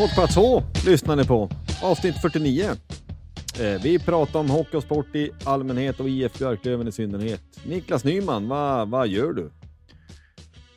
Poddplats 0.00 0.36
H 0.36 0.62
lyssnar 0.86 1.16
ni 1.16 1.24
på. 1.24 1.50
Avsnitt 1.82 2.20
49. 2.22 2.64
Eh, 3.60 3.82
vi 3.82 3.98
pratar 3.98 4.40
om 4.40 4.50
hockey 4.50 4.76
och 4.76 4.82
sport 4.82 5.14
i 5.14 5.30
allmänhet 5.44 6.00
och 6.00 6.08
IF 6.08 6.38
Björklöven 6.38 6.88
i 6.88 6.92
synnerhet. 6.92 7.42
Niklas 7.64 8.04
Nyman, 8.04 8.48
vad, 8.48 8.90
vad 8.90 9.08
gör 9.08 9.32
du? 9.32 9.50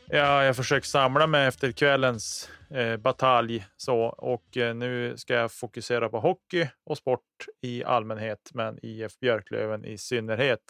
Ja, 0.07 0.43
jag 0.43 0.55
försöker 0.55 0.87
samla 0.87 1.27
mig 1.27 1.47
efter 1.47 1.71
kvällens 1.71 2.49
eh, 2.69 2.97
batalj 2.97 3.65
så 3.77 3.99
och 4.03 4.57
eh, 4.57 4.75
nu 4.75 5.17
ska 5.17 5.33
jag 5.33 5.51
fokusera 5.51 6.09
på 6.09 6.19
hockey 6.19 6.67
och 6.85 6.97
sport 6.97 7.45
i 7.61 7.83
allmänhet, 7.83 8.51
men 8.53 8.79
IF 8.85 9.19
Björklöven 9.19 9.85
i 9.85 9.97
synnerhet 9.97 10.63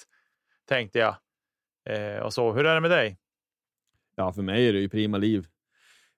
tänkte 0.69 0.99
jag. 0.99 1.15
Eh, 1.89 2.19
och 2.19 2.33
så, 2.33 2.53
hur 2.53 2.65
är 2.65 2.75
det 2.75 2.81
med 2.81 2.91
dig? 2.91 3.17
Ja, 4.15 4.33
för 4.33 4.41
mig 4.41 4.67
är 4.67 4.73
det 4.73 4.79
ju 4.79 4.89
prima 4.89 5.17
liv. 5.17 5.47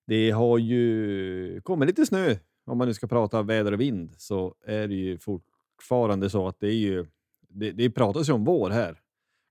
Det 0.07 0.31
har 0.31 0.57
ju 0.57 1.61
kommit 1.61 1.87
lite 1.87 2.05
snö. 2.05 2.35
Om 2.65 2.77
man 2.77 2.87
nu 2.87 2.93
ska 2.93 3.07
prata 3.07 3.41
väder 3.41 3.71
och 3.71 3.81
vind 3.81 4.15
så 4.17 4.55
är 4.65 4.87
det 4.87 4.95
ju 4.95 5.17
fortfarande 5.17 6.29
så 6.29 6.47
att 6.47 6.59
det 6.59 6.67
är 6.67 6.77
ju. 6.77 7.05
Det, 7.49 7.71
det 7.71 7.89
pratas 7.89 8.29
ju 8.29 8.33
om 8.33 8.45
vår 8.45 8.69
här. 8.69 8.99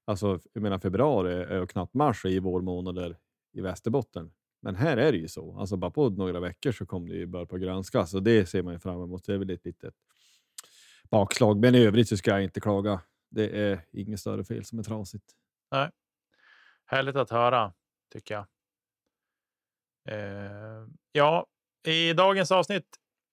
Alltså, 0.07 0.41
jag 0.53 0.63
menar 0.63 0.79
februari 0.79 1.61
och 1.63 1.71
knappt 1.71 1.95
mars 1.95 2.25
är 2.25 2.29
ju 2.29 2.41
vårmånader 2.41 3.17
i 3.53 3.61
Västerbotten. 3.61 4.33
Men 4.63 4.75
här 4.75 4.97
är 4.97 5.13
det 5.13 5.19
ju 5.19 5.29
så. 5.29 5.59
Alltså 5.59 5.77
bara 5.77 5.91
på 5.91 6.11
några 6.11 6.41
veckor 6.41 6.73
så 6.73 6.87
kommer 6.87 7.09
det 7.09 7.17
ju 7.17 7.27
börja 7.27 7.47
på 7.47 7.59
grönska, 7.59 8.07
så 8.07 8.21
det 8.21 8.47
ser 8.47 8.63
man 8.63 8.73
ju 8.73 8.79
fram 8.79 9.03
emot. 9.03 9.25
Det 9.25 9.35
är 9.35 9.39
väl 9.39 9.51
ett 9.51 9.65
litet 9.65 9.95
bakslag, 11.11 11.61
men 11.61 11.75
i 11.75 11.79
övrigt 11.79 12.09
så 12.09 12.17
ska 12.17 12.31
jag 12.31 12.45
inte 12.45 12.61
klaga. 12.61 13.01
Det 13.31 13.49
är 13.49 13.81
inget 13.93 14.21
större 14.21 14.45
fel 14.45 14.65
som 14.65 14.79
är 14.79 14.83
trasigt. 14.83 15.25
Nej. 15.71 15.91
Härligt 16.87 17.17
att 17.17 17.31
höra 17.31 17.73
tycker 18.13 18.35
jag. 18.35 18.47
Eh, 20.09 20.87
ja, 21.13 21.47
i 21.87 22.13
dagens 22.13 22.53
avsnitt 22.53 22.87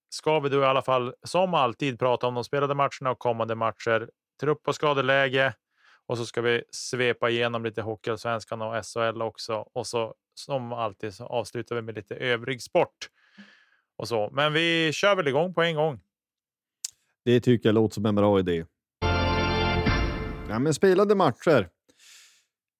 ska 0.09 0.39
vi 0.39 0.49
då 0.49 0.61
i 0.61 0.65
alla 0.65 0.81
fall 0.81 1.13
som 1.23 1.53
alltid 1.53 1.99
prata 1.99 2.27
om 2.27 2.35
de 2.35 2.43
spelade 2.43 2.75
matcherna 2.75 3.11
och 3.11 3.19
kommande 3.19 3.55
matcher, 3.55 4.09
trupp 4.41 4.67
och 4.67 4.75
skadeläge. 4.75 5.53
Och 6.05 6.17
så 6.17 6.25
ska 6.25 6.41
vi 6.41 6.63
svepa 6.71 7.29
igenom 7.29 7.63
lite 7.63 7.81
Hockeyallsvenskan 7.81 8.61
och 8.61 8.85
SHL 8.85 9.21
också. 9.21 9.65
Och 9.73 9.87
så 9.87 10.15
som 10.33 10.73
alltid 10.73 11.13
så 11.13 11.25
avslutar 11.25 11.75
vi 11.75 11.81
med 11.81 11.95
lite 11.95 12.15
övrig 12.15 12.61
sport. 12.61 13.09
Och 13.97 14.07
så. 14.07 14.29
Men 14.33 14.53
vi 14.53 14.91
kör 14.93 15.15
väl 15.15 15.27
igång 15.27 15.53
på 15.53 15.61
en 15.61 15.75
gång. 15.75 15.99
Det 17.25 17.39
tycker 17.39 17.69
jag 17.69 17.73
låter 17.73 17.93
som 17.93 18.05
en 18.05 18.15
bra 18.15 18.39
idé. 18.39 18.65
Ja, 20.49 20.59
men 20.59 20.73
spelade 20.73 21.15
matcher. 21.15 21.69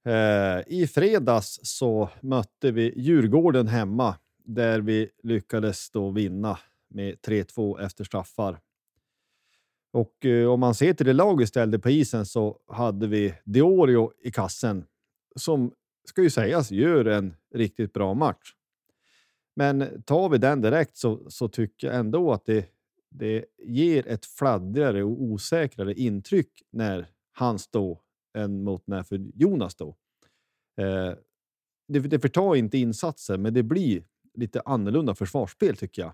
Eh, 0.05 0.61
I 0.67 0.87
fredags 0.87 1.59
så 1.63 2.09
mötte 2.21 2.71
vi 2.71 2.93
Djurgården 2.95 3.67
hemma 3.67 4.15
där 4.43 4.79
vi 4.79 5.09
lyckades 5.23 5.91
då 5.91 6.09
vinna 6.09 6.59
med 6.89 7.15
3-2 7.15 7.81
efter 7.81 8.03
straffar. 8.03 8.59
Och 9.91 10.25
eh, 10.25 10.49
om 10.49 10.59
man 10.59 10.75
ser 10.75 10.93
till 10.93 11.05
det 11.05 11.13
lag 11.13 11.37
vi 11.39 11.47
ställde 11.47 11.79
på 11.79 11.89
isen 11.89 12.25
så 12.25 12.59
hade 12.67 13.07
vi 13.07 13.33
Diorio 13.43 14.11
i 14.23 14.31
kassen 14.31 14.85
som 15.35 15.71
ska 16.05 16.21
ju 16.21 16.29
sägas 16.29 16.71
gör 16.71 17.05
en 17.05 17.33
riktigt 17.53 17.93
bra 17.93 18.13
match. 18.13 18.55
Men 19.55 20.03
tar 20.03 20.29
vi 20.29 20.37
den 20.37 20.61
direkt 20.61 20.97
så, 20.97 21.29
så 21.29 21.47
tycker 21.47 21.87
jag 21.87 21.95
ändå 21.95 22.31
att 22.31 22.45
det, 22.45 22.65
det 23.09 23.45
ger 23.63 24.07
ett 24.07 24.25
fladdrigare 24.25 25.03
och 25.03 25.21
osäkrare 25.21 25.93
intryck 25.93 26.51
när 26.71 27.07
han 27.31 27.59
står 27.59 27.99
än 28.37 28.63
mot 28.63 28.87
när 28.87 29.03
för 29.03 29.17
Jonas 29.35 29.75
då. 29.75 29.95
Eh, 30.77 31.13
det, 31.87 31.99
det 31.99 32.19
förtar 32.19 32.55
inte 32.55 32.77
insatsen, 32.77 33.41
men 33.41 33.53
det 33.53 33.63
blir 33.63 34.03
lite 34.33 34.61
annorlunda 34.65 35.15
försvarsspel 35.15 35.77
tycker 35.77 36.01
jag. 36.01 36.13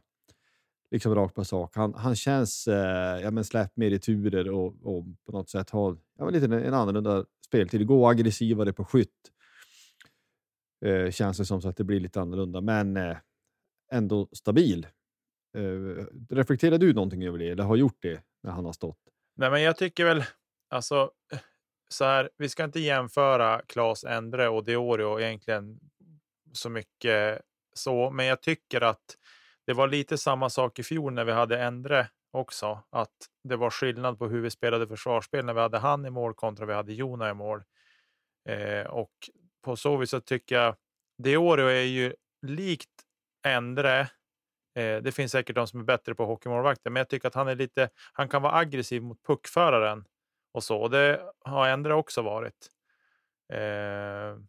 Liksom 0.91 1.15
rakt 1.15 1.35
på 1.35 1.45
sak. 1.45 1.75
Han, 1.75 1.93
han 1.93 2.15
känns 2.15 2.67
eh, 2.67 3.21
ja, 3.21 3.31
men 3.31 3.45
släpp 3.45 3.77
mer 3.77 3.91
i 3.91 3.99
turer 3.99 4.49
och, 4.49 4.75
och 4.83 5.05
på 5.25 5.31
något 5.31 5.49
sätt 5.49 5.69
har 5.69 5.97
ja, 6.17 6.29
lite 6.29 6.45
en, 6.45 6.53
en 6.53 6.73
annorlunda 6.73 7.25
speltid. 7.45 7.87
Gå 7.87 8.07
aggressivare 8.07 8.73
på 8.73 8.85
skytt. 8.85 9.31
Eh, 10.85 11.11
känns 11.11 11.37
det 11.37 11.45
som 11.45 11.61
så 11.61 11.69
att 11.69 11.77
det 11.77 11.83
blir 11.83 11.99
lite 11.99 12.21
annorlunda, 12.21 12.61
men 12.61 12.97
eh, 12.97 13.17
ändå 13.91 14.29
stabil. 14.31 14.87
Eh, 15.57 16.05
reflekterar 16.29 16.77
du 16.77 16.93
någonting 16.93 17.25
över 17.25 17.37
det 17.37 17.49
eller 17.49 17.63
har 17.63 17.75
gjort 17.75 17.97
det 18.01 18.21
när 18.43 18.51
han 18.51 18.65
har 18.65 18.73
stått? 18.73 18.99
Nej, 19.35 19.51
men 19.51 19.61
jag 19.61 19.77
tycker 19.77 20.05
väl 20.05 20.23
alltså 20.69 21.11
så 21.89 22.05
här. 22.05 22.29
Vi 22.37 22.49
ska 22.49 22.63
inte 22.63 22.79
jämföra 22.79 23.61
Claes 23.67 24.03
Endre 24.03 24.49
och 24.49 24.63
Diorio 24.63 25.19
egentligen 25.19 25.79
så 26.53 26.69
mycket 26.69 27.41
så, 27.73 28.09
men 28.09 28.25
jag 28.25 28.41
tycker 28.41 28.81
att 28.81 29.17
det 29.65 29.73
var 29.73 29.87
lite 29.87 30.17
samma 30.17 30.49
sak 30.49 30.79
i 30.79 30.83
fjol 30.83 31.13
när 31.13 31.25
vi 31.25 31.31
hade 31.31 31.63
Endre 31.63 32.07
också, 32.31 32.83
att 32.89 33.15
det 33.43 33.55
var 33.55 33.69
skillnad 33.69 34.19
på 34.19 34.27
hur 34.27 34.41
vi 34.41 34.49
spelade 34.49 34.87
försvarsspel 34.87 35.45
när 35.45 35.53
vi 35.53 35.59
hade 35.59 35.77
han 35.77 36.05
i 36.05 36.09
mål 36.09 36.33
kontra 36.33 36.65
vi 36.65 36.73
hade 36.73 36.93
Jona 36.93 37.29
i 37.29 37.33
mål. 37.33 37.63
Eh, 38.49 38.87
och 38.87 39.11
på 39.61 39.75
så 39.75 39.97
vis 39.97 40.09
så 40.09 40.21
tycker 40.21 40.55
jag 40.55 40.75
Diorio 41.23 41.65
är 41.67 41.81
ju 41.81 42.15
likt 42.41 42.89
Endre. 43.45 43.99
Eh, 44.75 44.97
det 45.01 45.15
finns 45.15 45.31
säkert 45.31 45.55
de 45.55 45.67
som 45.67 45.79
är 45.79 45.83
bättre 45.83 46.15
på 46.15 46.25
hockeymålvakter, 46.25 46.89
men 46.89 46.99
jag 46.99 47.09
tycker 47.09 47.27
att 47.27 47.35
han 47.35 47.47
är 47.47 47.55
lite. 47.55 47.89
Han 48.13 48.29
kan 48.29 48.41
vara 48.41 48.53
aggressiv 48.53 49.03
mot 49.03 49.23
puckföraren 49.23 50.05
och 50.57 50.63
så. 50.63 50.77
Och 50.77 50.89
det 50.89 51.31
har 51.39 51.67
Endre 51.67 51.93
också 51.93 52.21
varit. 52.21 52.69
Eh, 53.53 54.39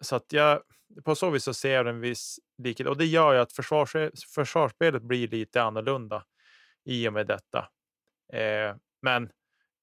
så 0.00 0.16
att 0.16 0.32
jag 0.32 0.62
på 1.04 1.14
så 1.14 1.30
vis 1.30 1.44
så 1.44 1.54
ser 1.54 1.74
jag 1.74 1.88
en 1.88 2.00
viss 2.00 2.38
likhet 2.58 2.86
och 2.86 2.96
det 2.96 3.06
gör 3.06 3.32
ju 3.32 3.38
att 3.38 3.52
försvars, 3.52 3.96
försvarsspelet 4.34 5.02
blir 5.02 5.28
lite 5.28 5.62
annorlunda 5.62 6.24
i 6.84 7.08
och 7.08 7.12
med 7.12 7.26
detta. 7.26 7.58
Eh, 8.32 8.76
men 9.02 9.30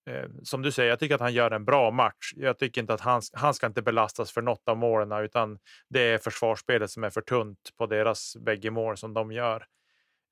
eh, 0.10 0.30
som 0.44 0.62
du 0.62 0.72
säger, 0.72 0.90
jag 0.90 1.00
tycker 1.00 1.16
att 1.16 1.22
han 1.22 1.34
gör 1.34 1.52
en 1.52 1.66
bra 1.66 1.92
match. 1.92 2.34
Jag 2.36 2.60
tycker 2.60 2.82
inte 2.82 2.94
att 2.94 3.02
han, 3.02 3.22
han 3.34 3.54
ska 3.54 3.68
inte 3.68 3.82
belastas 3.82 4.32
för 4.32 4.42
något 4.42 4.68
av 4.68 4.78
målen, 4.78 5.24
utan 5.24 5.60
det 5.90 6.00
är 6.00 6.18
försvarsspelet 6.18 6.92
som 6.92 7.04
är 7.04 7.10
för 7.10 7.22
tunt 7.22 7.70
på 7.78 7.86
deras 7.86 8.36
bägge 8.38 8.72
mål 8.72 8.98
som 8.98 9.14
de 9.14 9.32
gör. 9.32 9.66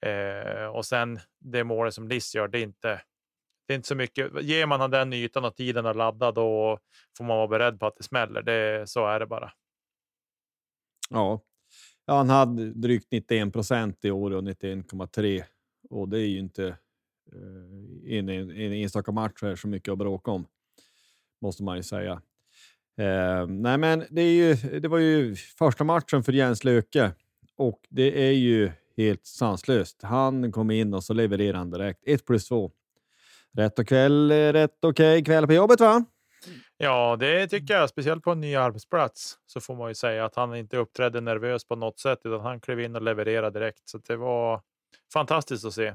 Eh, 0.06 0.66
och 0.66 0.86
sen 0.86 1.20
det 1.40 1.64
målet 1.64 1.94
som 1.94 2.08
Liss 2.08 2.36
gör, 2.36 2.48
det 2.48 2.60
är 2.60 2.64
inte. 2.64 3.02
Det 3.68 3.74
är 3.74 3.76
inte 3.76 3.88
så 3.88 3.96
mycket. 3.96 4.44
Ger 4.44 4.66
man 4.66 4.82
han 4.82 4.92
den 4.92 5.14
ytan 5.14 5.46
och 5.46 5.56
tiden 5.56 5.86
att 5.86 5.96
ladda, 5.96 6.32
då 6.32 6.80
får 7.18 7.24
man 7.24 7.38
vara 7.38 7.48
beredd 7.48 7.80
på 7.80 7.86
att 7.86 7.96
det 7.98 8.04
smäller. 8.04 8.42
Det, 8.42 8.90
så 8.90 9.08
är 9.08 9.20
det 9.20 9.26
bara. 9.26 9.52
Ja, 11.10 11.42
Ja, 12.08 12.14
han 12.14 12.30
hade 12.30 12.72
drygt 12.74 13.12
91 13.12 13.54
procent 13.54 14.06
i 14.06 14.12
år 14.12 14.32
och 14.32 14.42
91,3 14.42 15.44
och 15.90 16.10
det 16.10 16.20
är 16.20 16.28
ju 16.28 16.40
inte 16.40 16.68
eh, 17.32 18.10
i 18.12 18.18
en, 18.18 18.30
en 18.30 18.74
enstaka 18.74 19.12
match 19.12 19.44
är 19.44 19.56
så 19.56 19.68
mycket 19.68 19.92
att 19.92 19.98
bråka 19.98 20.32
om. 20.32 20.48
Måste 21.42 21.64
man 21.64 21.78
ju 21.78 21.84
säga. 21.84 22.22
Eh, 22.98 23.48
nej, 23.48 23.78
men 23.78 24.04
det, 24.10 24.22
är 24.22 24.32
ju, 24.34 24.80
det 24.80 24.88
var 24.88 24.98
ju 24.98 25.36
första 25.36 25.84
matchen 25.84 26.24
för 26.24 26.32
Jens 26.32 26.64
Löke 26.64 27.12
och 27.56 27.80
det 27.90 28.28
är 28.28 28.32
ju 28.32 28.72
helt 28.98 29.26
sanslöst. 29.26 30.04
Han 30.04 30.52
kom 30.52 30.72
in 30.72 30.94
och 30.94 31.04
så 31.04 31.14
levererade 31.14 31.58
han 31.58 31.72
direkt. 31.72 32.04
1 32.06 32.26
plus 32.26 32.48
2. 32.48 32.72
Rätt 33.56 33.80
och 33.80 33.88
kväll, 33.88 34.32
rätt 34.32 34.78
okej 34.82 34.90
okay. 34.90 35.24
kväll 35.24 35.48
på 35.48 35.54
jobbet 35.54 35.80
va? 35.80 36.06
Ja, 36.78 37.16
det 37.20 37.48
tycker 37.48 37.74
jag. 37.74 37.90
Speciellt 37.90 38.24
på 38.24 38.32
en 38.32 38.42
ny 38.42 38.56
arbetsplats 38.56 39.38
så 39.46 39.62
får 39.62 39.76
man 39.76 39.90
ju 39.90 39.96
säga 39.96 40.26
att 40.26 40.36
han 40.36 40.56
inte 40.56 40.78
uppträdde 40.78 41.22
nervös 41.22 41.68
på 41.68 41.76
något 41.76 42.00
sätt, 42.00 42.20
utan 42.24 42.42
han 42.42 42.62
klev 42.62 42.80
in 42.80 42.96
och 42.96 43.02
levererade 43.02 43.60
direkt. 43.60 43.90
Så 43.90 43.98
det 43.98 44.16
var 44.16 44.62
fantastiskt 45.14 45.66
att 45.66 45.74
se. 45.74 45.94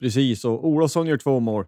Precis, 0.00 0.44
och 0.44 0.66
Olofsson 0.66 1.06
gör 1.06 1.16
två 1.16 1.40
mål. 1.40 1.66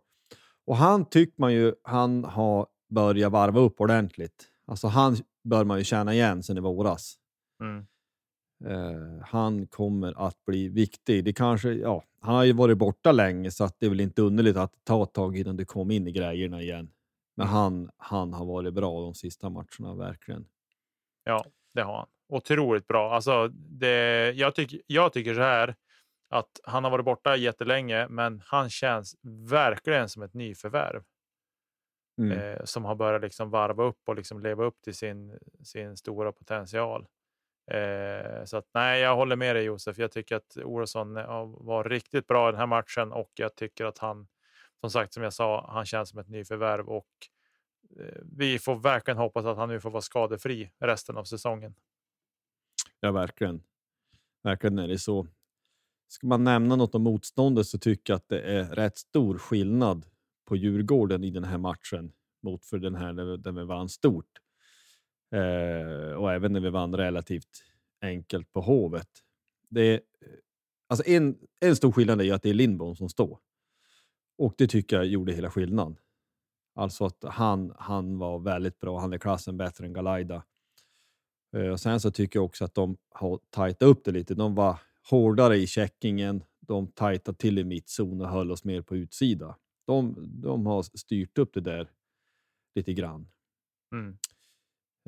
Och 0.66 0.76
han 0.76 1.04
tycker 1.04 1.40
man 1.40 1.52
ju 1.52 1.74
han 1.82 2.24
har 2.24 2.66
börjat 2.90 3.32
varva 3.32 3.60
upp 3.60 3.80
ordentligt. 3.80 4.48
Alltså 4.66 4.86
han 4.86 5.16
bör 5.44 5.64
man 5.64 5.78
ju 5.78 5.84
känna 5.84 6.14
igen 6.14 6.42
sen 6.42 6.56
i 6.56 6.60
våras. 6.60 7.16
Mm. 7.60 7.86
Uh, 8.66 9.22
han 9.22 9.66
kommer 9.66 10.26
att 10.26 10.44
bli 10.44 10.68
viktig. 10.68 11.24
Det 11.24 11.32
kanske, 11.32 11.72
ja, 11.72 12.04
han 12.20 12.34
har 12.34 12.44
ju 12.44 12.52
varit 12.52 12.78
borta 12.78 13.12
länge 13.12 13.50
så 13.50 13.64
att 13.64 13.80
det 13.80 13.86
är 13.86 13.90
väl 13.90 14.00
inte 14.00 14.22
underligt 14.22 14.56
att 14.56 14.72
det 14.72 14.84
tar 14.84 15.02
ett 15.02 15.12
tag 15.12 15.36
innan 15.36 15.56
du 15.56 15.64
kommer 15.64 15.94
in 15.94 16.06
i 16.06 16.12
grejerna 16.12 16.62
igen. 16.62 16.90
Men 17.36 17.46
mm. 17.46 17.56
han, 17.56 17.90
han 17.96 18.32
har 18.32 18.46
varit 18.46 18.74
bra 18.74 19.00
de 19.00 19.14
sista 19.14 19.50
matcherna, 19.50 19.94
verkligen. 19.94 20.46
Ja, 21.24 21.44
det 21.74 21.82
har 21.82 21.96
han. 21.96 22.08
Otroligt 22.28 22.86
bra. 22.86 23.14
Alltså, 23.14 23.48
det, 23.54 24.30
jag, 24.30 24.54
tyck, 24.54 24.82
jag 24.86 25.12
tycker 25.12 25.34
så 25.34 25.40
här 25.40 25.74
att 26.30 26.60
han 26.64 26.84
har 26.84 26.90
varit 26.90 27.04
borta 27.04 27.36
jättelänge, 27.36 28.08
men 28.08 28.42
han 28.46 28.70
känns 28.70 29.16
verkligen 29.48 30.08
som 30.08 30.22
ett 30.22 30.34
nyförvärv. 30.34 31.02
Mm. 32.18 32.38
Eh, 32.38 32.64
som 32.64 32.84
har 32.84 32.94
börjat 32.94 33.22
liksom 33.22 33.50
varva 33.50 33.84
upp 33.84 34.00
och 34.04 34.16
liksom 34.16 34.40
leva 34.40 34.64
upp 34.64 34.82
till 34.82 34.94
sin, 34.94 35.38
sin 35.62 35.96
stora 35.96 36.32
potential. 36.32 37.06
Eh, 37.70 38.44
så 38.44 38.56
att, 38.56 38.68
nej, 38.74 39.00
jag 39.00 39.16
håller 39.16 39.36
med 39.36 39.56
dig 39.56 39.64
Josef. 39.64 39.98
Jag 39.98 40.12
tycker 40.12 40.36
att 40.36 40.56
Olofsson 40.56 41.16
eh, 41.16 41.46
var 41.46 41.84
riktigt 41.84 42.26
bra 42.26 42.48
i 42.48 42.52
den 42.52 42.60
här 42.60 42.66
matchen 42.66 43.12
och 43.12 43.30
jag 43.34 43.54
tycker 43.54 43.84
att 43.84 43.98
han, 43.98 44.26
som 44.80 44.90
sagt, 44.90 45.14
som 45.14 45.22
jag 45.22 45.32
sa, 45.32 45.70
han 45.72 45.86
känns 45.86 46.08
som 46.08 46.18
ett 46.18 46.28
nyförvärv 46.28 46.88
och 46.88 47.08
eh, 48.00 48.20
vi 48.22 48.58
får 48.58 48.76
verkligen 48.76 49.18
hoppas 49.18 49.44
att 49.44 49.56
han 49.56 49.68
nu 49.68 49.80
får 49.80 49.90
vara 49.90 50.02
skadefri 50.02 50.70
resten 50.80 51.16
av 51.16 51.24
säsongen. 51.24 51.74
Ja, 53.00 53.12
verkligen. 53.12 53.62
Verkligen 54.42 54.78
är 54.78 54.88
det 54.88 54.98
så. 54.98 55.26
Ska 56.08 56.26
man 56.26 56.44
nämna 56.44 56.76
något 56.76 56.94
om 56.94 57.02
motståndet 57.02 57.66
så 57.66 57.78
tycker 57.78 58.12
jag 58.12 58.16
att 58.16 58.28
det 58.28 58.40
är 58.40 58.64
rätt 58.64 58.98
stor 58.98 59.38
skillnad 59.38 60.06
på 60.44 60.56
Djurgården 60.56 61.24
i 61.24 61.30
den 61.30 61.44
här 61.44 61.58
matchen 61.58 62.12
mot 62.42 62.64
för 62.64 62.78
den 62.78 62.94
här 62.94 63.12
där 63.36 63.52
vi 63.52 63.64
vann 63.64 63.88
stort. 63.88 64.40
Eh, 65.34 66.12
och 66.12 66.32
även 66.32 66.52
när 66.52 66.60
vi 66.60 66.70
vann 66.70 66.96
relativt 66.96 67.64
enkelt 68.00 68.52
på 68.52 68.60
Hovet. 68.60 69.08
Det 69.68 69.80
är, 69.80 69.94
eh, 69.94 70.28
alltså 70.88 71.06
en, 71.06 71.38
en 71.60 71.76
stor 71.76 71.92
skillnad 71.92 72.20
är 72.20 72.24
ju 72.24 72.30
att 72.30 72.42
det 72.42 72.50
är 72.50 72.54
Lindbom 72.54 72.96
som 72.96 73.08
står. 73.08 73.38
Och 74.38 74.54
det 74.58 74.66
tycker 74.66 74.96
jag 74.96 75.06
gjorde 75.06 75.32
hela 75.32 75.50
skillnaden. 75.50 75.96
Alltså 76.74 77.04
att 77.04 77.24
han, 77.24 77.74
han 77.78 78.18
var 78.18 78.38
väldigt 78.38 78.80
bra. 78.80 79.00
Han 79.00 79.12
är 79.12 79.18
klassen 79.18 79.56
bättre 79.56 79.86
än 79.86 79.92
Galaida. 79.92 80.44
Eh, 81.56 81.68
och 81.68 81.80
sen 81.80 82.00
så 82.00 82.10
tycker 82.10 82.38
jag 82.38 82.44
också 82.44 82.64
att 82.64 82.74
de 82.74 82.96
har 83.10 83.40
tajtat 83.50 83.88
upp 83.88 84.04
det 84.04 84.12
lite. 84.12 84.34
De 84.34 84.54
var 84.54 84.78
hårdare 85.10 85.56
i 85.56 85.66
checkingen. 85.66 86.44
De 86.60 86.86
tajtade 86.86 87.38
till 87.38 87.58
i 87.58 87.64
mittzon 87.64 88.20
och 88.20 88.28
höll 88.28 88.50
oss 88.50 88.64
mer 88.64 88.82
på 88.82 88.96
utsida. 88.96 89.56
De, 89.86 90.14
de 90.42 90.66
har 90.66 90.82
styrt 90.82 91.38
upp 91.38 91.54
det 91.54 91.60
där 91.60 91.90
lite 92.74 92.92
grann. 92.92 93.28
Mm. 93.92 94.18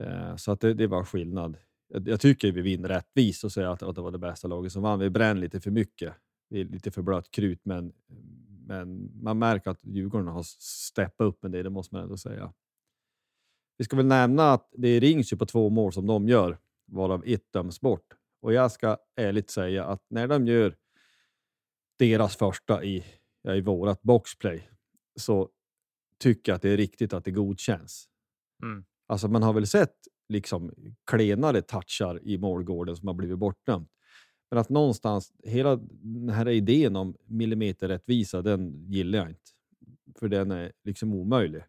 Eh, 0.00 0.36
så 0.36 0.52
att 0.52 0.60
det, 0.60 0.74
det 0.74 0.86
var 0.86 1.04
skillnad. 1.04 1.56
Jag, 1.88 2.08
jag, 2.08 2.20
tycker 2.20 2.52
vi 2.52 2.60
vinner 2.60 2.88
rättvist 2.88 3.44
och 3.44 3.52
säger 3.52 3.68
att, 3.68 3.82
att 3.82 3.94
det 3.94 4.02
var 4.02 4.10
det 4.10 4.18
bästa 4.18 4.48
laget 4.48 4.72
som 4.72 4.82
vann. 4.82 4.98
Vi 4.98 5.10
bränner 5.10 5.40
lite 5.40 5.60
för 5.60 5.70
mycket. 5.70 6.14
Vi 6.48 6.60
är 6.60 6.64
lite 6.64 6.90
för 6.90 7.02
blött 7.02 7.30
krut, 7.30 7.60
men, 7.62 7.92
men 8.66 9.10
man 9.22 9.38
märker 9.38 9.70
att 9.70 9.80
Djurgården 9.82 10.28
har 10.28 10.42
steppat 10.58 11.24
upp 11.24 11.44
en 11.44 11.50
del, 11.50 11.64
det 11.64 11.70
måste 11.70 11.94
man 11.94 12.02
ändå 12.02 12.16
säga. 12.16 12.52
Vi 13.78 13.84
ska 13.84 13.96
väl 13.96 14.06
nämna 14.06 14.52
att 14.52 14.68
det 14.72 15.00
rings 15.00 15.32
ju 15.32 15.36
på 15.36 15.46
två 15.46 15.70
mål 15.70 15.92
som 15.92 16.06
de 16.06 16.28
gör, 16.28 16.58
varav 16.86 17.22
ett 17.26 17.52
döms 17.52 17.80
bort. 17.80 18.14
Och 18.40 18.52
jag 18.52 18.72
ska 18.72 18.98
ärligt 19.16 19.50
säga 19.50 19.84
att 19.84 20.02
när 20.08 20.28
de 20.28 20.46
gör 20.46 20.76
deras 21.98 22.36
första 22.36 22.84
i, 22.84 23.04
ja, 23.42 23.54
i 23.54 23.60
vårat 23.60 24.02
boxplay 24.02 24.70
så 25.16 25.50
tycker 26.18 26.52
jag 26.52 26.56
att 26.56 26.62
det 26.62 26.70
är 26.70 26.76
riktigt 26.76 27.12
att 27.12 27.24
det 27.24 27.30
godkänns. 27.30 28.08
Mm. 28.62 28.84
Alltså 29.06 29.28
man 29.28 29.42
har 29.42 29.52
väl 29.52 29.66
sett 29.66 29.94
liksom 30.28 30.72
klenare 31.06 31.62
touchar 31.62 32.20
i 32.22 32.38
målgården 32.38 32.96
som 32.96 33.08
har 33.08 33.14
blivit 33.14 33.38
bortdömt. 33.38 33.90
Men 34.50 34.58
att 34.58 34.68
någonstans, 34.68 35.32
hela 35.44 35.76
den 35.76 36.28
här 36.28 36.48
idén 36.48 36.96
om 36.96 37.16
millimeterrättvisa, 37.24 38.42
den 38.42 38.84
gillar 38.88 39.18
jag 39.18 39.28
inte. 39.28 39.50
För 40.18 40.28
den 40.28 40.50
är 40.50 40.72
liksom 40.84 41.14
omöjlig. 41.14 41.62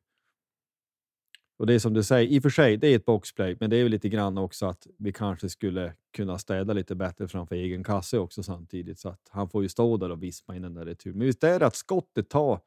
Och 1.58 1.68
det 1.68 1.74
är 1.74 1.80
som 1.80 1.94
du 1.94 2.04
säger, 2.04 2.32
i 2.32 2.40
och 2.40 2.44
för 2.44 2.50
sig, 2.50 2.78
det 2.78 2.88
är 2.88 2.96
ett 2.96 3.06
boxplay, 3.06 3.58
men 3.60 3.70
det 3.70 3.78
är 3.78 3.84
väl 3.84 3.92
lite 3.92 4.10
grann 4.10 4.38
också 4.38 4.66
att 4.66 4.88
vi 4.98 5.14
kanske 5.14 5.50
skulle 5.50 5.94
kunna 6.14 6.38
städa 6.38 6.74
lite 6.74 6.96
bättre 6.96 7.28
framför 7.28 7.56
egen 7.56 7.84
kasse 7.84 8.18
också 8.18 8.44
samtidigt, 8.44 9.00
så 9.00 9.10
att 9.10 9.22
han 9.30 9.50
får 9.50 9.64
ju 9.64 9.70
stå 9.70 9.98
där 9.98 10.12
och 10.12 10.24
vispa 10.24 10.56
in 10.56 10.62
den 10.62 10.74
där 10.74 10.86
returen. 10.86 11.18
Men 11.18 11.28
visst 11.28 11.44
är 11.44 11.60
det 11.60 11.68
att 11.68 11.76
skottet 11.76 12.30
tar, 12.30 12.60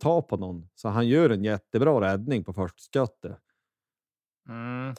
tar 0.00 0.22
på 0.22 0.36
någon, 0.36 0.68
så 0.74 0.88
han 0.88 1.08
gör 1.08 1.30
en 1.30 1.44
jättebra 1.44 2.00
räddning 2.00 2.44
på 2.44 2.52
första 2.52 2.78
skottet. 2.78 3.38
Mm, 4.48 4.94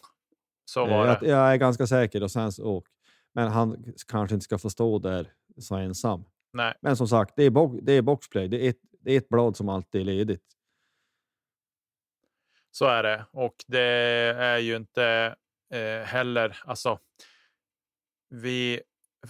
så 0.65 0.85
var 0.85 1.07
jag, 1.07 1.19
det. 1.19 1.27
Jag 1.27 1.53
är 1.53 1.57
ganska 1.57 1.87
säker. 1.87 2.23
Och 2.23 2.31
sen 2.31 2.51
så, 2.51 2.83
men 3.33 3.47
han 3.47 3.93
kanske 4.07 4.33
inte 4.33 4.43
ska 4.43 4.57
få 4.57 4.69
stå 4.69 4.99
där 4.99 5.33
så 5.57 5.75
ensam. 5.75 6.23
Nej. 6.53 6.73
Men 6.81 6.97
som 6.97 7.07
sagt, 7.07 7.33
det 7.35 7.43
är, 7.43 7.49
bo, 7.49 7.79
det 7.81 7.93
är 7.93 8.01
boxplay. 8.01 8.47
Det 8.47 8.65
är, 8.65 8.69
ett, 8.69 8.79
det 8.99 9.13
är 9.13 9.17
ett 9.17 9.29
blad 9.29 9.57
som 9.57 9.69
alltid 9.69 10.01
är 10.01 10.05
ledigt. 10.05 10.43
Så 12.71 12.85
är 12.85 13.03
det. 13.03 13.25
Och 13.31 13.55
det 13.67 13.81
är 14.37 14.57
ju 14.57 14.75
inte 14.75 15.35
eh, 15.73 16.05
heller... 16.05 16.61
Alltså, 16.65 16.99
vi, 18.29 18.81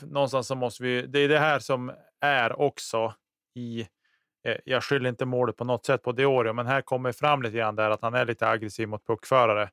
någonstans 0.02 0.48
så 0.48 0.56
måste 0.56 0.84
vi... 0.84 1.02
Det 1.02 1.20
är 1.20 1.30
det 1.30 1.40
här 1.40 1.60
som 1.60 1.92
är 2.20 2.60
också 2.60 3.14
i... 3.56 3.82
Eh, 4.48 4.58
jag 4.66 4.84
skyller 4.84 5.10
inte 5.10 5.26
målet 5.26 5.58
på 5.58 5.64
något 5.64 5.86
sätt 5.86 6.04
på 6.04 6.12
Diorio, 6.12 6.54
men 6.54 6.68
här 6.68 6.82
kommer 6.82 7.12
fram 7.12 7.42
lite 7.42 7.58
grann 7.58 7.76
där 7.76 7.90
att 7.90 8.02
han 8.02 8.14
är 8.14 8.26
lite 8.26 8.48
aggressiv 8.48 8.88
mot 8.88 9.08
puckförare. 9.08 9.70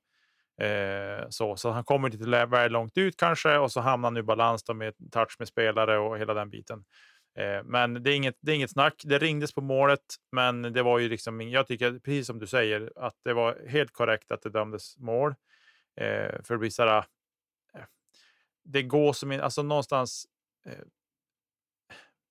Eh, 0.61 1.29
så, 1.29 1.57
så 1.57 1.71
han 1.71 1.85
kommer 1.85 2.11
lite 2.11 2.47
väl 2.47 2.73
långt 2.73 2.99
ut 2.99 3.17
kanske 3.17 3.59
och 3.59 3.73
så 3.73 3.81
hamnar 3.81 4.07
han 4.07 4.17
i 4.17 4.23
balans 4.23 4.65
då 4.65 4.75
med 4.75 4.95
touch 5.13 5.37
med 5.39 5.49
spelare 5.49 5.99
och 5.99 6.19
hela 6.19 6.35
den 6.35 6.51
biten. 6.51 6.85
Eh, 7.39 7.63
men 7.65 8.03
det 8.03 8.11
är, 8.11 8.17
inget, 8.17 8.37
det 8.41 8.53
är 8.53 8.57
inget 8.57 8.71
snack. 8.71 9.03
Det 9.05 9.19
ringdes 9.19 9.55
på 9.55 9.61
målet, 9.61 10.01
men 10.33 10.63
det 10.63 10.83
var 10.83 10.99
ju 10.99 11.09
liksom, 11.09 11.41
jag 11.41 11.67
tycker 11.67 11.99
precis 11.99 12.27
som 12.27 12.39
du 12.39 12.47
säger 12.47 12.93
att 12.97 13.15
det 13.25 13.33
var 13.33 13.69
helt 13.69 13.93
korrekt 13.93 14.33
att 14.33 14.43
det 14.43 14.51
dömdes 14.51 14.99
mål. 14.99 15.35
Eh, 16.01 16.43
för 16.43 16.55
det 16.55 16.59
blir 16.59 16.71
så 16.71 16.83
här, 16.83 16.99
eh, 17.75 17.85
det 18.65 18.83
går 18.83 19.13
som 19.13 19.33
in, 19.33 19.41
alltså 19.41 19.63
någonstans. 19.63 20.27
Eh, 20.67 20.85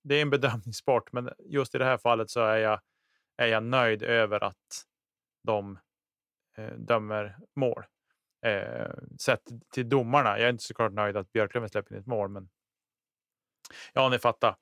det 0.04 0.16
är 0.16 0.22
en 0.22 0.30
bedömningssport, 0.30 1.12
men 1.12 1.30
just 1.40 1.76
i 1.76 1.78
det 1.78 1.86
här 1.86 1.98
fallet 1.98 2.30
så 2.30 2.42
är 2.42 2.58
jag, 2.58 2.80
är 3.38 3.48
jag 3.48 3.64
nöjd 3.64 4.04
över 4.04 4.44
att 4.44 4.86
de 5.44 5.80
eh, 6.58 6.74
dömer 6.74 7.38
mål 7.56 7.84
eh, 8.46 8.92
sett 9.20 9.42
till 9.74 9.90
domarna. 9.90 10.30
Jag 10.30 10.46
är 10.46 10.50
inte 10.50 10.64
såklart 10.64 10.94
nöjd 10.94 11.18
att 11.18 11.32
Björklöven 11.32 11.70
släpper 11.70 11.96
in 11.96 12.02
ett 12.02 12.08
mål, 12.08 12.30
men 12.30 12.50
ja, 13.94 14.10
ni 14.10 14.20
fattar. 14.20 14.56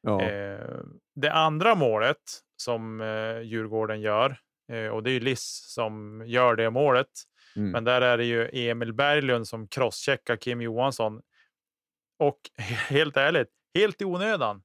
Ja. 0.00 0.22
Eh, 0.22 0.80
det 1.14 1.32
andra 1.32 1.74
målet 1.74 2.22
som 2.56 3.00
eh, 3.00 3.40
Djurgården 3.40 4.00
gör, 4.00 4.36
eh, 4.68 4.86
och 4.86 5.02
det 5.02 5.10
är 5.10 5.12
ju 5.12 5.20
Liss 5.20 5.64
som 5.68 6.24
gör 6.26 6.56
det 6.56 6.70
målet, 6.70 7.10
mm. 7.56 7.70
men 7.70 7.84
där 7.84 8.00
är 8.00 8.18
det 8.18 8.24
ju 8.24 8.50
Emil 8.52 8.92
Berglund 8.92 9.48
som 9.48 9.68
crosscheckar 9.68 10.36
Kim 10.36 10.60
Johansson. 10.60 11.22
Och 12.18 12.38
helt 12.88 13.16
ärligt, 13.16 13.50
helt 13.74 14.02
i 14.02 14.04
onödan 14.04 14.62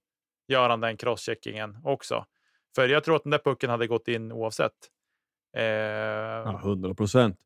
gör 0.47 0.69
han 0.69 0.81
den 0.81 0.97
crosscheckingen 0.97 1.77
också. 1.83 2.25
För 2.75 2.87
jag 2.87 3.03
tror 3.03 3.15
att 3.15 3.23
den 3.23 3.31
där 3.31 3.41
pucken 3.43 3.69
hade 3.69 3.87
gått 3.87 4.07
in 4.07 4.31
oavsett. 4.31 4.73
Eh, 5.57 5.63
ja, 5.63 6.59
100 6.63 6.93
procent. 6.93 7.37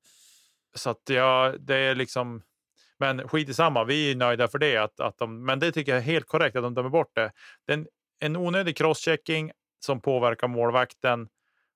Så 0.76 0.90
att 0.90 1.02
ja, 1.10 1.54
det 1.60 1.76
är 1.76 1.96
liksom. 1.96 2.42
Men 3.00 3.28
skit 3.28 3.50
i 3.50 3.54
samma, 3.54 3.84
vi 3.84 4.12
är 4.12 4.16
nöjda 4.16 4.48
för 4.48 4.60
det. 4.60 4.78
Att, 4.78 5.00
att 5.00 5.18
de, 5.18 5.46
men 5.46 5.60
det 5.60 5.72
tycker 5.72 5.92
jag 5.92 6.00
är 6.00 6.06
helt 6.06 6.28
korrekt 6.28 6.56
att 6.56 6.64
de 6.64 6.74
dömer 6.74 6.90
bort 6.90 7.16
det. 7.16 7.32
det 7.66 7.74
är 7.74 7.78
en, 7.78 7.88
en 8.20 8.36
onödig 8.36 8.78
crosschecking 8.78 9.52
som 9.86 10.02
påverkar 10.02 10.48
målvakten 10.48 11.30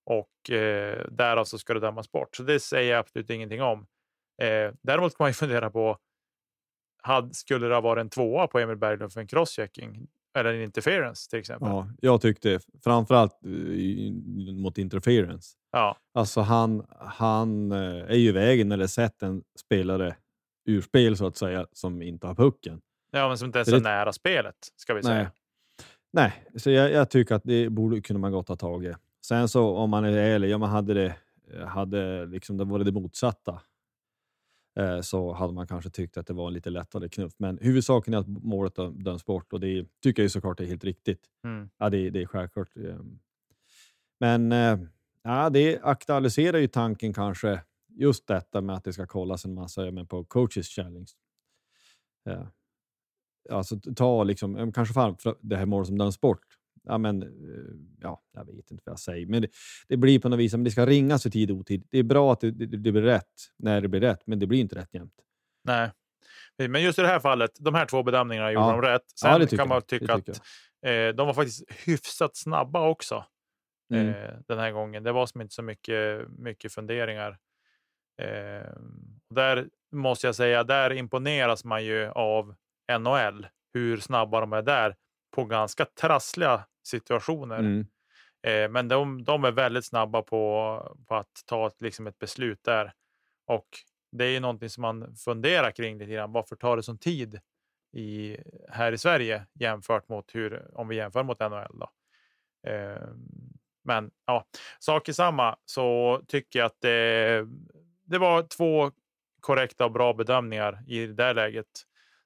och 0.06 0.52
eh, 0.52 1.06
därav 1.12 1.46
så 1.46 1.58
ska 1.58 1.74
det 1.74 1.80
dömas 1.80 2.12
bort. 2.12 2.36
Så 2.36 2.44
det 2.44 2.60
säger 2.60 2.92
jag 2.92 3.00
absolut 3.00 3.30
ingenting 3.30 3.62
om. 3.62 3.88
Eh, 4.42 4.72
däremot 4.82 5.18
kan 5.18 5.24
man 5.24 5.30
ju 5.30 5.34
fundera 5.34 5.70
på. 5.70 5.98
hade, 7.04 7.34
skulle 7.34 7.68
det 7.68 7.74
ha 7.74 7.82
varit 7.82 8.02
en 8.02 8.10
tvåa 8.10 8.48
på 8.48 8.60
Emil 8.60 8.78
Berglund 8.78 9.14
för 9.14 9.22
en 9.22 9.28
crosschecking 9.28 10.08
eller 10.36 10.54
en 10.54 10.62
interference 10.62 11.30
till 11.30 11.40
exempel. 11.40 11.70
Ja, 11.70 11.90
jag 12.02 12.22
tyckte 12.22 12.60
framförallt 12.84 13.40
uh, 13.46 14.12
mot 14.54 14.78
interference. 14.78 15.56
Ja. 15.72 15.98
Alltså 16.14 16.42
han, 16.42 16.86
han 17.00 17.72
uh, 17.72 18.12
är 18.12 18.16
ju 18.16 18.30
i 18.30 18.32
vägen 18.32 18.70
det 18.70 18.88
sett 18.88 19.24
en 19.24 19.44
spelare 19.60 20.16
ur 20.66 20.82
spel 20.82 21.18
så 21.18 21.28
att 21.28 21.38
säga 21.38 21.68
som 21.72 22.02
inte 22.02 22.28
har 22.28 22.36
pucken. 22.36 22.82
Ja, 23.12 23.28
men 23.28 23.38
som 23.38 23.46
inte 23.46 23.60
ens 23.60 23.70
Det- 23.70 23.76
är 23.76 23.82
nära 23.82 24.14
spelet 24.14 24.56
ska 24.76 24.94
vi 24.94 25.04
säga. 25.04 25.16
Nej, 25.16 25.28
Nej 26.12 26.60
så 26.60 26.72
jag, 26.72 26.92
jag 26.92 27.10
tycker 27.10 27.36
att 27.36 27.44
det 27.46 27.70
borde 27.70 28.02
kunna 28.02 28.20
man 28.20 28.32
gott 28.32 28.48
ha 28.50 28.56
tagit. 28.56 28.98
Sen 29.26 29.50
så 29.50 29.76
om 29.76 29.90
man 29.90 30.06
är 30.06 30.12
ärlig, 30.18 30.50
ja, 30.50 30.58
man 30.58 30.70
hade 30.70 30.94
det, 30.94 31.16
hade 31.68 32.26
liksom 32.26 32.58
det 32.58 32.66
varit 32.66 32.86
det 32.86 32.92
motsatta 32.92 33.52
eh, 33.52 33.60
så 35.02 35.34
hade 35.34 35.54
man 35.54 35.68
kanske 35.68 35.90
tyckt 35.90 36.18
att 36.18 36.28
det 36.28 36.34
var 36.34 36.48
en 36.48 36.54
lite 36.54 36.70
lättare 36.70 37.10
knuff. 37.10 37.34
Men 37.38 37.58
huvudsaken 37.62 38.14
är 38.14 38.18
att 38.18 38.28
målet 38.28 38.76
dö- 38.76 38.90
döms 38.96 39.26
bort 39.26 39.54
och 39.54 39.60
det 39.60 39.88
tycker 40.04 40.22
jag 40.22 40.32
såklart 40.32 40.60
är 40.60 40.66
helt 40.66 40.84
riktigt. 40.84 41.26
Mm. 41.44 41.70
Ja, 41.78 41.90
det, 41.90 42.10
det 42.10 42.22
är 42.22 42.26
självklart. 42.26 42.78
eh. 42.78 43.00
Men 44.20 44.52
eh, 44.52 44.80
ja, 45.24 45.50
det 45.50 45.80
aktualiserar 45.84 46.58
ju 46.58 46.68
tanken 46.68 47.14
kanske 47.14 47.62
just 47.90 48.28
detta 48.28 48.62
med 48.62 48.76
att 48.76 48.84
det 48.84 48.94
ska 48.94 49.08
kollas 49.08 49.46
en 49.46 49.54
massa 49.54 49.92
men 49.92 50.08
på 50.08 50.24
coaches 50.24 50.68
challenge. 50.68 51.08
Ja. 52.24 52.48
Alltså 53.50 53.80
ta 53.96 54.24
liksom, 54.24 54.74
kanske 54.74 54.94
framför 54.94 55.38
det 55.42 55.56
här 55.58 55.66
målet 55.66 55.88
som 55.88 55.98
döms 55.98 56.22
bort. 56.22 56.46
Ja, 56.90 56.98
men, 56.98 57.24
eh, 57.24 57.30
ja, 58.02 58.22
jag 58.34 58.46
vet 58.46 58.72
inte 58.72 58.84
vad 58.86 58.92
jag 58.92 59.00
säger, 59.00 59.26
men 59.28 59.42
det, 59.42 59.48
det 59.88 59.98
blir 59.98 60.20
på 60.20 60.30
något 60.30 60.40
vis, 60.40 60.54
men 60.54 60.64
det 60.64 60.72
ska 60.72 60.86
ringas 60.86 61.24
för 61.24 61.30
tid 61.30 61.52
och 61.52 61.58
otid. 61.58 61.88
Det 61.92 61.98
är 62.00 62.04
bra 62.04 62.34
att 62.34 62.40
det, 62.40 62.52
det, 62.52 62.66
det 62.66 62.92
blir 62.92 63.02
rätt 63.02 63.34
när 63.58 63.82
det 63.82 63.88
blir 63.88 64.02
rätt, 64.02 64.22
men 64.28 64.40
det 64.40 64.48
blir 64.48 64.60
inte 64.60 64.76
rätt 64.76 64.94
jämt. 64.94 65.14
Nej. 65.64 65.92
Men 66.70 66.84
just 66.84 67.00
i 67.00 67.02
det 67.02 67.08
här 67.08 67.20
fallet, 67.20 67.52
de 67.60 67.76
här 67.76 67.86
två 67.86 68.04
bedömningarna 68.04 68.52
gjorde 68.52 68.66
Ja. 68.66 68.72
de 68.72 68.82
rätt. 68.82 69.02
Ja, 69.24 69.32
Sen 69.32 69.42
tycker 69.42 69.58
kan 69.58 69.68
man 69.68 69.76
jag. 69.76 69.88
Tycka 69.88 70.14
att 70.14 70.30
eh, 70.86 71.16
de 71.16 71.28
var 71.28 71.34
faktiskt 71.34 71.64
hyfsat 71.86 72.36
snabba 72.38 72.88
också 72.90 73.26
Mm. 73.94 74.08
eh, 74.10 74.34
den 74.48 74.60
här 74.60 74.72
gången. 74.72 75.04
Det 75.04 75.12
var 75.12 75.26
som 75.26 75.42
inte 75.42 75.54
så 75.54 75.62
mycket, 75.62 76.30
mycket 76.30 76.74
funderingar. 76.74 77.38
Eh, 78.22 78.72
där 79.36 79.68
måste 79.96 80.28
jag 80.28 80.36
säga, 80.36 80.64
där 80.64 80.94
imponeras 80.94 81.64
man 81.66 81.86
ju 81.86 82.08
av 82.10 82.56
NHL, 83.00 83.48
hur 83.74 83.98
snabba 83.98 84.40
de 84.40 84.54
är 84.54 84.62
där 84.62 84.96
på 85.38 85.46
ganska 85.46 85.86
trassliga 85.86 86.66
situationer. 86.84 87.60
Mm. 87.60 87.88
Eh, 88.48 88.70
men 88.70 88.88
de, 88.88 89.24
de 89.24 89.44
är 89.44 89.52
väldigt 89.52 89.86
snabba 89.86 90.22
på, 90.22 90.98
på 91.08 91.16
att 91.16 91.44
ta 91.46 91.68
ett, 91.68 91.82
liksom 91.82 92.08
ett 92.08 92.20
beslut 92.20 92.64
där. 92.64 92.94
Och 93.48 93.68
det 94.12 94.26
är 94.26 94.30
ju 94.30 94.40
någonting 94.40 94.70
som 94.70 94.82
man 94.82 95.16
funderar 95.16 95.72
kring 95.72 95.98
lite 95.98 96.12
grann. 96.12 96.32
Varför 96.32 96.56
tar 96.56 96.76
det 96.76 96.84
sån 96.84 96.98
tid 96.98 97.40
i, 97.94 98.38
här 98.70 98.92
i 98.92 98.98
Sverige 98.98 99.46
jämfört 99.54 100.10
mot 100.10 100.36
hur, 100.36 100.78
om 100.78 100.88
vi 100.88 100.96
jämför 100.96 101.24
mot 101.24 101.40
NHL? 101.40 101.80
Då. 101.80 101.90
Eh, 102.70 103.10
men 103.84 104.12
ja, 104.26 104.46
sak 104.80 105.10
i 105.10 105.14
samma 105.14 105.58
så 105.66 106.22
tycker 106.28 106.60
jag 106.60 106.66
att 106.66 106.82
det, 106.82 107.48
det 108.04 108.18
var 108.18 108.44
två 108.44 108.92
korrekta 109.40 109.86
och 109.86 109.92
bra 109.92 110.14
bedömningar 110.14 110.84
i 110.88 111.06
det 111.06 111.14
där 111.14 111.34
läget. 111.34 111.68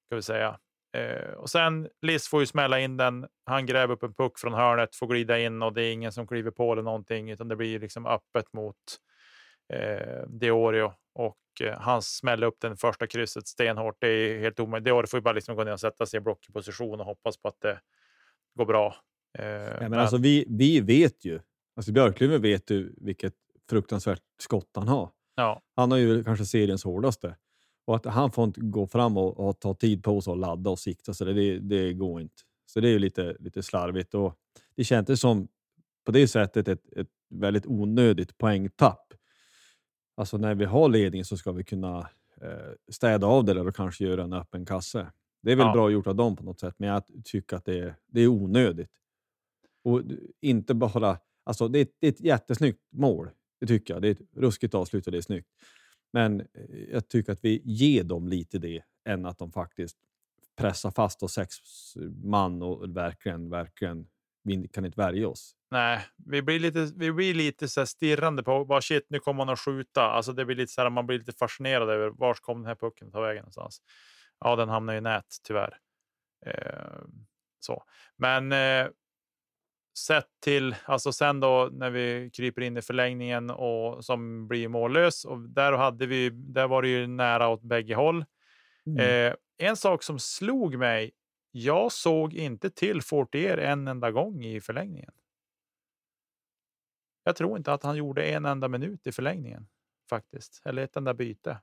Ska 0.05 0.15
vi 0.15 0.21
säga. 0.21 0.59
Eh, 0.93 1.33
och 1.33 1.49
sen 1.49 1.89
Liss 2.01 2.27
får 2.27 2.39
ju 2.39 2.45
smälla 2.45 2.79
in 2.79 2.97
den. 2.97 3.27
Han 3.45 3.65
gräver 3.65 3.93
upp 3.93 4.03
en 4.03 4.13
puck 4.13 4.39
från 4.39 4.53
hörnet, 4.53 4.95
får 4.95 5.07
glida 5.07 5.39
in 5.39 5.61
och 5.61 5.73
det 5.73 5.83
är 5.83 5.93
ingen 5.93 6.11
som 6.11 6.27
kliver 6.27 6.51
på 6.51 6.71
eller 6.71 6.83
någonting, 6.83 7.31
utan 7.31 7.47
det 7.47 7.55
blir 7.55 7.79
liksom 7.79 8.05
öppet 8.05 8.53
mot 8.53 8.75
eh, 9.73 10.27
Diorio 10.27 10.93
och 11.13 11.37
eh, 11.61 11.79
han 11.79 12.01
smäller 12.01 12.47
upp 12.47 12.57
den 12.61 12.77
första 12.77 13.07
krysset 13.07 13.47
stenhårt. 13.47 13.95
Det 13.99 14.07
är 14.07 14.39
helt 14.39 14.59
omöjligt. 14.59 14.85
Diorio 14.85 15.07
får 15.07 15.17
ju 15.17 15.21
bara 15.21 15.33
liksom 15.33 15.55
gå 15.55 15.63
ner 15.63 15.73
och 15.73 15.79
sätta 15.79 16.05
sig 16.05 16.17
i 16.17 16.21
blockposition 16.21 16.99
och 16.99 17.05
hoppas 17.05 17.37
på 17.37 17.47
att 17.47 17.61
det 17.61 17.79
går 18.57 18.65
bra. 18.65 18.95
Eh, 19.39 19.45
Ja, 19.45 19.89
men 19.89 19.93
alltså, 19.93 20.17
vi, 20.17 20.45
vi 20.49 20.79
vet 20.79 21.25
ju, 21.25 21.39
alltså 21.75 21.91
Björklöven 21.91 22.41
vet 22.41 22.69
ju 22.69 22.93
vilket 22.97 23.33
fruktansvärt 23.69 24.21
skott 24.39 24.69
han 24.75 24.87
har. 24.87 25.09
ja, 25.35 25.61
Han 25.75 25.91
har 25.91 25.97
ju 25.97 26.23
kanske 26.23 26.45
seriens 26.45 26.83
hårdaste. 26.83 27.35
Och 27.85 27.95
att 27.95 28.05
han 28.05 28.31
får 28.31 28.43
inte 28.43 28.61
gå 28.61 28.87
fram 28.87 29.17
och, 29.17 29.39
och 29.49 29.59
ta 29.59 29.73
tid 29.73 30.03
på 30.03 30.21
sig 30.21 30.31
och 30.31 30.37
ladda 30.37 30.69
och 30.69 30.79
sikta, 30.79 31.13
så 31.13 31.25
det, 31.25 31.59
det, 31.59 31.93
går 31.93 32.21
inte. 32.21 32.35
Så 32.65 32.79
det 32.79 32.87
är 32.87 32.91
ju 32.91 32.99
lite, 32.99 33.35
lite 33.39 33.63
slarvigt 33.63 34.13
och 34.13 34.35
det 34.75 34.83
kändes 34.83 35.19
som 35.21 35.47
på 36.05 36.11
det 36.11 36.27
sättet 36.27 36.67
ett, 36.67 36.93
ett 36.97 37.07
väldigt 37.29 37.65
onödigt 37.65 38.37
poängtapp. 38.37 39.13
Alltså 40.17 40.37
när 40.37 40.55
vi 40.55 40.65
har 40.65 40.89
ledning 40.89 41.25
så 41.25 41.37
ska 41.37 41.51
vi 41.51 41.63
kunna 41.63 41.99
eh, 42.41 42.71
städa 42.91 43.27
av 43.27 43.45
det 43.45 43.53
där 43.53 43.67
och 43.67 43.75
kanske 43.75 44.03
göra 44.03 44.23
en 44.23 44.33
öppen 44.33 44.65
kasse. 44.65 45.11
Det 45.43 45.51
är 45.51 45.55
väl 45.55 45.65
Ja. 45.67 45.73
bra 45.73 45.89
gjort 45.91 46.07
av 46.07 46.15
dem 46.15 46.35
på 46.35 46.43
något 46.43 46.59
sätt, 46.59 46.75
men 46.77 46.89
jag 46.89 47.03
tycker 47.23 47.55
att 47.57 47.65
det 47.65 47.79
är, 47.79 47.95
det 48.07 48.21
är 48.21 48.27
onödigt. 48.27 48.89
Och 49.83 50.01
inte 50.41 50.73
bara, 50.73 51.17
alltså 51.43 51.67
det 51.67 51.79
är, 51.79 51.83
ett- 51.83 51.95
det 51.99 52.07
är 52.07 52.11
ett 52.11 52.21
jättesnyggt 52.21 52.79
mål. 52.91 53.29
Det 53.59 53.67
tycker 53.67 53.93
jag. 53.93 54.01
Det 54.01 54.07
är 54.07 54.11
ett 54.11 54.21
ruskigt 54.35 54.73
avslut 54.75 55.05
och 55.05 55.11
det 55.11 55.17
är 55.17 55.21
snyggt. 55.21 55.47
Men 56.13 56.41
eh, 56.41 56.45
jag 56.91 57.07
tycker 57.07 57.31
att 57.31 57.45
vi 57.45 57.61
ger 57.65 58.03
dem 58.03 58.27
lite 58.27 58.59
det 58.59 58.83
än 59.05 59.25
att 59.25 59.37
de 59.37 59.51
faktiskt 59.51 59.97
pressar 60.55 60.91
fast 60.91 61.23
oss 61.23 61.33
sex 61.33 61.55
man 62.23 62.61
och 62.61 62.97
verkligen, 62.97 63.49
verkligen, 63.49 64.07
vi 64.43 64.67
kan 64.67 64.85
inte 64.85 64.99
värja 65.01 65.29
oss. 65.29 65.55
nej, 65.71 66.05
vi 66.25 66.41
blir 66.41 66.59
lite, 66.59 66.91
vi 66.95 67.11
blir 67.11 67.33
lite 67.33 67.67
så 67.67 67.81
här 67.81 67.85
stirrande 67.85 68.43
på 68.43 68.63
vad 68.63 68.83
shit, 68.83 69.05
nu 69.09 69.19
kommer 69.19 69.37
man 69.37 69.49
att 69.53 69.59
skjuta. 69.59 70.01
Alltså 70.01 70.33
det 70.33 70.45
blir 70.45 70.55
lite 70.55 70.73
så 70.73 70.81
här, 70.81 70.89
man 70.89 71.07
blir 71.07 71.19
lite 71.19 71.33
fascinerad 71.33 71.89
över 71.89 72.09
vart 72.09 72.39
kom 72.39 72.57
den 72.57 72.65
här 72.65 72.75
pucken 72.75 73.11
ta 73.11 73.21
vägen 73.21 73.41
någonstans. 73.41 73.81
Ja, 74.39 74.55
den 74.55 74.69
hamnar 74.69 74.93
i 74.93 75.01
nät 75.01 75.25
tyvärr. 75.47 75.77
Eh, 76.45 77.01
så, 77.59 77.83
men 78.17 78.51
eh, 78.51 78.87
sett 79.97 80.27
till, 80.43 80.75
alltså 80.85 81.11
sen 81.11 81.39
då 81.39 81.69
när 81.71 81.89
vi 81.89 82.29
kryper 82.33 82.61
in 82.61 82.77
i 82.77 82.81
förlängningen 82.81 83.49
och 83.49 84.05
som 84.05 84.47
blir 84.47 84.67
mållös 84.67 85.25
och 85.25 85.39
där 85.49 85.73
hade 85.73 86.05
vi, 86.05 86.29
där 86.29 86.67
var 86.67 86.81
det 86.81 86.87
ju 86.87 87.07
nära 87.07 87.47
åt 87.47 87.61
bägge 87.61 87.95
håll. 87.95 88.25
Eh, 88.99 89.33
en 89.57 89.75
sak 89.77 90.03
som 90.03 90.19
slog 90.19 90.77
mig, 90.77 91.11
jag 91.51 91.91
såg 91.91 92.33
inte 92.33 92.69
till 92.69 93.01
Fortier 93.01 93.57
en 93.57 93.87
enda 93.87 94.11
gång 94.11 94.45
i 94.45 94.61
förlängningen. 94.61 95.11
Jag 97.23 97.35
tror 97.35 97.57
inte 97.57 97.73
att 97.73 97.83
han 97.83 97.95
gjorde 97.95 98.23
en 98.23 98.45
enda 98.45 98.67
minut 98.67 99.07
i 99.07 99.11
förlängningen 99.11 99.67
faktiskt, 100.09 100.61
eller 100.65 100.83
ett 100.83 100.95
enda 100.95 101.13
byte. 101.13 101.57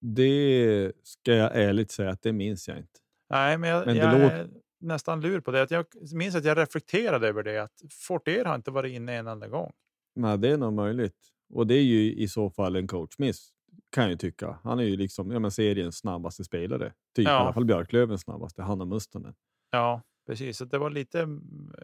Det 0.00 0.92
ska 1.02 1.32
jag 1.32 1.56
ärligt 1.56 1.90
säga 1.90 2.10
att 2.10 2.22
det 2.22 2.32
minns 2.32 2.68
jag 2.68 2.78
inte. 2.78 3.00
Nej, 3.30 3.58
men 3.58 3.70
jag, 3.70 3.86
Men 3.86 3.96
det 3.96 4.02
jag 4.02 4.20
är 4.20 4.48
nästan 4.84 5.20
lur 5.20 5.40
på 5.40 5.50
det. 5.50 5.62
Att 5.62 5.70
jag 5.70 5.84
minns 6.14 6.34
att 6.34 6.44
jag 6.44 6.58
reflekterade 6.58 7.28
över 7.28 7.42
det, 7.42 7.58
att 7.62 7.72
Fortier 8.06 8.44
har 8.44 8.54
inte 8.54 8.70
varit 8.70 8.92
inne 8.92 9.14
en 9.14 9.26
enda 9.26 9.48
gång. 9.48 9.72
Nej, 10.14 10.38
det 10.38 10.48
är 10.48 10.56
nog 10.56 10.72
möjligt. 10.72 11.16
Och 11.54 11.66
det 11.66 11.74
är 11.74 11.82
ju 11.82 12.14
i 12.14 12.28
så 12.28 12.50
fall 12.50 12.76
en 12.76 12.86
coachmiss, 12.86 13.48
kan 13.90 14.10
jag 14.10 14.20
tycka. 14.20 14.58
Han 14.64 14.78
är 14.78 14.84
ju 14.84 14.96
liksom 14.96 15.30
ja, 15.30 15.38
men 15.38 15.50
seriens 15.50 15.96
snabbaste 15.98 16.44
spelare. 16.44 16.92
Typ 17.16 17.26
Ja. 17.28 17.30
i 17.30 17.34
alla 17.42 17.52
fall 17.52 17.64
Björklövens 17.64 18.22
snabbaste, 18.22 18.62
han 18.62 18.80
och 18.80 18.88
Mustonen. 18.88 19.34
Ja, 19.70 20.02
precis. 20.26 20.56
Så 20.58 20.64
det 20.64 20.78
var 20.78 20.90
lite, 20.90 21.28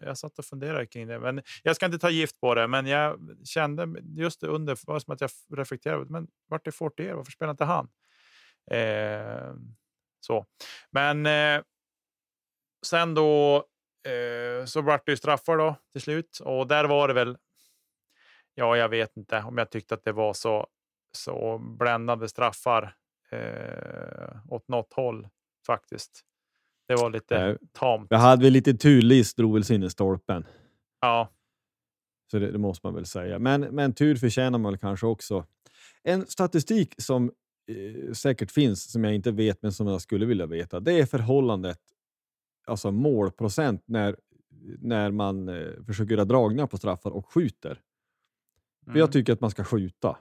jag 0.03 0.19
satt 0.19 0.39
och 0.39 0.45
funderade 0.45 0.87
kring 0.87 1.07
det. 1.07 1.19
Men 1.21 1.43
jag 1.63 1.77
ska 1.77 1.87
inte 1.87 1.99
ta 1.99 2.11
gift 2.11 2.41
på 2.41 2.55
det, 2.55 2.69
men 2.69 2.87
jag 2.87 3.19
kände 3.45 3.89
just 4.17 4.43
under, 4.43 4.75
det 4.75 4.87
var 4.87 4.99
som 4.99 5.15
att 5.15 5.21
jag 5.21 5.31
reflekterade, 5.57 6.05
men 6.09 6.29
vart 6.49 6.67
är 6.67 6.71
Fortier? 6.71 7.15
Varför 7.15 7.33
spelar 7.33 7.51
inte 7.51 7.65
han? 7.65 7.89
Eh, 8.71 9.55
så. 10.21 10.47
Men 10.91 11.27
eh, 11.27 11.63
sen 12.87 13.15
då 13.15 13.57
eh, 14.09 14.65
så 14.65 14.81
vart 14.83 15.07
det 15.07 15.13
ju 15.13 15.17
straffar 15.17 15.57
då 15.57 15.77
till 15.93 16.01
slut 16.01 16.39
och 16.45 16.67
där 16.67 16.85
var 16.85 17.09
det 17.09 17.15
väl. 17.15 17.37
Ja, 18.55 18.77
jag 18.77 18.89
vet 18.89 19.17
inte 19.17 19.39
om 19.39 19.59
jag 19.59 19.71
tyckte 19.71 19.95
att 19.95 20.05
det 20.05 20.13
var 20.13 20.33
så 20.33 20.67
så 21.13 21.59
bländande 21.59 22.29
straffar 22.29 22.95
eh, 23.31 24.53
åt 24.53 24.69
något 24.69 24.93
håll 24.93 25.29
faktiskt. 25.67 26.21
Det 26.89 26.95
var 26.95 27.11
lite 27.11 27.47
Nej. 27.47 27.57
tamt. 27.73 28.07
Jag 28.11 28.19
hade 28.19 28.43
väl 28.43 28.53
lite 28.53 28.75
turlist 28.75 29.37
drog 29.37 29.55
väl 29.55 29.65
sig 29.65 29.77
in 29.77 29.83
i 29.83 29.91
stolpen. 29.91 30.47
Ja, 31.01 31.29
Så 32.31 32.39
det, 32.39 32.51
det 32.51 32.59
måste 32.59 32.87
man 32.87 32.95
väl 32.95 33.07
säga. 33.07 33.39
Men, 33.39 33.61
men 33.61 33.95
tur 33.95 34.17
förtjänar 34.17 34.59
man 34.59 34.73
väl 34.73 34.79
kanske 34.79 35.07
också. 35.07 35.47
En 36.03 36.27
statistik 36.27 36.95
som 36.99 37.33
eh, 37.71 38.13
säkert 38.13 38.51
finns, 38.51 38.93
som 38.93 39.05
jag 39.05 39.15
inte 39.15 39.31
vet, 39.33 39.63
men 39.63 39.73
som 39.73 39.87
jag 39.87 40.01
skulle 40.01 40.27
vilja 40.27 40.47
veta, 40.47 40.81
det 40.81 40.93
är 40.93 41.07
förhållandet, 41.07 41.79
alltså 42.71 42.91
målprocent 42.91 43.83
när, 43.87 44.17
när 44.79 45.11
man 45.11 45.49
eh, 45.49 45.85
försöker 45.87 46.15
göra 46.15 46.25
dragningar 46.25 46.67
på 46.67 46.77
straffar 46.79 47.11
och 47.11 47.33
skjuter. 47.33 47.81
För 48.93 48.99
jag 48.99 49.13
tycker 49.13 49.33
att 49.33 49.41
man 49.41 49.51
ska 49.51 49.65
skjuta. 49.65 50.17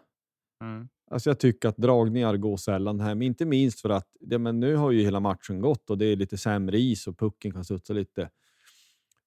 Mm. 0.63 0.89
Alltså 1.11 1.29
jag 1.29 1.39
tycker 1.39 1.69
att 1.69 1.77
dragningar 1.77 2.37
går 2.37 2.57
sällan 2.57 2.99
hem, 2.99 3.21
inte 3.21 3.45
minst 3.45 3.81
för 3.81 3.89
att 3.89 4.07
ja, 4.19 4.37
men 4.37 4.59
nu 4.59 4.75
har 4.75 4.91
ju 4.91 5.01
hela 5.03 5.19
matchen 5.19 5.61
gått 5.61 5.89
och 5.89 5.97
det 5.97 6.05
är 6.05 6.15
lite 6.15 6.37
sämre 6.37 6.77
is 6.77 7.07
och 7.07 7.17
pucken 7.19 7.51
kan 7.51 7.65
studsa 7.65 7.93
lite. 7.93 8.29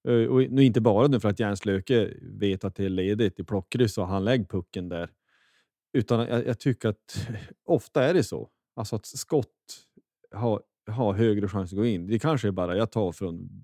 Eh, 0.07 0.25
Och 0.25 0.51
nu 0.51 0.63
inte 0.63 0.81
bara 0.81 1.07
nu 1.07 1.19
för 1.19 1.29
att 1.29 1.39
Järnslöke 1.39 2.13
vet 2.21 2.63
att 2.63 2.75
det 2.75 2.85
är 2.85 2.89
ledigt 2.89 3.39
i 3.39 3.43
plockkryss 3.43 3.97
och 3.97 4.07
han 4.07 4.25
lägger 4.25 4.45
pucken 4.45 4.89
där. 4.89 5.09
Utan 5.93 6.19
jag, 6.19 6.47
jag 6.47 6.59
tycker 6.59 6.89
att 6.89 7.27
ofta 7.65 8.03
är 8.03 8.13
det 8.13 8.23
så. 8.23 8.49
Alltså 8.75 8.95
att 8.95 9.05
skott 9.05 9.49
har 10.31 10.61
ha 10.87 11.13
högre 11.13 11.47
chans 11.47 11.73
att 11.73 11.77
gå 11.77 11.85
in. 11.85 12.07
Det 12.07 12.19
kanske 12.19 12.47
är 12.47 12.51
bara 12.51 12.77
jag 12.77 12.91
tar 12.91 13.11
från, 13.11 13.63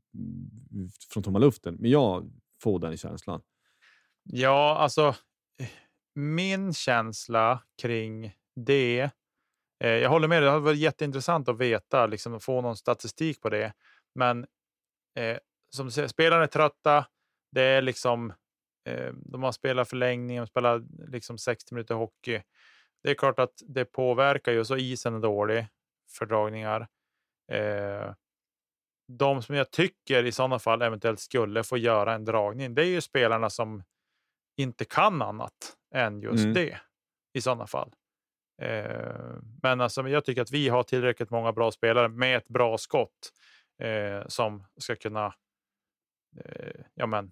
från 1.14 1.24
tomma 1.24 1.40
luften, 1.40 1.78
men 1.80 1.92
jag 1.92 2.32
får 2.64 2.80
den 2.80 2.98
känslan. 2.98 3.42
Ja, 4.24 4.78
alltså 4.78 5.16
min 6.16 6.74
känsla 6.74 7.64
kring 7.82 8.36
det. 8.56 9.10
Eh, 9.84 9.90
jag 9.90 10.10
håller 10.10 10.28
med 10.28 10.42
dig, 10.42 10.46
det 10.46 10.52
hade 10.52 10.64
varit 10.64 10.80
jätteintressant 10.80 11.50
att 11.50 11.58
veta, 11.58 12.06
liksom 12.06 12.36
att 12.36 12.44
få 12.44 12.62
någon 12.62 12.78
statistik 12.78 13.42
på 13.42 13.50
det. 13.50 13.74
Men 14.16 14.46
eh, 15.18 15.38
som 15.70 15.86
du 15.86 15.92
säger, 15.92 16.08
spelarna 16.08 16.44
är 16.44 16.48
trötta. 16.48 17.06
Det 17.52 17.62
är 17.62 17.82
liksom, 17.82 18.34
eh, 18.90 19.14
de 19.14 19.44
har 19.44 19.52
spelat 19.52 19.90
förlängning, 19.90 20.38
de 20.38 20.48
spelar 20.48 20.84
liksom 21.12 21.38
60 21.38 21.74
minuter 21.74 21.96
hockey. 21.96 22.42
Det 23.04 23.10
är 23.10 23.16
klart 23.16 23.40
att 23.40 23.54
det 23.68 23.86
påverkar 23.86 24.52
ju, 24.52 24.66
så 24.66 24.78
isen 24.78 25.16
är 25.16 25.20
dålig 25.20 25.68
för 26.18 26.26
dragningar. 26.26 26.88
Eh, 27.51 28.13
de 29.08 29.41
som 29.41 29.56
jag 29.56 29.72
tycker 29.72 30.24
i 30.24 30.32
sådana 30.32 30.60
fall 30.60 30.82
eventuellt 30.82 31.20
skulle 31.20 31.63
få 31.63 31.77
göra 31.77 32.13
en 32.13 32.25
dragning, 32.25 32.75
det 32.75 32.82
är 32.82 32.86
ju 32.86 33.01
spelarna 33.01 33.50
som 33.50 33.84
inte 34.58 34.86
kan 34.86 35.22
annat 35.22 35.77
än 35.96 36.22
just 36.22 36.44
mm. 36.44 36.53
det 36.53 36.79
i 37.34 37.41
sådana 37.41 37.68
fall. 37.68 37.94
Eh, 38.62 39.38
men 39.62 39.82
alltså, 39.82 40.10
jag 40.10 40.25
tycker 40.25 40.41
att 40.41 40.51
vi 40.51 40.70
har 40.70 40.84
tillräckligt 40.84 41.29
många 41.29 41.51
bra 41.51 41.72
spelare 41.72 42.08
med 42.08 42.38
ett 42.38 42.48
bra 42.48 42.77
skott 42.77 43.32
eh, 43.82 44.27
som 44.27 44.63
ska 44.77 44.96
kunna 44.96 45.34
eh, 46.46 46.82
ja, 46.94 47.06
men, 47.06 47.32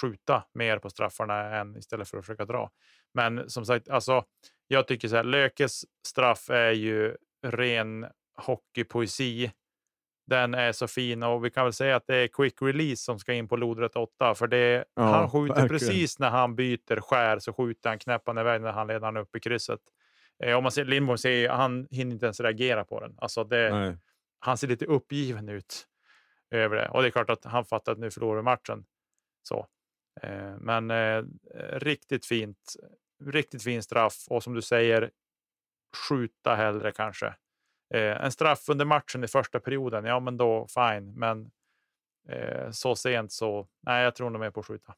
skjuta 0.00 0.44
mer 0.54 0.78
på 0.78 0.90
straffarna 0.90 1.56
än 1.56 1.76
istället 1.76 2.08
för 2.08 2.18
att 2.18 2.26
försöka 2.26 2.44
dra. 2.44 2.70
Men 3.14 3.50
som 3.50 3.66
sagt, 3.66 3.88
alltså, 3.88 4.24
jag 4.66 4.88
tycker 4.88 5.08
så 5.08 5.16
här, 5.16 5.24
Lökes 5.24 5.84
straff 6.06 6.50
är 6.50 6.72
ju 6.72 7.16
ren 7.46 8.06
hockeypoesi. 8.36 9.50
Den 10.26 10.54
är 10.54 10.72
så 10.72 10.88
fin 10.88 11.22
och 11.22 11.44
vi 11.44 11.50
kan 11.50 11.64
väl 11.64 11.72
säga 11.72 11.96
att 11.96 12.06
det 12.06 12.16
är 12.16 12.28
quick 12.28 12.62
release 12.62 13.02
som 13.02 13.18
ska 13.18 13.32
in 13.32 13.48
på 13.48 13.56
lodrätt 13.56 13.96
8 13.96 14.34
för 14.34 14.46
det 14.46 14.84
ja, 14.94 15.02
han 15.02 15.30
skjuter 15.30 15.54
verkligen. 15.54 15.68
precis 15.68 16.18
när 16.18 16.30
han 16.30 16.56
byter 16.56 17.00
skär 17.00 17.38
så 17.38 17.52
skjuter 17.52 17.88
han 17.88 17.98
knäppan 17.98 18.38
iväg 18.38 18.60
när 18.60 18.72
han 18.72 18.86
leder 18.86 19.06
han 19.06 19.16
upp 19.16 19.36
i 19.36 19.40
krysset. 19.40 19.80
Eh, 20.44 20.56
om 20.56 20.62
man 20.62 20.72
ser 20.72 20.84
Lindborg 20.84 21.18
ser 21.18 21.48
han 21.48 21.88
hinner 21.90 22.12
inte 22.12 22.26
ens 22.26 22.40
reagera 22.40 22.84
på 22.84 23.00
den. 23.00 23.14
Alltså 23.18 23.44
det, 23.44 23.98
han 24.38 24.56
ser 24.58 24.68
lite 24.68 24.84
uppgiven 24.84 25.48
ut 25.48 25.86
över 26.50 26.76
det 26.76 26.88
och 26.88 27.02
det 27.02 27.08
är 27.08 27.10
klart 27.10 27.30
att 27.30 27.44
han 27.44 27.64
fattar 27.64 27.92
att 27.92 27.98
nu 27.98 28.10
förlorar 28.10 28.42
matchen. 28.42 28.84
Så. 29.42 29.66
Eh, 30.22 30.56
men 30.60 30.90
eh, 30.90 31.24
riktigt 31.72 32.26
fint. 32.26 32.74
Riktigt 33.24 33.62
fin 33.62 33.82
straff 33.82 34.24
och 34.28 34.42
som 34.42 34.54
du 34.54 34.62
säger 34.62 35.10
skjuta 36.08 36.54
hellre 36.54 36.92
kanske 36.92 37.34
Eh, 37.94 38.24
en 38.24 38.32
straff 38.32 38.68
under 38.68 38.84
matchen 38.84 39.24
i 39.24 39.28
första 39.28 39.60
perioden, 39.60 40.04
ja 40.04 40.20
men 40.20 40.36
då 40.36 40.66
fine. 40.68 41.12
Men 41.18 41.50
eh, 42.28 42.70
så 42.70 42.96
sent 42.96 43.32
så, 43.32 43.68
nej 43.80 44.04
jag 44.04 44.14
tror 44.14 44.30
nog 44.30 44.40
mer 44.40 44.50
på 44.50 44.60
att 44.60 44.66
skjuta. 44.66 44.94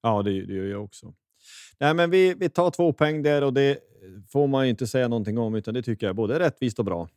Ja, 0.00 0.22
det, 0.22 0.30
det 0.46 0.54
gör 0.54 0.64
jag 0.64 0.84
också. 0.84 1.14
Nej, 1.78 1.94
men 1.94 2.10
vi, 2.10 2.34
vi 2.34 2.48
tar 2.48 2.70
två 2.70 2.92
poäng 2.92 3.22
där 3.22 3.44
och 3.44 3.52
det 3.52 3.78
får 4.28 4.46
man 4.46 4.64
ju 4.64 4.70
inte 4.70 4.86
säga 4.86 5.08
någonting 5.08 5.38
om, 5.38 5.54
utan 5.54 5.74
det 5.74 5.82
tycker 5.82 6.06
jag 6.06 6.10
är 6.10 6.14
både 6.14 6.38
rättvist 6.38 6.78
och 6.78 6.84
bra. 6.84 7.08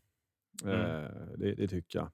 Mm. 0.64 0.82
Eh, 0.82 1.10
det, 1.38 1.56
det, 1.56 1.68
tycker 1.68 2.00
jag. 2.00 2.12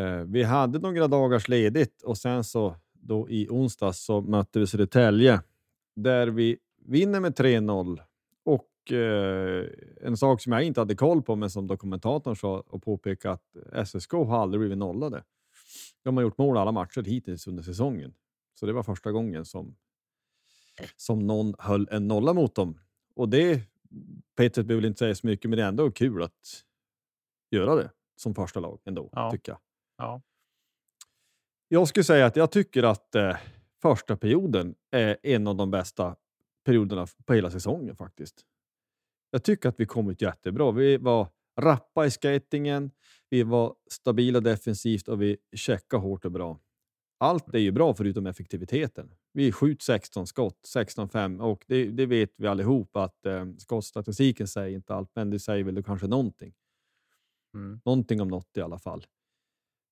Eh, 0.00 0.24
vi 0.24 0.42
hade 0.42 0.78
några 0.78 1.08
dagars 1.08 1.48
ledigt 1.48 2.02
och 2.02 2.18
sen 2.18 2.44
så 2.44 2.76
då 2.92 3.30
i 3.30 3.48
onsdags 3.50 4.04
så 4.04 4.20
mötte 4.20 4.58
vi 4.58 4.66
Södertälje 4.66 5.40
där 5.96 6.26
vi 6.26 6.58
vinner 6.86 7.20
med 7.20 7.38
3-0 7.38 8.00
eh, 8.92 9.64
en 10.00 10.16
sak 10.16 10.40
som 10.40 10.52
jag 10.52 10.62
inte 10.62 10.80
hade 10.80 10.94
koll 10.94 11.22
på, 11.22 11.36
men 11.36 11.50
som 11.50 11.66
dokumentatorn 11.66 12.36
sa 12.36 12.64
och 12.66 12.82
påpekade 12.82 13.34
att 13.34 13.88
SSK 13.88 14.12
har 14.12 14.42
aldrig 14.42 14.60
blivit 14.60 14.78
nollade. 14.78 15.24
De 16.02 16.16
har 16.16 16.24
gjort 16.24 16.38
mål 16.38 16.56
alla 16.56 16.72
matcher 16.72 17.02
hittills 17.02 17.46
under 17.46 17.62
säsongen, 17.62 18.14
så 18.54 18.66
det 18.66 18.72
var 18.72 18.82
första 18.82 19.12
gången 19.12 19.44
som 19.44 19.76
som 20.96 21.26
någon 21.26 21.54
höll 21.58 21.88
en 21.90 22.08
nolla 22.08 22.32
mot 22.32 22.54
dem. 22.54 22.80
Och 23.14 23.28
det 23.28 23.62
Peter 24.36 24.62
behöver 24.62 24.86
inte 24.86 24.98
säga 24.98 25.14
så 25.14 25.26
mycket, 25.26 25.50
men 25.50 25.56
det 25.56 25.62
är 25.62 25.68
ändå 25.68 25.90
kul 25.90 26.22
att 26.22 26.64
göra 27.50 27.74
det 27.74 27.90
som 28.16 28.34
första 28.34 28.60
lag 28.60 28.80
ändå, 28.84 29.08
ja. 29.12 29.30
tycker 29.30 29.52
jag. 29.52 29.60
Ja. 29.96 30.22
Jag 31.68 31.88
skulle 31.88 32.04
säga 32.04 32.26
att 32.26 32.36
jag 32.36 32.50
tycker 32.50 32.82
att 32.82 33.14
eh, 33.14 33.36
första 33.82 34.16
perioden 34.16 34.74
är 34.90 35.16
en 35.22 35.46
av 35.46 35.56
de 35.56 35.70
bästa 35.70 36.16
perioderna 36.64 37.06
på 37.24 37.34
hela 37.34 37.50
säsongen 37.50 37.96
faktiskt. 37.96 38.44
Jag 39.34 39.42
tycker 39.44 39.68
att 39.68 39.80
vi 39.80 39.86
kommit 39.86 40.22
jättebra. 40.22 40.72
Vi 40.72 40.96
var 40.96 41.28
rappa 41.60 42.06
i 42.06 42.10
skatingen, 42.10 42.90
vi 43.30 43.42
var 43.42 43.74
stabila 43.90 44.40
defensivt 44.40 45.08
och 45.08 45.22
vi 45.22 45.36
checkade 45.56 46.02
hårt 46.02 46.24
och 46.24 46.32
bra. 46.32 46.60
Allt 47.18 47.54
är 47.54 47.58
ju 47.58 47.72
bra 47.72 47.94
förutom 47.94 48.26
effektiviteten. 48.26 49.14
Vi 49.32 49.52
skjuter 49.52 49.84
16 49.84 50.26
skott, 50.26 50.58
16-5 50.76 51.40
och 51.40 51.64
det, 51.68 51.90
det, 51.90 52.06
vet 52.06 52.30
vi 52.36 52.46
allihop 52.46 52.96
att 52.96 53.26
eh, 53.26 53.46
skottstatistiken 53.58 54.48
säger 54.48 54.76
inte 54.76 54.94
allt, 54.94 55.10
men 55.14 55.30
det 55.30 55.38
säger 55.38 55.64
väl 55.64 55.84
kanske 55.84 56.06
någonting. 56.06 56.54
Mm. 57.54 57.80
Någonting 57.84 58.20
om 58.20 58.28
något 58.28 58.56
i 58.56 58.60
alla 58.60 58.78
fall. 58.78 59.06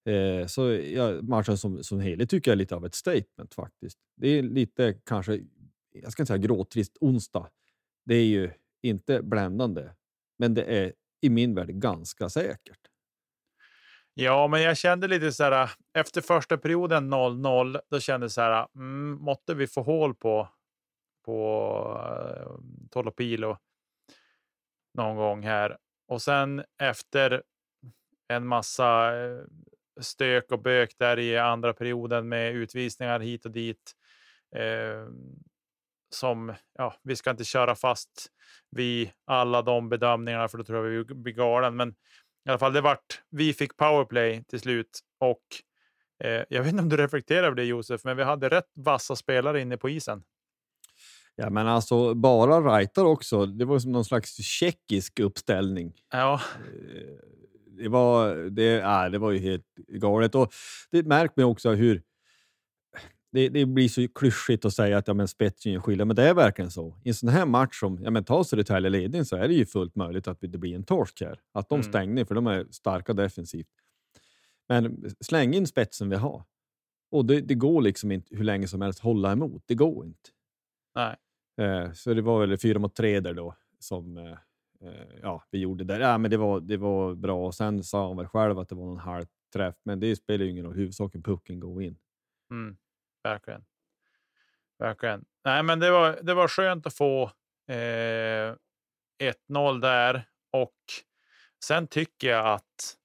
Eh, 0.05 0.47
så 0.47 0.71
ja, 0.73 1.23
matchen 1.23 1.59
som, 1.59 1.85
som 1.85 2.01
helhet 2.01 2.31
tycker 2.31 2.51
jag 2.51 2.55
är 2.55 2.59
lite 2.59 2.77
av 2.77 2.87
ett 2.87 2.95
statement 2.95 3.55
faktiskt. 3.55 3.99
Det 4.17 4.29
är 4.29 4.43
lite 4.43 4.95
kanske, 5.05 5.41
jag 5.93 6.13
ska 6.13 6.23
inte 6.23 6.29
säga 6.29 6.39
gråtrist 6.39 6.97
onsdag. 7.01 7.49
Det 8.05 8.15
är 8.15 8.27
ju 8.27 8.51
inte 8.83 9.23
bländande, 9.23 9.91
men 10.39 10.55
det 10.55 10.65
är 10.65 10.93
i 11.21 11.31
min 11.31 11.55
värld 11.55 11.69
ganska 11.69 12.29
säkert. 12.29 12.81
Ja, 14.15 14.49
men 14.49 14.63
jag 14.63 14.77
kände 14.77 15.09
lite 15.09 15.33
så 15.33 15.45
här 15.45 15.71
efter 15.99 16.21
första 16.21 16.59
perioden 16.59 17.15
0-0. 17.15 17.81
Då 17.91 18.01
kände 18.01 18.25
jag 18.25 18.31
så 18.31 18.41
här. 18.41 18.67
Mm, 18.75 19.19
måtte 19.21 19.55
vi 19.55 19.67
få 19.67 19.83
hål 19.83 20.15
på 20.15 20.49
på 21.25 22.01
eh, 22.07 22.51
uh, 22.51 22.59
Tolopilo 22.91 23.59
någon 24.95 25.17
gång 25.17 25.43
här 25.43 25.77
och 26.09 26.23
sen 26.23 26.65
efter 26.83 27.43
en 28.29 28.47
massa 28.47 29.17
eh, 29.17 29.41
stök 30.01 30.53
och 30.53 30.63
bök 30.63 30.99
där 30.99 31.19
i 31.19 31.39
andra 31.39 31.73
perioden 31.73 32.29
med 32.29 32.55
utvisningar 32.55 33.21
hit 33.21 33.45
och 33.45 33.51
dit. 33.51 33.93
Uh, 34.57 35.09
som, 36.15 36.55
ja, 36.79 36.95
vi 37.03 37.17
ska 37.17 37.31
inte 37.31 37.45
köra 37.45 37.75
fast 37.75 38.27
vid 38.71 39.11
alla 39.27 39.63
de 39.63 39.89
bedömningarna 39.89 40.49
för 40.49 40.59
då 40.59 40.65
tror 40.65 40.87
jag 40.87 41.05
vi 41.09 41.15
blir 41.15 41.33
galen. 41.33 41.77
Men 41.77 41.89
i 42.47 42.49
alla 42.49 42.59
fall, 42.59 42.73
det 42.73 42.81
vart, 42.81 43.23
vi 43.31 43.53
fick 43.55 43.77
powerplay 43.77 44.45
till 44.45 44.61
slut 44.61 45.01
och 45.21 45.43
eh, 46.25 46.43
jag 46.49 46.63
vet 46.63 46.71
inte 46.71 46.83
om 46.83 46.89
du 46.89 46.97
reflekterar 46.97 47.47
över 47.47 47.57
det 47.57 47.65
Josef, 47.65 48.05
men 48.05 48.17
vi 48.17 48.23
hade 48.23 48.49
rätt 48.49 48.71
vassa 48.75 49.17
spelare 49.17 49.61
inne 49.61 49.77
på 49.77 49.89
isen. 49.89 50.23
Ja, 51.37 51.51
men 51.51 51.67
alltså 51.67 52.15
bara 52.15 52.61
Raitar 52.61 53.05
också. 53.05 53.47
Det 53.47 53.65
var 53.65 53.79
som 53.79 53.93
någon 53.93 54.05
slags 54.05 54.37
tjeckisk 54.43 55.21
uppställning. 55.21 55.93
Ja. 56.13 56.35
Eh, 56.35 57.33
det 57.83 57.89
var, 57.89 58.35
det, 58.35 58.65
ja, 58.65 59.09
det 59.09 59.19
var 59.19 59.31
ju 59.31 59.39
helt 59.39 59.75
galet 59.89 60.35
och 60.35 60.53
det 60.91 61.03
märker 61.03 61.35
man 61.37 61.51
också 61.51 61.71
hur 61.71 62.03
det, 63.33 63.49
det, 63.49 63.67
blir 63.67 63.89
så 63.89 64.09
klyschigt 64.09 64.65
att 64.65 64.75
säga 64.75 64.99
att 64.99 65.09
ja, 65.09 65.15
men 65.15 65.29
spetsen 65.29 65.73
gör 65.73 65.81
skillnad, 65.81 66.07
men 66.07 66.17
det 66.17 66.23
är 66.23 66.35
verkligen 66.35 66.71
så. 66.71 66.97
I 67.05 67.09
en 67.09 67.15
sån 67.15 67.29
här 67.29 67.47
match 67.47 67.81
som 67.81 68.03
ja, 68.03 68.11
men 68.11 68.25
tar 68.25 68.43
Södertälje 68.43 68.91
ledning 68.91 69.25
så 69.25 69.37
är 69.37 69.49
det 69.49 69.55
ju 69.55 69.67
fullt 69.67 69.97
möjligt 69.97 70.29
att 70.29 70.41
det 70.41 70.59
blir 70.59 70.75
en 70.75 70.85
torsk 70.85 71.21
här. 71.21 71.41
Att 71.53 71.69
de 71.69 71.75
mm. 71.75 71.93
stänger, 71.93 72.25
för 72.25 72.35
de 72.35 72.47
är 72.47 72.67
starka 72.71 73.13
defensivt. 73.13 73.69
Men 74.69 75.11
släng 75.21 75.55
in 75.55 75.67
spetsen 75.67 76.09
vi 76.09 76.17
har. 76.17 76.45
Och 77.11 77.25
det, 77.27 77.41
det, 77.41 77.55
går 77.55 77.83
liksom 77.83 78.13
inte 78.13 78.37
hur 78.37 78.45
länge 78.45 78.69
som 78.69 78.83
helst 78.83 79.01
hålla 79.01 79.33
emot. 79.33 79.63
Det 79.67 79.75
går 79.75 80.07
inte. 80.07 80.31
Nej. 80.95 81.17
Eh, 81.61 81.93
så 81.93 82.15
det 82.15 82.23
var 82.23 82.47
väl 82.47 82.59
fyra 82.59 82.79
mot 82.79 82.95
tre 82.95 83.21
där 83.21 83.35
då 83.35 83.55
som 83.79 84.17
eh, 84.17 84.33
eh, 84.81 85.19
ja, 85.23 85.45
vi 85.51 85.59
gjorde 85.59 85.85
där. 85.85 86.01
Ja, 86.01 86.19
men 86.19 86.31
det 86.31 86.37
var, 86.37 86.61
det 86.61 86.77
var 86.77 87.15
bra. 87.15 87.47
Och 87.47 87.55
sen 87.55 87.85
sa 87.85 88.09
han 88.09 88.17
väl 88.17 88.27
själv 88.27 88.59
att 88.59 88.69
det 88.69 88.75
var 88.75 88.87
någon 88.87 88.99
halv 88.99 89.27
träff, 89.53 89.75
men 89.83 90.01
det 90.01 90.17
spelar 90.17 90.45
ju 90.45 90.51
ingen 90.51 90.65
roll. 90.65 90.75
Huvudsaken 90.75 91.23
pucken 91.23 91.61
går 91.61 91.83
in. 91.83 91.97
Mm. 92.51 92.77
Verkligen. 93.23 93.65
Verkligen. 94.79 95.25
Nej, 95.45 95.63
men 95.63 95.81
det 95.81 95.91
var, 95.91 96.19
det 96.23 96.35
var 96.35 96.49
skönt 96.49 96.87
att 96.87 96.95
få 96.95 97.23
eh, 97.69 98.55
1-0 99.49 99.81
där 99.81 100.29
och 100.53 100.75
sen 101.65 101.87
tycker 101.87 102.29
jag 102.29 102.47
att 102.47 102.97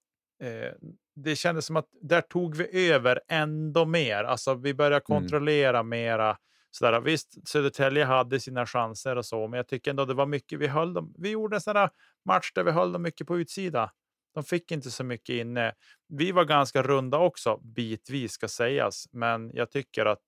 eh, 0.44 0.72
det 1.16 1.36
kändes 1.36 1.66
som 1.66 1.76
att 1.76 1.90
där 2.02 2.22
tog 2.22 2.56
vi 2.56 2.92
över 2.92 3.22
ändå 3.28 3.86
mer. 3.86 4.24
Alltså, 4.24 4.54
vi 4.54 4.74
började 4.74 4.96
mm. 4.96 5.22
kontrollera 5.22 5.80
mm. 5.80 5.90
mera. 5.90 6.38
Sådär. 6.72 7.02
Visst, 7.02 7.50
Södertälje 7.50 8.06
hade 8.06 8.40
sina 8.40 8.66
chanser 8.66 9.16
och 9.16 9.26
så, 9.26 9.48
men 9.48 9.58
jag 9.58 9.68
tycker 9.68 9.92
ändå 9.92 10.06
det 10.06 10.14
var 10.14 10.26
mycket. 10.26 10.60
Vi 10.60 10.68
höll 10.68 10.94
dem. 10.94 11.14
Vi 11.18 11.30
gjorde 11.30 11.58
en 11.58 11.62
sån 11.62 11.90
match 12.26 12.52
där 12.56 12.64
vi 12.64 12.72
höll 12.72 12.92
dem 12.92 13.02
mycket 13.02 13.28
på 13.28 13.38
utsida. 13.38 13.92
De 14.38 14.44
fick 14.44 14.72
inte 14.72 14.92
så 14.92 15.04
mycket 15.04 15.34
inne. 15.34 15.74
Vi 16.08 16.32
var 16.32 16.46
ganska 16.46 16.84
runda 16.84 17.18
också, 17.18 17.58
bitvis 17.58 18.32
ska 18.32 18.48
sägas, 18.48 19.08
men 19.12 19.52
jag 19.54 19.72
tycker 19.72 20.06
att 20.06 20.24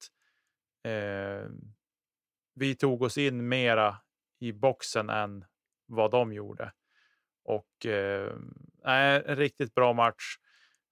eh, 0.83 1.49
vi 2.55 2.75
tog 2.75 3.01
oss 3.01 3.17
in 3.17 3.47
mera 3.47 3.97
i 4.39 4.53
boxen 4.53 5.09
än 5.09 5.45
vad 5.85 6.11
de 6.11 6.33
gjorde. 6.33 6.71
Och 7.43 7.85
eh, 7.85 8.33
en 8.83 9.35
riktigt 9.35 9.75
bra 9.75 9.93
match. 9.93 10.35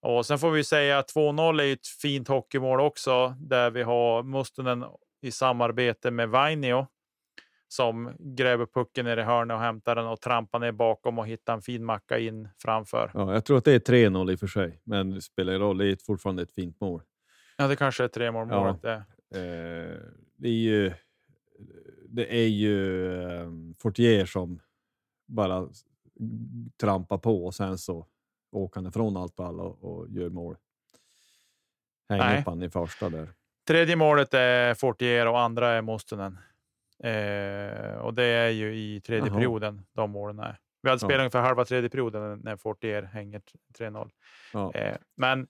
Och 0.02 0.26
sen 0.26 0.40
får 0.40 0.52
vi 0.52 0.64
säga 0.64 0.98
att 0.98 1.16
2-0 1.16 1.62
är 1.62 1.74
ett 1.74 1.88
fint 1.88 2.28
hockeymål 2.28 2.80
också, 2.80 3.36
där 3.40 3.72
vi 3.72 3.84
har 3.84 4.24
Mustonen 4.24 4.86
i 5.22 5.32
samarbete 5.32 6.12
med 6.12 6.30
Vainio 6.30 6.88
som 7.68 8.16
gräver 8.20 8.66
pucken 8.66 9.06
ner 9.06 9.18
i 9.18 9.22
hörnet 9.22 9.56
och 9.56 9.62
hämtar 9.62 9.96
den 9.96 10.08
och 10.08 10.22
trampar 10.22 10.60
ner 10.60 10.72
bakom 10.72 11.20
och 11.20 11.28
hittar 11.28 11.54
en 11.54 11.62
fin 11.62 11.86
macka 11.86 12.20
in 12.20 12.50
framför. 12.58 13.12
Ja, 13.14 13.34
jag 13.34 13.46
tror 13.46 13.58
att 13.58 13.66
det 13.66 13.90
är 13.90 14.10
3-0 14.10 14.32
i 14.32 14.36
och 14.36 14.40
för 14.40 14.48
sig, 14.48 14.82
men 14.84 15.10
det 15.10 15.22
spelar 15.22 15.54
ingen 15.54 15.62
roll. 15.62 15.78
Det 15.78 15.92
är 15.92 15.98
fortfarande 16.06 16.44
ett 16.44 16.52
fint 16.52 16.82
mål. 16.82 17.02
Ja, 17.58 17.68
det 17.68 17.76
kanske 17.76 18.04
är 18.04 18.08
tre 18.08 18.32
mål 18.32 18.48
målet. 18.48 18.80
Ja. 18.82 18.96
Eh, 19.40 19.98
det 20.38 20.48
är 20.48 20.54
ju, 20.54 20.94
det 22.10 22.44
är 22.44 22.48
ju 22.48 23.08
eh, 23.24 23.50
Fortier 23.78 24.26
som 24.26 24.60
bara 25.28 25.70
trampar 26.82 27.18
på 27.18 27.46
och 27.46 27.56
sen 27.56 27.78
så 27.78 28.08
åker 28.52 28.82
han 28.82 28.88
ifrån 28.90 29.18
allt 29.18 29.40
och 29.40 29.46
alla 29.46 29.64
och, 29.64 30.10
gör 30.10 30.30
mål. 30.30 30.58
Hänger 32.10 32.42
på 32.42 32.50
han 32.50 32.64
i 32.64 32.70
första 32.70 33.10
där. 33.10 33.30
Tredje 33.68 33.96
målet 33.96 34.34
är 34.34 34.74
Fortier 34.74 35.28
och 35.28 35.40
andra 35.40 35.70
är 35.70 35.82
Mostonen. 35.82 36.38
Eh, 37.04 37.98
och 37.98 38.14
det 38.14 38.24
är 38.24 38.50
ju 38.50 38.76
i 38.76 39.02
tredje 39.02 39.30
Aha. 39.30 39.38
perioden 39.38 39.86
de 39.94 40.12
målen 40.12 40.40
är. 40.40 40.60
Vi 40.82 40.90
hade 40.90 41.00
spelat 41.00 41.14
ja. 41.14 41.20
ungefär 41.20 41.42
halva 41.42 41.66
tredje 41.66 41.90
perioden 41.90 42.40
när 42.44 42.56
Fortier 42.56 43.04
hänger 43.04 43.42
3-0. 43.80 44.10
Ja. 44.54 44.74
Eh, 44.74 44.98
men 45.18 45.48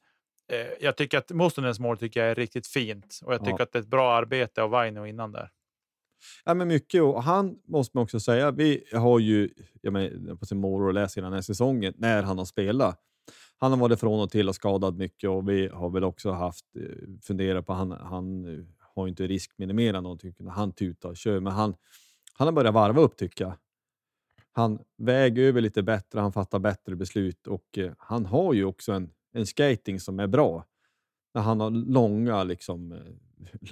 eh, 0.52 0.68
jag 0.80 0.98
tycker 0.98 1.18
att 1.18 1.32
Mostonens 1.32 1.80
mål 1.80 1.98
tycker 1.98 2.20
jag 2.20 2.30
är 2.30 2.36
riktigt 2.36 2.68
fint 2.68 3.20
och 3.24 3.34
jag 3.34 3.40
tycker 3.40 3.60
ja. 3.60 3.64
att 3.64 3.72
det 3.72 3.80
är 3.80 3.84
ett 3.84 3.88
bra 3.88 4.14
arbete 4.14 4.64
av 4.64 4.70
Vaino 4.70 5.06
innan 5.06 5.32
där. 5.32 5.50
Ja, 6.46 6.54
men 6.54 6.68
mycket 6.68 7.02
och 7.02 7.24
han 7.24 7.56
måste 7.68 7.98
man 7.98 8.04
också 8.04 8.20
säga. 8.20 8.52
Vi 8.52 8.84
har 8.94 9.20
ju 9.20 9.50
jag 9.82 9.94
menar, 9.94 10.36
på 10.36 10.46
sin 10.46 10.60
moror 10.60 10.94
läst 10.94 11.18
hela 11.18 11.28
den 11.28 11.34
här 11.34 11.42
säsongen 11.42 11.94
när 11.98 12.24
han 12.24 12.38
har 12.38 12.46
spelat. 12.46 13.00
Han 13.60 13.72
har 13.72 13.80
varit 13.80 14.00
från 14.00 14.20
och 14.20 14.30
till 14.30 14.50
och 14.50 14.56
skadat 14.56 14.96
mycket 14.96 15.30
och 15.30 15.50
vi 15.50 15.68
har 15.68 15.90
väl 15.90 16.04
också 16.04 16.32
haft 16.32 16.66
eh, 16.76 16.84
funderat 17.24 17.66
på 17.66 17.74
han. 17.74 17.92
Han 17.92 18.46
har 18.98 19.08
inte 19.08 19.28
riskminimerat 19.28 20.04
någonting. 20.04 20.34
Han 20.48 20.72
tutar 20.72 21.10
och 21.10 21.18
kör, 21.18 21.40
men 21.40 21.54
han, 21.54 21.76
han 22.34 22.48
har 22.48 22.52
börjat 22.52 22.74
varva 22.74 23.02
upp 23.02 23.18
tycker 23.18 23.46
jag. 23.46 23.54
Han 24.52 24.80
väger 24.98 25.44
över 25.44 25.62
lite 25.62 25.84
bättre, 25.84 26.20
han 26.20 26.32
fattar 26.32 26.60
bättre 26.60 26.96
beslut 26.96 27.48
och 27.48 27.78
eh, 27.78 27.92
han 27.98 28.26
har 28.26 28.54
ju 28.54 28.66
också 28.66 28.92
en, 28.92 29.10
en 29.34 29.46
skating 29.46 30.00
som 30.00 30.20
är 30.20 30.28
bra. 30.28 30.66
När 31.34 31.42
han 31.42 31.60
har 31.60 31.70
långa, 31.70 32.44
liksom, 32.44 32.92
eh, 32.92 33.00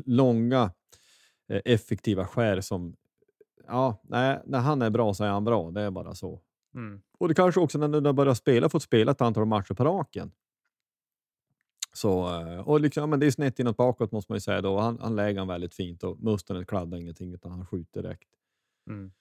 långa 0.06 0.72
eh, 1.48 1.62
effektiva 1.66 2.26
skär 2.26 2.62
som... 2.62 2.96
Ja, 3.68 4.02
nej, 4.04 4.42
när 4.46 4.60
han 4.60 4.82
är 4.82 4.90
bra 4.90 5.14
så 5.14 5.24
är 5.24 5.30
han 5.30 5.44
bra. 5.44 5.72
Det 5.72 5.82
är 5.82 5.92
bara 5.92 6.16
så. 6.16 6.42
Mm. 6.76 7.02
Och 7.18 7.28
det 7.28 7.34
kanske 7.34 7.62
också 7.62 7.78
när 7.78 8.02
du 8.02 8.14
börjar 8.14 8.34
spela, 8.34 8.70
fått 8.70 8.84
spela 8.84 9.12
ett 9.12 9.22
antal 9.22 9.46
matcher 9.46 9.74
på 9.74 9.84
raken. 9.84 10.32
Så, 11.96 12.42
eh, 12.42 12.60
och 12.60 12.82
liksom, 12.82 13.10
men 13.10 13.20
det 13.20 13.26
är 13.26 13.32
snett 13.32 13.60
inåt 13.60 13.78
bakåt 13.78 14.12
måste 14.12 14.32
man 14.32 14.36
ju 14.36 14.42
säga. 14.42 14.62
Då. 14.62 14.78
Han, 14.78 15.00
han 15.00 15.16
lägger 15.16 15.40
han 15.40 15.48
väldigt 15.48 15.76
fint 15.76 16.04
och 16.04 16.20
Mustonen 16.20 16.66
kladdar 16.66 16.98
ingenting 16.98 17.34
utan 17.34 17.52
han 17.52 17.66
skjuter 17.66 18.04
direkt. 18.04 18.30
Mm. 18.90 19.12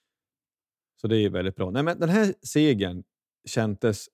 Så 1.01 1.07
det 1.07 1.17
är 1.17 1.29
väldigt 1.29 1.55
bra. 1.55 1.71
Nej, 1.71 1.83
men 1.83 1.99
den 1.99 2.09
här 2.09 2.33
segern 2.41 3.03
kändes 3.45 4.09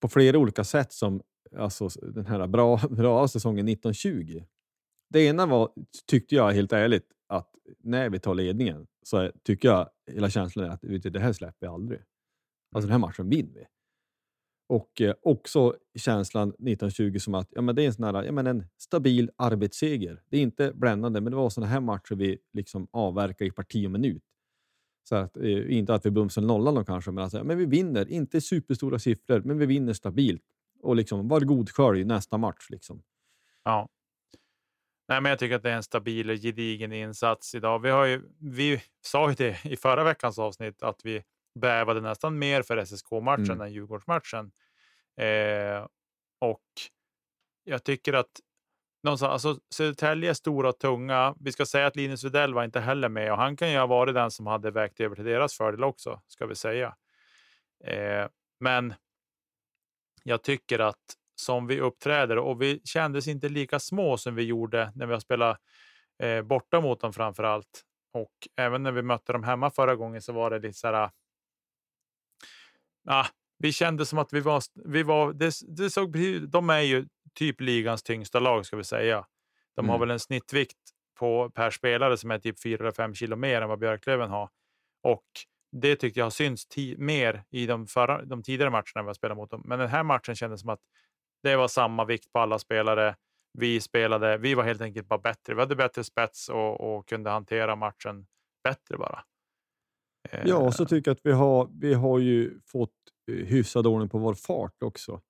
på 0.00 0.08
flera 0.08 0.38
olika 0.38 0.64
sätt 0.64 0.92
som 0.92 1.22
alltså, 1.56 1.88
den 1.88 2.26
här 2.26 2.46
bra, 2.46 2.76
bra 2.90 3.28
säsongen 3.28 3.68
1920. 3.68 4.44
Det 5.08 5.20
ena 5.20 5.46
var, 5.46 5.70
tyckte 6.06 6.34
jag 6.34 6.52
helt 6.52 6.72
ärligt, 6.72 7.08
att 7.26 7.50
när 7.78 8.10
vi 8.10 8.18
tar 8.18 8.34
ledningen 8.34 8.86
så 9.02 9.30
tycker 9.44 9.68
jag 9.68 9.88
hela 10.12 10.30
känslan 10.30 10.64
är 10.64 10.70
att 10.70 10.84
vet 10.84 11.02
du, 11.02 11.10
det 11.10 11.20
här 11.20 11.32
släpper 11.32 11.66
jag 11.66 11.74
aldrig. 11.74 12.00
Alltså 12.74 12.86
den 12.86 12.92
här 12.92 12.98
matchen 12.98 13.28
vinner 13.28 13.54
vi. 13.54 13.64
Och 14.66 15.00
eh, 15.00 15.14
också 15.22 15.74
känslan 15.94 16.48
1920 16.48 17.18
som 17.18 17.34
att 17.34 17.48
ja, 17.50 17.62
men 17.62 17.74
det 17.74 17.82
är 17.82 17.86
en, 17.86 17.94
sån 17.94 18.04
här, 18.04 18.22
ja, 18.22 18.32
men 18.32 18.46
en 18.46 18.66
stabil 18.78 19.30
arbetsseger. 19.36 20.22
Det 20.28 20.36
är 20.36 20.42
inte 20.42 20.72
bländande, 20.74 21.20
men 21.20 21.30
det 21.30 21.36
var 21.36 21.50
sådana 21.50 21.72
här 21.72 21.80
matcher 21.80 22.14
vi 22.14 22.38
liksom 22.52 22.88
avverkar 22.90 23.44
i 23.44 23.50
parti 23.50 23.86
och 23.86 23.90
minut. 23.90 24.22
Så 25.08 25.16
att, 25.16 25.36
eh, 25.36 25.76
inte 25.76 25.94
att 25.94 26.06
vi 26.06 26.10
bumsar 26.10 26.42
nollan 26.42 26.84
kanske, 26.84 27.10
men, 27.10 27.24
alltså, 27.24 27.44
men 27.44 27.58
vi 27.58 27.66
vinner. 27.66 28.08
Inte 28.10 28.40
superstora 28.40 28.98
siffror, 28.98 29.42
men 29.44 29.58
vi 29.58 29.66
vinner 29.66 29.92
stabilt. 29.92 30.42
Och 30.82 30.96
liksom, 30.96 31.28
var 31.28 31.40
god 31.40 31.70
skölj 31.70 32.04
nästa 32.04 32.38
match. 32.38 32.66
Liksom. 32.70 33.02
Ja. 33.64 33.88
Nej, 35.08 35.20
men 35.20 35.30
jag 35.30 35.38
tycker 35.38 35.56
att 35.56 35.62
det 35.62 35.70
är 35.70 35.76
en 35.76 35.82
stabil 35.82 36.30
och 36.30 36.36
gedigen 36.36 36.92
insats 36.92 37.54
idag. 37.54 37.78
Vi, 37.78 37.90
har 37.90 38.04
ju, 38.04 38.22
vi 38.40 38.82
sa 39.00 39.28
ju 39.28 39.34
det 39.34 39.64
i 39.64 39.76
förra 39.76 40.04
veckans 40.04 40.38
avsnitt 40.38 40.82
att 40.82 41.00
vi 41.04 41.22
bävade 41.54 42.00
nästan 42.00 42.38
mer 42.38 42.62
för 42.62 42.84
SSK-matchen 42.84 43.50
mm. 43.50 43.60
än 43.60 43.72
Djurgårdsmatchen. 43.72 44.52
Eh, 45.20 45.86
och 46.40 46.62
jag 47.64 47.84
tycker 47.84 48.12
att 48.12 48.40
någonstans, 49.02 49.32
alltså 49.32 49.62
Södertälje 49.74 50.34
stora 50.34 50.68
och 50.68 50.78
tunga. 50.78 51.34
Vi 51.40 51.52
ska 51.52 51.66
säga 51.66 51.86
att 51.86 51.96
Linus 51.96 52.24
Widell 52.24 52.54
var 52.54 52.64
inte 52.64 52.80
heller 52.80 53.08
med 53.08 53.32
och 53.32 53.38
han 53.38 53.56
kan 53.56 53.70
ju 53.70 53.78
ha 53.78 53.86
varit 53.86 54.14
den 54.14 54.30
som 54.30 54.46
hade 54.46 54.70
vägt 54.70 55.00
över 55.00 55.16
till 55.16 55.24
deras 55.24 55.56
fördel 55.56 55.84
också, 55.84 56.22
ska 56.26 56.46
vi 56.46 56.54
säga. 56.54 56.96
Eh, 57.84 58.28
men 58.60 58.94
jag 60.22 60.42
tycker 60.42 60.78
att 60.78 61.14
som 61.34 61.66
vi 61.66 61.80
uppträder 61.80 62.38
och 62.38 62.62
vi 62.62 62.80
kändes 62.84 63.28
inte 63.28 63.48
lika 63.48 63.78
små 63.78 64.16
som 64.16 64.34
vi 64.34 64.42
gjorde 64.42 64.92
när 64.94 65.06
vi 65.06 65.12
har 65.12 65.20
spelat 65.20 65.60
eh, 66.22 66.42
borta 66.42 66.80
mot 66.80 67.00
dem 67.00 67.12
framför 67.12 67.42
allt. 67.42 67.82
Och 68.12 68.32
även 68.56 68.82
när 68.82 68.92
vi 68.92 69.02
mötte 69.02 69.32
dem 69.32 69.44
hemma 69.44 69.70
förra 69.70 69.96
gången 69.96 70.22
så 70.22 70.32
var 70.32 70.50
det 70.50 70.58
lite 70.58 70.78
så 70.78 70.86
här 70.86 71.10
ah, 73.08 73.26
vi 73.58 73.72
kände 73.72 74.06
som 74.06 74.18
att 74.18 74.32
vi 74.32 74.40
var... 74.40 74.62
Vi 74.74 75.02
var 75.02 75.32
det, 75.32 75.54
det 75.76 75.90
såg, 75.90 76.16
de 76.48 76.70
är 76.70 76.80
ju 76.80 77.06
typ 77.34 77.60
ligans 77.60 78.02
tyngsta 78.02 78.40
lag, 78.40 78.66
ska 78.66 78.76
vi 78.76 78.84
säga. 78.84 79.26
De 79.76 79.84
mm. 79.84 79.90
har 79.90 79.98
väl 79.98 80.10
en 80.10 80.20
snittvikt 80.20 80.78
på, 81.18 81.50
per 81.50 81.70
spelare 81.70 82.16
som 82.16 82.30
är 82.30 82.38
typ 82.38 82.62
4 82.62 82.92
5 82.92 83.14
kilo 83.14 83.36
mer 83.36 83.62
än 83.62 83.68
vad 83.68 83.78
Björklöven 83.78 84.30
har. 84.30 84.50
Och 85.02 85.24
det 85.72 85.96
tyckte 85.96 86.20
jag 86.20 86.26
har 86.26 86.30
synts 86.30 86.66
mer 86.96 87.44
i 87.50 87.66
de, 87.66 87.86
förra, 87.86 88.24
de 88.24 88.42
tidigare 88.42 88.70
matcherna 88.70 89.02
vi 89.02 89.06
har 89.06 89.14
spelat 89.14 89.36
mot 89.36 89.50
dem. 89.50 89.62
Men 89.64 89.78
den 89.78 89.88
här 89.88 90.02
matchen 90.02 90.36
kändes 90.36 90.60
som 90.60 90.70
att 90.70 90.80
det 91.42 91.56
var 91.56 91.68
samma 91.68 92.04
vikt 92.04 92.32
på 92.32 92.38
alla 92.38 92.58
spelare. 92.58 93.16
Vi 93.58 93.80
spelade, 93.80 94.38
vi 94.38 94.54
var 94.54 94.64
helt 94.64 94.80
enkelt 94.80 95.08
bara 95.08 95.18
bättre. 95.18 95.54
Vi 95.54 95.60
hade 95.60 95.76
bättre 95.76 96.04
spets 96.04 96.48
och, 96.48 96.80
och 96.80 97.08
kunde 97.08 97.30
hantera 97.30 97.76
matchen 97.76 98.26
bättre 98.64 98.96
bara. 98.96 99.24
Ja, 100.44 100.56
och 100.56 100.74
så 100.74 100.82
eh. 100.82 100.88
tycker 100.88 101.10
jag 101.10 101.14
att 101.14 101.26
vi 101.26 101.32
har, 101.32 101.70
vi 101.72 101.94
har 101.94 102.18
ju 102.18 102.60
fått 102.60 102.90
eh, 103.30 103.34
hyfsad 103.34 103.86
ordning 103.86 104.08
på 104.08 104.18
vår 104.18 104.34
fart 104.34 104.82
också. 104.82 105.20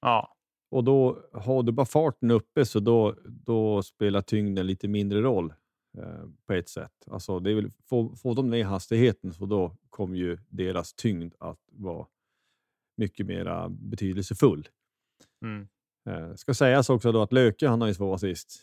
Ja. 0.00 0.32
Och 0.70 0.84
då 0.84 1.18
har 1.32 1.62
du 1.62 1.72
bara 1.72 1.86
farten 1.86 2.30
uppe 2.30 2.64
så 2.64 2.80
då, 2.80 3.14
då 3.24 3.82
spelar 3.82 4.20
tyngden 4.20 4.66
lite 4.66 4.88
mindre 4.88 5.20
roll 5.20 5.54
eh, 5.98 6.24
på 6.46 6.52
ett 6.52 6.68
sätt. 6.68 6.92
Alltså 7.06 7.40
det 7.40 7.50
är 7.50 7.54
väl, 7.54 7.70
får, 7.84 8.16
får 8.16 8.34
de 8.34 8.50
ner 8.50 8.64
hastigheten 8.64 9.32
så 9.32 9.46
då 9.46 9.76
kommer 9.90 10.16
ju 10.16 10.38
deras 10.48 10.94
tyngd 10.94 11.34
att 11.38 11.60
vara 11.72 12.06
mycket 12.96 13.26
mer 13.26 13.68
betydelsefull. 13.68 14.68
Mm. 15.42 15.68
Eh, 16.08 16.34
ska 16.34 16.54
sägas 16.54 16.90
också 16.90 17.12
då 17.12 17.22
att 17.22 17.32
Löke 17.32 17.68
han 17.68 17.80
har 17.80 17.88
ju 17.88 17.94
två 17.94 18.14
assist. 18.14 18.62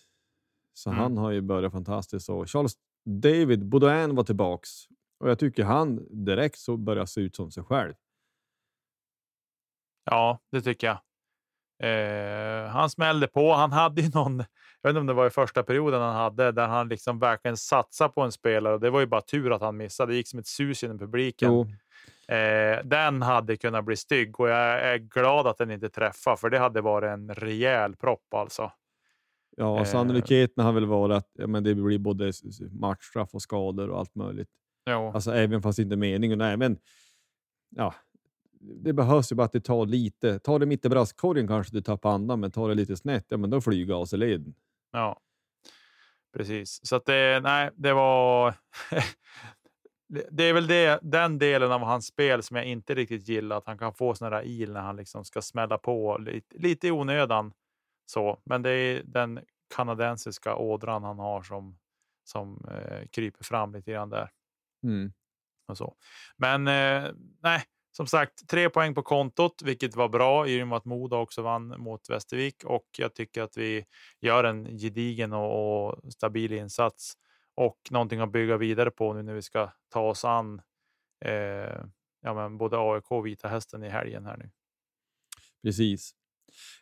Så 0.74 0.90
mm. 0.90 1.02
han 1.02 1.18
har 1.18 1.32
ju 1.32 1.42
börjat 1.42 1.72
fantastiskt. 1.72 2.30
Och 2.30 2.50
Charles 2.50 2.74
David 3.06 3.66
Baudouin 3.66 4.16
var 4.16 4.24
tillbaks 4.24 4.70
och 5.24 5.30
jag 5.30 5.40
tycker 5.40 5.64
han 5.64 6.08
direkt 6.26 6.58
så 6.58 6.78
börjar 6.78 7.06
se 7.06 7.22
ut 7.22 7.36
som 7.36 7.52
sig 7.52 7.64
själv. 7.64 7.94
Ja, 10.06 10.40
det 10.52 10.62
tycker 10.62 10.88
jag. 10.88 10.98
Eh, 11.84 12.68
han 12.68 12.90
smällde 12.90 13.28
på. 13.28 13.54
Han 13.54 13.72
hade 13.72 14.02
ju 14.02 14.10
någon, 14.10 14.38
jag 14.38 14.46
vet 14.84 14.90
inte 14.90 15.00
om 15.00 15.08
det 15.08 15.14
var 15.14 15.28
i 15.28 15.30
första 15.30 15.64
perioden 15.64 16.02
han 16.02 16.16
hade, 16.16 16.52
där 16.52 16.68
han 16.68 16.88
liksom 16.88 17.20
verkligen 17.20 17.58
satsade 17.58 18.14
på 18.14 18.22
en 18.22 18.32
spelare. 18.32 18.78
Det 18.78 18.90
var 18.90 19.00
ju 19.00 19.06
bara 19.06 19.22
tur 19.22 19.52
att 19.52 19.62
han 19.62 19.78
missade. 19.78 20.12
Det 20.12 20.16
gick 20.16 20.28
som 20.28 20.40
ett 20.40 20.48
sus 20.48 20.84
genom 20.84 21.00
publiken. 21.00 21.52
Eh, 22.28 22.86
den 22.86 23.22
hade 23.22 23.58
kunnat 23.58 23.86
bli 23.86 23.96
stygg 23.96 24.40
och 24.40 24.50
jag 24.50 24.82
är 24.82 24.98
glad 24.98 25.48
att 25.48 25.58
den 25.58 25.72
inte 25.72 25.90
träffade, 25.90 26.38
för 26.38 26.50
det 26.50 26.60
hade 26.60 26.82
varit 26.82 27.10
en 27.10 27.34
rejäl 27.34 27.96
propp 27.96 28.34
alltså. 28.34 28.72
Ja, 29.58 29.80
eh. 29.80 29.86
sannolikheten 29.86 30.66
har 30.66 30.74
väl 30.74 30.86
varit 30.86 31.18
att 31.18 31.32
ja, 31.34 31.48
men 31.48 31.64
det 31.64 31.76
blir 31.76 32.00
både 32.00 32.32
matchstraff 32.72 33.34
och 33.34 33.42
skador 33.42 33.90
och 33.90 34.00
allt 34.00 34.16
möjligt. 34.16 34.50
Jo. 34.86 35.12
Alltså 35.14 35.32
även 35.32 35.62
fast 35.62 35.76
det 35.76 35.84
inte 35.84 35.96
är 35.96 35.98
meningen. 35.98 36.38
Nej, 36.38 36.58
men, 36.58 36.78
ja, 37.70 37.94
det 38.60 38.94
behövs 38.94 39.32
ju 39.32 39.36
bara 39.36 39.46
att 39.46 39.52
det 39.52 39.62
tar 39.62 39.86
lite. 39.86 40.40
Ta 40.40 40.60
det 40.60 40.66
mitt 40.66 40.86
i 40.86 40.90
brastkorgen 40.90 41.48
kanske 41.48 41.76
du 41.76 41.82
tappar 41.82 42.10
andan, 42.10 42.40
men 42.40 42.52
tar 42.52 42.70
det 42.70 42.76
lite 42.76 42.98
snett, 42.98 43.26
ja, 43.30 43.38
men 43.38 43.50
då 43.50 43.62
flyger 43.62 43.94
av 43.94 44.06
sig 44.06 44.20
leden. 44.20 44.56
Ja, 44.92 45.20
precis. 46.34 46.80
Så 46.84 46.96
att 46.96 47.06
det, 47.06 47.40
nej, 47.44 47.70
det 47.76 47.94
var. 47.94 48.56
det 50.32 50.44
är 50.44 50.54
väl 50.54 50.68
det, 50.68 51.00
den 51.02 51.38
delen 51.38 51.72
av 51.72 51.82
hans 51.82 52.06
spel 52.06 52.44
som 52.44 52.58
jag 52.58 52.66
inte 52.66 52.96
riktigt 52.96 53.28
gillar, 53.28 53.58
att 53.58 53.66
han 53.66 53.78
kan 53.78 53.94
få 53.94 54.16
såna 54.16 54.30
där 54.30 54.44
il 54.46 54.74
när 54.74 54.82
han 54.82 54.96
liksom 54.96 55.26
ska 55.26 55.42
smälla 55.42 55.78
på 55.78 56.18
lite, 56.18 56.58
lite 56.58 56.88
i 56.88 56.92
onödan. 56.92 57.54
Så, 58.06 58.40
men 58.44 58.62
det 58.62 58.72
är 58.72 59.04
den 59.06 59.40
kanadensiska 59.76 60.56
ådran 60.56 61.04
han 61.04 61.20
har 61.20 61.42
som, 61.42 61.78
som 62.24 62.68
eh, 62.72 63.08
kryper 63.08 63.44
fram 63.44 63.74
lite 63.74 63.92
grann 63.92 64.10
där. 64.10 64.30
Mm. 64.84 65.14
Och 65.68 65.78
så. 65.78 65.96
Men 66.38 66.68
eh, 66.68 67.12
nej, 67.44 67.64
som 67.98 68.08
sagt, 68.08 68.48
tre 68.48 68.70
poäng 68.70 68.96
på 68.96 69.02
kontot, 69.02 69.62
vilket 69.64 69.96
var 69.96 70.10
bra 70.10 70.48
i 70.48 70.64
och 70.64 70.68
med 70.68 70.78
att 70.78 70.86
Modo 70.86 71.16
också 71.16 71.42
vann 71.42 71.68
mot 71.68 72.10
Västervik 72.10 72.64
och 72.64 72.88
jag 72.98 73.14
tycker 73.14 73.42
att 73.42 73.58
vi 73.58 73.86
gör 74.22 74.44
en 74.44 74.78
gedigen 74.78 75.34
och, 75.34 75.88
och 75.88 76.14
stabil 76.14 76.54
insats 76.54 77.14
och 77.56 77.78
någonting 77.92 78.20
att 78.20 78.32
bygga 78.32 78.58
vidare 78.58 78.92
på 78.92 79.14
nu 79.14 79.24
när 79.24 79.34
vi 79.34 79.42
ska 79.42 79.70
ta 79.90 80.10
oss 80.10 80.26
an 80.26 80.62
eh, 81.26 81.86
ja, 82.22 82.34
men 82.34 82.58
både 82.58 82.78
AIK 82.80 83.12
och 83.12 83.26
Vita 83.26 83.48
Hästen 83.48 83.84
i 83.84 83.90
helgen 83.90 84.26
här 84.26 84.38
nu. 84.38 84.50
Precis. 85.64 86.12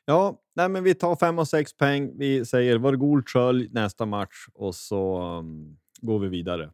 Ja, 0.06 0.42
nej, 0.56 0.70
men 0.70 0.84
vi 0.84 0.96
tar 0.96 1.16
fem 1.16 1.40
och 1.40 1.48
sex 1.48 1.78
poäng. 1.78 2.18
Vi 2.18 2.46
säger 2.46 2.78
var 2.78 2.96
god 2.96 3.30
skölj 3.30 3.70
nästa 3.72 4.06
match 4.06 4.48
och 4.54 4.76
så 4.76 5.22
um, 5.22 5.78
går 6.02 6.20
vi 6.20 6.28
vidare. 6.28 6.72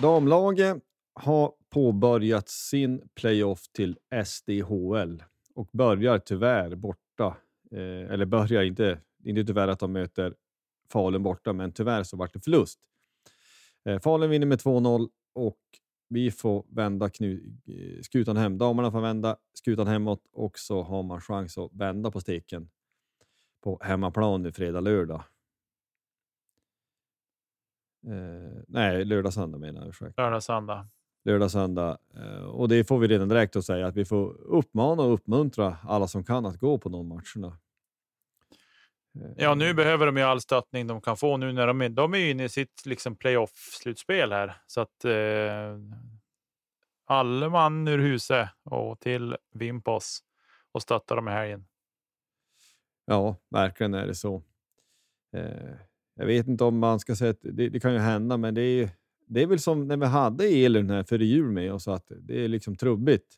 Damlaget 0.00 0.76
har 1.14 1.52
påbörjat 1.70 2.48
sin 2.48 3.08
playoff 3.14 3.68
till 3.72 3.98
SDHL 4.24 5.22
och 5.54 5.68
börjar 5.72 6.18
tyvärr 6.18 6.74
borta. 6.74 7.36
Eh, 7.70 8.12
eller 8.12 8.24
börjar 8.24 8.62
inte, 8.62 8.98
inte 9.24 9.44
tyvärr 9.44 9.68
att 9.68 9.78
de 9.78 9.92
möter 9.92 10.34
Falun 10.92 11.22
borta, 11.22 11.52
men 11.52 11.72
tyvärr 11.72 12.02
så 12.02 12.16
vart 12.16 12.32
det 12.32 12.40
förlust. 12.40 12.78
Eh, 13.84 14.00
Falun 14.00 14.30
vinner 14.30 14.46
med 14.46 14.58
2-0 14.58 15.08
och 15.34 15.58
vi 16.08 16.30
får 16.30 16.64
vända 16.68 17.08
knu- 17.08 17.56
eh, 17.66 18.02
skutan 18.02 18.36
hem. 18.36 18.58
Damerna 18.58 18.90
får 18.90 19.00
vända 19.00 19.36
skutan 19.54 19.86
hemåt 19.86 20.22
och 20.32 20.58
så 20.58 20.82
har 20.82 21.02
man 21.02 21.20
chans 21.20 21.58
att 21.58 21.70
vända 21.72 22.10
på 22.10 22.20
steken 22.20 22.68
på 23.62 23.78
hemmaplan 23.82 24.42
nu 24.42 24.52
fredag, 24.52 24.80
lördag. 24.80 25.22
Eh, 28.06 28.62
nej, 28.68 29.04
lördag, 29.04 29.32
söndag 29.32 29.58
menar 29.58 29.80
jag. 29.80 29.88
Ursäkta. 29.88 30.22
Lördag, 30.22 30.42
söndag. 30.42 30.88
Lördag, 31.24 31.50
söndag. 31.50 31.98
Eh, 32.16 32.44
och 32.44 32.68
det 32.68 32.84
får 32.84 32.98
vi 32.98 33.08
redan 33.08 33.28
direkt 33.28 33.56
att 33.56 33.64
säga 33.64 33.86
att 33.86 33.96
vi 33.96 34.04
får 34.04 34.32
uppmana 34.40 35.02
och 35.02 35.14
uppmuntra 35.14 35.76
alla 35.82 36.08
som 36.08 36.24
kan 36.24 36.46
att 36.46 36.58
gå 36.58 36.78
på 36.78 36.88
de 36.88 37.08
matcherna. 37.08 37.58
Eh, 39.20 39.30
Ja, 39.36 39.54
nu 39.54 39.74
behöver 39.74 40.06
de 40.06 40.16
ju 40.16 40.22
all 40.22 40.40
stöttning 40.40 40.86
de 40.86 41.00
kan 41.00 41.16
få 41.16 41.36
nu 41.36 41.52
när 41.52 41.66
de 41.66 41.82
är, 41.82 41.88
de 41.88 42.14
är 42.14 42.30
inne 42.30 42.44
i 42.44 42.48
sitt 42.48 42.86
liksom 42.86 43.16
playoff-slutspel 43.16 44.32
här. 44.32 44.54
Så 44.66 44.80
att 44.80 45.04
eh, 45.04 45.78
alla 47.06 47.48
man 47.48 47.88
ur 47.88 47.98
huset 47.98 48.48
och 48.62 49.00
till 49.00 49.36
Vimpos 49.54 50.20
och 50.72 50.82
stötta 50.82 51.14
dem 51.14 51.28
i 51.28 51.30
helgen. 51.30 51.66
Ja, 53.04 53.36
verkligen 53.50 53.94
är 53.94 54.06
det 54.06 54.14
så. 54.14 54.42
Eh, 55.36 55.74
jag 56.14 56.26
vet 56.26 56.48
inte 56.48 56.64
om 56.64 56.78
man 56.78 57.00
ska 57.00 57.16
säga 57.16 57.30
att 57.30 57.40
det, 57.42 57.68
det 57.68 57.80
kan 57.80 57.92
ju 57.92 57.98
hända, 57.98 58.36
men 58.36 58.54
det 58.54 58.60
är, 58.62 58.76
ju- 58.82 58.88
det 59.26 59.42
är 59.42 59.46
väl 59.46 59.58
som 59.58 59.88
när 59.88 59.96
vi 59.96 60.06
hade 60.06 60.44
Elin 60.44 60.90
här 60.90 61.02
före 61.04 61.24
jul 61.24 61.50
med 61.50 61.72
oss, 61.72 61.88
att 61.88 62.12
det 62.20 62.44
är 62.44 62.48
liksom 62.48 62.76
trubbigt. 62.76 63.34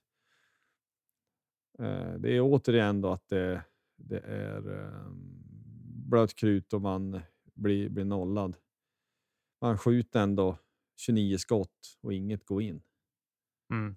Eh, 1.79 2.13
det 2.19 2.37
är 2.37 2.41
återigen 2.41 3.01
då 3.01 3.11
att 3.13 3.29
det, 3.29 3.65
det 3.97 4.19
är 4.19 4.85
eh, 4.85 5.11
blött 6.07 6.35
krut 6.35 6.73
och 6.73 6.83
man 6.83 7.21
blir, 7.55 7.89
blir 7.89 8.05
nollad. 8.05 8.57
Man 9.61 9.79
skjuter 9.79 10.21
ändå 10.21 10.59
29 10.97 11.39
skott 11.39 11.99
och 12.03 12.13
inget 12.15 12.45
går 12.47 12.63
in. 12.63 12.83
Mm. 13.73 13.97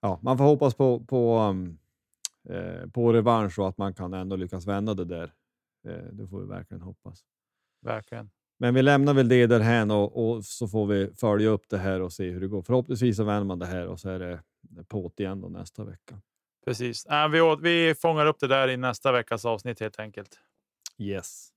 Ja, 0.00 0.18
man 0.22 0.38
får 0.38 0.44
hoppas 0.44 0.74
på, 0.74 1.04
på, 1.04 1.38
um, 1.38 1.78
eh, 2.48 2.90
på 2.90 3.12
revansch 3.12 3.58
och 3.58 3.68
att 3.68 3.78
man 3.78 3.94
kan 3.94 4.14
ändå 4.14 4.36
lyckas 4.36 4.66
vända 4.66 4.94
det 4.94 5.04
där. 5.04 5.32
Eh, 5.88 5.92
det 6.12 6.26
får 6.28 6.40
vi 6.40 6.46
verkligen 6.46 6.82
hoppas. 6.82 7.20
Verkligen. 7.82 8.30
Men 8.58 8.74
vi 8.74 8.82
lämnar 8.82 9.14
väl 9.14 9.28
det 9.28 9.46
därhän 9.46 9.90
och, 9.90 10.30
och 10.30 10.44
så 10.44 10.68
får 10.68 10.86
vi 10.86 11.14
följa 11.14 11.48
upp 11.48 11.68
det 11.68 11.78
här 11.78 12.00
och 12.00 12.12
se 12.12 12.30
hur 12.30 12.40
det 12.40 12.48
går. 12.48 12.62
Förhoppningsvis 12.62 13.16
så 13.16 13.24
vänder 13.24 13.44
man 13.44 13.58
det 13.58 13.66
här 13.66 13.86
och 13.86 14.00
så 14.00 14.10
är 14.10 14.18
det 14.18 14.40
på't 14.82 15.20
igen 15.20 15.40
då 15.40 15.48
nästa 15.48 15.84
vecka. 15.84 16.20
Precis. 16.64 17.06
Äh, 17.06 17.28
vi, 17.28 17.56
vi 17.62 17.94
fångar 17.94 18.26
upp 18.26 18.40
det 18.40 18.48
där 18.48 18.68
i 18.68 18.76
nästa 18.76 19.12
veckas 19.12 19.44
avsnitt 19.44 19.80
helt 19.80 19.98
enkelt. 19.98 20.38
Yes. 20.98 21.52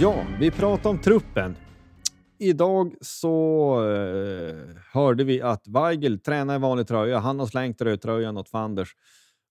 Ja, 0.00 0.26
vi 0.40 0.50
pratar 0.50 0.90
om 0.90 0.98
truppen. 0.98 1.56
Idag 2.38 2.94
så 3.00 3.74
eh, 3.90 4.76
hörde 4.92 5.24
vi 5.24 5.42
att 5.42 5.68
Weigel 5.68 6.20
tränar 6.20 6.56
i 6.56 6.58
vanlig 6.58 6.86
tröja. 6.86 7.18
Han 7.18 7.38
har 7.38 7.46
slängt 7.46 7.80
rödtröjan 7.80 8.36
åt 8.36 8.48
Fanders 8.48 8.96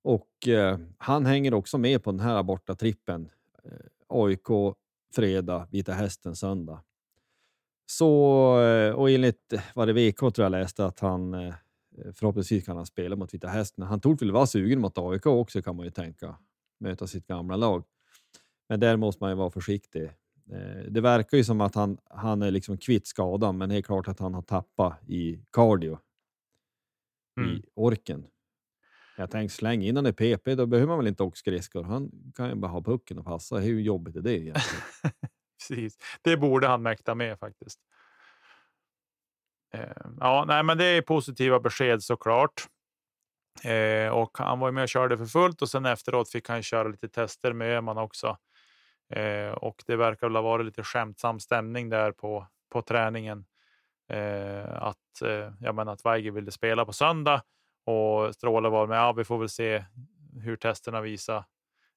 och 0.04 0.48
eh, 0.48 0.80
han 0.98 1.26
hänger 1.26 1.54
också 1.54 1.78
med 1.78 2.04
på 2.04 2.12
den 2.12 2.20
här 2.20 2.44
borta 2.44 2.76
trippen. 2.76 3.30
Eh, 3.64 3.72
AIK 4.08 4.76
fredag, 5.16 5.68
Vita 5.72 5.94
Hästen 5.94 6.36
söndag. 6.36 6.84
Så, 7.86 8.62
eh, 8.62 8.94
och 8.94 9.10
enligt 9.10 9.54
vad 9.76 9.88
det 9.88 9.94
VK 9.94 10.20
tror 10.20 10.40
jag 10.40 10.52
läste 10.52 10.86
att 10.86 11.00
han 11.00 11.34
eh, 11.34 11.54
förhoppningsvis 12.14 12.66
kan 12.66 12.78
han 12.78 12.86
spela 12.86 13.16
mot 13.16 13.34
Vita 13.34 13.48
Hästen. 13.48 13.84
Han 13.84 14.00
tog 14.00 14.20
väl 14.20 14.32
vara 14.32 14.48
sugen 14.48 14.82
mot 14.82 14.98
AIK 14.98 15.26
också 15.26 15.62
kan 15.62 15.76
man 15.76 15.86
ju 15.86 15.92
tänka. 15.92 16.36
Möta 16.80 17.08
sitt 17.08 17.28
gamla 17.28 17.56
lag. 17.56 17.84
Men 18.70 18.80
där 18.80 18.98
måste 18.98 19.24
man 19.24 19.32
ju 19.32 19.36
vara 19.36 19.52
försiktig. 19.52 20.12
Eh, 20.52 20.84
Det 20.92 21.02
verkar 21.02 21.38
ju 21.38 21.44
som 21.44 21.62
att 21.62 21.76
han, 21.76 21.98
han 22.10 22.42
är 22.42 22.52
liksom 22.52 22.78
kvitt 22.78 23.08
skadan, 23.08 23.58
men 23.58 23.70
det 23.70 23.76
är 23.78 23.82
klart 23.82 24.08
att 24.08 24.20
han 24.20 24.34
har 24.34 24.42
tappat 24.42 25.10
i 25.10 25.40
cardio, 25.52 26.00
Mm. 27.40 27.56
i 27.56 27.64
orken. 27.76 28.28
Jag 29.18 29.32
tänkte 29.32 29.56
släng 29.58 29.84
in 29.84 29.96
honom 29.96 30.10
i 30.10 30.14
PP, 30.14 30.56
då 30.56 30.66
behöver 30.66 30.88
man 30.88 30.98
väl 30.98 31.08
inte 31.08 31.24
åka 31.24 31.36
skridskor. 31.36 31.84
Han 31.84 32.12
kan 32.36 32.50
ju 32.50 32.56
bara 32.56 32.72
ha 32.72 32.82
pucken 32.82 33.20
och 33.20 33.26
passa. 33.26 33.58
Hur 33.58 33.80
jobbigt 33.80 34.16
är 34.16 34.22
det 34.22 34.34
egentligen? 34.40 34.84
Precis. 35.70 35.98
Det 36.22 36.38
borde 36.38 36.68
han 36.68 36.82
mäkta 36.82 37.16
med 37.16 37.40
faktiskt. 37.40 37.80
Eh, 39.74 39.96
ja, 40.20 40.46
nej, 40.48 40.64
men 40.64 40.78
det 40.78 40.86
är 40.86 41.02
positiva 41.02 41.60
besked 41.60 42.04
såklart. 42.04 42.68
Eh, 43.64 44.10
och 44.10 44.38
han 44.38 44.60
var 44.60 44.68
ju 44.68 44.72
med 44.72 44.82
och 44.84 44.90
körde 44.90 45.18
för 45.18 45.26
fullt 45.26 45.62
och 45.62 45.70
sen 45.70 45.86
efteråt 45.86 46.30
fick 46.30 46.50
han 46.50 46.64
köra 46.64 46.88
lite 46.88 47.10
tester 47.10 47.54
med 47.54 47.78
Öhman 47.78 47.98
också. 47.98 48.38
Eh, 49.10 49.52
och 49.52 49.84
det 49.88 49.96
verkar 49.96 50.28
väl 50.28 50.36
ha 50.36 50.42
varit 50.42 50.66
lite 50.66 50.84
skämtsam 50.84 51.40
stämning 51.40 51.90
där 51.90 52.12
på, 52.12 52.48
på 52.70 52.82
träningen. 52.82 53.46
Eh, 54.10 54.84
att, 54.84 55.22
eh, 55.22 55.52
jag 55.60 55.76
menar 55.76 55.94
att 55.94 56.06
Weige 56.06 56.32
ville 56.32 56.52
spela 56.52 56.86
på 56.86 56.94
söndag 56.94 57.42
och 57.86 58.36
Stråle 58.36 58.70
var 58.70 58.88
med. 58.88 58.98
Ja, 58.98 59.12
vi 59.14 59.24
får 59.24 59.38
väl 59.38 59.50
se 59.50 59.86
hur 60.44 60.56
testerna 60.56 61.02
visar 61.02 61.46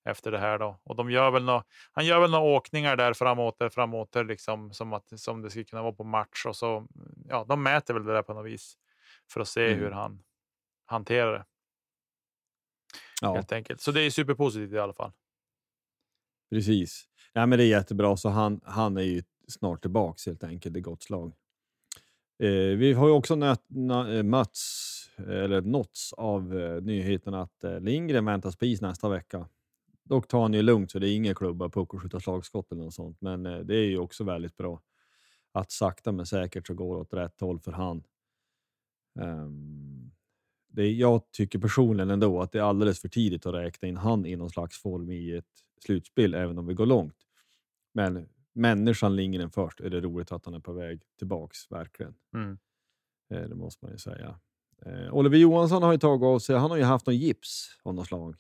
efter 0.05 0.31
det 0.33 0.39
här 0.39 0.59
då. 0.59 0.81
Och 0.83 0.97
de 0.97 1.11
gör 1.11 1.31
väl 1.31 1.45
nå, 1.45 1.63
han 1.93 2.07
gör 2.07 2.21
väl 2.21 2.31
några 2.31 2.45
åkningar 2.45 2.97
där 2.97 3.13
framåt, 3.15 3.59
där 3.59 3.69
framåt, 3.69 4.15
liksom 4.15 4.73
som 4.73 4.93
att 4.93 5.21
som 5.21 5.43
det 5.43 5.51
skulle 5.51 5.65
kunna 5.65 5.83
vara 5.83 5.93
på 5.93 6.05
match 6.05 6.47
och 6.47 6.57
så. 6.57 6.87
Ja, 7.29 7.45
de 7.49 7.63
mäter 7.63 7.95
väl 7.95 8.05
det 8.05 8.13
där 8.13 8.23
på 8.23 8.35
något 8.35 8.47
vis 8.47 8.75
för 9.33 9.41
att 9.41 9.49
se 9.49 9.67
Mm. 9.67 9.79
hur 9.79 9.91
han 9.91 10.23
hanterar 10.87 11.33
det 11.33 11.45
Ja, 13.23 13.35
helt 13.35 13.53
enkelt. 13.53 13.81
Så 13.81 13.93
det 13.93 14.01
är 14.03 14.11
superpositivt 14.11 14.73
i 14.73 14.79
alla 14.79 14.93
fall 14.93 15.13
precis. 16.51 17.05
Ja, 17.33 17.47
men 17.47 17.59
det 17.59 17.65
är 17.65 17.69
jättebra, 17.69 18.17
så 18.17 18.29
han, 18.29 18.61
han 18.65 18.97
är 18.97 19.03
ju 19.03 19.23
snart 19.49 19.83
tillbaks 19.83 20.27
helt 20.27 20.45
enkelt 20.45 20.77
i 20.77 20.81
gott 20.81 21.03
slag. 21.03 21.33
Eh, 22.43 22.51
vi 22.77 22.93
har 22.93 23.07
ju 23.07 23.13
också 23.13 23.35
nöt, 23.35 23.63
nö, 23.69 24.19
eh, 24.19 24.23
mötts, 24.23 24.97
eller 25.17 25.61
nåtts 25.61 26.13
av 26.13 26.59
eh, 26.59 26.83
nyheten 26.83 27.35
att 27.35 27.65
eh, 27.65 27.81
Lindgren 27.81 28.25
väntas 28.25 28.57
på 28.57 28.65
is 28.67 28.81
nästa 28.81 29.09
vecka. 29.09 29.49
Dock 30.05 30.29
tar 30.29 30.43
han 30.43 30.53
ju 30.55 30.63
lugnt 30.63 30.91
så 30.91 30.99
det 30.99 31.09
är 31.09 31.17
inga 31.17 31.35
klubba, 31.35 31.69
puck 31.69 31.95
och 31.95 32.03
skjuta 32.03 32.21
slagskott 32.21 32.73
eller 32.73 32.85
något 32.85 32.95
sånt. 32.95 33.21
Men 33.21 33.47
eh, 33.47 33.59
det 33.59 33.75
är 33.77 33.87
ju 33.87 33.99
också 33.99 34.25
väldigt 34.25 34.57
bra 34.57 34.81
att 35.53 35.71
sakta 35.71 36.13
men 36.13 36.27
säkert 36.27 36.67
så 36.67 36.75
går 36.75 36.95
det 36.95 37.01
åt 37.01 37.13
rätt 37.15 37.41
håll 37.41 37.61
för 37.61 37.73
han. 37.73 38.03
Um, 39.21 40.11
det, 40.69 40.83
är- 40.83 40.93
jag 40.93 41.23
tycker 41.33 41.59
personligen 41.59 42.11
ändå 42.11 42.41
att 42.41 42.53
det 42.53 42.59
är 42.59 42.63
alldeles 42.63 43.01
för 43.01 43.09
tidigt 43.09 43.47
att 43.47 43.55
räkna 43.55 43.89
in 43.89 43.97
han 43.97 44.27
i 44.27 44.37
någon 44.37 44.51
slags 44.51 44.83
form 44.83 45.11
i 45.11 45.37
ett 45.37 45.45
slutspel, 45.85 46.35
även 46.35 46.59
om 46.59 46.67
vi 46.67 46.75
går 46.75 46.87
långt. 46.87 47.17
Men 47.95 48.29
människan 48.53 49.17
Lindgren 49.17 49.51
först, 49.51 49.81
är 49.81 49.91
det 49.91 50.01
roligt 50.01 50.33
att 50.33 50.45
han 50.45 50.55
är 50.55 50.61
på 50.61 50.73
väg 50.73 51.03
tillbaks, 51.19 51.71
verkligen. 51.71 52.15
Mm. 52.35 52.59
Eh, 53.31 53.49
Det 53.49 53.55
måste 53.55 53.85
man 53.85 53.93
ju 53.93 53.99
säga. 53.99 54.41
Eh, 54.87 55.15
Oliver 55.15 55.39
Johansson 55.39 55.83
har 55.83 55.93
ju 55.93 55.99
tagit 55.99 56.25
av 56.25 56.39
sig, 56.39 56.57
han 56.57 56.71
har 56.71 56.77
ju 56.79 56.83
haft 56.85 57.07
någon 57.07 57.17
gips 57.17 57.79
av 57.83 57.95
något 57.95 58.07
slag. 58.07 58.37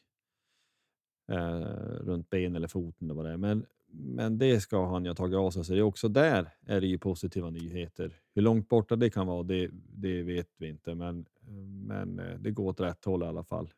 Eh, 1.28 1.60
runt 2.00 2.30
ben 2.30 2.56
eller 2.56 2.68
foten 2.68 3.06
eller 3.06 3.14
vad 3.14 3.24
det 3.24 3.30
är. 3.32 3.36
Men, 3.36 3.66
men 3.92 4.38
det 4.38 4.60
ska 4.60 4.86
han 4.86 5.04
ju 5.04 5.10
ha 5.10 5.14
tagit 5.14 5.36
av 5.36 5.50
sig. 5.50 5.64
Så 5.64 5.72
det 5.72 5.78
är 5.78 5.82
också 5.82 6.08
där 6.08 6.48
är 6.66 6.80
det 6.80 6.86
ju 6.86 6.98
positiva 6.98 7.50
nyheter. 7.50 8.20
Hur 8.34 8.42
långt 8.42 8.68
borta 8.68 8.96
det 8.96 9.10
kan 9.10 9.26
vara, 9.26 9.42
det, 9.42 9.70
det 9.72 10.22
vet 10.22 10.48
vi 10.58 10.68
inte. 10.68 10.94
Men, 10.94 11.26
men 11.86 12.18
eh, 12.18 12.38
det 12.38 12.50
går 12.50 12.68
åt 12.68 12.80
rätt 12.80 13.04
håll 13.04 13.22
i 13.22 13.26
alla 13.26 13.44
fall. 13.44 13.68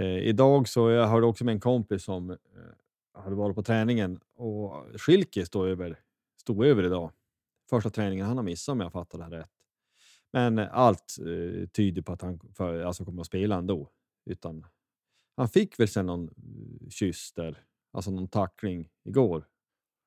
Eh, 0.00 0.18
idag 0.18 0.68
så 0.68 0.90
jag 0.90 1.06
hörde 1.06 1.26
också 1.26 1.44
med 1.44 1.52
en 1.52 1.60
kompis 1.60 2.04
som 2.04 2.30
eh, 2.30 2.36
hade 3.22 3.36
varit 3.36 3.56
på 3.56 3.62
träningen 3.62 4.20
och 4.34 5.00
Schilke 5.00 5.46
stod 5.46 5.68
över, 5.68 5.98
stod 6.36 6.64
över 6.64 6.82
idag 6.84 7.12
första 7.70 7.90
träningen 7.90 8.26
han 8.26 8.36
har 8.36 8.44
missat 8.44 8.72
om 8.72 8.80
jag 8.80 8.92
fattar 8.92 9.18
det 9.18 9.24
här 9.24 9.30
rätt. 9.30 9.50
Men 10.32 10.58
eh, 10.58 10.68
allt 10.72 11.16
eh, 11.20 11.68
tyder 11.68 12.02
på 12.02 12.12
att 12.12 12.22
han 12.22 12.40
för, 12.56 12.80
alltså 12.80 13.04
kommer 13.04 13.20
att 13.20 13.26
spela 13.26 13.56
ändå 13.56 13.90
utan 14.26 14.66
Han 15.36 15.48
fick 15.48 15.80
väl 15.80 15.88
sen 15.88 16.06
någon 16.06 16.28
eh, 16.28 16.88
kyss 16.88 17.32
där, 17.32 17.64
alltså 17.92 18.10
någon 18.10 18.28
tackling 18.28 18.88
igår, 19.04 19.44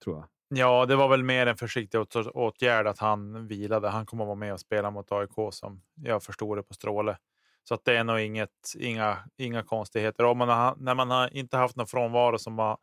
tror 0.03 0.15
jag. 0.15 0.25
Ja, 0.55 0.85
det 0.85 0.95
var 0.95 1.09
väl 1.09 1.23
mer 1.23 1.47
en 1.47 1.57
försiktig 1.57 1.99
åtgärd 2.33 2.87
att 2.87 2.99
han 2.99 3.47
vilade. 3.47 3.89
Han 3.89 4.05
kommer 4.05 4.23
att 4.23 4.27
vara 4.27 4.35
med 4.35 4.53
och 4.53 4.59
spela 4.59 4.91
mot 4.91 5.11
AIK 5.11 5.31
som 5.51 5.81
jag 5.95 6.23
förstod 6.23 6.57
det 6.57 6.63
på 6.63 6.73
Stråle. 6.73 7.17
Så 7.63 7.73
att 7.73 7.85
det 7.85 7.97
är 7.97 8.03
nog 8.03 8.19
inget, 8.19 8.73
inga, 8.79 9.17
inga 9.37 9.63
konstigheter. 9.63 10.23
Om 10.23 10.37
man 10.37 10.49
har, 10.49 10.75
när 10.75 10.95
man 10.95 11.11
har 11.11 11.37
inte 11.37 11.57
haft 11.57 11.75
någon 11.75 11.87
frånvaro 11.87 12.39
som 12.39 12.55
var, 12.55 12.77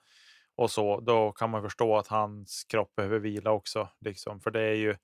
och 0.57 0.71
så, 0.71 1.01
då 1.01 1.33
kan 1.33 1.51
man 1.51 1.63
förstå 1.63 1.97
att 1.97 2.07
hans 2.07 2.65
kropp 2.65 2.95
behöver 2.97 3.19
vila 3.19 3.51
också. 3.51 3.89
Liksom. 4.01 4.41
För 4.41 4.51
det 4.51 4.61
är 4.61 4.75
ju 4.75 4.97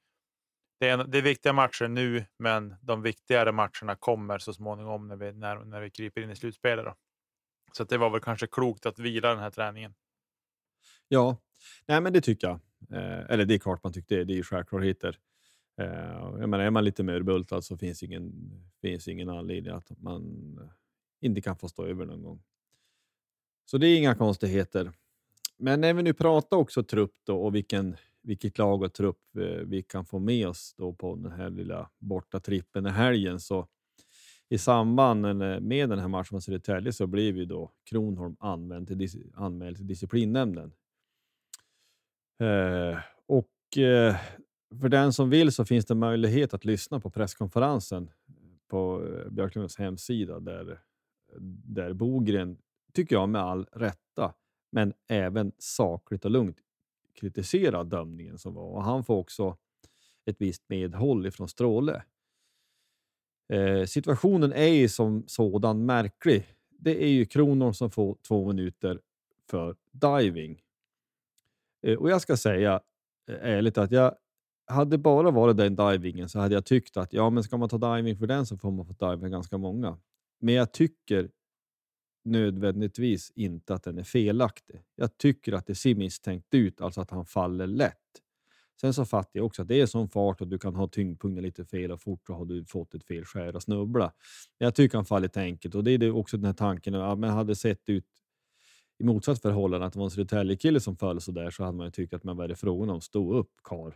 det 0.81 0.89
är, 0.89 1.05
det 1.05 1.19
är 1.19 1.23
viktiga 1.23 1.53
matcher 1.53 1.89
nu, 1.89 2.25
men 2.39 2.77
de 2.81 3.03
viktigare 3.03 3.53
matcherna 3.53 3.97
kommer 3.99 4.39
så 4.39 4.53
småningom 4.53 5.09
när 5.09 5.17
vi, 5.17 5.33
när, 5.33 5.57
när 5.57 5.81
vi 5.81 5.91
kryper 5.91 6.21
in 6.21 6.31
i 6.31 6.37
slutspelet. 6.37 6.85
Då. 6.85 6.95
Så 7.73 7.85
det 7.85 7.99
var 7.99 8.11
väl 8.11 8.21
kanske 8.21 8.47
klokt 8.47 8.87
att 8.87 8.99
vila 8.99 9.29
den 9.29 9.39
här 9.39 9.51
träningen. 9.51 9.95
Ja, 11.09 11.37
nej, 11.87 12.01
men 12.01 12.13
det 12.13 12.21
tycker 12.21 12.47
jag. 12.47 12.61
Eh, 12.99 13.31
eller 13.31 13.45
det 13.45 13.55
är 13.55 13.59
klart 13.59 13.85
man 13.85 13.93
tyckte 13.93 14.15
det. 14.15 14.25
Det 14.25 14.33
är 14.33 14.37
ju 14.37 14.43
självklarheter. 14.43 15.19
Eh, 15.77 16.39
jag 16.41 16.49
menar, 16.49 16.65
är 16.65 16.71
man 16.71 16.85
lite 16.85 17.03
mörbultad 17.03 17.49
så 17.49 17.57
alltså, 17.57 17.77
finns 17.77 18.03
ingen, 18.03 18.33
finns 18.81 19.09
ingen 19.09 19.29
anledning 19.29 19.73
att 19.73 19.91
man 19.99 20.61
inte 21.21 21.41
kan 21.41 21.57
få 21.57 21.69
stå 21.69 21.87
över 21.87 22.07
någon 22.07 22.23
gång. 22.23 22.43
Så 23.65 23.79
det 23.79 23.87
är 23.87 23.99
inga 23.99 24.15
konstigheter. 24.15 24.93
Men 25.59 25.81
när 25.81 25.95
vi 25.95 26.03
nu 26.03 26.13
pratar 26.13 26.57
också 26.57 26.83
trupp 26.83 27.15
då 27.25 27.43
och 27.43 27.55
vilken, 27.55 27.97
vilket 28.23 28.59
lag 28.59 28.83
och 28.83 28.93
trupp 28.95 29.37
eh, 29.37 29.43
vi 29.43 29.83
kan 29.83 30.07
få 30.07 30.19
med 30.19 30.49
oss 30.49 30.75
då 30.77 30.93
på 30.93 31.17
den 31.17 31.33
här 31.33 31.51
lilla 31.51 31.91
borta 31.99 32.41
trippen 32.41 32.87
i 32.87 32.91
helgen 32.91 33.41
så 33.41 33.69
i 34.49 34.59
samband 34.59 35.21
med 35.63 35.89
den 35.89 35.99
här 35.99 36.09
matchen 36.09 36.35
mot 36.35 36.45
Södertälje 36.45 36.93
så 36.93 37.07
blev 37.07 37.37
ju 37.37 37.45
då 37.45 37.73
Kronholm 37.85 38.37
anmäld 38.41 38.89
till, 38.89 39.33
anmäld 39.35 39.77
till 39.77 39.87
disciplinnämnden. 39.87 40.73
Eh, 42.41 42.99
och 43.27 43.79
eh, 43.79 44.17
för 44.81 44.89
den 44.89 45.13
som 45.13 45.31
vill 45.31 45.53
så 45.53 45.65
finns 45.65 45.87
det 45.87 45.95
möjlighet 45.95 46.55
att 46.55 46.65
lyssna 46.65 47.01
på 47.01 47.11
presskonferensen 47.11 48.11
på 48.69 49.07
eh, 49.07 49.31
Björklunds 49.31 49.77
hemsida 49.77 50.41
där, 50.41 50.81
där 51.65 51.93
Bogren, 51.93 52.59
tycker 52.93 53.17
jag 53.17 53.29
med 53.29 53.43
all 53.43 53.67
rätta, 53.73 54.35
men 54.71 54.93
även 55.09 55.53
sakligt 55.59 56.25
och 56.25 56.31
lugnt 56.31 56.57
kritiserar 57.15 57.85
dömningen 57.85 58.39
som 58.39 58.55
var. 58.55 58.65
Och 58.65 58.83
han 58.83 59.05
får 59.05 59.17
också 59.17 59.57
ett 60.25 60.37
visst 60.41 60.69
medhåll 60.69 61.27
ifrån 61.27 61.49
Stråle. 61.49 62.03
Eh, 63.49 63.85
situationen 63.85 64.53
är 64.53 64.67
ju 64.67 64.89
som 64.89 65.25
sådan 65.27 65.87
märklig. 65.87 66.47
Det 66.71 67.05
är 67.05 67.09
ju 67.09 67.25
Kronor 67.25 67.73
som 67.73 67.91
får 67.91 68.17
två 68.29 68.47
minuter 68.47 69.01
för 69.51 69.77
diving. 69.93 70.63
Eh, 71.83 71.99
och 71.99 72.11
jag 72.11 72.21
ska 72.21 72.37
säga 72.37 72.81
eh, 73.31 73.37
ärligt 73.41 73.79
att 73.79 73.91
jag 73.91 74.15
hade 74.67 74.99
bara 74.99 75.31
varit 75.31 75.57
den 75.57 75.77
divingen 75.77 76.29
så 76.29 76.39
hade 76.39 76.55
jag 76.55 76.65
tyckt 76.65 76.97
att 76.97 77.13
ja, 77.13 77.31
men 77.31 77.43
ska 77.43 77.57
man 77.57 77.69
ta 77.69 77.97
diving 77.97 78.17
för 78.17 78.27
den 78.27 78.47
så 78.47 78.57
får 78.57 78.71
man 78.71 78.87
få 78.87 78.93
diva 78.93 79.29
ganska 79.29 79.59
många. 79.59 79.99
Men 80.41 80.55
jag 80.55 80.73
tycker 80.73 81.31
nödvändigtvis 82.25 83.33
inte 83.35 83.75
att 83.75 83.83
den 83.83 83.99
är 83.99 84.05
felaktig. 84.05 84.83
Jag 84.97 85.19
tycker 85.19 85.53
att 85.53 85.67
det 85.67 85.75
ser 85.75 85.95
misstänkt 85.95 86.55
ut, 86.55 86.81
alltså 86.81 87.01
att 87.01 87.11
han 87.11 87.27
faller 87.27 87.67
lätt. 87.67 87.97
Sen 88.81 88.95
så 88.95 89.05
fattar 89.05 89.31
jag 89.33 89.47
också 89.47 89.63
att 89.63 89.69
det 89.69 89.81
är 89.81 89.87
sån 89.87 90.09
fart 90.09 90.41
och 90.41 90.49
du 90.49 90.59
kan 90.59 90.75
ha 90.75 90.89
tyngdpunkten 90.89 91.43
lite 91.43 91.65
fel 91.65 91.93
och 91.93 92.03
fort 92.03 92.31
och 92.31 92.37
har 92.37 92.45
du 92.45 92.65
fått 92.65 92.95
ett 92.95 93.05
fel 93.05 93.25
skär 93.25 93.57
och 93.57 93.63
snubbla. 93.63 94.13
Jag 94.59 94.75
tycker 94.75 94.99
han 94.99 95.05
faller 95.05 95.23
lite 95.23 95.41
enkelt 95.41 95.75
och 95.75 95.85
det 95.85 95.91
är 95.91 96.11
också 96.11 96.37
den 96.37 96.47
här 96.47 96.53
tanken. 96.53 96.95
att 96.95 97.19
men 97.19 97.31
hade 97.31 97.57
sett 97.57 97.89
ut 97.89 98.07
i 98.99 99.05
motsatt 99.05 99.43
förhållande 99.43 99.87
att 99.87 99.93
det 99.93 99.99
var 99.99 100.07
en 100.07 100.11
Södertälje-kille 100.11 100.81
som 100.81 100.97
föll 100.97 101.21
så 101.21 101.33
där 101.33 101.51
så 101.51 101.65
hade 101.65 101.77
man 101.77 101.87
ju 101.87 101.91
tyckt 101.91 102.15
att 102.15 102.25
man 102.25 102.37
var 102.37 102.49
det 102.49 102.57
frågan 102.57 102.91
om? 102.91 103.01
Stå 103.01 103.35
upp 103.35 103.51
kar. 103.65 103.95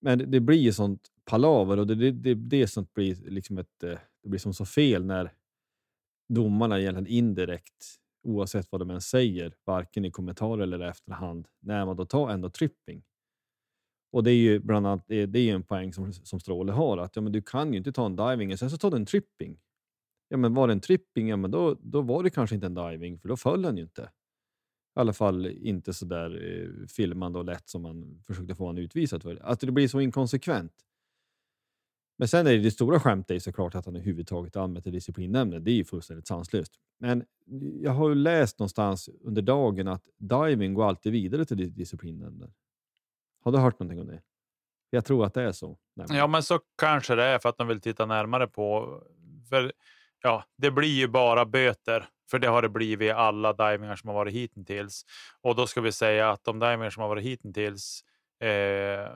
Men 0.00 0.18
det, 0.18 0.26
det 0.26 0.40
blir 0.40 0.58
ju 0.58 0.72
sånt 0.72 1.08
palaver 1.24 1.78
och 1.78 1.86
det, 1.86 1.94
det, 1.94 2.10
det, 2.10 2.34
det 2.34 2.66
sånt 2.66 2.94
blir 2.94 3.30
liksom 3.30 3.58
ett, 3.58 3.82
eh, 3.82 3.98
det 4.22 4.28
blir 4.28 4.40
som 4.40 4.54
så 4.54 4.64
fel 4.64 5.04
när 5.04 5.32
domarna 6.28 6.80
egentligen 6.80 7.06
indirekt, 7.06 7.86
oavsett 8.22 8.72
vad 8.72 8.80
de 8.80 8.90
än 8.90 9.00
säger, 9.00 9.54
varken 9.64 10.04
i 10.04 10.10
kommentarer 10.10 10.62
eller 10.62 10.80
efterhand, 10.80 11.48
när 11.60 11.86
man 11.86 11.96
då 11.96 12.04
tar 12.04 12.30
ändå 12.30 12.50
tripping. 12.50 13.02
Och 14.12 14.24
det 14.24 14.30
är 14.30 14.36
ju 14.36 14.58
bland 14.58 14.86
annat 14.86 15.04
det, 15.06 15.26
det 15.26 15.38
är 15.38 15.54
en 15.54 15.62
poäng 15.62 15.92
som, 15.92 16.12
som 16.12 16.40
Stråle 16.40 16.72
har, 16.72 16.98
att 16.98 17.16
ja, 17.16 17.22
men 17.22 17.32
du 17.32 17.42
kan 17.42 17.72
ju 17.72 17.78
inte 17.78 17.92
ta 17.92 18.06
en 18.06 18.16
diving 18.16 18.52
och 18.52 18.58
sen 18.58 18.70
så 18.70 18.78
tar 18.78 18.90
du 18.90 18.96
en 18.96 19.06
tripping. 19.06 19.60
Ja, 20.28 20.36
men 20.36 20.54
var 20.54 20.66
det 20.66 20.72
en 20.72 20.80
tripping, 20.80 21.28
ja, 21.28 21.36
men 21.36 21.50
då, 21.50 21.76
då 21.80 22.00
var 22.00 22.22
det 22.22 22.30
kanske 22.30 22.54
inte 22.54 22.66
en 22.66 22.74
diving, 22.74 23.18
för 23.18 23.28
då 23.28 23.36
föll 23.36 23.62
den 23.62 23.76
ju 23.76 23.82
inte. 23.82 24.10
I 24.98 25.00
alla 25.00 25.12
fall 25.12 25.46
inte 25.46 25.94
så 25.94 26.04
där 26.04 26.30
eh, 26.30 26.86
filmande 26.86 27.38
och 27.38 27.44
lätt 27.44 27.68
som 27.68 27.82
man 27.82 28.22
försökte 28.26 28.54
få 28.54 28.66
honom 28.66 28.82
utvisad 28.82 29.22
för. 29.22 29.38
Att 29.42 29.60
det 29.60 29.72
blir 29.72 29.88
så 29.88 30.00
inkonsekvent. 30.00 30.72
Men 32.16 32.28
sen 32.28 32.46
är 32.46 32.50
det, 32.50 32.58
det 32.58 32.70
stora 32.70 33.00
skämtet 33.00 33.34
är 33.34 33.38
såklart 33.38 33.74
att 33.74 33.86
han 33.86 33.96
överhuvudtaget 33.96 34.56
anmält 34.56 34.84
till 34.84 34.92
disciplinnämnden. 34.92 35.64
Det 35.64 35.70
är 35.70 35.74
ju 35.74 35.84
fullständigt 35.84 36.26
sanslöst. 36.26 36.72
Men 36.98 37.24
jag 37.82 37.90
har 37.90 38.08
ju 38.08 38.14
läst 38.14 38.58
någonstans 38.58 39.10
under 39.20 39.42
dagen 39.42 39.88
att 39.88 40.02
diving 40.16 40.74
går 40.74 40.88
alltid 40.88 41.12
vidare 41.12 41.44
till 41.44 41.74
disciplinnämnden. 41.74 42.52
Har 43.44 43.52
du 43.52 43.58
hört 43.58 43.80
någonting 43.80 44.00
om 44.00 44.06
det? 44.06 44.22
Jag 44.90 45.04
tror 45.04 45.26
att 45.26 45.34
det 45.34 45.42
är 45.42 45.52
så. 45.52 45.78
Ja, 46.08 46.26
men 46.26 46.42
så 46.42 46.60
kanske 46.78 47.14
det 47.14 47.24
är 47.24 47.38
för 47.38 47.48
att 47.48 47.58
de 47.58 47.68
vill 47.68 47.80
titta 47.80 48.06
närmare 48.06 48.46
på. 48.46 49.00
För 49.48 49.72
ja, 50.22 50.44
det 50.56 50.70
blir 50.70 50.98
ju 50.98 51.08
bara 51.08 51.46
böter, 51.46 52.08
för 52.30 52.38
det 52.38 52.48
har 52.48 52.62
det 52.62 52.68
blivit 52.68 53.06
i 53.06 53.10
alla 53.10 53.52
divingar 53.52 53.96
som 53.96 54.08
har 54.08 54.14
varit 54.14 54.34
hittills. 54.34 55.04
Och 55.42 55.54
då 55.56 55.66
ska 55.66 55.80
vi 55.80 55.92
säga 55.92 56.30
att 56.30 56.44
de 56.44 56.58
divingar 56.58 56.90
som 56.90 57.00
har 57.00 57.08
varit 57.08 57.24
hittills, 57.24 58.04
eh, 58.40 58.48
i 58.48 59.08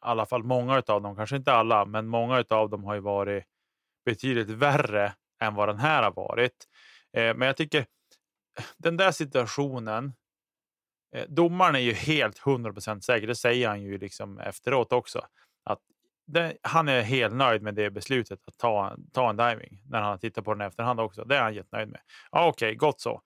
alla 0.00 0.26
fall 0.26 0.42
många 0.42 0.82
av 0.86 1.02
dem, 1.02 1.16
kanske 1.16 1.36
inte 1.36 1.52
alla, 1.52 1.84
men 1.84 2.06
många 2.06 2.44
av 2.48 2.70
dem 2.70 2.84
har 2.84 2.94
ju 2.94 3.00
varit 3.00 3.44
betydligt 4.04 4.50
värre 4.50 5.12
än 5.42 5.54
vad 5.54 5.68
den 5.68 5.78
här 5.78 6.02
har 6.02 6.12
varit. 6.12 6.66
Eh, 7.16 7.36
men 7.36 7.46
jag 7.46 7.56
tycker 7.56 7.86
den 8.76 8.96
där 8.96 9.10
situationen. 9.10 10.12
Eh, 11.16 11.24
domaren 11.28 11.74
är 11.74 11.80
ju 11.80 11.92
helt 11.92 12.38
100% 12.38 13.00
säker. 13.04 13.26
Det 13.26 13.34
säger 13.34 13.68
han 13.68 13.82
ju 13.82 13.98
liksom 13.98 14.38
efteråt 14.38 14.92
också. 14.92 15.26
Att 15.64 15.80
det, 16.26 16.56
han 16.62 16.88
är 16.88 17.02
helt 17.02 17.34
nöjd 17.34 17.62
med 17.62 17.74
det 17.74 17.90
beslutet 17.90 18.40
att 18.46 18.58
ta, 18.58 18.96
ta 19.12 19.30
en 19.30 19.36
diving 19.36 19.82
när 19.88 20.00
han 20.00 20.18
tittar 20.18 20.42
på 20.42 20.54
den 20.54 20.66
efterhand 20.66 21.00
också. 21.00 21.24
Det 21.24 21.36
är 21.36 21.42
han 21.42 21.54
jättenöjd 21.54 21.88
med. 21.88 22.00
Ja, 22.30 22.48
Okej, 22.48 22.68
okay, 22.68 22.76
gott 22.76 23.00
så. 23.00 23.22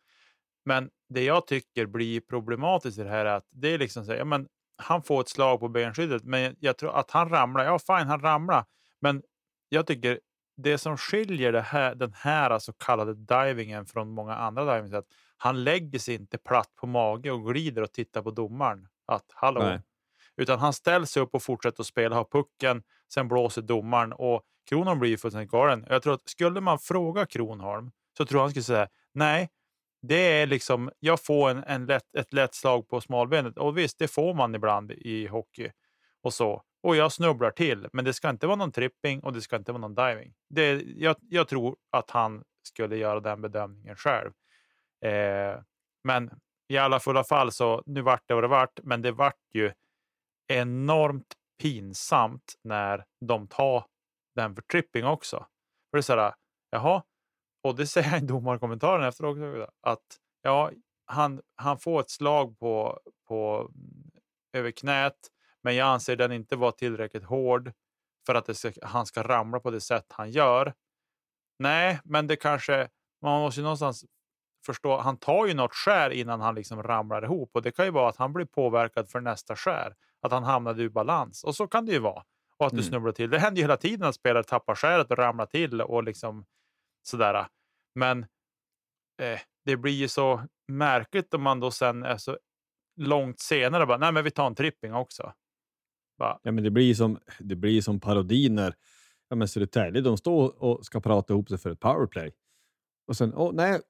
Men 0.64 0.90
det 1.08 1.24
jag 1.24 1.46
tycker 1.46 1.86
blir 1.86 2.20
problematiskt 2.20 2.98
i 2.98 3.02
det 3.02 3.10
här 3.10 3.24
är 3.24 3.34
att 3.34 3.46
det 3.50 3.68
är 3.68 3.78
liksom 3.78 4.04
så, 4.04 4.12
ja, 4.12 4.24
men 4.24 4.48
han 4.82 5.02
får 5.02 5.20
ett 5.20 5.28
slag 5.28 5.60
på 5.60 5.68
benskyddet, 5.68 6.24
men 6.24 6.56
jag 6.60 6.76
tror 6.76 6.98
att 6.98 7.10
han 7.10 7.28
ramlar. 7.28 7.64
Ja, 7.64 7.78
fine, 7.78 8.08
han 8.08 8.20
ramlar, 8.20 8.64
men 9.00 9.22
jag 9.68 9.86
tycker 9.86 10.20
det 10.56 10.78
som 10.78 10.96
skiljer 10.96 11.52
det 11.52 11.60
här, 11.60 11.94
den 11.94 12.12
här 12.12 12.58
så 12.58 12.72
kallade 12.72 13.14
divingen 13.14 13.86
från 13.86 14.10
många 14.10 14.34
andra 14.34 14.74
divings 14.74 14.92
är 14.92 14.98
att 14.98 15.12
han 15.36 15.64
lägger 15.64 15.98
sig 15.98 16.14
inte 16.14 16.38
platt 16.38 16.74
på 16.76 16.86
mage 16.86 17.30
och 17.30 17.52
glider 17.52 17.82
och 17.82 17.92
tittar 17.92 18.22
på 18.22 18.30
domaren. 18.30 18.88
Att 19.06 19.26
hallå, 19.34 19.62
Nej. 19.62 19.80
Utan 20.40 20.58
han 20.58 20.72
ställer 20.72 21.06
sig 21.06 21.22
upp 21.22 21.34
och 21.34 21.42
fortsätter 21.42 21.82
att 21.82 21.86
spela, 21.86 22.16
har 22.16 22.24
pucken, 22.24 22.82
sen 23.12 23.28
blåser 23.28 23.62
domaren 23.62 24.12
och 24.12 24.42
Kronholm 24.68 25.00
blir 25.00 25.10
ju 25.10 25.16
fullständigt 25.16 25.50
galen. 25.50 25.86
Jag 25.88 26.02
tror 26.02 26.14
att 26.14 26.28
skulle 26.28 26.60
man 26.60 26.78
fråga 26.78 27.26
Kronholm 27.26 27.90
så 28.16 28.26
tror 28.26 28.38
jag 28.38 28.42
han 28.42 28.50
skulle 28.50 28.62
säga 28.62 28.88
nej, 29.12 29.48
det 30.02 30.40
är 30.42 30.46
liksom, 30.46 30.90
jag 31.00 31.24
får 31.24 31.50
en, 31.50 31.64
en 31.64 31.86
lätt, 31.86 32.14
ett 32.16 32.32
lätt 32.32 32.54
slag 32.54 32.88
på 32.88 33.00
smalbenet 33.00 33.58
och 33.58 33.78
visst, 33.78 33.98
det 33.98 34.08
får 34.08 34.34
man 34.34 34.54
ibland 34.54 34.92
i 34.92 35.26
hockey 35.26 35.70
och 36.22 36.34
så. 36.34 36.62
Och 36.82 36.96
jag 36.96 37.12
snubblar 37.12 37.50
till, 37.50 37.88
men 37.92 38.04
det 38.04 38.12
ska 38.12 38.30
inte 38.30 38.46
vara 38.46 38.56
någon 38.56 38.72
tripping 38.72 39.20
och 39.20 39.32
det 39.32 39.40
ska 39.40 39.56
inte 39.56 39.72
vara 39.72 39.80
någon 39.80 39.94
diving. 39.94 40.34
Det, 40.50 40.82
jag, 40.96 41.16
jag 41.20 41.48
tror 41.48 41.76
att 41.90 42.10
han 42.10 42.42
skulle 42.62 42.96
göra 42.96 43.20
den 43.20 43.42
bedömningen 43.42 43.96
själv. 43.96 44.30
Eh, 45.04 45.60
men 46.04 46.30
i 46.68 46.78
alla 46.78 47.00
fulla 47.00 47.24
fall 47.24 47.52
så 47.52 47.82
nu 47.86 48.02
vart 48.02 48.22
det 48.26 48.34
vad 48.34 48.44
det 48.44 48.48
vart, 48.48 48.80
men 48.82 49.02
det 49.02 49.12
vart 49.12 49.40
ju 49.54 49.72
enormt 50.50 51.34
pinsamt 51.62 52.54
när 52.64 53.04
de 53.26 53.48
tar 53.48 53.84
den 54.34 54.54
för 54.54 54.62
tripping 54.62 55.04
också. 55.04 55.36
För 55.90 55.96
det 55.96 56.00
är 56.00 56.02
så 56.02 56.16
här, 56.16 56.34
jaha, 56.70 57.02
och 57.62 57.76
det 57.76 57.86
säger 57.86 58.08
han 58.10 58.24
i 58.24 58.26
domarkommentaren 58.26 59.04
efteråt. 59.04 59.36
också, 59.36 59.70
att 59.80 60.18
ja, 60.42 60.70
han, 61.06 61.40
han 61.56 61.78
får 61.78 62.00
ett 62.00 62.10
slag 62.10 62.58
på, 62.58 63.00
på, 63.28 63.70
mm, 63.74 64.10
över 64.52 64.70
knät, 64.70 65.16
men 65.62 65.76
jag 65.76 65.88
anser 65.88 66.16
den 66.16 66.32
inte 66.32 66.56
vara 66.56 66.72
tillräckligt 66.72 67.24
hård 67.24 67.72
för 68.26 68.34
att 68.34 68.56
ska, 68.56 68.72
han 68.82 69.06
ska 69.06 69.22
ramla 69.22 69.60
på 69.60 69.70
det 69.70 69.80
sätt 69.80 70.06
han 70.08 70.30
gör. 70.30 70.74
Nej, 71.58 72.00
men 72.04 72.26
det 72.26 72.36
kanske, 72.36 72.88
man 73.22 73.40
måste 73.40 73.60
ju 73.60 73.62
någonstans 73.62 74.04
förstå, 74.66 74.96
han 74.96 75.16
tar 75.16 75.46
ju 75.46 75.54
något 75.54 75.74
skär 75.74 76.10
innan 76.10 76.40
han 76.40 76.54
liksom 76.54 76.82
ramlar 76.82 77.24
ihop 77.24 77.50
och 77.54 77.62
det 77.62 77.72
kan 77.72 77.84
ju 77.84 77.90
vara 77.90 78.08
att 78.08 78.16
han 78.16 78.32
blir 78.32 78.46
påverkad 78.46 79.10
för 79.10 79.20
nästa 79.20 79.56
skär 79.56 79.94
att 80.20 80.32
han 80.32 80.44
hamnade 80.44 80.82
ur 80.82 80.88
balans. 80.88 81.44
Och 81.44 81.56
så 81.56 81.66
kan 81.66 81.86
det 81.86 81.92
ju 81.92 81.98
vara. 81.98 82.22
Och 82.56 82.66
att 82.66 82.72
du 82.72 82.78
mm. 82.78 82.88
snubblar 82.88 83.12
till. 83.12 83.30
Det 83.30 83.38
händer 83.38 83.56
ju 83.56 83.64
hela 83.64 83.76
tiden 83.76 84.08
att 84.08 84.14
spelare 84.14 84.44
tappar 84.44 84.74
skäret 84.74 85.10
och 85.10 85.18
ramlar 85.18 85.46
till 85.46 85.80
och 85.80 86.04
liksom 86.04 86.44
sådär. 87.02 87.46
Men 87.94 88.22
eh, 89.22 89.40
det 89.64 89.76
blir 89.76 89.92
ju 89.92 90.08
så 90.08 90.42
märkligt 90.68 91.34
om 91.34 91.42
man 91.42 91.60
då 91.60 91.70
sen 91.70 92.02
är 92.02 92.16
så 92.16 92.38
långt 92.96 93.40
senare 93.40 93.86
bara, 93.86 93.98
nej 93.98 94.12
men 94.12 94.24
vi 94.24 94.30
tar 94.30 94.46
en 94.46 94.54
tripping 94.54 94.94
också. 94.94 95.32
Bara. 96.18 96.38
Ja, 96.42 96.52
men 96.52 96.64
det 96.64 96.70
blir 96.70 96.94
som, 96.94 97.18
det 97.38 97.56
blir 97.56 97.80
som 97.80 98.00
parodi 98.00 98.48
när 98.48 98.74
ja, 99.28 99.36
men 99.36 99.48
Södertälje 99.48 100.00
de 100.00 100.16
står 100.16 100.62
och 100.62 100.86
ska 100.86 101.00
prata 101.00 101.32
ihop 101.32 101.48
sig 101.48 101.58
för 101.58 101.70
ett 101.70 101.80
powerplay. 101.80 102.32
Och 103.06 103.16
sen, 103.16 103.34
åh 103.34 103.52
nej, 103.52 103.80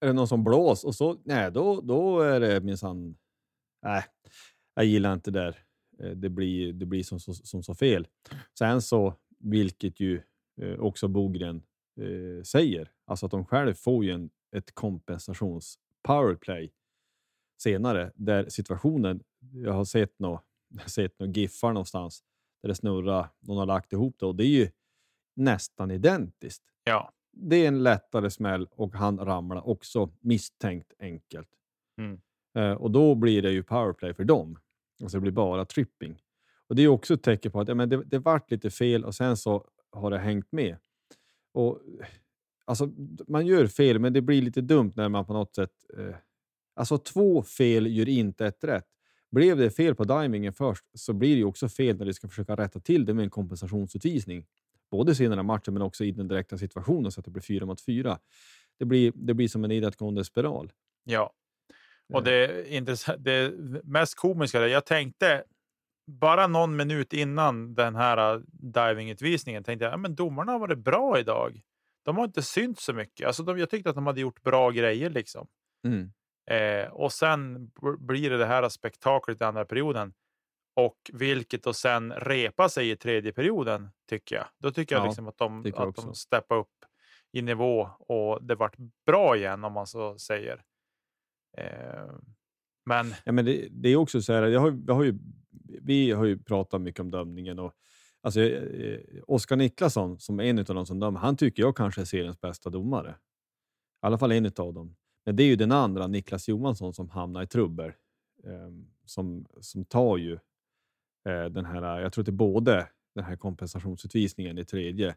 är 0.00 0.06
det 0.06 0.12
någon 0.12 0.28
som 0.28 0.44
blås 0.44 0.84
och 0.84 0.94
så, 0.94 1.20
nej, 1.24 1.50
då, 1.50 1.80
då 1.80 2.20
är 2.20 2.40
det 2.40 2.60
minsann, 2.60 3.16
nej, 3.82 4.04
jag 4.74 4.84
gillar 4.84 5.12
inte 5.12 5.30
det 5.30 5.40
där. 5.40 5.64
Eh, 5.98 6.10
det 6.10 6.28
blir, 6.28 6.72
det 6.72 6.86
blir 6.86 7.02
som, 7.02 7.20
som, 7.20 7.34
som 7.34 7.62
så 7.62 7.74
fel. 7.74 8.08
Sen 8.58 8.82
så, 8.82 9.14
vilket 9.38 10.00
ju 10.00 10.22
eh, 10.60 10.80
också 10.80 11.08
Bogren 11.08 11.62
eh, 12.00 12.42
säger, 12.42 12.92
alltså 13.04 13.26
att 13.26 13.32
de 13.32 13.44
själv 13.44 13.74
får 13.74 14.04
ju 14.04 14.10
en, 14.10 14.30
ett 14.56 14.74
kompensations 14.74 15.78
powerplay 16.02 16.72
senare 17.62 18.12
där 18.14 18.48
situationen, 18.48 19.22
jag 19.52 19.72
har 19.72 19.84
sett 19.84 20.18
några 20.18 20.40
sett 20.86 21.18
några 21.18 21.32
giffar 21.32 21.72
någonstans 21.72 22.24
där 22.62 22.68
det 22.68 22.74
snurrar, 22.74 23.28
någon 23.40 23.58
har 23.58 23.66
lagt 23.66 23.92
ihop 23.92 24.16
det 24.18 24.26
och 24.26 24.36
det 24.36 24.44
är 24.44 24.60
ju 24.60 24.70
nästan 25.36 25.90
identiskt. 25.90 26.62
Ja. 26.84 27.12
Det 27.32 27.56
är 27.56 27.68
en 27.68 27.82
lättare 27.82 28.30
smäll 28.30 28.68
och 28.70 28.94
han 28.94 29.18
ramlar 29.18 29.68
också 29.68 30.10
misstänkt 30.20 30.92
enkelt. 30.98 31.48
Mm. 31.98 32.20
Eh, 32.54 32.72
och 32.72 32.90
då 32.90 33.14
blir 33.14 33.42
det 33.42 33.52
ju 33.52 33.62
powerplay 33.62 34.14
för 34.14 34.24
dem. 34.24 34.58
Alltså 35.02 35.16
det 35.16 35.20
blir 35.20 35.32
bara 35.32 35.64
tripping. 35.64 36.22
Och 36.68 36.76
Det 36.76 36.82
är 36.82 36.88
också 36.88 37.14
ett 37.14 37.22
tecken 37.22 37.52
på 37.52 37.60
att 37.60 37.68
ja, 37.68 37.74
men 37.74 37.88
det, 37.88 38.04
det 38.04 38.18
vart 38.18 38.50
lite 38.50 38.70
fel 38.70 39.04
och 39.04 39.14
sen 39.14 39.36
så 39.36 39.66
har 39.92 40.10
det 40.10 40.18
hängt 40.18 40.52
med. 40.52 40.76
Och, 41.52 41.78
alltså, 42.64 42.90
man 43.28 43.46
gör 43.46 43.66
fel, 43.66 43.98
men 43.98 44.12
det 44.12 44.20
blir 44.20 44.42
lite 44.42 44.60
dumt 44.60 44.92
när 44.96 45.08
man 45.08 45.24
på 45.26 45.32
något 45.32 45.54
sätt... 45.54 45.72
Eh, 45.98 46.14
alltså 46.74 46.98
två 46.98 47.42
fel 47.42 47.96
gör 47.96 48.08
inte 48.08 48.46
ett 48.46 48.64
rätt. 48.64 48.86
Blev 49.30 49.56
det 49.56 49.70
fel 49.70 49.94
på 49.94 50.04
divingen 50.04 50.52
först 50.52 50.84
så 50.94 51.12
blir 51.12 51.36
det 51.36 51.44
också 51.44 51.68
fel 51.68 51.98
när 51.98 52.06
du 52.06 52.14
ska 52.14 52.28
försöka 52.28 52.56
rätta 52.56 52.80
till 52.80 53.04
det 53.04 53.14
med 53.14 53.22
en 53.22 53.30
kompensationsutvisning. 53.30 54.46
Både 54.90 55.14
senare 55.14 55.40
i 55.40 55.42
matchen 55.42 55.74
men 55.74 55.82
också 55.82 56.04
i 56.04 56.12
den 56.12 56.28
direkta 56.28 56.58
situationen 56.58 57.12
så 57.12 57.20
att 57.20 57.24
det 57.24 57.30
blir 57.30 57.42
fyra 57.42 57.66
mot 57.66 57.80
fyra. 57.80 58.18
Det 58.78 58.84
blir, 58.84 59.12
det 59.14 59.34
blir 59.34 59.48
som 59.48 59.64
en 59.64 59.68
nedåtgående 59.68 60.24
spiral. 60.24 60.72
Ja, 61.04 61.32
och 62.12 62.22
det, 62.22 62.82
det 63.18 63.52
mest 63.84 64.14
komiska, 64.14 64.66
jag 64.66 64.86
tänkte 64.86 65.44
bara 66.06 66.46
någon 66.46 66.76
minut 66.76 67.12
innan 67.12 67.74
den 67.74 67.96
här 67.96 68.34
äh, 68.34 68.40
divingutvisningen 68.52 69.64
tänkte 69.64 69.84
jag 69.84 70.06
att 70.06 70.16
domarna 70.16 70.52
har 70.52 70.58
varit 70.58 70.78
bra 70.78 71.18
idag. 71.18 71.60
De 72.04 72.16
har 72.16 72.24
inte 72.24 72.42
synts 72.42 72.84
så 72.84 72.92
mycket. 72.92 73.26
Alltså 73.26 73.42
de, 73.42 73.58
jag 73.58 73.70
tyckte 73.70 73.90
att 73.90 73.96
de 73.96 74.06
hade 74.06 74.20
gjort 74.20 74.42
bra 74.42 74.70
grejer. 74.70 75.10
liksom. 75.10 75.46
Mm. 75.86 76.12
Eh, 76.50 76.88
och 76.88 77.12
sen 77.12 77.70
blir 77.98 78.30
det 78.30 78.38
det 78.38 78.46
här 78.46 78.68
spektaklet 78.68 79.40
i 79.40 79.44
andra 79.44 79.64
perioden. 79.64 80.12
Och 80.76 80.96
vilket 81.12 81.66
och 81.66 81.76
sen 81.76 82.12
repa 82.12 82.68
sig 82.68 82.90
i 82.90 82.96
tredje 82.96 83.32
perioden 83.32 83.90
tycker 84.08 84.36
jag. 84.36 84.46
Då 84.58 84.70
tycker 84.70 84.96
jag 84.96 85.06
liksom 85.06 85.28
att 85.28 85.38
de, 85.38 85.72
att 85.76 85.96
de 85.96 86.14
steppar 86.14 86.56
upp 86.56 86.84
i 87.32 87.42
nivå 87.42 87.90
och 87.98 88.44
det 88.44 88.54
vart 88.54 88.76
bra 89.06 89.36
igen 89.36 89.64
om 89.64 89.72
man 89.72 89.86
så 89.86 90.18
säger. 90.18 90.62
Eh, 91.58 92.14
men, 92.86 93.14
ja, 93.24 93.32
men 93.32 93.44
det, 93.44 93.68
det, 93.70 93.88
är 93.88 93.96
också 93.96 94.22
så 94.22 94.32
här, 94.32 94.42
jag 94.42 94.60
har, 94.60 94.82
jag 94.86 94.94
har 94.94 95.04
ju, 95.04 95.18
vi 95.82 96.10
har 96.10 96.24
ju 96.24 96.38
pratat 96.38 96.80
mycket 96.80 97.00
om 97.00 97.10
dömningen 97.10 97.58
och 97.58 97.74
alltså, 98.22 98.40
eh, 98.40 98.90
eh 98.90 99.00
Oskar 99.26 99.56
Niklasson 99.56 100.18
som 100.18 100.40
är 100.40 100.44
en 100.44 100.58
av 100.58 100.64
de 100.64 100.86
som 100.86 101.00
dömer, 101.00 101.20
han 101.20 101.36
tycker 101.36 101.62
jag 101.62 101.76
kanske 101.76 102.00
är 102.00 102.04
seriens 102.04 102.40
bästa 102.40 102.70
domare. 102.70 103.10
I 103.10 104.06
alla 104.06 104.18
fall 104.18 104.32
en 104.32 104.46
av 104.46 104.74
dem. 104.74 104.96
Men 105.24 105.36
det 105.36 105.42
är 105.42 105.46
ju 105.46 105.56
den 105.56 105.72
andra, 105.72 106.06
Niklas 106.06 106.48
Johansson, 106.48 106.94
som 106.94 107.10
hamnar 107.10 107.42
i 107.42 107.46
trubbel. 107.46 107.92
Eh, 108.44 108.70
som, 109.04 109.46
som 109.60 109.84
tar 109.84 110.16
ju 110.16 110.32
eh, 111.28 111.44
den 111.44 111.64
här, 111.64 112.00
jag 112.00 112.12
tror 112.12 112.22
att 112.22 112.26
det 112.26 112.30
är 112.30 112.32
både 112.32 112.88
den 113.14 113.24
här 113.24 113.36
kompensationsutvisningen 113.36 114.58
i 114.58 114.64
tredje 114.64 115.16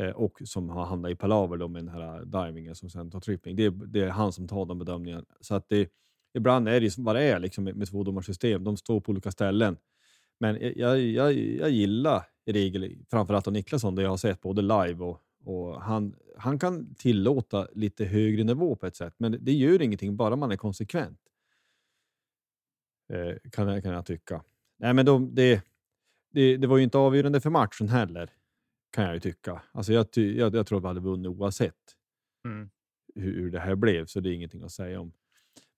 Eh, 0.00 0.10
och 0.10 0.42
som 0.44 0.68
har 0.68 0.84
hamnat 0.84 1.10
i 1.10 1.14
palaver 1.14 1.68
med 1.68 1.84
den 1.84 1.94
här 1.94 2.24
divingen 2.24 2.74
som 2.74 2.90
sen 2.90 3.10
tar 3.10 3.20
tripping. 3.20 3.56
Det 3.56 3.64
är, 3.64 3.70
det 3.70 4.00
är 4.00 4.08
han 4.08 4.32
som 4.32 4.48
tar 4.48 4.66
de 4.66 4.78
bedömningarna. 4.78 5.24
Så 5.40 5.54
att 5.54 5.68
det, 5.68 5.90
ibland 6.34 6.68
är 6.68 6.80
det 6.80 6.98
vad 6.98 7.16
det 7.16 7.22
är 7.22 7.38
liksom, 7.38 7.64
med, 7.64 7.76
med 7.76 7.88
tvådomarsystem. 7.88 8.64
De 8.64 8.76
står 8.76 9.00
på 9.00 9.12
olika 9.12 9.30
ställen. 9.30 9.76
Men 10.38 10.58
jag, 10.76 11.00
jag, 11.00 11.32
jag 11.32 11.70
gillar 11.70 12.22
i 12.44 12.52
regel, 12.52 12.96
framförallt 13.10 13.46
av 13.46 13.52
Niklasson, 13.52 13.94
det 13.94 14.02
jag 14.02 14.10
har 14.10 14.16
sett 14.16 14.40
både 14.40 14.62
live 14.62 15.04
och, 15.04 15.20
och 15.44 15.82
han, 15.82 16.14
han 16.38 16.58
kan 16.58 16.94
tillåta 16.94 17.68
lite 17.72 18.04
högre 18.04 18.44
nivå 18.44 18.76
på 18.76 18.86
ett 18.86 18.96
sätt, 18.96 19.14
men 19.18 19.38
det 19.40 19.52
gör 19.52 19.82
ingenting 19.82 20.16
bara 20.16 20.36
man 20.36 20.52
är 20.52 20.56
konsekvent. 20.56 21.20
Eh, 23.12 23.50
kan, 23.50 23.68
jag, 23.68 23.82
kan 23.82 23.92
jag 23.92 24.06
tycka. 24.06 24.44
Nej, 24.78 24.94
men 24.94 25.06
de, 25.06 25.34
det, 25.34 25.62
det, 26.32 26.56
det 26.56 26.66
var 26.66 26.76
ju 26.76 26.84
inte 26.84 26.98
avgörande 26.98 27.40
för 27.40 27.50
matchen 27.50 27.88
heller, 27.88 28.30
kan 28.90 29.04
jag 29.04 29.14
ju 29.14 29.20
tycka. 29.20 29.62
Alltså 29.72 29.92
jag, 29.92 30.06
jag, 30.14 30.54
jag 30.54 30.66
tror 30.66 30.78
att 30.78 30.84
vi 30.84 30.88
hade 30.88 31.00
vunnit 31.00 31.28
oavsett 31.28 31.96
mm. 32.44 32.70
hur, 33.14 33.34
hur 33.34 33.50
det 33.50 33.60
här 33.60 33.74
blev, 33.74 34.06
så 34.06 34.20
det 34.20 34.30
är 34.30 34.32
ingenting 34.32 34.62
att 34.62 34.72
säga 34.72 35.00
om. 35.00 35.12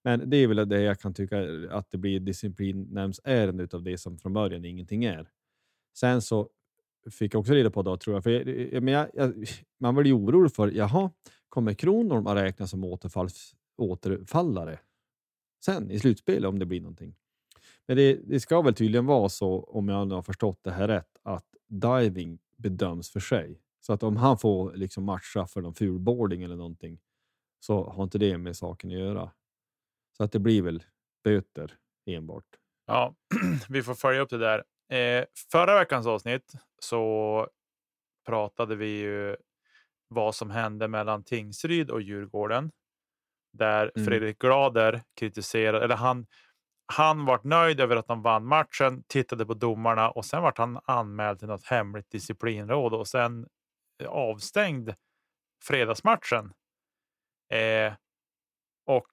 Men 0.03 0.29
det 0.29 0.37
är 0.37 0.47
väl 0.47 0.69
det 0.69 0.81
jag 0.81 0.99
kan 0.99 1.13
tycka 1.13 1.47
att 1.71 1.91
det 1.91 1.97
blir 1.97 2.19
disciplinnämndsärende 2.19 3.67
av 3.73 3.83
det 3.83 3.97
som 3.97 4.17
från 4.17 4.33
början 4.33 4.65
ingenting 4.65 5.03
är. 5.03 5.29
Sen 5.97 6.21
så 6.21 6.49
fick 7.11 7.33
jag 7.33 7.39
också 7.39 7.53
reda 7.53 7.69
på 7.69 7.81
då, 7.81 7.97
tror 7.97 8.15
jag, 8.15 8.23
för 8.23 8.29
jag, 8.29 8.83
men 8.83 8.93
jag, 8.93 9.09
jag, 9.13 9.45
man 9.79 9.95
var 9.95 10.03
ju 10.03 10.13
orolig 10.13 10.53
för, 10.53 10.71
jaha, 10.71 11.11
kommer 11.49 11.73
Kronholm 11.73 12.27
att 12.27 12.37
räknas 12.37 12.69
som 12.69 12.83
återfalls, 12.83 13.55
återfallare 13.77 14.79
sen 15.65 15.91
i 15.91 15.99
slutspelet 15.99 16.49
om 16.49 16.59
det 16.59 16.65
blir 16.65 16.81
någonting? 16.81 17.15
Men 17.87 17.97
det, 17.97 18.13
det, 18.13 18.39
ska 18.39 18.61
väl 18.61 18.73
tydligen 18.73 19.05
vara 19.05 19.29
så, 19.29 19.63
om 19.63 19.89
jag 19.89 20.05
har 20.05 20.21
förstått 20.21 20.59
det 20.63 20.71
här 20.71 20.87
rätt, 20.87 21.17
att 21.23 21.45
diving 21.67 22.39
bedöms 22.63 23.11
för 23.11 23.19
sig. 23.19 23.61
Så 23.79 23.93
att 23.93 24.03
om 24.03 24.17
han 24.17 24.37
får 24.37 24.73
liksom 24.73 25.03
matcha 25.03 25.47
för 25.47 25.61
någon 25.61 25.75
fulboarding 25.75 26.43
eller 26.43 26.55
någonting 26.55 26.99
så 27.59 27.89
har 27.89 28.03
inte 28.03 28.17
det 28.17 28.37
med 28.37 28.57
saken 28.57 28.89
att 28.89 28.97
göra. 28.97 29.31
Så 30.17 30.23
att 30.23 30.31
det 30.31 30.39
blir 30.39 30.61
väl 30.61 30.83
böter 31.23 31.77
enbart. 32.05 32.45
Ja, 32.85 33.15
vi 33.69 33.83
får 33.83 33.93
följa 33.93 34.21
upp 34.21 34.29
det 34.29 34.37
där. 34.37 34.63
Eh, 34.97 35.25
förra 35.51 35.79
veckans 35.79 36.07
avsnitt 36.07 36.53
så 36.79 37.47
pratade 38.25 38.75
vi 38.75 38.87
ju 38.87 39.35
vad 40.07 40.35
som 40.35 40.49
hände 40.49 40.87
mellan 40.87 41.23
Tingsryd 41.23 41.89
och 41.89 42.01
Djurgården. 42.01 42.71
Där 43.53 43.91
mm. 43.95 44.05
Fredrik 44.05 44.39
Glader 44.39 45.01
kritiserade, 45.15 45.83
eller 45.83 45.95
han, 45.95 46.25
han 46.93 47.25
var 47.25 47.39
nöjd 47.43 47.79
över 47.79 47.95
att 47.95 48.07
de 48.07 48.21
vann 48.21 48.45
matchen, 48.45 49.03
tittade 49.07 49.45
på 49.45 49.53
domarna 49.53 50.09
och 50.09 50.25
sen 50.25 50.41
vart 50.41 50.57
han 50.57 50.79
anmäld 50.85 51.39
till 51.39 51.47
något 51.47 51.65
hemligt 51.65 52.11
disciplinråd 52.11 52.93
och 52.93 53.07
sen 53.07 53.47
eh, 54.01 54.09
avstängd 54.09 54.93
fredagsmatchen. 55.63 56.53
Eh, 57.53 57.93
och 58.85 59.11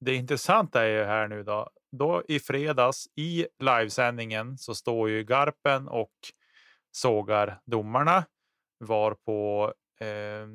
det 0.00 0.14
intressanta 0.14 0.82
är 0.82 0.88
ju 0.88 1.04
här 1.04 1.28
nu 1.28 1.42
då. 1.42 1.70
Då 1.92 2.22
i 2.28 2.40
fredags 2.40 3.06
i 3.16 3.46
livesändningen 3.58 4.58
så 4.58 4.74
står 4.74 5.10
ju 5.10 5.24
Garpen 5.24 5.88
och 5.88 6.14
sågar 6.90 7.60
domarna 7.64 8.24
var 8.78 9.14
på 9.14 9.72
eh, 10.00 10.48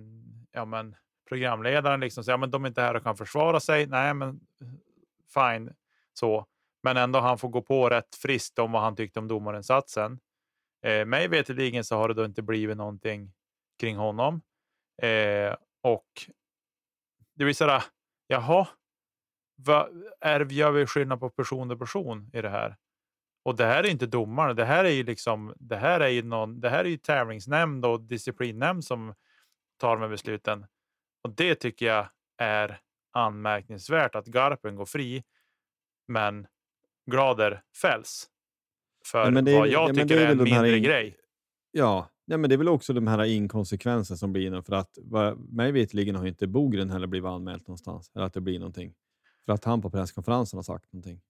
ja, 0.52 0.66
men 0.66 0.96
programledaren 1.30 2.00
liksom 2.00 2.24
säger 2.24 2.34
ja, 2.34 2.38
men 2.38 2.52
de 2.52 2.64
är 2.64 2.68
inte 2.68 2.82
här 2.82 2.96
och 2.96 3.04
kan 3.04 3.18
försvara 3.18 3.60
sig. 3.60 3.88
Nej, 3.88 4.14
men 4.14 4.30
eh, 4.30 4.68
fine 5.34 5.74
så, 6.18 6.46
men 6.84 6.98
ändå 6.98 7.20
han 7.20 7.38
får 7.38 7.50
gå 7.50 7.62
på 7.62 7.90
rätt 7.90 8.16
friskt 8.16 8.60
om 8.60 8.72
vad 8.72 8.82
han 8.82 8.96
tyckte 8.96 9.20
om 9.20 9.28
domarinsatsen. 9.28 10.20
Eh, 10.86 11.06
mig 11.06 11.28
veterligen 11.28 11.84
så 11.84 11.96
har 11.96 12.08
det 12.08 12.14
då 12.14 12.26
inte 12.26 12.42
blivit 12.42 12.78
någonting 12.78 13.34
kring 13.80 13.98
honom 13.98 14.42
eh, 15.02 15.56
och 15.84 16.08
det 17.36 17.44
blir 17.44 17.54
sådär. 17.54 17.84
Jaha, 18.28 18.68
Va, 19.58 19.90
är, 20.22 20.46
gör 20.52 20.72
vi 20.72 20.86
skillnad 20.86 21.20
på 21.20 21.30
person 21.30 21.72
och 21.72 21.80
person 21.80 22.30
i 22.34 22.42
det 22.42 22.50
här? 22.50 22.76
Och 23.44 23.56
det 23.56 23.66
här 23.66 23.84
är 23.84 23.88
inte 23.88 24.06
domarna. 24.06 24.54
Det 24.54 24.66
här 24.66 24.86
är 24.86 24.90
ju 24.90 25.04
liksom. 25.04 25.54
Det 25.58 25.76
här 25.76 26.00
är 26.00 26.08
ju 26.08 26.24
någon. 26.24 26.62
Det 26.62 26.70
här 26.70 26.86
är 26.86 26.90
ju 26.90 26.98
tävlingsnämnd 26.98 27.86
och 27.86 28.02
disciplinnämnd 28.02 28.86
som 28.86 29.14
tar 29.80 29.98
med 29.98 30.10
besluten. 30.10 30.66
Och 31.24 31.36
det 31.36 31.56
tycker 31.56 31.86
jag 31.86 32.08
är 32.38 32.80
anmärkningsvärt 33.12 34.16
att 34.16 34.26
Garpen 34.26 34.76
går 34.76 34.86
fri. 34.86 35.24
Men 36.08 36.48
Glader 37.06 37.62
fälls. 37.82 38.30
För 39.06 39.20
ja, 39.20 39.28
är, 39.28 39.60
vad 39.60 39.68
jag 39.68 39.90
ja, 39.90 39.94
tycker 39.94 40.18
är, 40.18 40.28
är 40.28 40.32
en 40.32 40.44
mindre 40.44 40.78
in... 40.78 40.84
grej. 40.84 41.18
Ja, 41.72 42.10
ja, 42.26 42.38
men 42.38 42.50
det 42.50 42.56
är 42.56 42.58
väl 42.58 42.70
också 42.70 42.94
de 42.94 43.08
här 43.08 43.24
inkonsekvenserna 43.24 44.18
som 44.18 44.34
blir 44.34 44.62
för 44.62 44.74
att 44.74 44.98
mig 45.38 45.72
veterligen 45.72 46.16
har 46.16 46.26
inte 46.26 46.48
Bogren 46.48 46.90
heller 46.90 47.08
blivit 47.08 47.28
anmält 47.28 47.68
någonstans 47.68 48.12
eller 48.16 48.26
att 48.26 48.34
det 48.34 48.42
blir 48.42 48.60
någonting. 48.60 48.94
För 49.46 49.54
att 49.54 49.64
han 49.64 49.82
på 49.82 49.90
presskonferensen 49.90 50.58
har 50.58 50.64
sagt 50.64 50.94
någonting. 50.94 51.22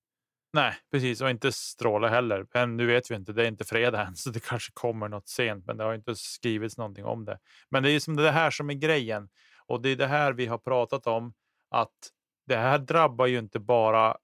Nej, 0.53 0.73
precis. 0.91 1.21
Och 1.21 1.29
inte 1.29 1.51
Stråle 1.51 2.07
heller. 2.07 2.47
Men 2.53 2.77
nu 2.77 2.85
vet 2.85 3.11
vi 3.11 3.15
inte. 3.15 3.33
Det 3.33 3.43
är 3.43 3.47
inte 3.47 3.65
fredag 3.65 4.05
än, 4.07 4.15
så 4.15 4.29
det 4.29 4.39
kanske 4.39 4.71
kommer 4.73 5.09
något 5.09 5.27
sent. 5.27 5.65
Men 5.65 5.77
det 5.77 5.83
har 5.83 5.93
inte 5.93 6.15
skrivits 6.15 6.77
någonting 6.77 7.05
om 7.05 7.25
det. 7.25 7.39
Men 7.69 7.83
det 7.83 7.91
är 7.91 7.99
som 7.99 8.15
det 8.15 8.31
här 8.31 8.51
som 8.51 8.69
är 8.69 8.73
grejen. 8.73 9.29
Och 9.67 9.81
det 9.81 9.89
är 9.89 9.95
det 9.95 10.07
här 10.07 10.33
vi 10.33 10.45
har 10.45 10.57
pratat 10.57 11.07
om, 11.07 11.33
att 11.69 12.11
det 12.47 12.55
här 12.55 12.79
drabbar 12.79 13.25
ju 13.25 13.39
inte 13.39 13.59
bara 13.59 14.17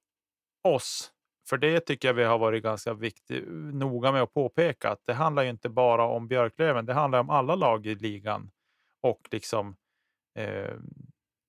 oss. 0.64 1.12
För 1.50 1.58
det 1.58 1.80
tycker 1.80 2.08
jag 2.08 2.14
vi 2.14 2.24
har 2.24 2.38
varit 2.38 2.64
ganska 2.64 2.94
viktig, 2.94 3.48
noga 3.74 4.12
med 4.12 4.22
att 4.22 4.34
påpeka 4.34 4.90
att 4.90 5.02
det 5.06 5.14
handlar 5.14 5.44
ju 5.44 5.50
inte 5.50 5.70
bara 5.70 6.06
om 6.06 6.28
Björklöven, 6.28 6.86
det 6.86 6.94
handlar 6.94 7.20
om 7.20 7.30
alla 7.30 7.56
lag 7.56 7.86
i 7.86 7.96
ligan 7.96 8.52
och 9.02 9.28
liksom 9.32 9.76
eh, 10.38 10.74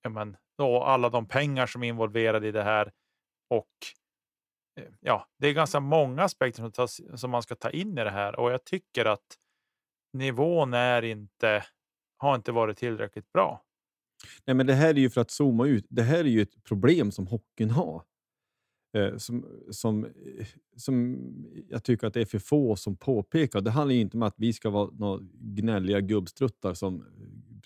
ja, 0.02 0.10
men, 0.10 0.36
då 0.58 0.82
alla 0.82 1.08
de 1.08 1.28
pengar 1.28 1.66
som 1.66 1.82
är 1.82 1.88
involverade 1.88 2.48
i 2.48 2.52
det 2.52 2.62
här. 2.62 2.92
Och 3.50 3.68
eh, 4.80 4.88
ja, 5.00 5.28
det 5.38 5.48
är 5.48 5.52
ganska 5.52 5.80
många 5.80 6.22
aspekter 6.22 6.62
som, 6.62 6.72
tas, 6.72 7.00
som 7.20 7.30
man 7.30 7.42
ska 7.42 7.54
ta 7.54 7.70
in 7.70 7.98
i 7.98 8.04
det 8.04 8.10
här 8.10 8.40
och 8.40 8.52
jag 8.52 8.64
tycker 8.64 9.04
att 9.04 9.36
nivån 10.12 10.74
är 10.74 11.02
inte, 11.02 11.64
har 12.16 12.34
inte 12.34 12.52
varit 12.52 12.78
tillräckligt 12.78 13.32
bra. 13.32 13.62
Nej, 14.44 14.54
men 14.54 14.66
det 14.66 14.74
här 14.74 14.88
är 14.88 14.98
ju 14.98 15.10
för 15.10 15.20
att 15.20 15.30
zooma 15.30 15.66
ut. 15.66 15.86
Det 15.88 16.02
här 16.02 16.18
är 16.18 16.24
ju 16.28 16.42
ett 16.42 16.64
problem 16.64 17.10
som 17.12 17.26
hockeyn 17.26 17.70
har. 17.70 18.04
Eh, 18.94 19.16
som, 19.16 19.46
som, 19.70 20.06
som 20.76 21.18
jag 21.68 21.84
tycker 21.84 22.06
att 22.06 22.14
det 22.14 22.20
är 22.20 22.24
för 22.24 22.38
få 22.38 22.76
som 22.76 22.96
påpekar. 22.96 23.60
Det 23.60 23.70
handlar 23.70 23.94
inte 23.94 24.16
om 24.16 24.22
att 24.22 24.34
vi 24.36 24.52
ska 24.52 24.70
vara 24.70 24.90
några 24.90 25.22
gnälliga 25.32 26.00
gubbstruttar 26.00 26.74
som 26.74 27.04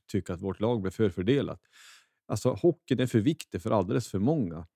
tycker 0.07 0.35
att 0.35 0.41
vårt 0.41 0.61
lag 0.61 0.83
blir 0.83 0.91
förfördelat. 0.91 1.61
Alltså, 2.27 2.51
hockeyn 2.51 3.01
är 3.01 3.07
för 3.07 3.21
viktig 3.21 3.63
för 3.63 3.71
alldeles 3.71 4.09
för 4.09 4.19
många 4.19 4.67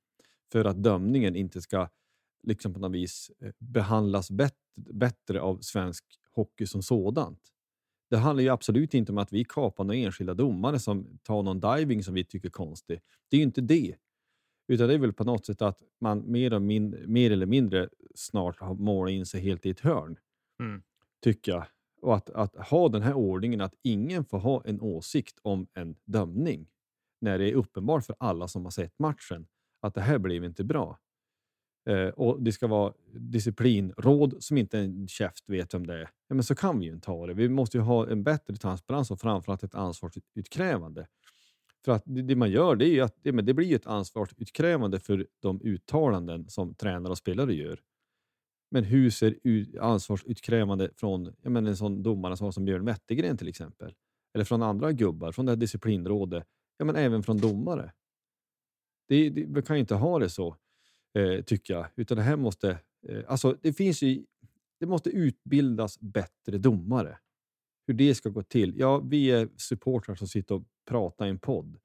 för 0.53 0.65
att 0.65 0.83
dömningen 0.83 1.37
inte 1.37 1.63
ska 1.63 1.89
liksom 2.43 2.75
på 2.75 2.81
något 2.81 2.93
vis 2.93 3.31
eh, 3.41 3.53
behandlas 3.59 4.31
bet 4.31 4.55
bättre 4.77 5.41
av 5.41 5.59
svensk 5.61 6.05
hockey 6.33 6.67
som 6.67 6.83
sådant. 6.83 7.41
Det 8.11 8.17
handlar 8.17 8.43
ju 8.43 8.49
absolut 8.49 8.95
inte 8.95 9.13
om 9.13 9.19
att 9.19 9.33
vi 9.33 9.45
kapar 9.45 9.85
några 9.85 9.99
enskilda 9.99 10.35
domare 10.35 10.79
som 10.79 11.19
tar 11.23 11.43
någon 11.43 11.61
diving 11.61 12.05
som 12.05 12.15
vi 12.15 12.25
tycker 12.25 12.49
är 12.49 12.53
konstig. 12.53 13.01
Det 13.29 13.37
är 13.37 13.39
ju 13.39 13.45
inte 13.45 13.61
det. 13.61 13.95
Utan 14.71 14.89
det 14.89 14.95
är 14.95 14.99
väl 14.99 15.13
på 15.13 15.25
något 15.25 15.47
sätt 15.47 15.63
att 15.63 15.83
man 16.01 16.31
mer, 16.31 16.55
och 16.55 16.63
min, 16.63 17.05
mer 17.07 17.31
eller 17.31 17.47
mindre 17.47 17.89
snart 18.15 18.61
har 18.61 18.75
målat 18.75 19.13
in 19.13 19.27
sig 19.27 19.41
helt 19.41 19.67
i 19.67 19.71
ett 19.71 19.81
hörn. 19.81 20.19
Mm. 20.61 20.83
Tycker 21.23 21.53
jag. 21.53 21.67
Och 22.03 22.17
att, 22.17 22.31
att 22.31 22.57
ha 22.57 22.89
den 22.89 23.03
här 23.03 23.15
ordningen 23.15 23.61
att 23.61 23.75
ingen 23.83 24.25
får 24.25 24.39
ha 24.39 24.63
en 24.65 24.81
åsikt 24.81 25.39
om 25.43 25.67
en 25.75 25.97
dömning 26.05 26.69
när 27.21 27.39
det 27.39 27.51
är 27.51 27.55
uppenbart 27.55 28.05
för 28.05 28.17
alla 28.19 28.49
som 28.49 28.65
har 28.65 28.71
sett 28.71 28.99
matchen 28.99 29.47
att 29.81 29.95
det 29.95 30.01
här 30.01 30.19
blev 30.19 30.45
inte 30.45 30.65
bra. 30.65 30.99
Eh, 31.89 32.09
och 32.09 32.43
det 32.43 32.53
ska 32.53 32.67
vara 32.67 32.93
disciplinråd 33.13 34.35
som 34.39 34.59
inte 34.59 34.79
en 34.79 35.09
käft 35.09 35.49
vet 35.49 35.75
om 35.75 35.87
det 35.87 35.95
är. 35.95 36.11
Ja, 36.29 36.35
men 36.35 36.45
så 36.45 36.55
kan 36.55 36.79
vi 36.79 36.87
ju 36.87 36.93
inte 36.93 37.11
ha 37.11 37.27
det. 37.27 37.35
Vi 37.35 37.49
måste 37.49 37.77
ju 37.77 37.83
ha 37.83 38.11
en 38.11 38.23
bättre 38.23 38.57
transparens 38.57 39.11
och 39.11 39.21
framförallt 39.21 39.63
ett 39.63 39.75
ansvarsutkrävande. 39.75 41.07
För 41.85 41.93
att 41.93 42.03
det, 42.07 42.23
det 42.23 42.37
man 42.37 42.51
gör 42.51 42.77
det 42.77 42.87
är 42.87 42.93
ju 42.93 43.01
att 43.01 43.17
det, 43.23 43.33
men 43.33 43.45
det 43.45 43.55
blir 43.55 43.77
ett 43.77 43.87
ansvarsutkrävande 43.87 45.01
för 45.01 45.27
de 45.41 45.61
uttalanden 45.63 46.49
som 46.49 46.75
tränare 46.75 47.11
och 47.11 47.19
spelare 47.19 47.55
gör. 47.55 47.81
Men 48.71 48.85
hur 48.85 49.11
ser 49.11 49.37
ansvarsutkrävande 49.81 50.91
från 50.97 51.35
jag 51.43 51.53
menar, 51.53 51.71
en 51.71 51.77
sån 51.77 52.03
domare 52.03 52.37
som, 52.37 52.53
som 52.53 52.65
Björn 52.65 52.85
Wettergren 52.85 53.37
till 53.37 53.49
exempel? 53.49 53.95
Eller 54.35 54.45
från 54.45 54.63
andra 54.63 54.93
gubbar, 54.93 55.33
från 55.33 55.47
det 55.47 55.53
här 55.53 55.57
disciplinrådet, 55.57 56.47
ja, 56.77 56.85
men 56.85 56.97
även 56.97 57.23
från 57.23 57.39
domare. 57.39 57.93
Det, 59.09 59.31
det, 59.31 59.47
vi 59.49 59.63
kan 59.63 59.77
ju 59.77 59.81
inte 59.81 59.95
ha 59.95 60.19
det 60.19 60.31
så, 60.31 60.57
eh, 61.15 61.45
tycker 61.45 61.75
jag. 61.75 61.87
Utan 61.97 62.17
det 62.17 62.23
här 62.23 62.37
måste... 62.37 62.79
Eh, 63.09 63.25
alltså, 63.29 63.57
det 63.63 63.73
finns 63.73 64.03
ju... 64.03 64.25
Det 64.81 64.87
måste 64.87 65.11
utbildas 65.11 66.01
bättre 66.01 66.59
domare. 66.59 67.19
Hur 67.87 67.95
det 67.95 68.15
ska 68.15 68.29
gå 68.29 68.43
till. 68.43 68.79
Ja, 68.79 68.99
vi 68.99 69.31
är 69.31 69.49
supportrar 69.57 70.15
som 70.15 70.29
sitter 70.29 70.55
och 70.55 70.65
prata 70.91 71.27
i 71.27 71.31
en 71.31 71.39
podd. 71.39 71.79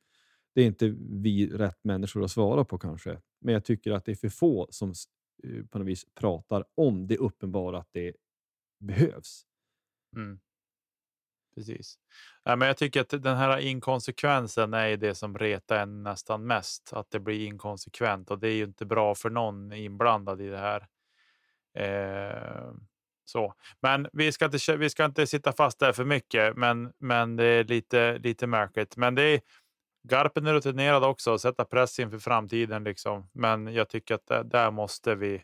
Det 0.56 0.62
är 0.62 0.66
inte 0.66 0.96
vi 1.00 1.50
rätt 1.50 1.84
människor 1.84 2.24
att 2.24 2.32
svara 2.32 2.66
på 2.66 2.78
kanske. 2.78 3.22
Men 3.42 3.54
jag 3.54 3.66
tycker 3.66 3.92
att 3.92 4.06
det 4.06 4.12
är 4.12 4.16
för 4.16 4.30
få 4.30 4.68
som 4.70 4.94
eh, 5.44 5.66
på 5.66 5.80
något 5.80 5.88
vis 5.88 6.06
pratar 6.16 6.64
om 6.76 7.08
det 7.08 7.18
uppenbara 7.18 7.78
att 7.78 7.90
det 7.92 8.16
behövs. 8.80 9.46
Mm. 10.16 10.40
Precis. 11.56 11.96
Ja, 12.44 12.56
men 12.56 12.68
jag 12.68 12.78
tycker 12.78 13.02
att 13.02 13.10
den 13.10 13.38
här 13.38 13.58
inkonsekvensen 13.58 14.74
är 14.74 14.98
det 14.98 15.16
som 15.16 15.38
retar 15.38 15.76
en 15.76 16.04
nästan 16.04 16.48
mest. 16.48 16.94
Att 16.94 17.12
det 17.12 17.20
blir 17.20 17.48
inkonsekvent 17.48 18.32
och 18.32 18.40
det 18.40 18.48
är 18.48 18.56
ju 18.56 18.64
inte 18.64 18.86
bra 18.86 19.16
för 19.16 19.30
någon 19.30 19.74
inblandad 19.74 20.42
i 20.42 20.48
det 20.48 20.58
här. 20.58 20.88
Eh, 21.78 22.74
så. 23.26 23.54
Men 23.82 24.08
vi 24.14 24.32
ska, 24.32 24.46
inte, 24.46 24.78
vi 24.78 24.90
ska 24.90 25.06
inte 25.06 25.28
sitta 25.28 25.54
fast 25.54 25.80
där 25.80 25.94
för 25.94 26.06
mycket, 26.06 26.58
men, 26.58 26.94
men 27.00 27.36
det 27.36 27.46
är 27.46 27.64
lite, 27.64 28.18
lite 28.18 28.48
märkligt. 28.48 28.98
Men 28.98 29.16
det 29.16 29.24
är, 29.24 29.42
Garpen 30.08 30.48
är 30.48 30.54
rutinerad 30.54 31.04
också 31.04 31.34
att 31.34 31.42
sätta 31.42 31.66
press 31.66 32.00
inför 32.00 32.20
framtiden. 32.20 32.84
Liksom. 32.84 33.30
Men 33.34 33.74
jag 33.74 33.90
tycker 33.90 34.16
att 34.16 34.28
där, 34.28 34.44
där 34.44 34.72
måste 34.72 35.16
vi, 35.16 35.44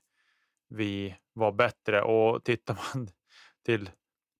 vi 0.69 1.15
vara 1.33 1.51
bättre. 1.51 2.01
Och 2.01 2.43
tittar 2.43 2.79
man 2.93 3.07
till 3.65 3.89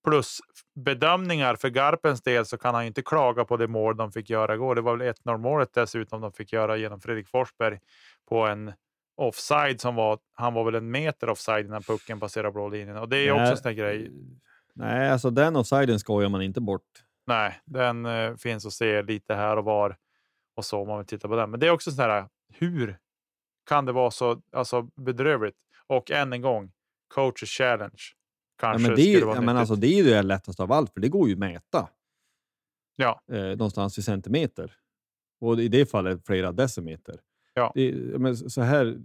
plusbedömningar 0.04 1.56
för 1.56 1.70
Garpens 1.70 2.22
del 2.22 2.46
så 2.46 2.58
kan 2.58 2.76
han 2.76 2.86
inte 2.86 3.02
klaga 3.02 3.46
på 3.46 3.58
det 3.58 3.68
mål 3.68 3.98
de 3.98 4.12
fick 4.12 4.30
göra 4.30 4.56
igår. 4.56 4.76
Det 4.76 4.82
var 4.82 4.98
väl 4.98 5.14
1-0 5.14 5.38
målet 5.38 5.74
dessutom 5.74 6.22
de 6.22 6.34
fick 6.34 6.54
göra 6.54 6.78
genom 6.78 7.02
Fredrik 7.02 7.28
Forsberg 7.28 7.80
på 8.30 8.48
en 8.48 8.74
offside 9.16 9.82
som 9.82 9.95
var. 9.95 10.20
Han 10.34 10.53
var 10.53 10.64
väl 10.64 10.76
en 10.76 10.91
meter 10.91 11.30
offside 11.30 11.70
när 11.70 11.80
pucken 11.80 12.20
passerade 12.20 12.51
blå 12.51 12.70
linjen 12.70 12.97
och 12.97 13.09
det 13.09 13.18
är 13.18 13.34
Nej, 13.34 13.41
också 13.41 13.51
en 13.51 13.57
sån 13.57 13.76
grej. 13.76 14.12
Nej, 14.74 15.09
alltså 15.09 15.30
den 15.30 15.55
offsiden 15.55 15.99
skojar 15.99 16.30
man 16.30 16.41
inte 16.41 16.62
bort. 16.62 16.88
Nej, 17.28 17.62
den 17.66 18.05
uh, 18.05 18.36
finns 18.36 18.66
att 18.66 18.74
se 18.74 19.01
lite 19.01 19.36
här 19.36 19.57
och 19.57 19.66
var 19.66 19.97
och 20.55 20.66
så 20.66 20.82
om 20.82 20.88
man 20.88 20.97
vill 20.97 21.07
titta 21.07 21.28
på 21.28 21.36
den. 21.36 21.51
Men 21.51 21.59
det 21.59 21.68
är 21.68 21.72
också 21.72 21.91
så 21.91 22.01
här. 22.01 22.28
Hur 22.53 22.97
kan 23.70 23.86
det 23.86 23.91
vara 23.91 24.12
så 24.12 24.41
alltså, 24.51 24.82
bedrövligt? 24.82 25.57
Och 25.88 26.12
än 26.12 26.34
en 26.34 26.41
gång, 26.41 26.72
coaches 27.14 27.49
challenge. 27.49 28.01
Kanske 28.59 28.84
ja, 28.84 28.88
men 28.88 28.95
det 28.95 29.01
är 29.01 29.20
ju, 29.20 29.20
ja, 29.20 29.41
men 29.41 29.57
alltså, 29.57 29.76
det 29.76 29.88
är 29.88 29.97
ju 29.97 30.03
det 30.03 30.22
lättaste 30.22 30.64
av 30.64 30.72
allt, 30.72 30.93
för 30.93 30.99
det 30.99 31.09
går 31.09 31.28
ju 31.28 31.34
att 31.34 31.39
mäta. 31.39 31.89
Ja. 32.95 33.22
Eh, 33.32 33.41
någonstans 33.41 33.97
i 33.97 34.01
centimeter. 34.01 34.74
Och 35.39 35.59
i 35.59 35.68
det 35.68 35.86
fallet 35.86 36.26
flera 36.26 36.51
decimeter. 36.51 37.20
Ja. 37.54 37.72
Det, 37.76 37.93
men 38.20 38.36
så 38.36 38.62
här, 38.62 38.97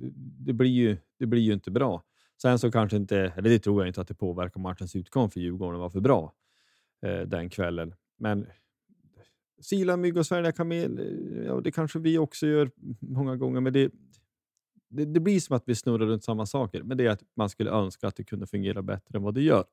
det 0.47 0.53
blir, 0.53 0.71
ju, 0.71 0.97
det 1.19 1.27
blir 1.27 1.43
ju 1.43 1.53
inte 1.53 1.71
bra. 1.71 2.03
Sen 2.43 2.59
så 2.59 2.71
kanske 2.71 2.97
inte, 2.97 3.19
eller 3.19 3.51
det 3.51 3.59
tror 3.59 3.81
jag 3.81 3.89
inte 3.89 4.01
att 4.01 4.09
det 4.09 4.15
påverkar 4.15 4.61
matchens 4.61 4.97
utgång 4.97 5.31
för 5.31 5.41
Djurgården 5.41 5.81
var 5.81 5.91
för 5.91 6.01
bra 6.01 6.33
eh, 7.03 7.21
den 7.21 7.51
kvällen. 7.51 7.95
Men 8.19 8.47
sila 9.61 9.97
mygg 9.97 10.17
och 10.17 10.27
svälja 10.27 10.53
kamel, 10.53 11.01
ja, 11.47 11.61
det 11.61 11.73
kanske 11.73 11.99
vi 11.99 12.19
också 12.19 12.47
gör 12.47 12.71
många 13.01 13.37
gånger. 13.37 13.61
Men 13.61 13.73
det, 13.73 13.93
det, 14.89 15.05
det, 15.05 15.21
blir 15.21 15.41
som 15.41 15.57
att 15.57 15.63
vi 15.67 15.75
snurrar 15.75 16.07
runt 16.07 16.25
samma 16.25 16.47
saker. 16.47 16.83
Men 16.83 16.97
det 16.97 17.07
är 17.07 17.11
att 17.11 17.23
man 17.37 17.49
skulle 17.49 17.71
önska 17.71 18.09
att 18.09 18.17
det 18.17 18.25
kunde 18.25 18.47
fungera 18.47 18.83
bättre 18.83 19.17
än 19.17 19.23
vad 19.23 19.35
det 19.35 19.43
gör. 19.43 19.65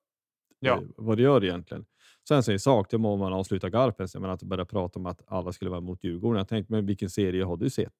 Ja. 0.60 0.78
Eh, 0.78 0.84
vad 0.98 1.18
det 1.18 1.24
gör 1.24 1.44
egentligen. 1.44 1.86
Sen 2.28 2.44
så 2.44 2.52
i 2.52 2.60
sak, 2.60 2.88
det 2.90 2.98
må 2.98 3.18
man 3.18 3.34
avsluta 3.34 3.70
Garpens. 3.70 4.16
Men 4.16 4.30
att 4.30 4.44
börja 4.44 4.66
prata 4.66 5.00
om 5.00 5.06
att 5.06 5.22
alla 5.28 5.52
skulle 5.52 5.72
vara 5.72 5.82
mot 5.82 6.04
Djurgården. 6.04 6.38
Jag 6.38 6.48
tänkte, 6.48 6.74
men 6.74 6.86
vilken 6.86 7.10
serie 7.10 7.44
har 7.44 7.58
du 7.58 7.70
sett? 7.70 7.94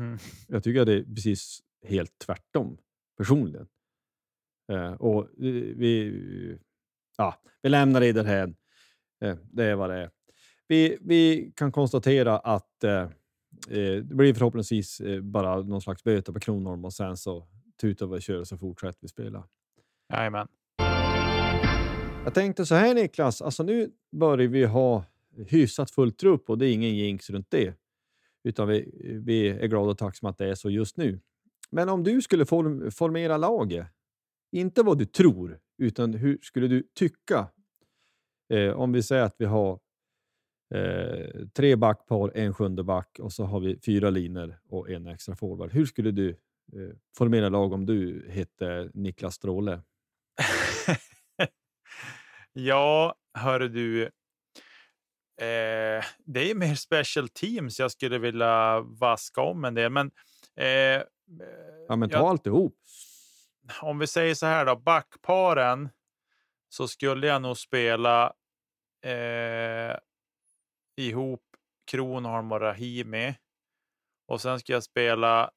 Mm. 0.00 0.18
Jag 0.48 0.64
tycker 0.64 0.80
att 0.80 0.86
det 0.86 0.94
är 0.94 1.02
precis 1.14 1.60
helt 1.86 2.18
tvärtom 2.18 2.78
personligen. 3.18 3.68
Eh, 4.72 4.92
och 4.92 5.28
vi, 5.36 6.58
ja, 7.16 7.34
vi 7.62 7.68
lämnar 7.68 8.00
det 8.00 8.12
därhän. 8.12 8.56
Eh, 9.24 9.36
det 9.52 9.64
är 9.64 9.74
vad 9.74 9.90
det 9.90 9.96
är. 9.96 10.10
Vi, 10.68 10.98
vi 11.00 11.52
kan 11.56 11.72
konstatera 11.72 12.38
att 12.38 12.84
eh, 12.84 12.92
eh 12.92 13.08
det 14.02 14.14
blir 14.14 14.34
förhoppningsvis 14.34 15.00
eh, 15.00 15.20
bara 15.20 15.62
någon 15.62 15.82
slags 15.82 16.04
böter 16.04 16.32
på 16.32 16.40
Kronholm 16.40 16.84
och 16.84 16.92
sen 16.92 17.16
så 17.16 17.46
tutar 17.80 18.06
vi 18.06 18.16
och 18.16 18.22
kör 18.22 18.40
och 18.40 18.48
så 18.48 18.58
fortsätter 18.58 18.98
vi 19.00 19.08
spela. 19.08 19.48
Jajamän. 20.12 20.48
Jag 22.24 22.34
tänkte 22.34 22.66
så 22.66 22.74
här 22.74 22.94
Niklas, 22.94 23.42
alltså 23.42 23.62
nu 23.62 23.90
börjar 24.12 24.48
vi 24.48 24.64
ha 24.64 25.04
hyfsat 25.46 25.90
full 25.90 26.12
trupp 26.12 26.50
och 26.50 26.58
det 26.58 26.66
är 26.66 26.72
ingen 26.72 26.94
jinx 26.94 27.30
runt 27.30 27.50
det. 27.50 27.79
Utan 28.44 28.68
vi, 28.68 28.90
vi 29.24 29.48
är 29.48 29.66
glada 29.66 29.90
och 29.90 29.98
tacksamma 29.98 30.30
att 30.30 30.38
det 30.38 30.46
är 30.46 30.54
så 30.54 30.70
just 30.70 30.96
nu. 30.96 31.20
Men 31.70 31.88
om 31.88 32.04
du 32.04 32.22
skulle 32.22 32.46
form, 32.46 32.90
formera 32.90 33.36
laget, 33.36 33.86
inte 34.52 34.82
vad 34.82 34.98
du 34.98 35.04
tror, 35.04 35.60
utan 35.78 36.14
hur 36.14 36.38
skulle 36.42 36.68
du 36.68 36.82
tycka? 36.94 37.48
Eh, 38.52 38.72
om 38.72 38.92
vi 38.92 39.02
säger 39.02 39.22
att 39.22 39.34
vi 39.38 39.44
har 39.44 39.80
eh, 40.74 41.46
tre 41.54 41.76
backpar, 41.76 42.32
en 42.34 42.54
sjunde 42.54 42.84
back 42.84 43.18
och 43.18 43.32
så 43.32 43.44
har 43.44 43.60
vi 43.60 43.78
fyra 43.86 44.10
linor 44.10 44.58
och 44.68 44.90
en 44.90 45.06
extra 45.06 45.36
forward. 45.36 45.72
Hur 45.72 45.86
skulle 45.86 46.10
du 46.10 46.28
eh, 46.28 46.96
formera 47.16 47.48
lag 47.48 47.72
om 47.72 47.86
du 47.86 48.28
hette 48.30 48.90
Niklas 48.94 49.34
Stråle? 49.34 49.82
ja, 52.52 53.14
hör 53.34 53.60
du. 53.60 54.10
Eh, 55.40 56.04
det 56.18 56.50
är 56.50 56.54
mer 56.54 56.74
special 56.74 57.28
teams 57.28 57.78
jag 57.78 57.92
skulle 57.92 58.18
vilja 58.18 58.80
vaska 58.80 59.40
om 59.40 59.64
en 59.64 59.74
del. 59.74 59.90
Men, 59.92 60.10
eh, 60.56 61.02
ja, 61.88 61.96
men 61.96 62.10
ta 62.10 62.18
jag, 62.18 62.26
alltihop. 62.26 62.76
Om 63.82 63.98
vi 63.98 64.06
säger 64.06 64.34
så 64.34 64.46
här 64.46 64.66
då, 64.66 64.76
backparen 64.76 65.88
så 66.68 66.88
skulle 66.88 67.26
jag 67.26 67.42
nog 67.42 67.56
spela 67.56 68.32
eh, 69.04 69.96
ihop 70.96 71.42
Kronholm 71.90 72.52
och 72.52 72.60
Rahimi. 72.60 73.34
Och 74.26 74.40
sen 74.40 74.60
ska 74.60 74.72
jag 74.72 74.84
spela 74.84 75.50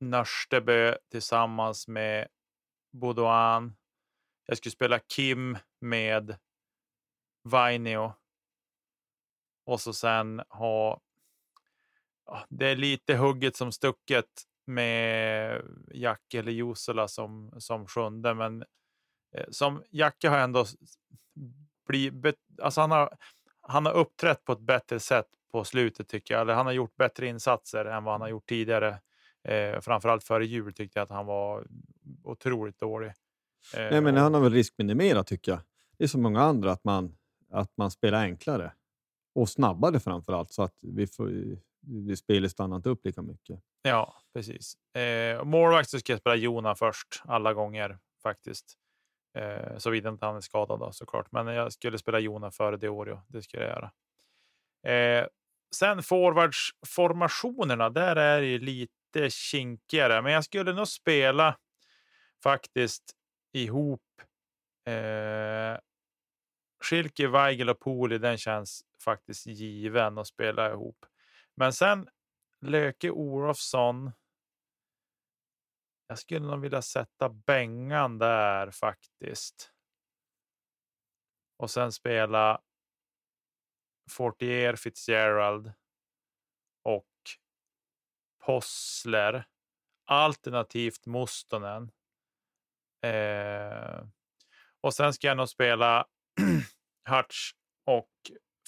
Nörstebö 0.00 0.96
tillsammans 1.10 1.88
med 1.88 2.28
Baudouin. 2.92 3.76
Jag 4.46 4.56
skulle 4.56 4.72
spela 4.72 4.98
Kim 4.98 5.58
med 5.80 6.36
Vainio. 7.46 8.12
Och 9.64 9.80
så 9.80 9.92
sen 9.92 10.42
ha. 10.48 11.00
Det 12.48 12.66
är 12.66 12.76
lite 12.76 13.16
hugget 13.16 13.56
som 13.56 13.72
stucket 13.72 14.26
med 14.64 15.62
Jacke 15.94 16.38
eller 16.38 16.52
Jusela 16.52 17.08
som, 17.08 17.54
som 17.58 17.86
sjunde, 17.86 18.34
men 18.34 18.64
eh, 19.34 19.46
som 19.50 19.82
Jacke 19.90 20.28
har 20.28 20.38
ändå 20.38 20.64
blivit, 21.86 22.36
alltså 22.62 22.80
han 22.80 22.90
har, 22.90 23.16
han 23.60 23.86
har 23.86 23.92
uppträtt 23.92 24.44
på 24.44 24.52
ett 24.52 24.60
bättre 24.60 25.00
sätt 25.00 25.26
på 25.52 25.64
slutet 25.64 26.08
tycker 26.08 26.34
jag. 26.34 26.40
Eller 26.40 26.54
han 26.54 26.66
har 26.66 26.72
gjort 26.72 26.96
bättre 26.96 27.26
insatser 27.26 27.84
än 27.84 28.04
vad 28.04 28.14
han 28.14 28.20
har 28.20 28.28
gjort 28.28 28.48
tidigare. 28.48 28.98
Eh, 29.44 29.80
framförallt 29.80 30.24
före 30.24 30.46
jul 30.46 30.72
tyckte 30.72 30.98
jag 30.98 31.04
att 31.04 31.10
han 31.10 31.26
var 31.26 31.66
otroligt 32.24 32.78
dålig. 32.78 33.08
Eh, 33.74 33.90
Nej, 33.90 34.00
men 34.00 34.16
han 34.16 34.34
har 34.34 34.40
väl 34.40 34.52
riskminimerat 34.52 35.26
tycker 35.26 35.52
jag. 35.52 35.60
Det 35.98 36.04
är 36.04 36.08
så 36.08 36.18
många 36.18 36.40
andra 36.40 36.72
att 36.72 36.84
man, 36.84 37.16
att 37.56 37.76
man 37.76 37.90
spelar 37.90 38.22
enklare 38.22 38.72
och 39.34 39.48
snabbare 39.48 40.00
framför 40.00 40.32
allt 40.32 40.52
så 40.52 40.62
att 40.62 40.78
vi 40.82 41.06
får, 41.06 41.30
spelet 42.16 42.50
stannar 42.50 42.76
inte 42.76 42.88
upp 42.88 43.04
lika 43.04 43.22
mycket. 43.22 43.60
Ja, 43.82 44.14
precis. 44.34 44.76
Eh, 44.94 45.44
målvakt 45.44 45.90
så 45.90 45.98
ska 45.98 46.12
jag 46.12 46.20
spela 46.20 46.36
Jona 46.36 46.74
först 46.74 47.22
alla 47.24 47.54
gånger 47.54 47.98
faktiskt. 48.22 48.74
Eh, 49.38 49.76
Såvida 49.78 50.08
inte 50.08 50.26
han 50.26 50.36
är 50.36 50.40
skadad 50.40 50.80
då, 50.80 50.92
såklart. 50.92 51.32
Men 51.32 51.46
jag 51.46 51.72
skulle 51.72 51.98
spela 51.98 52.18
Jona 52.18 52.50
före 52.50 52.76
Deorio. 52.76 53.20
Det 53.28 53.42
skulle 53.42 53.62
jag 53.62 53.70
göra. 53.72 53.92
Eh, 54.94 55.26
sen 55.74 56.02
forwardsformationerna, 56.02 57.90
där 57.90 58.16
är 58.16 58.40
det 58.40 58.58
lite 58.58 59.30
kinkigare. 59.30 60.22
Men 60.22 60.32
jag 60.32 60.44
skulle 60.44 60.72
nog 60.72 60.88
spela 60.88 61.56
faktiskt 62.42 63.04
ihop 63.52 64.02
eh, 64.86 65.78
Schilke, 66.86 67.28
Weigel 67.28 67.70
och 67.70 67.80
Poli. 67.80 68.18
Den 68.18 68.38
känns 68.38 68.84
faktiskt 69.04 69.46
given 69.46 70.18
att 70.18 70.26
spela 70.26 70.70
ihop. 70.70 71.06
Men 71.54 71.72
sen 71.72 72.08
Löke 72.60 73.10
Olofsson. 73.10 74.12
Jag 76.06 76.18
skulle 76.18 76.46
nog 76.46 76.60
vilja 76.60 76.82
sätta 76.82 77.28
Bengan 77.28 78.18
där 78.18 78.70
faktiskt. 78.70 79.72
Och 81.56 81.70
sen 81.70 81.92
spela 81.92 82.62
Fortier, 84.10 84.76
Fitzgerald 84.76 85.72
och 86.82 87.10
Possler. 88.44 89.46
Alternativt 90.04 91.06
Mustonen. 91.06 91.90
Eh, 93.02 94.06
och 94.80 94.94
sen 94.94 95.12
ska 95.12 95.26
jag 95.26 95.36
nog 95.36 95.48
spela 95.48 96.06
Hutch 97.08 97.52
och 97.84 98.10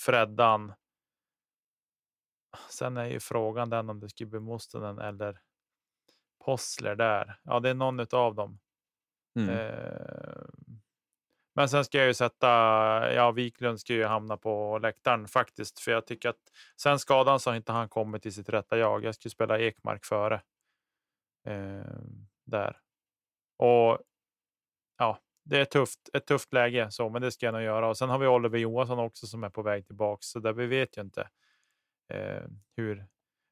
Freddan 0.00 0.72
Sen 2.70 2.96
är 2.96 3.04
ju 3.04 3.20
frågan 3.20 3.70
den 3.70 3.90
om 3.90 4.00
det 4.00 4.08
skulle 4.08 4.30
bli 4.30 4.40
Mustonen 4.40 4.98
eller 4.98 5.40
Possler 6.44 6.94
där. 6.94 7.40
Ja, 7.42 7.60
det 7.60 7.70
är 7.70 7.74
någon 7.74 8.00
av 8.12 8.34
dem. 8.34 8.58
Mm. 9.36 9.50
Eh, 9.50 10.46
men 11.54 11.68
sen 11.68 11.84
ska 11.84 11.98
jag 11.98 12.06
ju 12.06 12.14
sätta, 12.14 12.48
ja, 13.14 13.30
Wiklund 13.30 13.80
ska 13.80 13.92
ju 13.92 14.04
hamna 14.04 14.36
på 14.36 14.78
läktaren 14.78 15.28
faktiskt, 15.28 15.80
för 15.80 15.92
jag 15.92 16.06
tycker 16.06 16.28
att 16.28 16.52
sen 16.80 16.98
skadan 16.98 17.40
så 17.40 17.50
har 17.50 17.56
inte 17.56 17.72
han 17.72 17.88
kommit 17.88 18.22
till 18.22 18.34
sitt 18.34 18.48
rätta 18.48 18.78
jag. 18.78 19.04
Jag 19.04 19.14
skulle 19.14 19.30
spela 19.30 19.58
Ekmark 19.58 20.04
före 20.04 20.42
eh, 21.46 22.00
där. 22.44 22.80
Och 23.56 23.98
ja, 24.98 25.18
det 25.48 25.58
är 25.58 25.64
tufft, 25.64 26.08
ett 26.12 26.26
tufft 26.26 26.52
läge 26.52 26.90
så, 26.90 27.08
men 27.08 27.22
det 27.22 27.30
ska 27.30 27.46
jag 27.46 27.52
nog 27.52 27.62
göra. 27.62 27.88
Och 27.88 27.98
sen 27.98 28.08
har 28.08 28.18
vi 28.18 28.26
Oliver 28.26 28.58
Johansson 28.58 28.98
också 28.98 29.26
som 29.26 29.44
är 29.44 29.50
på 29.50 29.62
väg 29.62 29.86
tillbaks, 29.86 30.26
så 30.26 30.38
där 30.38 30.52
vi 30.52 30.66
vet 30.66 30.96
ju 30.96 31.00
inte 31.00 31.28
eh, 32.12 32.42
hur. 32.76 33.06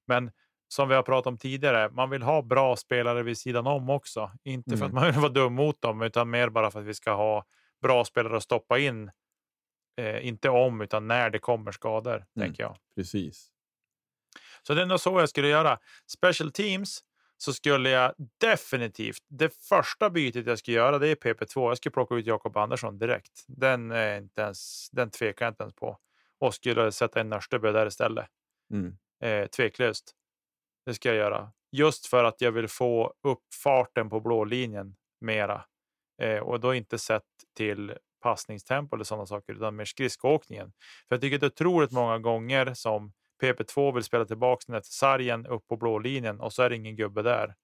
Men 0.07 0.30
som 0.68 0.88
vi 0.88 0.94
har 0.94 1.03
pratat 1.03 1.26
om 1.26 1.38
tidigare, 1.38 1.90
man 1.90 2.11
vill 2.11 2.22
ha 2.22 2.42
bra 2.42 2.76
spelare 2.76 3.22
vid 3.22 3.38
sidan 3.38 3.66
om 3.66 3.90
också. 3.90 4.30
Inte 4.44 4.70
mm. 4.70 4.78
för 4.78 4.86
att 4.86 4.92
mm. 4.92 5.03
man 5.03 5.12
vill 5.12 5.20
vara 5.20 5.32
dum 5.32 5.55
mot 5.55 5.82
dem, 5.82 6.03
utan 6.03 6.30
mer 6.30 6.49
bara 6.49 6.70
för 6.70 6.80
att 6.80 6.86
vi 6.86 6.94
ska 6.94 7.12
ha 7.14 7.44
bra 7.82 8.05
spelare 8.05 8.36
att 8.36 8.42
stoppa 8.42 8.78
in. 8.78 9.11
Eh, 9.97 10.26
inte 10.26 10.49
om, 10.49 10.80
utan 10.80 11.09
när 11.09 11.30
det 11.30 11.38
kommer 11.38 11.72
skador, 11.72 12.16
mm. 12.16 12.26
tänker 12.38 12.62
jag. 12.62 12.76
Precis. 12.94 13.49
Så 14.62 14.74
det 14.74 14.82
är 14.82 14.86
nog 14.86 15.01
så 15.01 15.20
jag 15.20 15.28
skulle 15.28 15.49
göra. 15.49 15.78
Special 16.07 16.53
teams 16.53 17.01
så 17.37 17.53
skulle 17.53 17.91
jag 17.91 18.14
definitivt. 18.41 19.22
Det 19.28 19.55
första 19.68 20.11
bytet 20.11 20.47
jag 20.47 20.59
skulle 20.59 20.76
göra, 20.76 20.99
det 20.99 21.09
är 21.09 21.14
PP2. 21.14 21.68
Jag 21.68 21.76
skulle 21.76 21.93
plocka 21.93 22.14
ut 22.14 22.26
Jakob 22.26 22.57
Andersson 22.57 22.99
direkt. 22.99 23.45
Den 23.49 23.91
är 23.91 24.18
inte 24.18 24.43
ens. 24.43 24.91
Den 24.91 25.11
tvekar 25.11 25.47
jag 25.47 25.51
inte 25.51 25.62
ens 25.62 25.74
på 25.74 25.99
och 26.41 26.55
skulle 26.55 26.93
sätta 26.93 27.20
in 27.20 27.28
Nörstebö 27.28 27.72
där 27.72 27.87
istället. 27.87 28.26
Mm. 28.72 28.97
Eh, 29.22 29.47
tveklöst. 29.47 30.12
Det 30.87 30.95
ska 30.95 31.09
jag 31.09 31.18
göra. 31.18 31.53
Just 31.72 32.07
för 32.07 32.24
att 32.24 32.41
jag 32.41 32.53
vill 32.53 32.68
få 32.68 33.14
upp 33.22 33.43
farten 33.62 34.11
på 34.11 34.20
blå 34.20 34.45
linjen 34.45 34.97
mera. 35.20 35.64
Eh, 36.22 36.39
och 36.39 36.61
då 36.61 36.74
inte 36.74 36.99
sett 36.99 37.22
till 37.57 37.95
passningstempo 38.22 38.97
eller 38.97 39.05
sådana 39.05 39.26
saker, 39.26 39.53
utan 39.53 39.76
mer 39.76 39.84
skridskoåkningen. 39.84 40.72
För 41.09 41.16
jag 41.16 41.20
tycker 41.20 41.39
det 41.39 41.47
är 41.47 41.51
otroligt 41.51 41.93
många 41.93 42.18
gånger 42.18 42.74
som 42.74 43.12
PP2 43.43 43.95
vill 43.95 44.03
spela 44.03 44.24
tillbaka 44.24 44.64
den 44.66 44.76
efter 44.76 44.93
sargen 44.93 45.47
upp 45.47 45.66
på 45.66 45.76
blå 45.76 45.99
linjen 45.99 46.41
och 46.41 46.53
så 46.53 46.62
är 46.62 46.70
det 46.70 46.76
ingen 46.76 46.97
gubbe 46.97 47.22
där. 47.22 47.55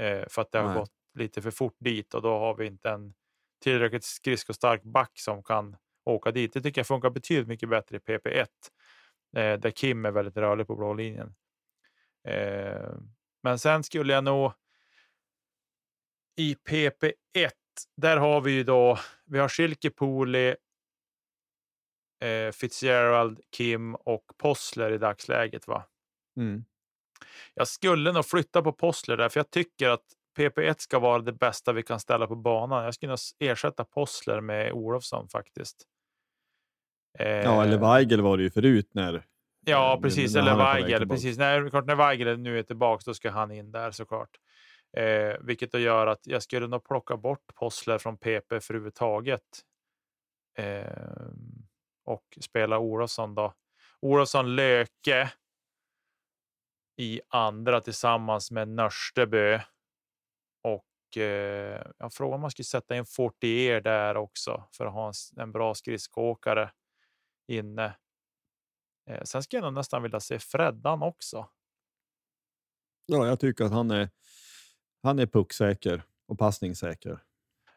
Eh, 0.00 0.28
för 0.28 0.42
att 0.42 0.52
det 0.52 0.58
har 0.58 0.68
Nej. 0.68 0.78
gått 0.78 0.92
lite 1.14 1.42
för 1.42 1.50
fort 1.50 1.76
dit 1.78 2.14
och 2.14 2.22
då 2.22 2.38
har 2.38 2.54
vi 2.54 2.66
inte 2.66 2.90
en 2.90 3.14
tillräckligt 3.62 4.04
skridskostark 4.04 4.82
back 4.82 5.10
som 5.14 5.42
kan 5.42 5.76
åka 6.04 6.30
dit. 6.30 6.52
Det 6.52 6.60
tycker 6.60 6.78
jag 6.78 6.86
funkar 6.86 7.10
betydligt 7.10 7.48
mycket 7.48 7.68
bättre 7.68 7.96
i 7.96 8.00
PP1 8.00 8.46
eh, 9.36 9.60
där 9.60 9.70
Kim 9.70 10.04
är 10.04 10.10
väldigt 10.10 10.36
rörlig 10.36 10.66
på 10.66 10.76
blå 10.76 10.94
linjen. 10.94 11.34
Eh, 12.28 12.90
men 13.42 13.58
sen 13.58 13.82
skulle 13.82 14.12
jag 14.12 14.24
nog 14.24 14.52
i 16.36 16.54
PP1. 16.54 17.12
Där 17.96 18.16
har 18.16 18.40
vi 18.40 18.52
ju 18.52 18.64
då. 18.64 18.98
Vi 19.24 19.38
har 19.38 19.48
Schilke 19.48 19.90
Pooley, 19.90 20.56
eh, 22.22 22.52
Fitzgerald, 22.52 23.40
Kim 23.56 23.94
och 23.94 24.24
Possler 24.38 24.92
i 24.92 24.98
dagsläget. 24.98 25.68
va? 25.68 25.86
Mm. 26.36 26.64
Jag 27.54 27.68
skulle 27.68 28.12
nog 28.12 28.26
flytta 28.26 28.62
på 28.62 28.72
Possler 28.72 29.16
där, 29.16 29.28
för 29.28 29.40
jag 29.40 29.50
tycker 29.50 29.88
att 29.88 30.04
PP1 30.38 30.74
ska 30.78 30.98
vara 30.98 31.22
det 31.22 31.32
bästa 31.32 31.72
vi 31.72 31.82
kan 31.82 32.00
ställa 32.00 32.26
på 32.26 32.36
banan. 32.36 32.84
Jag 32.84 32.94
skulle 32.94 33.10
nog 33.10 33.18
ersätta 33.38 33.84
Possler 33.84 34.40
med 34.40 34.72
Olofsson 34.72 35.28
faktiskt. 35.28 35.86
Ja, 37.18 37.62
eller 37.62 37.72
eh, 37.72 37.92
Weigel 37.92 38.20
var 38.20 38.36
det 38.36 38.42
ju 38.42 38.50
förut 38.50 38.90
när... 38.92 39.26
Ja, 39.66 39.98
precis. 40.02 40.34
När 40.34 40.40
eller 40.40 40.56
Weigel. 40.56 41.08
Precis. 41.08 41.38
När, 41.38 41.70
klart, 41.70 41.86
när 41.86 41.94
Weigel 41.96 42.38
nu 42.38 42.58
är 42.58 42.62
tillbaka, 42.62 43.02
då 43.06 43.14
ska 43.14 43.30
han 43.30 43.50
in 43.50 43.72
där 43.72 43.90
såklart. 43.90 44.30
Eh, 44.96 45.36
vilket 45.40 45.72
då 45.72 45.78
gör 45.78 46.06
att 46.06 46.26
jag 46.26 46.42
skulle 46.42 46.66
nog 46.66 46.84
plocka 46.84 47.16
bort 47.16 47.54
Possler 47.54 47.98
från 47.98 48.16
PP 48.16 48.48
för 48.48 48.74
överhuvudtaget. 48.74 49.42
Eh, 50.58 50.82
och 52.04 52.38
spela 52.40 52.78
Olofsson 52.78 53.34
då. 53.34 53.54
Olofsson 54.00 54.56
Löke 54.56 55.32
i 56.96 57.20
andra 57.28 57.80
tillsammans 57.80 58.50
med 58.50 58.68
Nörstebö. 58.68 59.60
Och 60.62 61.16
eh, 61.16 61.86
jag 61.98 62.12
frågar 62.12 62.34
om 62.34 62.40
man 62.40 62.50
skulle 62.50 62.64
sätta 62.64 62.96
in 62.96 63.06
Fortier 63.06 63.80
där 63.80 64.16
också 64.16 64.68
för 64.72 64.86
att 64.86 64.92
ha 64.92 65.06
en, 65.08 65.42
en 65.42 65.52
bra 65.52 65.74
skridskoåkare 65.74 66.72
inne. 67.48 67.96
Eh, 69.10 69.22
sen 69.24 69.42
skulle 69.42 69.62
jag 69.62 69.74
nästan 69.74 70.02
vilja 70.02 70.20
se 70.20 70.38
Freddan 70.38 71.02
också. 71.02 71.48
Ja, 73.06 73.26
jag 73.26 73.40
tycker 73.40 73.64
att 73.64 73.72
han 73.72 73.90
är. 73.90 74.10
Han 75.02 75.18
är 75.18 75.26
pucksäker 75.26 76.02
och 76.26 76.38
passningssäker. 76.38 77.22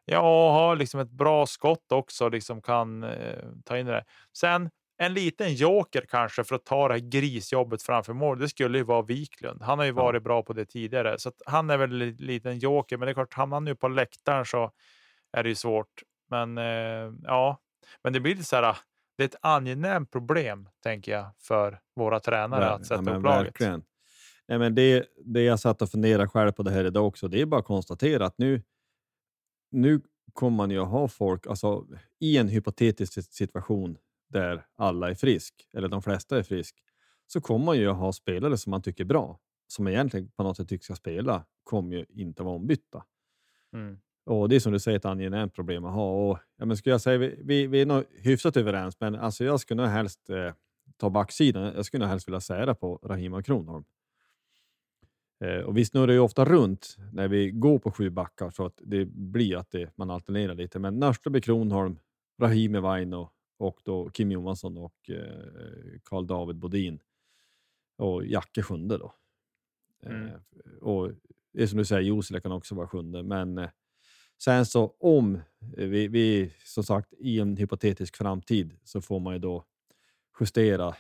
Ja, 0.05 0.19
och 0.19 0.53
har 0.53 0.75
liksom 0.75 0.99
ett 0.99 1.11
bra 1.11 1.45
skott 1.45 1.91
också, 1.91 2.29
liksom 2.29 2.61
kan 2.61 3.03
eh, 3.03 3.43
ta 3.65 3.77
in 3.77 3.85
det. 3.85 4.03
Sen 4.37 4.69
en 4.97 5.13
liten 5.13 5.53
joker 5.53 6.05
kanske 6.09 6.43
för 6.43 6.55
att 6.55 6.65
ta 6.65 6.87
det 6.87 6.93
här 6.93 7.01
grisjobbet 7.01 7.83
framför 7.83 8.13
mål. 8.13 8.39
Det 8.39 8.49
skulle 8.49 8.77
ju 8.77 8.83
vara 8.83 9.01
Wiklund. 9.01 9.61
Han 9.61 9.79
har 9.79 9.85
ju 9.85 9.91
varit 9.91 10.23
bra 10.23 10.43
på 10.43 10.53
det 10.53 10.65
tidigare, 10.65 11.19
så 11.19 11.31
han 11.45 11.69
är 11.69 11.77
väl 11.77 12.01
en 12.01 12.15
liten 12.15 12.59
joker. 12.59 12.97
Men 12.97 13.05
det 13.05 13.11
är 13.11 13.13
klart, 13.13 13.33
hamnar 13.33 13.55
han 13.55 13.65
nu 13.65 13.75
på 13.75 13.87
läktaren 13.87 14.45
så 14.45 14.71
är 15.37 15.43
det 15.43 15.49
ju 15.49 15.55
svårt. 15.55 16.03
Men 16.29 16.57
eh, 16.57 17.13
ja, 17.23 17.59
men 18.03 18.13
det 18.13 18.19
blir 18.19 18.35
lite 18.35 18.47
så 18.47 18.55
här 18.55 18.75
det 19.17 19.23
är 19.23 19.27
ett 19.27 19.35
angenämt 19.41 20.11
problem, 20.11 20.69
tänker 20.83 21.11
jag, 21.11 21.25
för 21.39 21.79
våra 21.95 22.19
tränare 22.19 22.59
Ver 22.59 22.71
att 22.71 22.85
sätta 22.85 23.03
ja, 23.05 23.17
upp 23.17 23.23
laget. 23.23 23.45
Verkligen. 23.45 23.83
Nej, 24.47 24.59
men 24.59 24.75
det, 24.75 25.05
det 25.25 25.41
jag 25.41 25.59
satt 25.59 25.81
och 25.81 25.89
funderade 25.89 26.27
själv 26.27 26.51
på 26.51 26.63
det 26.63 26.71
här 26.71 26.85
idag 26.85 27.07
också, 27.07 27.27
det 27.27 27.41
är 27.41 27.45
bara 27.45 27.59
att 27.59 27.65
konstatera 27.65 28.25
att 28.25 28.37
nu, 28.37 28.63
nu 29.75 30.01
kommer 30.33 30.57
man 30.57 30.71
ju 30.71 30.79
att 30.79 30.89
ha 30.89 31.07
folk, 31.07 31.47
alltså 31.47 31.87
i 32.19 32.37
en 32.37 32.47
hypotetisk 32.47 33.33
situation, 33.33 33.97
där 34.29 34.65
alla 34.75 35.09
är 35.09 35.15
frisk, 35.15 35.53
eller 35.73 35.87
de 35.87 36.01
flesta 36.01 36.37
är 36.37 36.43
frisk, 36.43 36.75
så 37.27 37.41
kommer 37.41 37.65
man 37.65 37.77
ju 37.77 37.89
ha 37.89 38.13
spelare 38.13 38.57
som 38.57 38.71
man 38.71 38.81
tycker 38.81 39.03
är 39.03 39.07
bra, 39.07 39.39
som 39.67 39.87
egentligen 39.87 40.31
på 40.31 40.43
något 40.43 40.57
sätt 40.57 40.69
tycker 40.69 40.83
ska 40.83 40.95
spela, 40.95 41.45
kommer 41.63 41.95
ju 41.95 42.05
inte 42.09 42.43
vara 42.43 42.55
ombytta. 42.55 43.03
Mm. 43.73 43.97
Och 44.25 44.49
det 44.49 44.55
är 44.55 44.59
som 44.59 44.71
du 44.71 44.79
säger 44.79 44.97
ett 44.97 45.05
angenämt 45.05 45.53
problem 45.53 45.85
att 45.85 45.93
ha. 45.93 46.29
Och, 46.29 46.39
ja, 46.57 46.65
men 46.65 46.77
skulle 46.77 46.93
jag 46.93 47.01
säga, 47.01 47.17
vi, 47.17 47.39
vi, 47.43 47.67
vi 47.67 47.81
är 47.81 47.85
nog 47.85 48.03
hyfsat 48.11 48.57
överens, 48.57 48.99
men 48.99 49.15
alltså 49.15 49.43
jag 49.43 49.59
skulle 49.59 49.81
nog 49.81 49.91
helst 49.91 50.29
eh, 50.29 50.53
ta 50.97 51.09
backsidan. 51.09 51.73
Jag 51.75 51.85
skulle 51.85 52.03
nog 52.03 52.09
helst 52.09 52.27
vilja 52.27 52.41
sära 52.41 52.75
på 52.75 52.99
Rahima 53.03 53.37
och 53.37 53.45
Kronholm. 53.45 53.85
Eh, 55.39 55.59
och 55.59 55.77
vi 55.77 55.85
snurrar 55.85 56.13
ju 56.13 56.19
ofta 56.19 56.45
runt 56.45 56.95
när 57.13 57.27
vi 57.27 57.51
går 57.51 57.79
på 57.79 57.91
sju 57.91 58.09
backar 58.09 58.49
så 58.49 58.65
att 58.65 58.81
det 58.83 59.05
blir 59.05 59.57
att 59.57 59.71
det, 59.71 59.91
man 59.95 60.09
alternerar 60.09 60.55
lite. 60.55 60.79
Men 60.79 60.99
Nörström, 60.99 61.41
Kronholm, 61.41 61.99
Rahimi 62.41 62.79
Vaino 62.79 63.29
och 63.57 63.79
då 63.83 64.09
Kim 64.09 64.31
Johansson 64.31 64.77
och 64.77 65.09
eh, 65.09 65.99
Karl 66.03 66.27
David 66.27 66.55
Bodin 66.55 66.99
och 67.97 68.25
Jacke 68.25 68.63
sjunde 68.63 68.97
då. 68.97 69.13
Mm. 70.05 70.27
Eh, 70.27 70.33
och 70.81 71.11
det 71.53 71.63
är 71.63 71.67
som 71.67 71.77
du 71.77 71.85
säger, 71.85 72.01
Josila 72.01 72.39
kan 72.39 72.51
också 72.51 72.75
vara 72.75 72.87
sjunde, 72.87 73.23
men 73.23 73.57
eh, 73.57 73.69
sen 74.43 74.65
så 74.65 74.95
om 74.99 75.41
vi, 75.77 76.07
vi 76.07 76.53
som 76.63 76.83
sagt 76.83 77.13
i 77.19 77.39
en 77.39 77.57
hypotetisk 77.57 78.15
framtid 78.15 78.77
så 78.83 79.01
får 79.01 79.19
man 79.19 79.33
ju 79.33 79.39
då 79.39 79.65
justera 80.39 80.95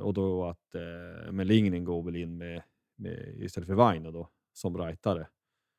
och 0.00 0.14
då 0.14 0.44
att 0.44 0.74
eh, 0.74 1.32
men 1.32 1.46
Lingnen 1.46 1.84
går 1.84 2.02
väl 2.02 2.16
in 2.16 2.36
med, 2.36 2.62
med 2.96 3.34
istället 3.36 3.66
för 3.66 3.74
Vaino 3.74 4.10
då 4.10 4.30
som 4.52 4.78
rightare. 4.78 5.28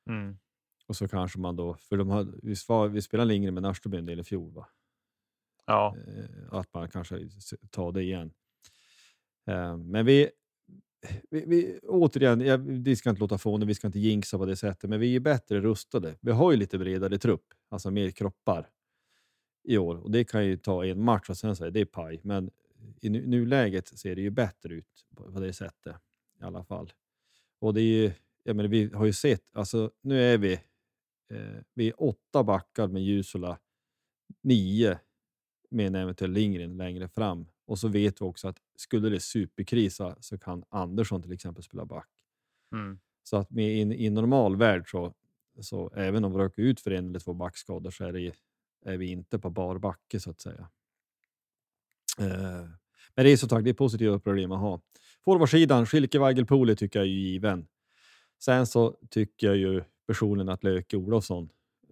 Mm. 0.10 0.38
Och 0.88 0.96
så 0.96 1.08
kanske 1.08 1.40
man 1.40 1.56
då, 1.56 1.76
för 1.76 1.98
de 1.98 2.10
har, 2.10 2.28
vi, 2.44 2.56
svar, 2.56 2.88
vi 2.88 3.02
spelade 3.02 3.28
Lindgren 3.28 3.54
med 3.54 3.64
Nörsteby 3.64 3.98
en 3.98 4.06
del 4.06 4.20
i 4.20 4.24
fjol, 4.24 4.54
va? 4.54 4.68
Ja, 5.66 5.96
Eh, 5.98 6.54
att 6.54 6.74
man 6.74 6.90
kanske 6.90 7.30
tar 7.70 7.92
det 7.92 8.04
igen. 8.04 8.34
Eh, 9.48 9.78
men 9.78 10.06
vi, 10.06 10.30
vi, 11.30 11.46
vi 11.48 11.80
återigen, 11.84 12.84
vi 12.84 12.96
ska 12.96 13.10
inte 13.10 13.20
låta 13.20 13.38
fånig, 13.38 13.68
vi 13.68 13.76
ska 13.76 13.88
inte 13.88 14.00
jinxa 14.00 14.38
på 14.38 14.46
det 14.46 14.56
sättet, 14.56 14.90
men 14.90 15.00
vi 15.00 15.16
är 15.16 15.20
bättre 15.20 15.62
rustade. 15.62 16.18
Vi 16.22 16.32
har 16.32 16.52
ju 16.52 16.58
lite 16.58 16.78
bredare 16.78 17.18
trupp, 17.18 17.46
alltså 17.70 17.92
mer 17.92 18.12
kroppar 18.12 18.70
i 19.64 19.78
år 19.78 19.96
och 19.96 20.12
det 20.12 20.24
kan 20.24 20.46
ju 20.46 20.58
ta 20.58 20.86
en 20.86 21.04
match 21.04 21.30
och 21.30 21.38
sen 21.38 21.56
säga 21.56 21.72
det 21.72 21.80
är 21.80 21.86
paj. 21.86 22.20
Men 22.24 22.52
i 23.02 23.10
nu, 23.10 23.28
nuläget 23.28 23.88
ser 23.88 24.16
det 24.16 24.22
ju 24.22 24.30
bättre 24.30 24.74
ut 24.74 25.06
på 25.16 25.40
det 25.40 25.54
sättet 25.54 25.96
i 26.42 26.44
alla 26.44 26.64
fall. 26.64 26.92
Och 27.60 27.74
det 27.74 27.82
är 27.82 28.04
ju, 28.04 28.12
jag 28.44 28.56
menar, 28.56 28.70
vi 28.70 28.90
har 28.94 29.06
ju 29.06 29.14
sett, 29.14 29.56
alltså 29.56 29.92
nu 30.02 30.22
är 30.22 30.38
vi, 30.38 30.54
eh, 31.30 31.62
vi 31.74 31.88
är 31.88 32.04
åtta 32.04 32.44
backar 32.44 32.88
med 32.88 33.04
Jusula, 33.04 33.60
nio 34.42 35.00
med 35.70 35.88
en 35.88 35.96
eventuell 35.96 36.32
Lindgren 36.32 36.78
längre 36.78 37.08
fram. 37.08 37.48
Och 37.66 37.80
så 37.80 37.88
vet 37.88 38.22
vi 38.22 38.26
också 38.26 38.48
att 38.48 38.58
skulle 38.76 39.10
det 39.10 39.20
superkrisa 39.20 40.16
så 40.20 40.38
kan 40.38 40.64
Andersson 40.70 41.22
till 41.22 41.32
exempel 41.32 41.64
spela 41.64 41.86
back. 41.86 42.10
mm. 42.72 43.00
Så 43.24 43.38
att 43.38 43.50
med 43.50 43.78
in, 43.78 43.92
i 43.92 44.06
en 44.06 44.14
normal 44.14 44.56
värld 44.56 44.92
så, 44.92 45.14
så 45.60 45.92
även 45.96 46.24
om 46.26 46.32
vi 46.32 46.38
råkar 46.38 46.64
ut 46.64 46.80
för 46.80 46.92
en 46.92 47.10
eller 47.10 47.20
två 47.20 47.34
backskador 47.34 47.92
så 47.92 48.04
är, 48.04 48.12
det, 48.12 48.36
är 48.86 48.98
vi 48.98 49.12
inte 49.12 49.40
på 49.40 49.50
bar 49.50 49.78
backe 49.78 50.20
så 50.20 50.30
att 50.30 50.42
säga. 50.42 50.70
Eh, 52.20 52.70
men 53.16 53.26
det 53.26 53.30
är 53.30 53.38
som 53.38 53.50
sagt 53.50 53.64
det 53.64 53.70
är 53.70 53.74
positiva 53.74 54.20
problem 54.20 54.52
att 54.52 54.60
ha. 54.60 54.82
Forwardsidan, 55.26 55.86
Schilke 55.86 56.20
Weigelpoli 56.20 56.76
tycker 56.76 57.00
jag 57.00 57.08
är 57.08 57.12
given. 57.12 57.68
Sen 58.40 58.68
så 58.68 58.98
tycker 59.10 59.48
jag 59.48 59.58
ju 59.58 59.84
personligen 60.08 60.50
att 60.50 60.64
Löke 60.64 60.98
Olofsson 60.98 61.50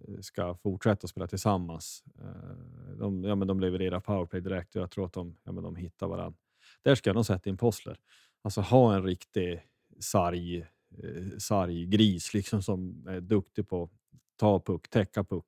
eh, 0.08 0.20
ska 0.20 0.54
fortsätta 0.54 1.06
spela 1.08 1.26
tillsammans. 1.26 2.04
Eh, 2.18 2.96
de, 2.98 3.24
ja, 3.24 3.34
men 3.34 3.48
de 3.48 3.60
levererar 3.60 4.00
powerplay 4.00 4.40
direkt 4.40 4.76
och 4.76 4.82
jag 4.82 4.90
tror 4.90 5.06
att 5.06 5.12
de, 5.12 5.36
ja, 5.44 5.52
men 5.52 5.64
de 5.64 5.76
hittar 5.76 6.06
varandra. 6.08 6.38
Där 6.82 6.94
ska 6.94 7.10
jag 7.10 7.14
nog 7.14 7.26
sätta 7.26 7.50
in 7.50 7.56
Possler. 7.56 7.98
Alltså 8.42 8.60
ha 8.60 8.94
en 8.94 9.02
riktig 9.02 9.60
sarg, 10.00 10.58
eh, 10.58 11.38
sarggris 11.38 12.34
liksom 12.34 12.62
som 12.62 13.06
är 13.08 13.20
duktig 13.20 13.68
på 13.68 13.82
att 13.82 13.90
ta 14.36 14.60
puck, 14.60 14.90
täcka 14.90 15.24
puck. 15.24 15.46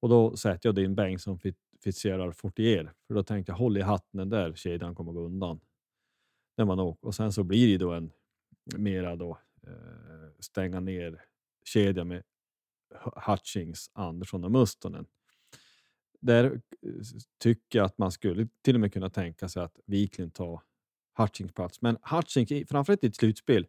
Och 0.00 0.08
då 0.08 0.36
sätter 0.36 0.68
jag 0.68 0.74
din 0.74 0.94
bänk 0.94 1.20
som 1.20 1.38
Fit- 1.38 1.56
Fitzgerald 1.84 2.36
Fortier. 2.36 2.92
För 3.06 3.14
då 3.14 3.22
tänkte 3.22 3.52
jag 3.52 3.56
håll 3.56 3.76
i 3.76 3.80
hatten 3.80 4.18
den 4.18 4.28
där 4.28 4.52
kedjan 4.54 4.94
kommer 4.94 5.12
gå 5.12 5.20
undan. 5.20 5.60
När 6.56 6.64
man 6.64 6.80
åker. 6.80 7.06
Och 7.06 7.14
sen 7.14 7.32
så 7.32 7.44
blir 7.44 7.68
det 7.68 7.84
då 7.84 7.92
en 7.92 8.12
mera 8.76 9.16
då 9.16 9.38
eh, 9.66 10.30
stänga 10.40 10.80
ner 10.80 11.24
kedja 11.64 12.04
med 12.04 12.22
Hutchings, 13.26 13.90
Andersson 13.92 14.44
och 14.44 14.50
Mustonen. 14.50 15.06
Där 16.20 16.44
eh, 16.44 16.90
tycker 17.38 17.78
jag 17.78 17.86
att 17.86 17.98
man 17.98 18.12
skulle 18.12 18.48
till 18.62 18.74
och 18.74 18.80
med 18.80 18.92
kunna 18.92 19.10
tänka 19.10 19.48
sig 19.48 19.62
att 19.62 19.80
Wiklund 19.86 20.34
tar 20.34 20.62
Hutchings 21.18 21.52
plats. 21.52 21.82
Men 21.82 21.96
Hutchings, 22.02 22.68
framförallt 22.68 23.04
i 23.04 23.06
ett 23.06 23.16
slutspel, 23.16 23.66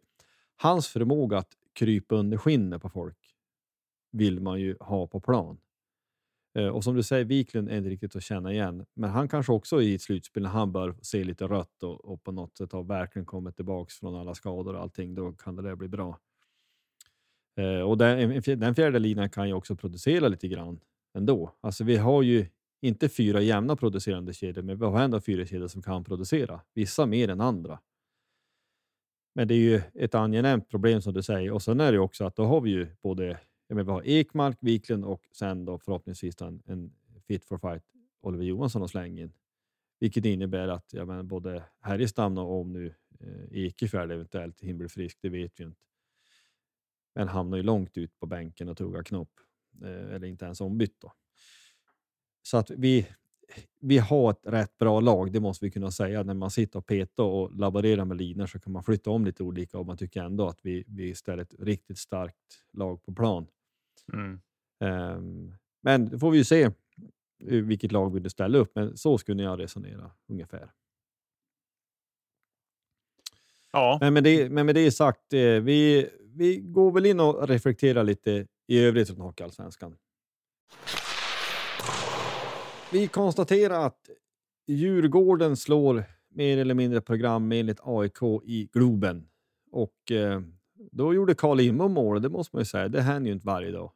hans 0.56 0.88
förmåga 0.88 1.38
att 1.38 1.56
krypa 1.72 2.14
under 2.14 2.36
skinnet 2.38 2.82
på 2.82 2.88
folk 2.88 3.34
vill 4.10 4.40
man 4.40 4.60
ju 4.60 4.76
ha 4.80 5.06
på 5.06 5.20
plan. 5.20 5.60
Eh, 6.58 6.68
och 6.68 6.84
som 6.84 6.94
du 6.94 7.02
säger, 7.02 7.24
Wiklund 7.24 7.68
är 7.68 7.76
inte 7.76 7.90
riktigt 7.90 8.16
att 8.16 8.22
känna 8.22 8.52
igen, 8.52 8.86
men 8.94 9.10
han 9.10 9.28
kanske 9.28 9.52
också 9.52 9.82
i 9.82 9.94
ett 9.94 10.02
slutspel 10.02 10.42
när 10.42 10.50
han 10.50 10.72
bör 10.72 10.96
se 11.02 11.24
lite 11.24 11.44
rött 11.44 11.82
och, 11.82 12.04
och 12.04 12.22
på 12.22 12.32
något 12.32 12.56
sätt 12.56 12.72
har 12.72 12.82
verkligen 12.82 13.26
kommit 13.26 13.56
tillbaks 13.56 13.98
från 13.98 14.14
alla 14.14 14.34
skador 14.34 14.74
och 14.74 14.82
allting, 14.82 15.14
då 15.14 15.32
kan 15.32 15.56
det 15.56 15.62
där 15.62 15.76
bli 15.76 15.88
bra. 15.88 16.18
Eh, 17.56 17.80
och 17.80 17.98
den, 17.98 18.42
den 18.46 18.74
fjärde 18.74 18.98
linan 18.98 19.30
kan 19.30 19.48
ju 19.48 19.54
också 19.54 19.76
producera 19.76 20.28
lite 20.28 20.48
grann 20.48 20.80
ändå. 21.14 21.54
Alltså 21.60 21.84
vi 21.84 21.96
har 21.96 22.22
ju 22.22 22.46
inte 22.80 23.08
fyra 23.08 23.40
jämna 23.40 23.76
producerande 23.76 24.32
kedjor, 24.32 24.62
men 24.62 24.78
vi 24.78 24.84
har 24.84 25.00
ändå 25.00 25.20
fyra 25.20 25.46
kedjor 25.46 25.68
som 25.68 25.82
kan 25.82 26.04
producera. 26.04 26.60
Vissa 26.74 27.06
mer 27.06 27.28
än 27.28 27.40
andra. 27.40 27.78
Men 29.34 29.48
det 29.48 29.54
är 29.54 29.58
ju 29.58 29.82
ett 29.94 30.14
angenämt 30.14 30.68
problem 30.68 31.02
som 31.02 31.14
du 31.14 31.22
säger. 31.22 31.52
Och 31.52 31.62
sen 31.62 31.80
är 31.80 31.92
det 31.92 31.96
ju 31.96 32.02
också 32.02 32.24
att 32.24 32.36
då 32.36 32.44
har 32.44 32.60
vi 32.60 32.70
ju 32.70 32.86
både 33.02 33.38
menar, 33.76 33.84
vi 33.84 33.90
har 33.90 34.02
Ekmark, 34.06 34.58
Wiklund 34.60 35.04
och 35.04 35.22
sen 35.32 35.64
då 35.64 35.78
förhoppningsvis 35.78 36.36
då 36.36 36.44
en, 36.44 36.62
en 36.66 36.92
fit 37.26 37.44
for 37.44 37.58
fight 37.58 37.84
Oliver 38.20 38.44
Johansson 38.44 38.82
att 38.82 38.90
slänga 38.90 39.22
in. 39.22 39.32
Vilket 40.00 40.24
innebär 40.24 40.68
att 40.68 40.92
ja, 40.92 41.04
men 41.04 41.28
både 41.28 41.64
Härjestam 41.80 42.38
och 42.38 42.60
om 42.60 42.72
nu 42.72 42.94
eh, 43.20 43.58
Ekefjärd 43.64 44.10
eventuellt 44.10 44.60
hinner 44.60 44.78
bli 44.78 44.88
frisk, 44.88 45.18
det 45.20 45.28
vet 45.28 45.60
vi 45.60 45.64
inte. 45.64 45.80
Men 47.14 47.28
hamnar 47.28 47.56
ju 47.56 47.62
långt 47.62 47.98
ut 47.98 48.18
på 48.18 48.26
bänken 48.26 48.68
och 48.68 48.76
tuggar 48.76 49.02
knopp. 49.02 49.40
Eh, 49.82 50.14
eller 50.14 50.24
inte 50.26 50.44
ens 50.44 50.60
ombytt 50.60 51.00
då. 51.00 51.12
Så 52.42 52.56
att 52.56 52.70
vi, 52.70 53.08
vi 53.80 53.98
har 53.98 54.30
ett 54.30 54.46
rätt 54.46 54.78
bra 54.78 55.00
lag, 55.00 55.32
det 55.32 55.40
måste 55.40 55.64
vi 55.64 55.70
kunna 55.70 55.90
säga. 55.90 56.22
När 56.22 56.34
man 56.34 56.50
sitter 56.50 56.78
och 56.78 56.86
petar 56.86 57.24
och 57.24 57.54
laborerar 57.54 58.04
med 58.04 58.16
linor 58.16 58.46
så 58.46 58.60
kan 58.60 58.72
man 58.72 58.82
flytta 58.82 59.10
om 59.10 59.24
lite 59.24 59.42
olika 59.42 59.78
och 59.78 59.86
man 59.86 59.96
tycker 59.96 60.22
ändå 60.22 60.46
att 60.46 60.58
vi, 60.62 60.84
vi 60.86 61.14
ställer 61.14 61.42
ett 61.42 61.54
riktigt 61.58 61.98
starkt 61.98 62.64
lag 62.72 63.04
på 63.04 63.12
plan. 63.12 63.46
Mm. 64.12 64.40
Ehm, 64.80 65.54
men 65.82 66.08
då 66.08 66.18
får 66.18 66.30
vi 66.30 66.38
ju 66.38 66.44
se 66.44 66.62
eh, 66.62 66.72
vilket 67.46 67.92
lag 67.92 68.20
vi 68.20 68.30
ställa 68.30 68.58
upp, 68.58 68.72
men 68.74 68.96
så 68.96 69.18
skulle 69.18 69.42
jag 69.42 69.58
resonera 69.58 70.10
ungefär. 70.28 70.70
Ja, 73.72 73.98
Men 74.00 74.14
med 74.14 74.24
det, 74.24 74.50
men 74.50 74.66
med 74.66 74.74
det 74.74 74.92
sagt, 74.92 75.32
eh, 75.32 75.40
vi, 75.40 76.08
vi 76.34 76.56
går 76.60 76.92
väl 76.92 77.06
in 77.06 77.20
och 77.20 77.48
reflekterar 77.48 78.04
lite 78.04 78.46
i 78.66 78.78
övrigt 78.84 79.10
runt 79.10 79.20
Hockeyallsvenskan. 79.20 79.96
Vi 82.92 83.08
konstaterar 83.08 83.86
att 83.86 84.10
Djurgården 84.66 85.56
slår 85.56 86.04
mer 86.28 86.58
eller 86.58 86.74
mindre 86.74 87.00
programenligt 87.00 87.80
AIK 87.82 88.22
i 88.44 88.68
Globen. 88.72 89.28
Och 89.70 90.12
eh, 90.12 90.40
då 90.92 91.14
gjorde 91.14 91.34
Karl 91.34 91.56
Lindbom 91.56 91.92
mål, 91.92 92.22
det 92.22 92.28
måste 92.28 92.56
man 92.56 92.60
ju 92.60 92.64
säga. 92.64 92.88
Det 92.88 93.00
händer 93.00 93.28
ju 93.28 93.34
inte 93.34 93.46
varje 93.46 93.70
dag. 93.70 93.92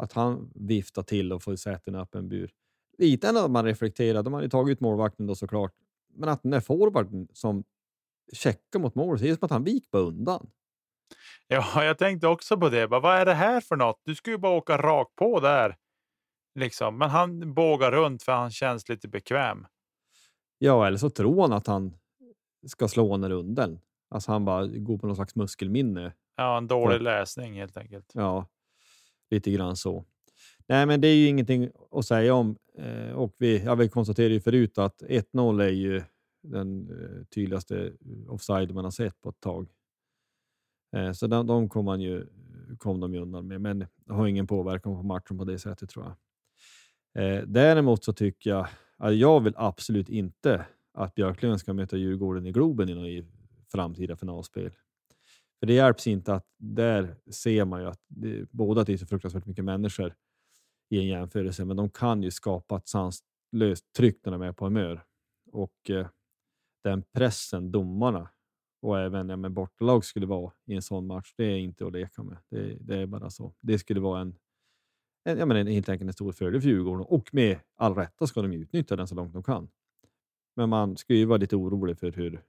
Att 0.00 0.12
han 0.12 0.50
viftar 0.54 1.02
till 1.02 1.32
och 1.32 1.42
får 1.42 1.56
sätta 1.56 1.90
en 1.90 1.94
öppen 1.94 2.28
bur. 2.28 2.50
Lite 2.98 3.32
när 3.32 3.48
man 3.48 3.64
reflekterar, 3.64 4.22
de 4.22 4.32
hade 4.32 4.46
ju 4.46 4.50
tagit 4.50 4.72
ut 4.72 4.80
målvakten 4.80 5.26
då 5.26 5.34
såklart. 5.34 5.72
Men 6.14 6.28
att 6.28 6.42
den 6.42 6.50
där 6.50 6.60
forwarden 6.60 7.28
som 7.32 7.64
checkar 8.32 8.78
mot 8.78 8.94
mål, 8.94 9.18
det 9.18 9.28
är 9.28 9.34
som 9.34 9.44
att 9.44 9.50
han 9.50 9.64
vik 9.64 9.90
bara 9.90 10.02
undan. 10.02 10.50
ja, 11.46 11.84
jag 11.84 11.98
tänkte 11.98 12.26
också 12.26 12.56
på 12.56 12.68
det. 12.68 12.88
Bara, 12.88 13.00
vad 13.00 13.16
är 13.16 13.26
det 13.26 13.34
här 13.34 13.60
för 13.60 13.76
något? 13.76 14.00
Du 14.04 14.14
ska 14.14 14.30
ju 14.30 14.38
bara 14.38 14.56
åka 14.56 14.78
rakt 14.78 15.16
på 15.16 15.40
där. 15.40 15.76
Liksom. 16.54 16.98
Men 16.98 17.10
han 17.10 17.54
bågar 17.54 17.92
runt 17.92 18.22
för 18.22 18.32
han 18.32 18.50
känns 18.50 18.88
lite 18.88 19.08
bekväm. 19.08 19.66
Ja, 20.58 20.86
eller 20.86 20.98
så 20.98 21.10
tror 21.10 21.42
han 21.42 21.52
att 21.52 21.66
han 21.66 21.94
ska 22.66 22.88
slå 22.88 23.16
ner 23.16 23.28
runden. 23.28 23.80
Alltså 24.08 24.32
han 24.32 24.44
bara 24.44 24.66
går 24.66 24.98
på 24.98 25.06
någon 25.06 25.16
slags 25.16 25.36
muskelminne. 25.36 26.12
Ja, 26.36 26.58
en 26.58 26.66
dålig 26.66 27.00
läsning 27.00 27.58
helt 27.58 27.76
enkelt. 27.76 28.10
Ja, 28.14 28.46
lite 29.30 29.50
grann 29.50 29.76
så. 29.76 30.04
Nej, 30.66 30.86
men 30.86 31.00
det 31.00 31.08
är 31.08 31.14
ju 31.14 31.26
ingenting 31.26 31.70
att 31.90 32.06
säga 32.06 32.34
om. 32.34 32.56
Eh, 32.78 33.12
och 33.12 33.34
vi, 33.38 33.64
ja, 33.64 33.74
vi 33.74 33.88
konstaterade 33.88 34.34
ju 34.34 34.40
förut 34.40 34.78
att 34.78 35.02
1-0 35.02 35.62
är 35.62 35.68
ju 35.68 36.02
den 36.42 36.90
eh, 36.90 37.24
tydligaste 37.24 37.86
eh, 37.86 38.32
offside 38.32 38.74
man 38.74 38.84
har 38.84 38.90
sett 38.90 39.20
på 39.20 39.28
ett 39.28 39.40
tag. 39.40 39.68
Eh, 40.96 41.12
så 41.12 41.26
de, 41.26 41.46
de 41.46 41.68
kom, 41.68 41.84
man 41.84 42.00
ju, 42.00 42.26
kom 42.78 43.00
de 43.00 43.14
ju 43.14 43.20
undan 43.20 43.46
med, 43.46 43.60
men 43.60 43.86
har 44.08 44.26
ingen 44.26 44.46
påverkan 44.46 44.96
på 44.96 45.02
matchen 45.02 45.38
på 45.38 45.44
det 45.44 45.58
sättet 45.58 45.90
tror 45.90 46.04
jag. 46.04 46.16
Eh, 47.14 47.42
däremot 47.46 48.04
så 48.04 48.12
tycker 48.12 48.50
jag 48.50 48.66
att 48.96 49.16
jag 49.16 49.40
vill 49.40 49.54
absolut 49.56 50.08
inte 50.08 50.66
att 50.92 51.14
Björklöven 51.14 51.58
ska 51.58 51.72
möta 51.72 51.96
Djurgården 51.96 52.46
i 52.46 52.52
Globen 52.52 52.88
i 52.88 52.94
något 52.94 53.30
framtida 53.72 54.16
finalspel. 54.16 54.70
För 55.60 55.66
det 55.66 55.72
hjälps 55.72 56.06
inte 56.06 56.34
att 56.34 56.46
där 56.58 57.16
ser 57.30 57.64
man 57.64 57.80
ju 57.80 57.86
att 57.86 58.00
det, 58.08 58.50
båda 58.50 58.80
att 58.80 58.86
det 58.86 58.92
är 58.92 58.96
så 58.96 59.06
fruktansvärt 59.06 59.46
mycket 59.46 59.64
människor 59.64 60.14
i 60.90 60.98
en 60.98 61.06
jämförelse, 61.06 61.64
men 61.64 61.76
de 61.76 61.90
kan 61.90 62.22
ju 62.22 62.30
skapa 62.30 62.76
ett 62.76 62.88
sanslöst 62.88 63.92
tryck 63.96 64.20
när 64.24 64.32
de 64.32 64.42
är 64.42 64.52
på 64.52 64.64
humör. 64.64 65.04
Och 65.52 65.90
eh, 65.90 66.06
den 66.84 67.02
pressen 67.12 67.72
domarna 67.72 68.28
och 68.82 68.98
även 68.98 69.28
ja, 69.28 69.36
men 69.36 69.54
bortalag 69.54 70.04
skulle 70.04 70.26
vara 70.26 70.52
i 70.66 70.74
en 70.74 70.82
sån 70.82 71.06
match, 71.06 71.34
det 71.36 71.44
är 71.44 71.58
inte 71.58 71.86
att 71.86 71.92
leka 71.92 72.22
med. 72.22 72.36
Det, 72.48 72.76
det 72.80 72.96
är 72.96 73.06
bara 73.06 73.30
så. 73.30 73.54
Det 73.60 73.78
skulle 73.78 74.00
vara 74.00 74.20
en, 74.20 74.34
en, 75.24 75.38
ja, 75.38 75.46
men 75.46 75.56
en, 75.56 75.66
helt 75.66 75.88
enkelt 75.88 76.08
en 76.08 76.12
stor 76.12 76.32
fördel 76.32 76.60
för 76.60 76.68
Djurgården 76.68 77.06
och 77.08 77.34
med 77.34 77.60
all 77.76 77.94
rätta 77.94 78.26
ska 78.26 78.42
de 78.42 78.52
utnyttja 78.52 78.96
den 78.96 79.08
så 79.08 79.14
långt 79.14 79.32
de 79.32 79.42
kan. 79.42 79.68
Men 80.56 80.68
man 80.68 80.96
ska 80.96 81.14
ju 81.14 81.24
vara 81.24 81.38
lite 81.38 81.56
orolig 81.56 81.98
för 81.98 82.12
hur 82.12 82.42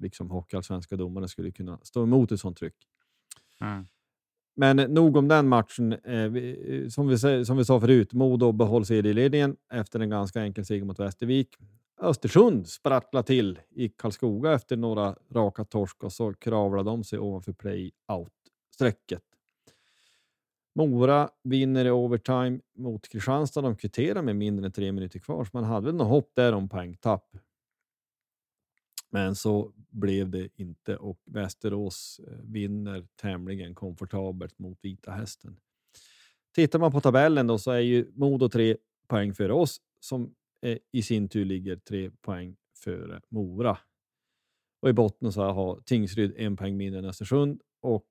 liksom 0.00 0.30
hockeyallsvenska 0.30 0.96
domare 0.96 1.28
skulle 1.28 1.50
kunna 1.50 1.78
stå 1.82 2.02
emot 2.02 2.32
ett 2.32 2.40
sånt 2.40 2.56
tryck. 2.56 2.76
Mm. 3.60 3.86
Men 4.56 4.76
nog 4.76 5.16
om 5.16 5.28
den 5.28 5.48
matchen. 5.48 5.92
Eh, 5.92 6.28
vi, 6.28 6.86
som, 6.90 7.08
vi, 7.08 7.44
som 7.44 7.56
vi 7.56 7.64
sa 7.64 7.80
förut, 7.80 8.12
Modo 8.12 8.52
behåller 8.52 8.84
serieledningen 8.84 9.56
efter 9.72 10.00
en 10.00 10.10
ganska 10.10 10.42
enkel 10.42 10.64
seger 10.64 10.84
mot 10.84 10.98
Västervik. 10.98 11.56
Östersund 12.00 12.68
sprattlar 12.68 13.22
till 13.22 13.58
i 13.70 13.88
Karlskoga 13.88 14.52
efter 14.52 14.76
några 14.76 15.16
raka 15.32 15.64
torsk 15.64 16.04
och 16.04 16.12
så 16.12 16.34
kravlar 16.34 16.84
de 16.84 17.04
sig 17.04 17.18
ovanför 17.18 17.52
play-out-strecket. 17.52 19.22
Mora 20.74 21.30
vinner 21.44 21.84
i 21.84 21.90
overtime 21.90 22.60
mot 22.74 23.08
Kristianstad. 23.08 23.60
De 23.60 23.76
kvitterar 23.76 24.22
med 24.22 24.36
mindre 24.36 24.66
än 24.66 24.72
tre 24.72 24.92
minuter 24.92 25.18
kvar, 25.18 25.44
så 25.44 25.50
man 25.52 25.64
hade 25.64 25.86
väl 25.86 25.94
något 25.94 26.08
hopp 26.08 26.30
där 26.34 26.52
om 26.52 26.68
poängtapp. 26.68 27.36
Men 29.10 29.34
så 29.34 29.72
blev 29.90 30.30
det 30.30 30.48
inte 30.56 30.96
och 30.96 31.20
Västerås 31.24 32.20
eh, 32.26 32.38
vinner 32.42 33.06
tämligen 33.16 33.74
komfortabelt 33.74 34.58
mot 34.58 34.78
Vita 34.82 35.10
Hästen. 35.10 35.56
Tittar 36.54 36.78
man 36.78 36.92
på 36.92 37.00
tabellen 37.00 37.46
då 37.46 37.58
så 37.58 37.70
är 37.70 37.80
ju 37.80 38.10
Modo 38.14 38.48
tre 38.48 38.76
poäng 39.08 39.34
före 39.34 39.52
oss 39.52 39.80
som 40.00 40.34
eh, 40.62 40.78
i 40.92 41.02
sin 41.02 41.28
tur 41.28 41.44
ligger 41.44 41.76
tre 41.76 42.10
poäng 42.10 42.56
före 42.76 43.20
Mora. 43.28 43.78
Och 44.80 44.88
i 44.88 44.92
botten 44.92 45.32
så 45.32 45.42
har 45.42 45.80
Tingsryd 45.80 46.34
en 46.36 46.56
poäng 46.56 46.76
mindre 46.76 46.98
än 46.98 47.04
Östersund 47.04 47.62
och 47.80 48.08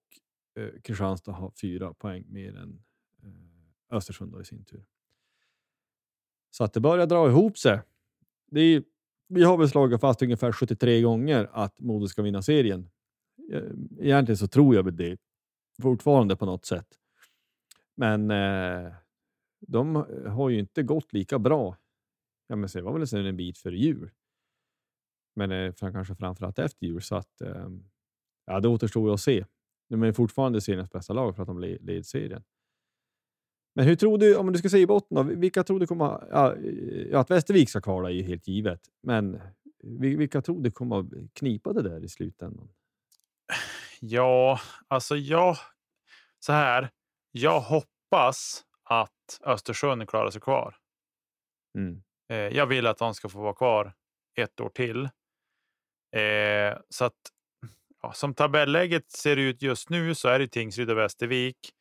eh, 0.59 0.81
Kristianstad 0.83 1.31
har 1.31 1.51
fyra 1.61 1.93
poäng 1.93 2.25
mer 2.27 2.57
än 2.57 2.83
eh, 3.23 3.95
Östersund 3.97 4.31
då 4.31 4.41
i 4.41 4.45
sin 4.45 4.65
tur. 4.65 4.85
Så 6.51 6.63
att 6.63 6.73
det 6.73 6.79
börjar 6.79 7.05
dra 7.05 7.29
ihop 7.29 7.57
sig. 7.57 7.81
Det 8.51 8.61
är, 8.61 8.83
vi 9.27 9.43
har 9.43 9.57
väl 9.57 9.69
slagit 9.69 10.01
fast 10.01 10.21
ungefär 10.21 10.51
73 10.51 11.01
gånger 11.01 11.49
att 11.51 11.79
Modo 11.79 12.07
ska 12.07 12.21
vinna 12.21 12.41
serien. 12.41 12.89
Eh, 13.51 13.63
egentligen 13.99 14.37
så 14.37 14.47
tror 14.47 14.75
jag 14.75 14.83
väl 14.83 14.95
det 14.95 15.17
fortfarande 15.81 16.35
på 16.35 16.45
något 16.45 16.65
sätt. 16.65 16.87
Men 17.95 18.31
eh, 18.31 18.93
de 19.67 19.95
har 20.27 20.49
ju 20.49 20.59
inte 20.59 20.83
gått 20.83 21.13
lika 21.13 21.39
bra. 21.39 21.77
Ja, 22.47 22.55
men 22.55 22.69
det 22.73 22.81
var 22.81 22.93
väl 22.93 23.07
sen 23.07 23.25
en 23.25 23.37
bit 23.37 23.57
före 23.57 23.77
jul. 23.77 24.11
Men 25.35 25.51
eh, 25.51 25.73
kanske 25.73 26.15
framförallt 26.15 26.59
efter 26.59 26.85
jul 26.85 27.01
så 27.01 27.15
att 27.15 27.41
eh, 27.41 27.69
ja, 28.45 28.59
det 28.59 28.67
återstår 28.67 29.07
ju 29.07 29.13
att 29.13 29.21
se. 29.21 29.45
De 29.89 30.03
är 30.03 30.11
fortfarande 30.11 30.61
seriens 30.61 30.91
bästa 30.91 31.13
lag 31.13 31.35
för 31.35 31.43
att 31.43 31.47
de 31.47 31.59
leder 31.59 32.01
serien. 32.01 32.43
Men 33.77 33.85
hur 33.85 33.95
tror 33.95 34.17
du, 34.17 34.35
om 34.35 34.53
du 34.53 34.59
ska 34.59 34.69
säga 34.69 34.83
i 34.83 34.87
botten, 34.87 35.15
då, 35.15 35.23
vilka 35.23 35.63
tror 35.63 35.79
du 35.79 35.87
kommer... 35.87 36.27
Ja, 36.31 36.55
att 37.19 37.31
Västervik 37.31 37.69
ska 37.69 37.81
kvala 37.81 38.09
är 38.09 38.13
ju 38.13 38.23
helt 38.23 38.47
givet, 38.47 38.81
men 39.03 39.41
vilka 39.83 40.41
tror 40.41 40.61
du 40.61 40.71
kommer 40.71 40.99
att 40.99 41.33
knipa 41.33 41.73
det 41.73 41.81
där 41.81 42.03
i 42.03 42.09
slutändan? 42.09 42.69
Ja, 43.99 44.59
alltså 44.87 45.15
jag... 45.15 45.57
Så 46.39 46.53
här. 46.53 46.89
Jag 47.31 47.59
hoppas 47.59 48.65
att 48.83 49.39
Östersund 49.45 50.09
klarar 50.09 50.29
sig 50.29 50.41
kvar. 50.41 50.75
Mm. 51.77 52.03
Eh, 52.29 52.37
jag 52.37 52.65
vill 52.65 52.87
att 52.87 52.97
de 52.97 53.13
ska 53.13 53.29
få 53.29 53.41
vara 53.41 53.53
kvar 53.53 53.93
ett 54.35 54.59
år 54.59 54.69
till. 54.69 55.03
Eh, 56.21 56.79
så 56.89 57.05
att 57.05 57.19
ja, 58.01 58.13
som 58.13 58.33
tabelläget 58.33 59.11
ser 59.11 59.37
ut 59.37 59.61
just 59.61 59.89
nu 59.89 60.15
så 60.15 60.27
är 60.27 60.39
det 60.39 60.47
Tingsryd 60.47 60.89
och 60.89 60.97
Västervik. 60.97 61.73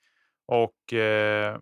Och 0.47 0.93
eh, 0.93 1.59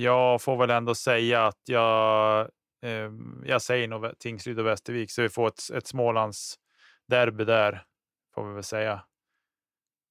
jag 0.00 0.42
får 0.42 0.56
väl 0.56 0.70
ändå 0.70 0.94
säga 0.94 1.46
att 1.46 1.60
jag, 1.64 2.40
eh, 2.82 3.10
jag 3.44 3.62
säger 3.62 3.88
nog 3.88 4.18
Tingsryd 4.18 4.58
och 4.58 4.66
Västervik 4.66 5.10
så 5.10 5.22
vi 5.22 5.28
får 5.28 5.48
ett, 5.48 5.70
ett 5.74 5.86
Smålands 5.86 6.58
derby 7.08 7.44
där 7.44 7.84
får 8.34 8.48
vi 8.48 8.54
väl 8.54 8.64
säga. 8.64 9.04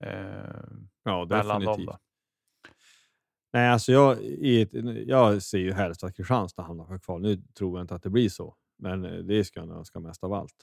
Eh, 0.03 0.13
ja, 1.03 1.25
definitivt. 1.25 1.89
Nej, 3.53 3.69
alltså 3.69 3.91
jag, 3.91 4.21
i 4.21 4.61
ett, 4.61 4.69
jag 5.07 5.43
ser 5.43 5.57
ju 5.57 5.73
helst 5.73 6.03
att 6.03 6.15
Kristianstad 6.15 6.63
hamnar 6.63 6.99
kvar. 6.99 7.19
Nu 7.19 7.37
tror 7.37 7.77
jag 7.77 7.83
inte 7.83 7.95
att 7.95 8.03
det 8.03 8.09
blir 8.09 8.29
så, 8.29 8.55
men 8.77 9.05
eh, 9.05 9.11
det 9.11 9.43
ska 9.43 9.59
jag 9.59 9.69
önska 9.69 9.99
mest 9.99 10.23
av 10.23 10.33
allt. 10.33 10.55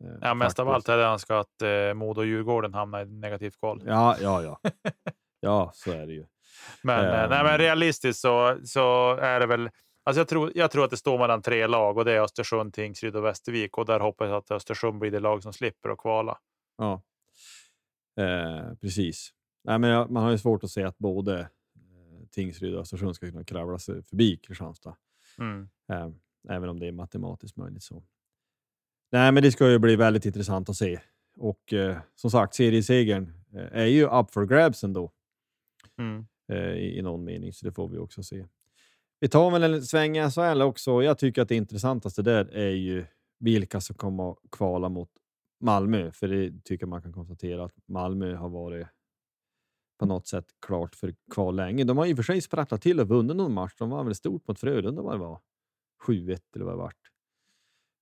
Eh, 0.00 0.18
ja, 0.20 0.34
mest 0.34 0.46
faktiskt. 0.46 0.58
av 0.58 0.68
allt 0.68 0.88
hade 0.88 1.02
jag 1.02 1.12
önskat 1.12 1.40
att 1.40 1.62
eh, 1.62 1.94
Modo 1.94 2.20
och 2.20 2.26
Djurgården 2.26 2.74
hamnar 2.74 3.02
i 3.02 3.06
negativt 3.06 3.58
kval. 3.58 3.82
Ja, 3.86 4.16
ja, 4.20 4.42
ja. 4.42 4.60
ja, 5.40 5.70
så 5.74 5.90
är 5.90 6.06
det 6.06 6.12
ju. 6.12 6.26
Men, 6.82 7.04
um, 7.04 7.30
nej, 7.30 7.44
men 7.44 7.58
realistiskt 7.58 8.20
så, 8.20 8.58
så 8.64 9.16
är 9.16 9.40
det 9.40 9.46
väl. 9.46 9.70
Alltså 10.04 10.20
jag, 10.20 10.28
tror, 10.28 10.52
jag 10.54 10.70
tror 10.70 10.84
att 10.84 10.90
det 10.90 10.96
står 10.96 11.18
mellan 11.18 11.42
tre 11.42 11.66
lag 11.66 11.98
och 11.98 12.04
det 12.04 12.12
är 12.12 12.20
Östersund, 12.20 12.74
Tingsryd 12.74 13.16
och 13.16 13.24
Västervik 13.24 13.78
och 13.78 13.86
där 13.86 14.00
hoppas 14.00 14.28
jag 14.28 14.36
att 14.36 14.50
Östersund 14.50 14.98
blir 14.98 15.10
det 15.10 15.20
lag 15.20 15.42
som 15.42 15.52
slipper 15.52 15.88
att 15.88 15.98
kvala. 15.98 16.38
Ja, 16.78 17.02
eh, 18.20 18.74
precis. 18.80 19.32
Nej, 19.64 19.78
men 19.78 19.90
jag, 19.90 20.10
man 20.10 20.22
har 20.22 20.30
ju 20.30 20.38
svårt 20.38 20.64
att 20.64 20.70
se 20.70 20.82
att 20.82 20.98
både 20.98 21.40
eh, 21.40 21.46
Tingsryd 22.30 22.74
och 22.74 22.80
Östersund 22.80 23.16
ska 23.16 23.30
kunna 23.30 23.44
kravla 23.44 23.78
sig 23.78 24.02
förbi 24.02 24.36
Kristianstad. 24.36 24.96
Mm. 25.38 25.68
Eh, 25.92 26.08
även 26.48 26.68
om 26.68 26.78
det 26.80 26.86
är 26.86 26.92
matematiskt 26.92 27.56
möjligt 27.56 27.82
så. 27.82 28.02
Nej, 29.12 29.32
men 29.32 29.42
det 29.42 29.52
ska 29.52 29.70
ju 29.70 29.78
bli 29.78 29.96
väldigt 29.96 30.26
intressant 30.26 30.68
att 30.68 30.76
se. 30.76 31.00
Och 31.36 31.72
eh, 31.72 31.98
som 32.14 32.30
sagt, 32.30 32.54
seriesegern 32.54 33.32
eh, 33.54 33.80
är 33.80 33.86
ju 33.86 34.04
up 34.04 34.30
for 34.30 34.46
grabs 34.46 34.84
ändå. 34.84 35.12
Mm. 35.98 36.26
Eh, 36.48 36.72
i, 36.72 36.98
i 36.98 37.02
någon 37.02 37.24
mening, 37.24 37.52
så 37.52 37.66
det 37.66 37.72
får 37.72 37.88
vi 37.88 37.98
också 37.98 38.22
se. 38.22 38.46
Vi 39.20 39.28
tar 39.28 39.50
väl 39.50 39.62
en 39.62 39.82
sväng 39.82 40.18
i 40.18 40.30
SHL 40.30 40.62
också. 40.62 41.02
Jag 41.02 41.18
tycker 41.18 41.42
att 41.42 41.48
det 41.48 41.56
intressantaste 41.56 42.22
där 42.22 42.44
är 42.44 42.70
ju 42.70 43.06
vilka 43.38 43.80
som 43.80 43.96
kommer 43.96 44.30
att 44.30 44.38
kvala 44.50 44.88
mot 44.88 45.10
Malmö, 45.60 46.12
för 46.12 46.28
det 46.28 46.64
tycker 46.64 46.86
man 46.86 47.02
kan 47.02 47.12
konstatera 47.12 47.64
att 47.64 47.74
Malmö 47.86 48.34
har 48.34 48.48
varit 48.48 48.86
på 49.98 50.06
något 50.06 50.26
sätt 50.26 50.46
klart 50.66 50.94
för 50.94 51.14
kval 51.34 51.56
länge. 51.56 51.84
De 51.84 51.98
har 51.98 52.06
i 52.06 52.12
och 52.12 52.16
för 52.16 52.22
sig 52.22 52.40
sprattlat 52.40 52.82
till 52.82 53.00
och 53.00 53.08
vunnit 53.08 53.36
någon 53.36 53.52
match. 53.52 53.72
De 53.78 53.90
var 53.90 54.04
väl 54.04 54.14
stort 54.14 54.48
mot 54.48 54.60
Frölunda 54.60 55.02
vad 55.02 55.14
det 55.14 55.18
var. 55.18 55.40
7-1 56.06 56.40
eller 56.54 56.64
vad 56.64 56.74
det 56.74 56.78
vart. 56.78 57.10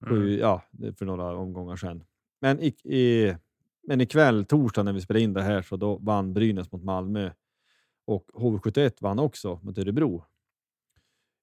Mm. 0.07 0.39
Ja, 0.39 0.63
för 0.99 1.05
några 1.05 1.37
omgångar 1.37 1.77
sedan. 1.77 2.05
Men, 2.41 2.61
i, 2.61 2.67
i, 2.85 3.35
men 3.83 4.01
ikväll, 4.01 4.45
torsdag, 4.45 4.83
när 4.83 4.93
vi 4.93 5.01
spelar 5.01 5.21
in 5.21 5.33
det 5.33 5.43
här, 5.43 5.63
så 5.63 5.77
då 5.77 5.97
vann 5.97 6.35
Brynäs 6.35 6.73
mot 6.73 6.83
Malmö 6.83 7.31
och 8.07 8.31
HV71 8.35 8.93
vann 9.01 9.19
också 9.19 9.61
mot 9.63 9.79
Örebro. 9.79 10.25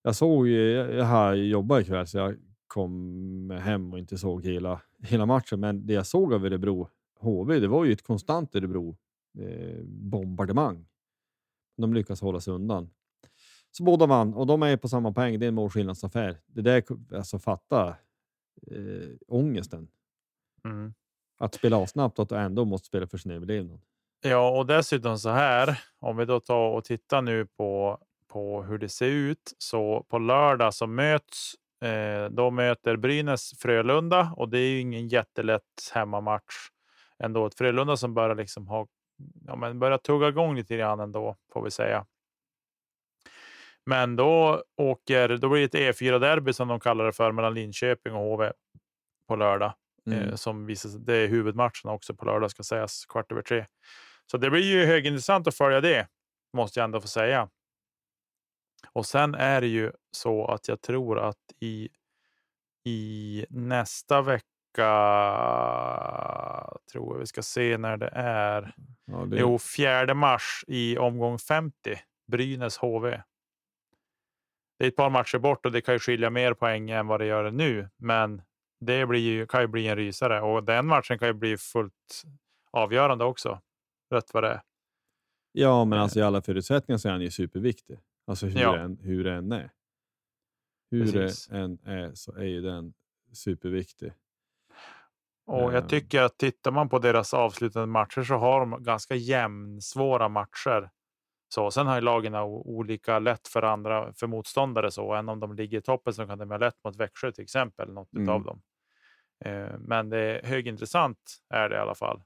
Jag 0.02 0.16
såg, 0.16 0.48
jag 0.48 1.06
har 1.06 1.34
jobbat 1.34 1.82
ikväll 1.82 2.08
så 2.08 2.18
jag 2.18 2.36
kom 2.68 3.50
hem 3.50 3.94
och 3.94 4.00
inte 4.00 4.18
såg 4.18 4.46
hela, 4.46 4.82
hela 5.04 5.26
matchen, 5.26 5.60
men 5.60 5.86
det 5.86 5.94
jag 5.94 6.08
såg 6.08 6.34
av 6.34 6.46
Örebro 6.46 6.90
HV, 7.20 7.60
det 7.60 7.68
var 7.68 7.86
ju 7.86 7.92
ett 7.92 8.04
konstant 8.04 8.56
Örebro 8.56 8.98
eh, 9.40 9.84
bombardemang. 9.84 10.86
De 11.78 11.94
lyckas 11.94 12.22
hålla 12.22 12.40
sig 12.40 12.54
undan. 12.54 12.90
Så 13.72 13.84
båda 13.84 14.06
vann 14.06 14.34
och 14.34 14.48
de 14.48 14.64
är 14.64 14.78
på 14.78 14.90
samma 14.90 15.14
poäng. 15.14 15.40
Det 15.40 15.46
är 15.46 15.48
en 15.48 15.56
målskillnadsaffär. 15.56 16.38
Det 16.46 16.62
där, 16.62 16.84
alltså 17.16 17.40
fatta 17.40 17.96
eh, 18.68 19.10
ångesten. 19.28 19.88
Mm. 20.64 20.94
Att 21.38 21.56
spela 21.56 21.88
snabbt 21.88 22.20
och 22.20 22.24
att 22.24 22.32
ändå 22.32 22.66
måste 22.66 22.88
spela 22.88 23.08
för 23.08 23.18
sin 23.18 23.32
överlevnad. 23.32 23.82
Ja, 24.26 24.50
och 24.50 24.66
dessutom 24.66 25.18
så 25.18 25.30
här, 25.30 25.80
om 26.00 26.18
vi 26.18 26.26
då 26.26 26.40
tar 26.40 26.70
och 26.70 26.84
tittar 26.84 27.22
nu 27.22 27.46
på, 27.46 28.00
på 28.28 28.64
hur 28.64 28.78
det 28.78 28.90
ser 28.90 29.06
ut. 29.06 29.54
Så 29.58 30.06
på 30.10 30.20
lördag 30.20 30.74
så 30.74 30.88
möts, 30.88 31.56
eh, 31.84 32.30
då 32.30 32.52
möter 32.52 32.96
Brynäs 32.96 33.60
Frölunda 33.60 34.34
och 34.38 34.50
det 34.50 34.60
är 34.60 34.70
ju 34.70 34.80
ingen 34.80 35.08
jättelätt 35.08 35.92
hemmamatch 35.94 36.56
ändå. 37.20 37.46
Ett 37.46 37.58
Frölunda 37.58 37.98
som 37.98 38.14
börjar 38.14 38.36
liksom 38.36 38.68
ha, 38.68 38.88
ja, 39.48 39.56
men 39.56 39.80
börjar 39.80 39.98
tugga 39.98 40.28
igång 40.28 40.56
lite 40.56 40.78
grann 40.78 41.00
ändå 41.00 41.36
får 41.54 41.64
vi 41.64 41.72
säga. 41.72 42.06
Men 43.86 44.16
då 44.16 44.64
åker, 44.78 45.38
då 45.38 45.50
blir 45.50 45.68
det 45.68 45.80
ett 45.80 45.98
E4-derby 45.98 46.54
som 46.54 46.68
de 46.68 46.80
kallar 46.80 47.06
det 47.06 47.14
för 47.14 47.32
mellan 47.32 47.54
Linköping 47.54 48.14
och 48.14 48.22
HV 48.22 48.52
på 49.28 49.36
lördag. 49.36 49.74
Eh, 50.08 50.18
mm. 50.18 50.30
Eh, 50.30 50.36
som 50.36 50.66
visar 50.66 50.90
sig, 50.90 51.00
det 51.00 51.16
är 51.16 51.28
huvudmatchen 51.28 51.92
också 51.92 52.16
på 52.16 52.26
lördag 52.26 52.52
ska 52.52 52.64
sägas 52.64 53.06
kvart 53.06 53.32
över 53.32 53.42
tre. 53.42 53.66
Så 54.32 54.38
det 54.38 54.50
blir 54.50 54.62
ju 54.62 54.86
högintressant 54.86 55.48
att 55.48 55.56
följa 55.56 55.82
det, 55.82 56.08
måste 56.54 56.80
jag 56.80 56.86
ändå 56.86 57.02
få 57.02 57.08
säga. 57.08 57.50
Och 58.92 59.06
sen 59.06 59.36
är 59.36 59.62
det 59.62 59.68
ju 59.68 59.92
så 60.12 60.46
att 60.46 60.68
jag 60.68 60.82
tror 60.82 61.20
att 61.20 61.38
i 61.60 61.90
i 62.86 63.46
nästa 63.50 64.22
vecka. 64.22 64.44
Tror 66.92 67.14
jag 67.14 67.20
vi 67.20 67.26
ska 67.26 67.42
se 67.42 67.78
när 67.78 67.98
det 67.98 68.10
är. 68.14 68.76
Ja, 69.06 69.26
det, 69.26 69.38
Jo, 69.38 69.60
4 69.60 70.14
mars 70.14 70.64
i 70.68 70.98
omgång 70.98 71.40
50. 71.40 71.74
Brynäs 72.32 72.78
HV. 72.78 73.22
Det 74.80 74.86
är 74.86 74.88
ett 74.88 74.96
par 74.96 75.10
matcher 75.10 75.38
bort 75.38 75.66
och 75.66 75.72
det 75.72 75.82
kan 75.82 75.96
ju 75.96 76.00
skilja 76.00 76.30
mer 76.30 76.54
poäng 76.54 76.90
än 76.90 77.08
vad 77.08 77.20
det 77.20 77.26
gör 77.26 77.52
nu, 77.52 77.90
men 77.98 78.42
det 78.80 79.06
blir 79.06 79.20
ju, 79.20 79.48
kan 79.48 79.62
ju 79.62 79.68
bli 79.68 79.88
en 79.88 79.96
rysare 79.96 80.42
och 80.42 80.64
den 80.64 80.88
matchen 80.88 81.20
kan 81.20 81.28
ju 81.28 81.34
bli 81.34 81.58
fullt 81.58 82.24
avgörande 82.72 83.26
också. 83.26 83.62
Rätt 84.14 84.34
vad 84.34 84.44
det 84.44 84.50
är. 84.50 84.62
ja, 85.52 85.86
men 85.86 86.00
alltså 86.00 86.20
i 86.20 86.22
alla 86.22 86.42
förutsättningar 86.42 86.98
så 86.98 87.08
är 87.08 87.12
han 87.12 87.22
ju 87.22 87.32
superviktig. 87.32 88.00
Alltså 88.28 88.46
hur, 88.46 88.62
Ja. 88.62 88.78
än, 88.78 88.98
hur 88.98 89.28
än 89.28 89.52
är. 89.52 89.72
Hur 90.92 91.12
Precis. 91.12 91.50
än 91.52 91.80
är 91.86 92.12
så 92.14 92.36
är 92.36 92.44
ju 92.44 92.62
den 92.62 92.94
superviktig. 93.34 94.14
Och 95.46 95.74
jag 95.74 95.76
Ehm. 95.82 95.88
tycker 95.88 96.22
att 96.22 96.38
tittar 96.38 96.72
man 96.72 96.90
på 96.90 97.00
deras 97.00 97.34
avslutande 97.34 97.88
matcher 97.88 98.24
så 98.24 98.36
har 98.36 98.60
de 98.60 98.84
ganska 98.84 99.16
jämnsvåra 99.16 100.30
matcher. 100.30 100.90
Så, 101.54 101.72
sen 101.72 101.88
har 101.88 101.96
ju 101.96 102.02
lagen 102.02 102.36
olika 102.36 103.20
lätt 103.20 103.48
för 103.48 103.62
andra 103.62 104.14
för 104.14 104.28
motståndare 104.28 104.92
så. 104.92 105.14
Än 105.14 105.30
om 105.30 105.40
de 105.40 105.56
ligger 105.56 105.78
i 105.78 105.82
toppen 105.82 106.14
så 106.14 106.28
kan 106.28 106.38
de 106.38 106.52
ha 106.52 106.58
lätt 106.58 106.84
mot 106.84 106.96
Växjö 106.96 107.32
till 107.32 107.44
exempel. 107.44 107.94
Något 107.94 108.14
Mm. 108.14 108.30
av 108.30 108.44
dem. 108.44 108.62
Eh, 109.46 109.78
men 109.80 110.10
det 110.10 110.18
är 110.20 110.48
högintressant 110.48 111.18
är 111.50 111.70
det 111.70 111.76
i 111.76 111.80
alla 111.80 111.96
fall. 111.96 112.24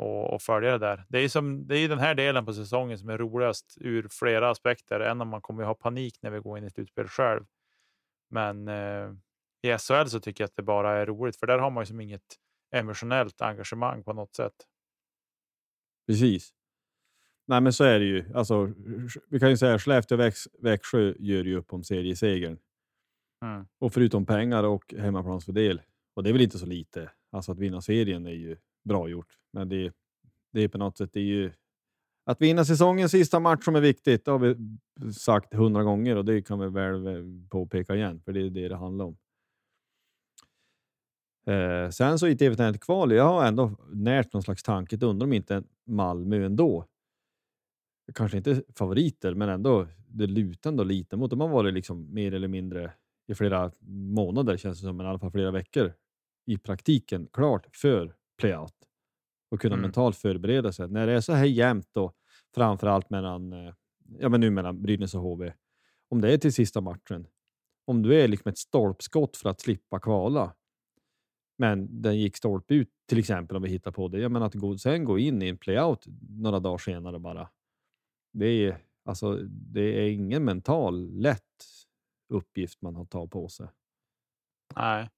Och, 0.00 0.34
och 0.34 0.42
följa 0.42 0.70
det 0.70 0.78
där. 0.78 1.04
Det 1.08 1.18
är, 1.18 1.28
som, 1.28 1.66
det 1.66 1.78
är 1.78 1.88
den 1.88 1.98
här 1.98 2.14
delen 2.14 2.46
på 2.46 2.52
säsongen 2.52 2.98
som 2.98 3.08
är 3.08 3.18
roligast 3.18 3.78
ur 3.80 4.08
flera 4.10 4.50
aspekter. 4.50 5.00
Än 5.00 5.20
om 5.20 5.28
man 5.28 5.40
kommer 5.40 5.62
att 5.62 5.68
ha 5.68 5.74
panik 5.74 6.18
när 6.22 6.30
vi 6.30 6.38
går 6.38 6.58
in 6.58 6.64
i 6.64 6.70
slutspel 6.70 7.08
själv. 7.08 7.44
Men 8.30 8.68
eh, 8.68 9.12
i 9.62 9.78
SHL 9.78 10.06
så 10.06 10.20
tycker 10.20 10.44
jag 10.44 10.48
att 10.48 10.56
det 10.56 10.62
bara 10.62 10.98
är 10.98 11.06
roligt. 11.06 11.36
För 11.36 11.46
där 11.46 11.58
har 11.58 11.70
man 11.70 11.82
ju 11.82 11.86
som 11.86 12.00
inget 12.00 12.36
emotionellt 12.74 13.42
engagemang 13.42 14.04
på 14.04 14.12
något 14.12 14.34
sätt. 14.34 14.54
Precis. 16.06 16.50
Nej, 17.46 17.60
men 17.60 17.72
så 17.72 17.84
är 17.84 17.98
det 17.98 18.04
ju. 18.04 18.24
Alltså, 18.34 18.72
vi 19.28 19.40
kan 19.40 19.50
ju 19.50 19.56
säga 19.56 19.78
Skellefteå 19.78 20.16
och 20.16 20.20
Väx, 20.20 20.48
Växjö 20.58 21.14
gör 21.18 21.44
ju 21.44 21.56
upp 21.56 21.72
om 21.72 21.84
seriesegern. 21.84 22.58
Mm. 23.44 23.66
Och 23.78 23.92
förutom 23.92 24.26
pengar 24.26 24.64
och 24.64 24.94
hemmaplansfördel, 24.98 25.82
och 26.14 26.22
det 26.22 26.30
är 26.30 26.32
väl 26.32 26.42
inte 26.42 26.58
så 26.58 26.66
lite, 26.66 27.10
alltså 27.30 27.52
att 27.52 27.58
vinna 27.58 27.80
serien 27.80 28.26
är 28.26 28.30
ju 28.30 28.56
bra 28.90 29.08
gjort. 29.08 29.38
Men 29.52 29.68
det, 29.68 29.92
det 30.52 30.60
är 30.60 30.68
på 30.68 30.78
något 30.78 30.98
sätt, 30.98 31.10
det 31.12 31.20
är 31.20 31.24
ju 31.24 31.52
att 32.24 32.42
vinna 32.42 32.64
säsongens 32.64 33.12
sista 33.12 33.40
match 33.40 33.64
som 33.64 33.76
är 33.76 33.80
viktigt. 33.80 34.24
Det 34.24 34.30
har 34.30 34.38
vi 34.38 34.56
sagt 35.12 35.54
hundra 35.54 35.82
gånger 35.82 36.16
och 36.16 36.24
det 36.24 36.42
kan 36.42 36.58
vi 36.58 36.68
väl 36.68 37.24
påpeka 37.50 37.94
igen, 37.94 38.20
för 38.24 38.32
det 38.32 38.40
är 38.40 38.50
det 38.50 38.68
det 38.68 38.76
handlar 38.76 39.04
om. 39.04 39.16
Eh, 41.46 41.90
sen 41.90 42.18
så 42.18 42.26
i 42.28 42.36
TV 42.36 42.78
kval, 42.78 43.12
jag 43.12 43.24
har 43.24 43.46
ändå 43.46 43.72
närt 43.92 44.32
någon 44.32 44.42
slags 44.42 44.62
tanke, 44.62 44.98
undrar 45.06 45.26
om 45.26 45.32
inte 45.32 45.62
Malmö 45.86 46.46
ändå, 46.46 46.86
kanske 48.14 48.36
inte 48.36 48.62
favoriter, 48.74 49.34
men 49.34 49.48
ändå 49.48 49.86
det 50.08 50.26
lutar 50.26 50.70
ändå 50.70 50.84
lite 50.84 51.16
mot. 51.16 51.30
De 51.30 51.40
har 51.40 51.48
varit 51.48 51.74
liksom 51.74 52.14
mer 52.14 52.34
eller 52.34 52.48
mindre 52.48 52.92
i 53.26 53.34
flera 53.34 53.72
månader 53.88 54.56
känns 54.56 54.80
det 54.80 54.86
som, 54.86 54.96
men 54.96 55.06
i 55.06 55.08
alla 55.08 55.18
fall 55.18 55.30
flera 55.30 55.50
veckor 55.50 55.92
i 56.46 56.58
praktiken 56.58 57.28
klart 57.32 57.76
för 57.76 58.14
playout 58.40 58.74
och 59.50 59.60
kunna 59.60 59.74
Mm. 59.74 59.82
mentalt 59.82 60.16
förbereda 60.16 60.72
sig. 60.72 60.88
När 60.88 61.06
det 61.06 61.12
är 61.12 61.20
så 61.20 61.32
här 61.32 61.44
jämnt 61.44 61.96
och 61.96 62.16
framför 62.54 62.86
allt 62.86 63.10
mellan, 63.10 63.52
eh, 63.52 63.74
ja 64.18 64.28
men 64.28 64.40
nu 64.40 64.50
mellan 64.50 64.82
Brynäs 64.82 65.14
och 65.14 65.20
HV, 65.20 65.52
om 66.08 66.20
det 66.20 66.32
är 66.32 66.38
till 66.38 66.52
sista 66.52 66.80
matchen, 66.80 67.26
om 67.86 68.02
du 68.02 68.20
är 68.20 68.28
liksom 68.28 68.48
ett 68.50 68.58
stolpskott 68.58 69.36
för 69.36 69.48
att 69.50 69.60
slippa 69.60 70.00
kvala, 70.00 70.54
men 71.58 72.02
den 72.02 72.18
gick 72.18 72.36
stolpe 72.36 72.74
ut 72.74 72.88
till 73.08 73.18
exempel 73.18 73.56
om 73.56 73.62
vi 73.62 73.68
hittar 73.68 73.90
på 73.92 74.08
det. 74.08 74.20
Jag 74.20 74.32
menar 74.32 74.46
att 74.46 74.54
gå, 74.54 74.78
sen 74.78 75.04
gå 75.04 75.18
in 75.18 75.42
i 75.42 75.48
en 75.48 75.58
playout 75.58 76.04
några 76.28 76.60
dagar 76.60 76.78
senare 76.78 77.18
bara. 77.18 77.48
Det 78.32 78.46
är 78.46 78.78
alltså, 79.04 79.34
det 79.46 79.80
är 79.80 80.10
ingen 80.10 80.44
mental 80.44 81.20
lätt 81.20 81.64
uppgift 82.28 82.82
man 82.82 82.96
har 82.96 83.04
tagit 83.04 83.30
på 83.30 83.48
sig. 83.48 83.68
Nej, 84.76 85.08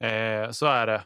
eh, 0.00 0.50
så 0.50 0.66
är 0.66 0.86
det. 0.86 1.02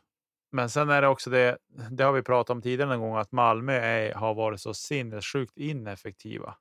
Men 0.55 0.71
sen 0.71 0.91
är 0.91 1.03
det 1.03 1.09
också 1.09 1.31
det, 1.31 1.59
det 1.91 2.05
har 2.05 2.13
vi 2.13 2.23
pratat 2.23 2.51
om 2.51 2.63
tidigare 2.63 2.91
någon 2.91 3.01
gång, 3.01 3.17
att 3.17 3.33
Malmö 3.33 3.73
är, 3.73 4.15
har 4.15 4.35
varit 4.35 4.61
så 4.61 4.75
sinnessjukt 4.75 5.57
ineffektiva. 5.57 6.57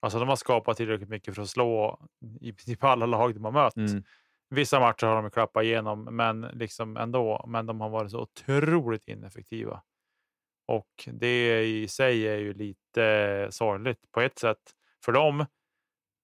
Alltså 0.00 0.18
de 0.18 0.28
har 0.28 0.36
skapat 0.36 0.76
tillräckligt 0.76 1.08
mycket 1.08 1.34
för 1.34 1.42
att 1.42 1.48
slå 1.48 2.00
i 2.40 2.52
princip 2.52 2.84
alla 2.84 3.06
lag 3.06 3.34
de 3.34 3.44
har 3.44 3.52
mött. 3.52 3.76
Mm. 3.76 4.04
Vissa 4.50 4.80
matcher 4.80 5.06
har 5.06 5.22
de 5.22 5.30
klappat 5.30 5.64
igenom, 5.64 6.16
men 6.16 6.40
liksom 6.40 6.96
ändå. 6.96 7.44
Men 7.48 7.66
de 7.66 7.80
har 7.80 7.88
varit 7.88 8.10
så 8.10 8.20
otroligt 8.20 9.08
ineffektiva. 9.08 9.82
Och 10.66 11.08
det 11.12 11.64
i 11.64 11.88
sig 11.88 12.28
är 12.28 12.38
ju 12.38 12.54
lite 12.54 13.48
sorgligt 13.50 14.12
på 14.12 14.20
ett 14.20 14.38
sätt 14.38 14.74
för 15.04 15.12
dem 15.12 15.46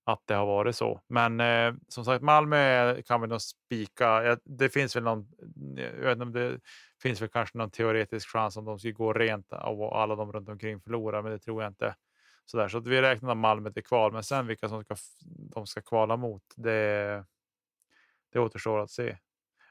att 0.06 0.22
det 0.26 0.34
har 0.34 0.46
varit 0.46 0.76
så. 0.76 1.00
Men 1.08 1.40
eh, 1.40 1.74
som 1.88 2.04
sagt, 2.04 2.22
Malmö 2.22 3.02
kan 3.02 3.20
vi 3.20 3.26
nog 3.26 3.40
spika. 3.40 4.38
Det 4.44 4.68
finns 4.68 4.96
väl 4.96 5.02
någon. 5.02 5.28
Jag 5.76 5.92
vet 5.92 6.12
inte 6.12 6.22
om 6.22 6.32
det 6.32 6.60
finns 7.02 7.20
väl 7.22 7.28
kanske 7.28 7.58
någon 7.58 7.70
teoretisk 7.70 8.28
chans 8.28 8.56
om 8.56 8.64
de 8.64 8.78
skulle 8.78 8.92
gå 8.92 9.12
rent 9.12 9.52
och 9.52 10.00
alla 10.00 10.16
de 10.16 10.32
runt 10.32 10.48
omkring 10.48 10.80
förlorar, 10.80 11.22
men 11.22 11.32
det 11.32 11.38
tror 11.38 11.62
jag 11.62 11.70
inte. 11.70 11.94
Så, 12.44 12.56
där. 12.56 12.68
så 12.68 12.80
vi 12.80 13.02
räknar 13.02 13.26
med 13.26 13.36
Malmö 13.36 13.72
till 13.72 13.84
kval, 13.84 14.12
men 14.12 14.22
sen 14.22 14.46
vilka 14.46 14.68
som 14.68 14.84
ska, 14.84 14.96
de 15.54 15.66
ska 15.66 15.82
kvala 15.82 16.16
mot, 16.16 16.42
det, 16.56 17.24
det 18.32 18.38
återstår 18.38 18.78
att 18.80 18.90
se. 18.90 19.04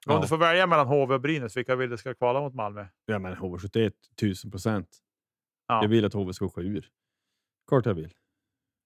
Men 0.05 0.15
Om 0.15 0.17
Ja. 0.17 0.21
du 0.21 0.27
får 0.27 0.37
välja 0.37 0.67
mellan 0.67 0.87
HV 0.87 1.13
och 1.13 1.21
Brynäs, 1.21 1.57
vilka 1.57 1.75
vill 1.75 1.89
du 1.89 1.97
ska 1.97 2.13
kvala 2.13 2.39
mot 2.41 2.53
Malmö? 2.53 2.85
Ja, 3.05 3.19
men 3.19 3.35
HV71, 3.35 3.91
tusen 4.19 4.51
procent. 4.51 4.97
Ja. 5.67 5.81
Jag 5.81 5.89
vill 5.89 6.05
att 6.05 6.13
HV 6.13 6.33
ska 6.33 6.45
åka 6.45 6.61
ur. 6.61 6.89
Klart 7.67 7.85
jag 7.85 7.93
vill. 7.93 8.13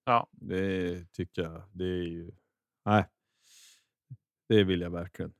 Ja. 0.04 0.28
Det 0.32 1.04
tycker 1.12 1.42
jag. 1.42 1.62
Det 1.72 1.84
är 1.84 2.02
ju... 2.08 2.30
Nej. 2.84 3.04
Det 4.48 4.64
vill 4.64 4.80
jag 4.80 4.90
verkligen. 4.90 5.32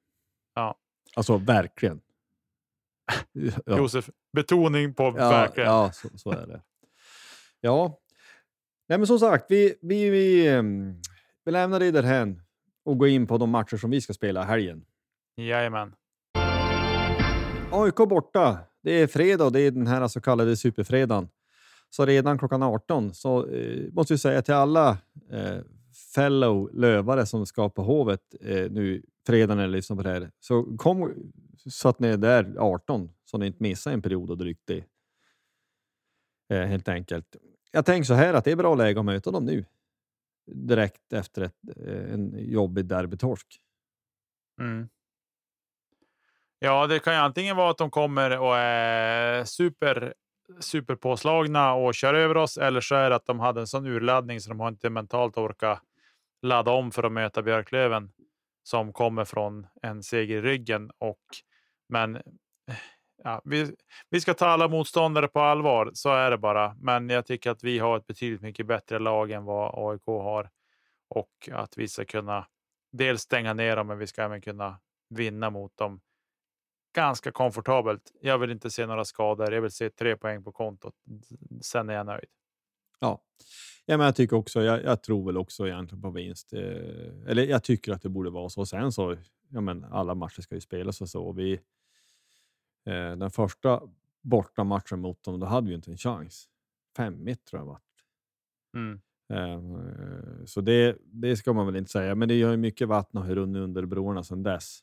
Ja. 0.54 0.78
Alltså 1.16 1.36
verkligen. 1.36 2.00
Ja. 3.64 3.76
Josef, 3.78 4.10
betoning 4.32 4.94
på 4.94 5.02
Ja, 5.02 5.12
verkligen. 5.30 5.68
ja 5.70 5.92
så, 5.92 6.08
så 6.18 6.30
är 6.30 6.46
det. 6.46 6.62
Ja, 7.60 7.98
nej 8.88 8.98
men 8.98 9.06
som 9.06 9.18
sagt, 9.18 9.46
vi, 9.48 9.74
vi, 9.82 10.10
vi, 10.10 10.48
ehm, 10.48 11.00
vi 11.44 11.52
lämnar 11.52 11.80
det 11.80 11.90
därhän 11.90 12.42
och 12.84 12.98
går 12.98 13.08
in 13.08 13.26
på 13.26 13.38
de 13.38 13.50
matcher 13.50 13.76
som 13.76 13.90
vi 13.90 14.00
ska 14.00 14.12
spela 14.12 14.44
helgen. 14.44 14.84
Jajamän. 15.36 15.94
AIK 17.72 17.96
borta. 17.96 18.58
Det 18.82 18.92
är 18.92 19.06
fredag 19.06 19.44
och 19.44 19.52
det 19.52 19.60
är 19.60 19.70
den 19.70 19.86
här 19.86 20.08
så 20.08 20.20
kallade 20.20 20.56
superfredagen. 20.56 21.28
Så 21.90 22.06
redan 22.06 22.38
klockan 22.38 22.62
18 22.62 23.14
så 23.14 23.46
eh, 23.46 23.92
måste 23.92 24.14
vi 24.14 24.18
säga 24.18 24.42
till 24.42 24.54
alla 24.54 24.98
eh, 25.30 25.58
fellow 26.14 26.70
lövare 26.72 27.26
som 27.26 27.46
ska 27.46 27.68
på 27.68 27.82
Hovet 27.82 28.34
eh, 28.40 28.70
nu 28.70 29.02
fredagen 29.26 29.58
eller 29.58 29.76
lyssnar 29.76 29.96
på 29.96 30.02
det 30.02 30.10
här. 30.10 30.30
Så 30.40 30.76
kom 30.76 31.14
så 31.66 31.88
att 31.88 31.98
ni 31.98 32.08
är 32.08 32.16
där 32.16 32.54
18 32.58 33.10
så 33.24 33.38
ni 33.38 33.46
inte 33.46 33.62
missar 33.62 33.92
en 33.92 34.02
period 34.02 34.30
och 34.30 34.38
drygt 34.38 34.62
det. 34.66 34.84
Eh, 36.50 36.66
helt 36.66 36.88
enkelt. 36.88 37.36
Jag 37.70 37.86
tänker 37.86 38.06
så 38.06 38.14
här 38.14 38.34
att 38.34 38.44
det 38.44 38.52
är 38.52 38.56
bra 38.56 38.74
läge 38.74 39.00
att 39.00 39.06
möta 39.06 39.30
dem 39.30 39.44
nu. 39.44 39.64
Direkt 40.46 41.12
efter 41.12 41.42
ett, 41.42 41.56
eh, 41.76 42.12
en 42.12 42.34
jobbig 42.38 42.84
derbytorsk. 42.84 43.46
Mm. 44.60 44.88
Ja, 46.58 46.86
det 46.86 46.98
kan 46.98 47.14
ju 47.14 47.20
antingen 47.20 47.56
vara 47.56 47.70
att 47.70 47.78
de 47.78 47.90
kommer 47.90 48.38
och 48.38 48.56
är 48.56 49.44
super, 49.44 50.14
superpåslagna 50.58 51.74
och 51.74 51.94
kör 51.94 52.14
över 52.14 52.36
oss, 52.36 52.58
eller 52.58 52.80
så 52.80 52.94
är 52.94 53.10
det 53.10 53.16
att 53.16 53.26
de 53.26 53.40
hade 53.40 53.60
en 53.60 53.66
sån 53.66 53.86
urladdning 53.86 54.40
så 54.40 54.48
de 54.48 54.60
har 54.60 54.68
inte 54.68 54.90
mentalt 54.90 55.36
orkat 55.36 55.80
ladda 56.42 56.70
om 56.70 56.90
för 56.90 57.02
att 57.02 57.12
möta 57.12 57.42
Björklöven 57.42 58.12
som 58.62 58.92
kommer 58.92 59.24
från 59.24 59.66
en 59.82 60.02
seger 60.02 60.36
i 60.36 60.40
ryggen. 60.40 60.90
Och, 60.98 61.20
men 61.88 62.16
eh, 62.16 62.22
ja, 63.24 63.42
vi, 63.44 63.76
vi 64.10 64.20
ska 64.20 64.34
ta 64.34 64.46
alla 64.46 64.68
motståndare 64.68 65.28
på 65.28 65.40
allvar, 65.40 65.90
så 65.94 66.10
är 66.10 66.30
det 66.30 66.38
bara. 66.38 66.76
Men 66.80 67.08
jag 67.08 67.26
tycker 67.26 67.50
att 67.50 67.64
vi 67.64 67.78
har 67.78 67.96
ett 67.96 68.06
betydligt 68.06 68.42
mycket 68.42 68.66
bättre 68.66 68.98
lag 68.98 69.30
än 69.30 69.44
vad 69.44 69.90
AIK 69.90 70.06
har 70.06 70.50
och 71.08 71.48
att 71.52 71.78
vi 71.78 71.88
ska 71.88 72.04
kunna 72.04 72.46
dels 72.92 73.22
stänga 73.22 73.54
ner 73.54 73.76
dem, 73.76 73.86
men 73.86 73.98
vi 73.98 74.06
ska 74.06 74.22
även 74.22 74.40
kunna 74.40 74.80
vinna 75.10 75.50
mot 75.50 75.76
dem 75.76 76.00
ganska 76.92 77.32
komfortabelt. 77.32 78.12
Jag 78.20 78.38
vill 78.38 78.50
inte 78.50 78.70
se 78.70 78.86
några 78.86 79.04
skador. 79.04 79.52
Jag 79.52 79.62
vill 79.62 79.70
se 79.70 79.90
tre 79.90 80.16
poäng 80.16 80.44
på 80.44 80.52
kontot. 80.52 80.94
Sen 81.60 81.90
är 81.90 81.94
jag 81.94 82.06
nöjd. 82.06 82.28
Ja, 83.00 83.22
ja 83.86 83.96
men 83.96 84.04
jag 84.04 84.16
tycker 84.16 84.36
också. 84.36 84.62
Jag, 84.62 84.84
jag 84.84 85.02
tror 85.02 85.26
väl 85.26 85.36
också 85.36 85.66
egentligen 85.66 86.02
på 86.02 86.10
vinst. 86.10 86.52
Eh, 86.52 86.60
eller 87.26 87.42
jag 87.44 87.64
tycker 87.64 87.92
att 87.92 88.02
det 88.02 88.08
borde 88.08 88.30
vara 88.30 88.48
så. 88.48 88.66
Sen 88.66 88.92
så, 88.92 89.16
ja, 89.48 89.60
men 89.60 89.84
alla 89.84 90.14
matcher 90.14 90.40
ska 90.40 90.54
ju 90.54 90.60
spelas 90.60 91.00
och 91.00 91.08
så. 91.08 91.32
Vi, 91.32 91.52
eh, 92.86 93.16
den 93.16 93.30
första 93.30 93.82
borta 94.20 94.64
matchen 94.64 95.00
mot 95.00 95.22
dem, 95.22 95.40
då 95.40 95.46
hade 95.46 95.68
vi 95.68 95.74
inte 95.74 95.90
en 95.90 95.98
chans. 95.98 96.48
5-1 96.96 97.36
tror 97.44 97.60
jag 97.60 97.66
var. 97.66 97.78
Mm. 98.74 99.00
Eh, 99.30 99.60
så 100.44 100.60
det, 100.60 100.96
det 101.04 101.36
ska 101.36 101.52
man 101.52 101.66
väl 101.66 101.76
inte 101.76 101.90
säga, 101.90 102.14
men 102.14 102.28
det 102.28 102.42
har 102.42 102.50
ju 102.50 102.56
mycket 102.56 102.88
vatten 102.88 103.22
har 103.22 103.34
runnit 103.34 103.60
under 103.60 103.86
broarna 103.86 104.24
sedan 104.24 104.42
dess. 104.42 104.80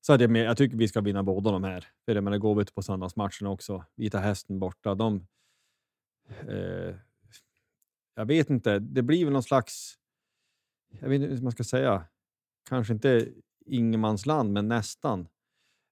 Så 0.00 0.12
att 0.12 0.20
jag, 0.20 0.36
jag 0.36 0.56
tycker 0.56 0.76
vi 0.76 0.88
ska 0.88 1.00
vinna 1.00 1.22
båda 1.22 1.50
de 1.50 1.64
här. 1.64 1.80
För 2.04 2.14
jag 2.14 2.24
menar, 2.24 2.38
går 2.38 2.54
vi 2.54 2.64
på 2.64 2.82
söndagsmatchen 2.82 3.46
också, 3.46 3.84
Vita 3.94 4.18
Hästen 4.18 4.58
borta, 4.58 4.94
de... 4.94 5.26
Eh, 6.48 6.94
jag 8.14 8.26
vet 8.26 8.50
inte, 8.50 8.78
det 8.78 9.02
blir 9.02 9.24
väl 9.24 9.32
någon 9.32 9.42
slags... 9.42 9.98
Jag 11.00 11.08
vet 11.08 11.22
inte 11.22 11.34
hur 11.34 11.42
man 11.42 11.52
ska 11.52 11.64
säga. 11.64 12.04
Kanske 12.68 12.92
inte 12.92 13.32
ingenmansland, 13.66 14.52
men 14.52 14.68
nästan 14.68 15.28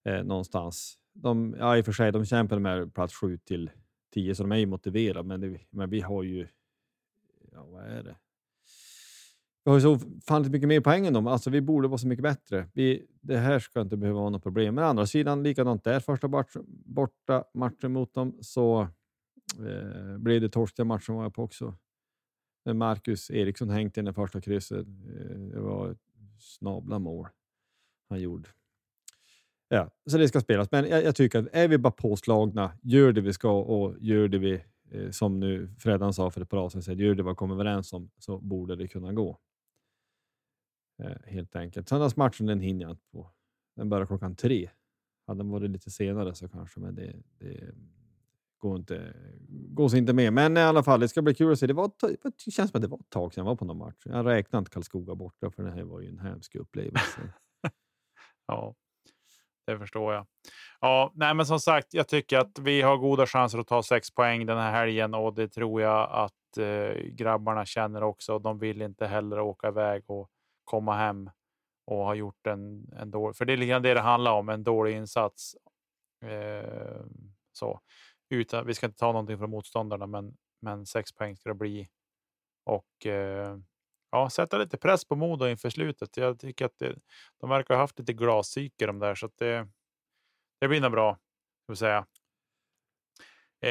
eh, 0.05 0.25
någonstans. 0.25 0.99
De, 1.13 1.57
ja, 1.59 1.77
i 1.77 1.81
och 1.81 1.85
för 1.85 1.93
sig, 1.93 2.13
de 2.13 2.25
kämpar 2.25 2.59
med 2.59 2.95
plats 2.95 3.15
7 3.15 3.39
till 3.39 3.71
10, 4.15 4.35
så 4.35 4.43
de 4.43 4.53
är 4.53 4.57
ju 4.57 4.67
motiverade, 4.67 5.29
men, 5.29 5.41
det, 5.41 5.61
men 5.71 5.91
vi 5.91 6.01
har 6.01 6.23
ju... 6.23 6.49
Ja, 7.53 7.65
vad 7.65 7.85
är 7.85 8.03
det? 8.03 8.17
Vi 9.67 9.71
har 9.71 9.77
ju 9.77 9.83
så 9.83 9.95
ofantligt 9.95 10.53
mycket 10.53 10.69
mer 10.69 10.81
poäng 10.81 11.07
än 11.07 11.12
dem. 11.12 11.27
Alltså, 11.27 11.51
vi 11.51 11.61
borde 11.61 11.89
vara 11.89 11.99
så 11.99 12.07
mycket 12.07 12.23
bättre. 12.23 12.69
Vi, 12.73 13.07
det 13.21 13.37
här 13.37 13.59
ska 13.59 13.81
inte 13.81 13.97
behöva 13.97 14.21
vara 14.21 14.31
något 14.31 14.43
problem. 14.43 14.75
Men 14.75 14.85
å 14.85 14.87
andra 14.87 15.07
sidan, 15.07 15.43
likadant 15.43 15.85
där. 15.85 16.01
Första 16.01 16.29
match, 16.29 16.57
borta 16.85 17.45
matchen 17.55 17.93
mot 17.93 18.14
dem 18.14 18.39
så 18.41 18.81
eh, 19.59 20.19
blev 20.19 20.41
det 20.41 20.49
torsk 20.49 20.79
matchen 20.79 21.14
var 21.14 21.23
jag 21.23 21.35
på 21.35 21.43
också. 21.43 21.75
När 22.64 22.75
Marcus 22.75 23.31
Eriksson 23.31 23.71
hängt 23.71 23.99
i 23.99 24.03
den 24.03 24.14
första 24.14 24.41
krysset. 24.41 24.87
Eh, 24.87 25.39
det 25.39 25.61
var 25.61 25.91
ett 25.91 25.99
snabla 26.39 26.99
mål 26.99 27.29
han 28.09 28.21
gjorde. 28.21 28.49
Ja, 29.69 29.91
så 30.11 30.19
det 30.19 30.29
ska 30.29 30.41
spelas. 30.41 30.71
Men 30.71 30.89
jag, 30.89 31.05
jag, 31.05 31.17
tycker 31.17 31.39
att 31.39 31.49
är 31.53 31.69
vi 31.69 31.79
bara 31.79 31.93
påslagna, 31.93 32.73
gör 32.83 33.12
det 33.12 33.21
vi 33.21 33.33
ska 33.33 33.61
och 33.61 33.95
gör 34.01 34.29
det 34.29 34.39
vi, 34.39 34.62
eh, 34.91 35.11
som 35.11 35.41
nu 35.41 35.75
Fredan 35.79 36.12
sa 36.12 36.31
för 36.31 36.41
ett 36.41 36.51
par 36.51 36.59
år 36.59 36.69
sedan, 36.69 36.99
gör 36.99 37.14
det 37.14 37.23
vi 37.23 37.35
kommer 37.35 37.55
överens 37.55 37.93
om, 37.93 38.11
så 38.19 38.39
borde 38.39 38.77
det 38.77 38.89
kunna 38.89 39.12
gå. 39.12 39.39
Eh, 40.99 41.16
helt 41.26 41.57
enkelt. 41.57 41.88
Söndagsmatchen 41.88 42.47
den 42.47 42.61
hinner 42.61 42.82
jag 42.82 42.90
inte 42.90 43.07
på. 43.12 43.30
Den 43.76 43.88
börjar 43.88 44.07
klockan 44.07 44.36
tre. 44.36 44.70
Hade 45.26 45.38
den 45.38 45.51
varit 45.51 45.70
lite 45.70 45.90
senare 45.90 46.34
så 46.34 46.49
kanske, 46.49 46.80
men 46.80 46.94
det, 46.94 47.16
det 47.38 47.74
går 48.59 48.76
inte. 48.76 49.14
Går 49.49 49.97
inte 49.97 50.12
med. 50.12 50.32
Men 50.32 50.57
i 50.57 50.61
alla 50.61 50.82
fall, 50.82 51.01
det 51.01 51.09
ska 51.09 51.22
bli 51.22 51.34
kul 51.34 51.53
att 51.53 51.59
se. 51.59 51.66
Det, 51.66 51.72
var, 51.72 51.90
det 52.01 52.51
känns 52.51 52.70
som 52.70 52.78
att 52.78 52.82
det 52.82 52.88
var 52.88 52.99
ett 52.99 53.11
tag 53.11 53.34
sedan 53.34 53.44
jag 53.44 53.51
var 53.51 53.57
på 53.57 53.64
någon 53.64 53.78
match. 53.78 54.03
Jag 54.05 54.26
räknar 54.26 54.59
inte 54.59 54.70
Karlskoga 54.70 55.14
borta, 55.14 55.51
för 55.51 55.62
det 55.62 55.70
här 55.70 55.82
var 55.82 56.01
ju 56.01 56.09
en 56.09 56.18
hemsk 56.18 56.55
upplevelse. 56.55 57.32
ja, 58.47 58.74
det 59.66 59.78
förstår 59.78 60.14
jag. 60.14 60.26
Ja, 60.80 61.12
nej, 61.14 61.34
men 61.34 61.47
som 61.47 61.61
sagt, 61.61 61.94
jag 61.94 62.09
tycker 62.09 62.38
att 62.38 62.59
vi 62.59 62.82
har 62.82 62.97
goda 62.97 63.26
chanser 63.26 63.59
att 63.59 63.66
ta 63.66 63.82
sex 63.82 64.14
poäng 64.14 64.47
den 64.47 64.59
här 64.59 64.72
helgen 64.72 65.14
och 65.14 65.34
det 65.34 65.49
tror 65.49 65.82
jag 65.82 66.11
att 66.11 66.59
eh, 66.59 67.03
grabbarna 67.03 67.64
känner 67.64 68.03
också. 68.03 68.38
De 68.38 68.59
vill 68.59 68.82
inte 68.82 69.07
heller 69.07 69.40
åka 69.40 69.68
iväg 69.68 70.03
och 70.07 70.30
komma 70.67 70.97
hem 70.97 71.31
och 71.87 71.97
ha 71.97 72.14
gjort 72.14 72.47
en, 72.47 72.93
en 72.97 73.11
dålig... 73.11 73.37
För 73.37 73.45
det 73.45 73.53
är 73.53 73.57
lite 73.57 73.79
det 73.79 73.95
det 73.95 74.01
handlar 74.01 74.33
om, 74.33 74.49
en 74.49 74.64
dålig 74.64 74.97
insats. 74.97 75.57
Eh, 76.25 77.05
så. 77.53 77.81
Utan, 78.31 78.67
vi 78.67 78.75
ska 78.75 78.87
inte 78.87 78.99
ta 78.99 79.07
någonting 79.07 79.39
från 79.39 79.51
motståndarna, 79.51 80.07
men, 80.07 80.37
men 80.61 80.87
sex 80.87 81.12
poäng 81.12 81.37
ska 81.37 81.49
det 81.49 81.55
bli. 81.55 81.89
Och 82.64 83.07
eh, 83.07 83.59
ja, 84.11 84.31
sätta 84.31 84.59
lite 84.59 84.79
press 84.79 85.05
på 85.05 85.17
Modo 85.17 85.47
inför 85.47 85.71
slutet. 85.71 86.17
Jag 86.17 86.39
tycker 86.39 86.64
att 86.64 86.79
det, 86.79 86.99
de 87.41 87.51
verkar 87.51 87.75
ha 87.75 87.83
haft 87.83 87.99
lite 87.99 88.12
glaspsyke 88.12 88.87
de 88.87 88.99
där, 88.99 89.14
så 89.14 89.27
att 89.27 89.37
det, 89.37 89.69
det 90.61 90.69
blir 90.69 90.81
nog 90.81 90.93
bra. 90.93 91.19
Vill 91.69 91.77
säga. 91.77 92.07
Eh, 93.61 93.71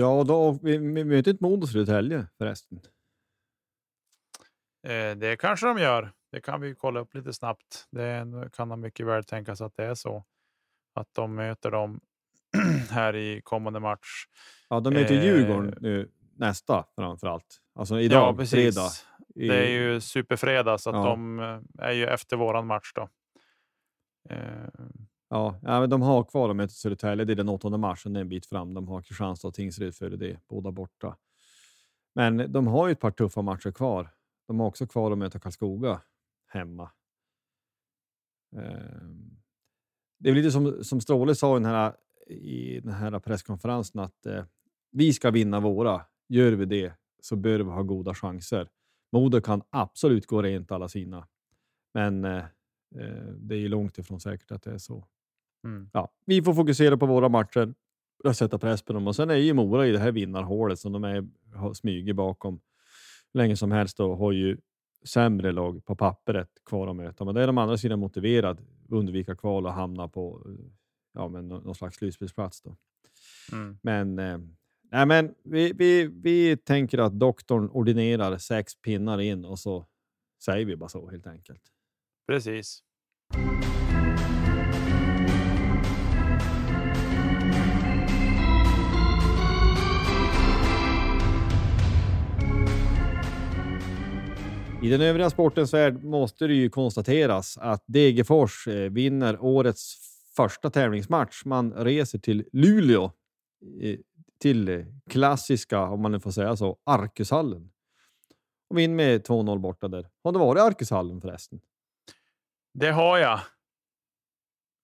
ja, 0.00 0.24
då, 0.26 0.58
vi, 0.62 0.78
vi 0.78 1.04
möter 1.04 1.30
inte 1.30 1.44
Modo 1.44 1.66
Södertälje 1.66 2.26
förresten. 2.38 2.80
Eh, 4.86 5.16
det 5.16 5.36
kanske 5.38 5.66
de 5.66 5.78
gör. 5.78 6.12
Det 6.36 6.40
kan 6.40 6.60
vi 6.60 6.74
kolla 6.74 7.00
upp 7.00 7.14
lite 7.14 7.32
snabbt. 7.32 7.86
Det 7.90 8.50
kan 8.52 8.68
de 8.68 8.80
mycket 8.80 9.06
väl 9.06 9.24
tänka 9.24 9.56
sig 9.56 9.66
att 9.66 9.76
det 9.76 9.84
är 9.84 9.94
så. 9.94 10.24
Att 10.94 11.08
de 11.12 11.34
möter 11.34 11.70
dem 11.70 12.00
här 12.90 13.16
i 13.16 13.40
kommande 13.44 13.80
match. 13.80 14.08
Ja, 14.68 14.80
de 14.80 14.94
möter 14.94 15.14
eh, 15.14 15.24
Djurgården 15.24 15.74
nu 15.80 16.10
nästa 16.34 16.84
framför 16.96 17.26
allt. 17.26 17.60
Alltså 17.74 18.00
idag, 18.00 18.28
ja, 18.28 18.36
precis. 18.36 18.74
fredag. 18.74 18.90
I... 19.34 19.48
Det 19.48 19.66
är 19.66 19.70
ju 19.70 20.00
superfredag 20.00 20.80
så 20.80 20.90
att 20.90 20.96
ja. 20.96 21.04
de 21.04 21.40
eh, 21.40 21.86
är 21.86 21.92
ju 21.92 22.06
efter 22.06 22.36
våran 22.36 22.66
match 22.66 22.92
då. 22.94 23.08
Eh... 24.30 24.68
Ja, 25.28 25.58
ja 25.62 25.80
men 25.80 25.90
de 25.90 26.02
har 26.02 26.24
kvar 26.24 26.50
att 26.50 26.56
möta 26.56 26.72
Södertälje. 26.72 27.24
Det 27.24 27.32
är 27.32 27.36
den 27.36 27.48
8 27.48 27.68
mars, 27.68 28.06
och 28.06 28.12
det 28.12 28.18
är 28.18 28.22
en 28.22 28.28
bit 28.28 28.46
fram. 28.46 28.74
De 28.74 28.88
har 28.88 29.02
Kristianstad 29.02 29.48
och 29.48 29.54
Tingsryd 29.54 29.94
före 29.94 30.16
det, 30.16 30.40
båda 30.48 30.70
borta. 30.70 31.16
Men 32.14 32.52
de 32.52 32.66
har 32.66 32.86
ju 32.86 32.92
ett 32.92 33.00
par 33.00 33.10
tuffa 33.10 33.42
matcher 33.42 33.70
kvar. 33.70 34.08
De 34.48 34.60
har 34.60 34.66
också 34.66 34.86
kvar 34.86 35.10
att 35.10 35.18
möta 35.18 35.38
Karlskoga 35.38 36.00
hemma. 36.46 36.90
Ehm, 38.56 39.36
det 40.18 40.30
är 40.30 40.34
lite 40.34 40.50
som, 40.50 40.84
som 40.84 41.00
Stråle 41.00 41.34
sa 41.34 41.56
i 41.56 41.60
den 41.60 41.70
här, 41.70 41.92
i 42.26 42.80
den 42.80 42.92
här 42.92 43.18
presskonferensen 43.18 44.00
att 44.00 44.26
eh, 44.26 44.44
vi 44.90 45.12
ska 45.12 45.30
vinna 45.30 45.60
våra. 45.60 46.02
Gör 46.28 46.52
vi 46.52 46.64
det 46.64 46.92
så 47.20 47.36
bör 47.36 47.58
vi 47.58 47.70
ha 47.70 47.82
goda 47.82 48.14
chanser. 48.14 48.68
Modo 49.12 49.40
kan 49.40 49.62
absolut 49.70 50.26
gå 50.26 50.42
rent 50.42 50.72
alla 50.72 50.88
sina, 50.88 51.28
men 51.94 52.24
eh, 52.24 52.44
eh, 52.98 53.26
det 53.38 53.56
är 53.56 53.68
långt 53.68 53.98
ifrån 53.98 54.20
säkert 54.20 54.50
att 54.50 54.62
det 54.62 54.70
är 54.70 54.78
så. 54.78 55.06
Mm. 55.64 55.90
Ja, 55.92 56.12
vi 56.26 56.42
får 56.42 56.54
fokusera 56.54 56.96
på 56.96 57.06
våra 57.06 57.28
matcher 57.28 57.74
och 58.24 58.36
sätta 58.36 58.58
press 58.58 58.82
på 58.82 58.92
dem 58.92 59.06
och 59.06 59.16
sen 59.16 59.30
är 59.30 59.34
ju 59.34 59.54
Mora 59.54 59.86
i 59.86 59.92
det 59.92 59.98
här 59.98 60.12
vinnarhålet 60.12 60.78
som 60.78 60.92
de 60.92 61.04
är, 61.04 61.28
har 61.54 61.74
smugit 61.74 62.16
bakom 62.16 62.60
länge 63.34 63.56
som 63.56 63.72
helst 63.72 64.00
och 64.00 64.16
har 64.16 64.32
ju 64.32 64.58
sämre 65.04 65.52
lag 65.52 65.84
på 65.84 65.96
pappret 65.96 66.50
kvar 66.64 66.86
att 66.86 66.96
möta. 66.96 67.24
Men 67.24 67.34
det 67.34 67.42
är 67.42 67.46
de 67.46 67.58
andra 67.58 67.78
sidan 67.78 67.98
motiverad 67.98 68.60
undvika 68.88 69.36
kval 69.36 69.66
och 69.66 69.72
hamna 69.72 70.08
på 70.08 70.42
ja, 71.12 71.28
men 71.28 71.48
någon 71.48 71.74
slags 71.74 71.96
slutspelsplats. 71.96 72.62
Mm. 73.52 73.78
Men, 73.82 74.18
eh, 74.18 74.38
nej, 74.90 75.06
men 75.06 75.34
vi, 75.44 75.72
vi, 75.72 76.06
vi 76.06 76.56
tänker 76.56 76.98
att 76.98 77.18
doktorn 77.18 77.70
ordinerar 77.72 78.38
sex 78.38 78.80
pinnar 78.80 79.20
in 79.20 79.44
och 79.44 79.58
så 79.58 79.86
säger 80.44 80.66
vi 80.66 80.76
bara 80.76 80.88
så 80.88 81.10
helt 81.10 81.26
enkelt. 81.26 81.62
Precis. 82.26 82.82
I 94.82 94.88
den 94.88 95.00
övriga 95.00 95.30
sportens 95.30 95.74
värld 95.74 96.04
måste 96.04 96.46
det 96.46 96.54
ju 96.54 96.70
konstateras 96.70 97.58
att 97.58 97.84
Degerfors 97.86 98.68
eh, 98.68 98.90
vinner 98.90 99.38
årets 99.40 99.96
första 100.36 100.70
tävlingsmatch. 100.70 101.44
Man 101.44 101.72
reser 101.72 102.18
till 102.18 102.48
Luleå, 102.52 103.04
eh, 103.80 103.98
till 104.40 104.86
klassiska, 105.10 105.82
om 105.82 106.02
man 106.02 106.12
nu 106.12 106.20
får 106.20 106.30
säga 106.30 106.56
så, 106.56 106.78
Arkushallen. 106.84 107.70
Och 108.70 108.78
vinner 108.78 108.94
med 108.94 109.26
2-0 109.26 109.58
borta 109.58 109.88
där. 109.88 110.08
Har 110.24 110.32
du 110.32 110.38
varit 110.38 110.58
i 110.58 110.62
Arkushallen 110.62 111.20
förresten? 111.20 111.60
Det 112.74 112.90
har 112.90 113.18
jag. 113.18 113.40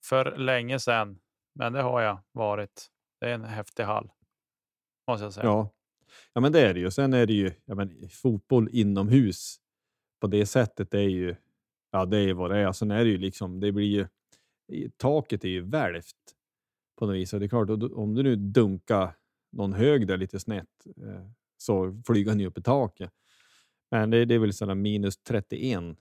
För 0.04 0.36
länge 0.36 0.78
sedan. 0.78 1.18
Men 1.54 1.72
det 1.72 1.82
har 1.82 2.00
jag 2.00 2.18
varit. 2.32 2.88
Det 3.20 3.30
är 3.30 3.34
en 3.34 3.44
häftig 3.44 3.82
hall. 3.82 4.10
Måste 5.08 5.24
jag 5.24 5.32
säga. 5.32 5.46
Ja, 5.46 5.70
ja 6.32 6.40
men 6.40 6.52
det 6.52 6.60
är 6.60 6.74
det 6.74 6.80
ju. 6.80 6.90
Sen 6.90 7.12
är 7.12 7.26
det 7.26 7.32
ju 7.32 7.52
ja, 7.64 7.74
men, 7.74 8.08
fotboll 8.08 8.68
inomhus 8.72 9.61
på 10.22 10.28
det 10.28 10.46
sättet, 10.46 10.94
är 10.94 10.98
ju 10.98 11.34
ja, 11.90 12.04
det 12.04 12.18
är 12.18 12.34
vad 12.34 12.50
det 12.50 12.58
är. 12.58 12.72
Sen 12.72 12.90
är 12.90 13.04
det 13.04 13.10
ju 13.10 13.18
liksom, 13.18 13.60
det 13.60 13.72
blir 13.72 13.86
ju, 13.86 14.06
taket 14.96 15.44
är 15.44 15.48
ju 15.48 15.60
välvt 15.60 16.16
på 16.98 17.06
något 17.06 17.16
vis. 17.16 17.32
Och 17.32 17.40
det 17.40 17.46
är 17.46 17.48
klart, 17.48 17.70
om 17.70 18.14
du 18.14 18.22
nu 18.22 18.36
dunkar 18.36 19.16
någon 19.52 19.72
hög 19.72 20.06
där 20.06 20.16
lite 20.16 20.40
snett 20.40 20.86
eh, 20.96 21.26
så 21.56 22.02
flyger 22.06 22.30
han 22.30 22.40
ju 22.40 22.46
upp 22.46 22.58
i 22.58 22.62
taket. 22.62 23.10
Men 23.90 24.10
det, 24.10 24.24
det 24.24 24.34
är 24.34 24.38
väl 24.38 24.52
sådana 24.52 24.74
minus 24.74 25.16
31 25.22 25.78
eh, 25.78 25.92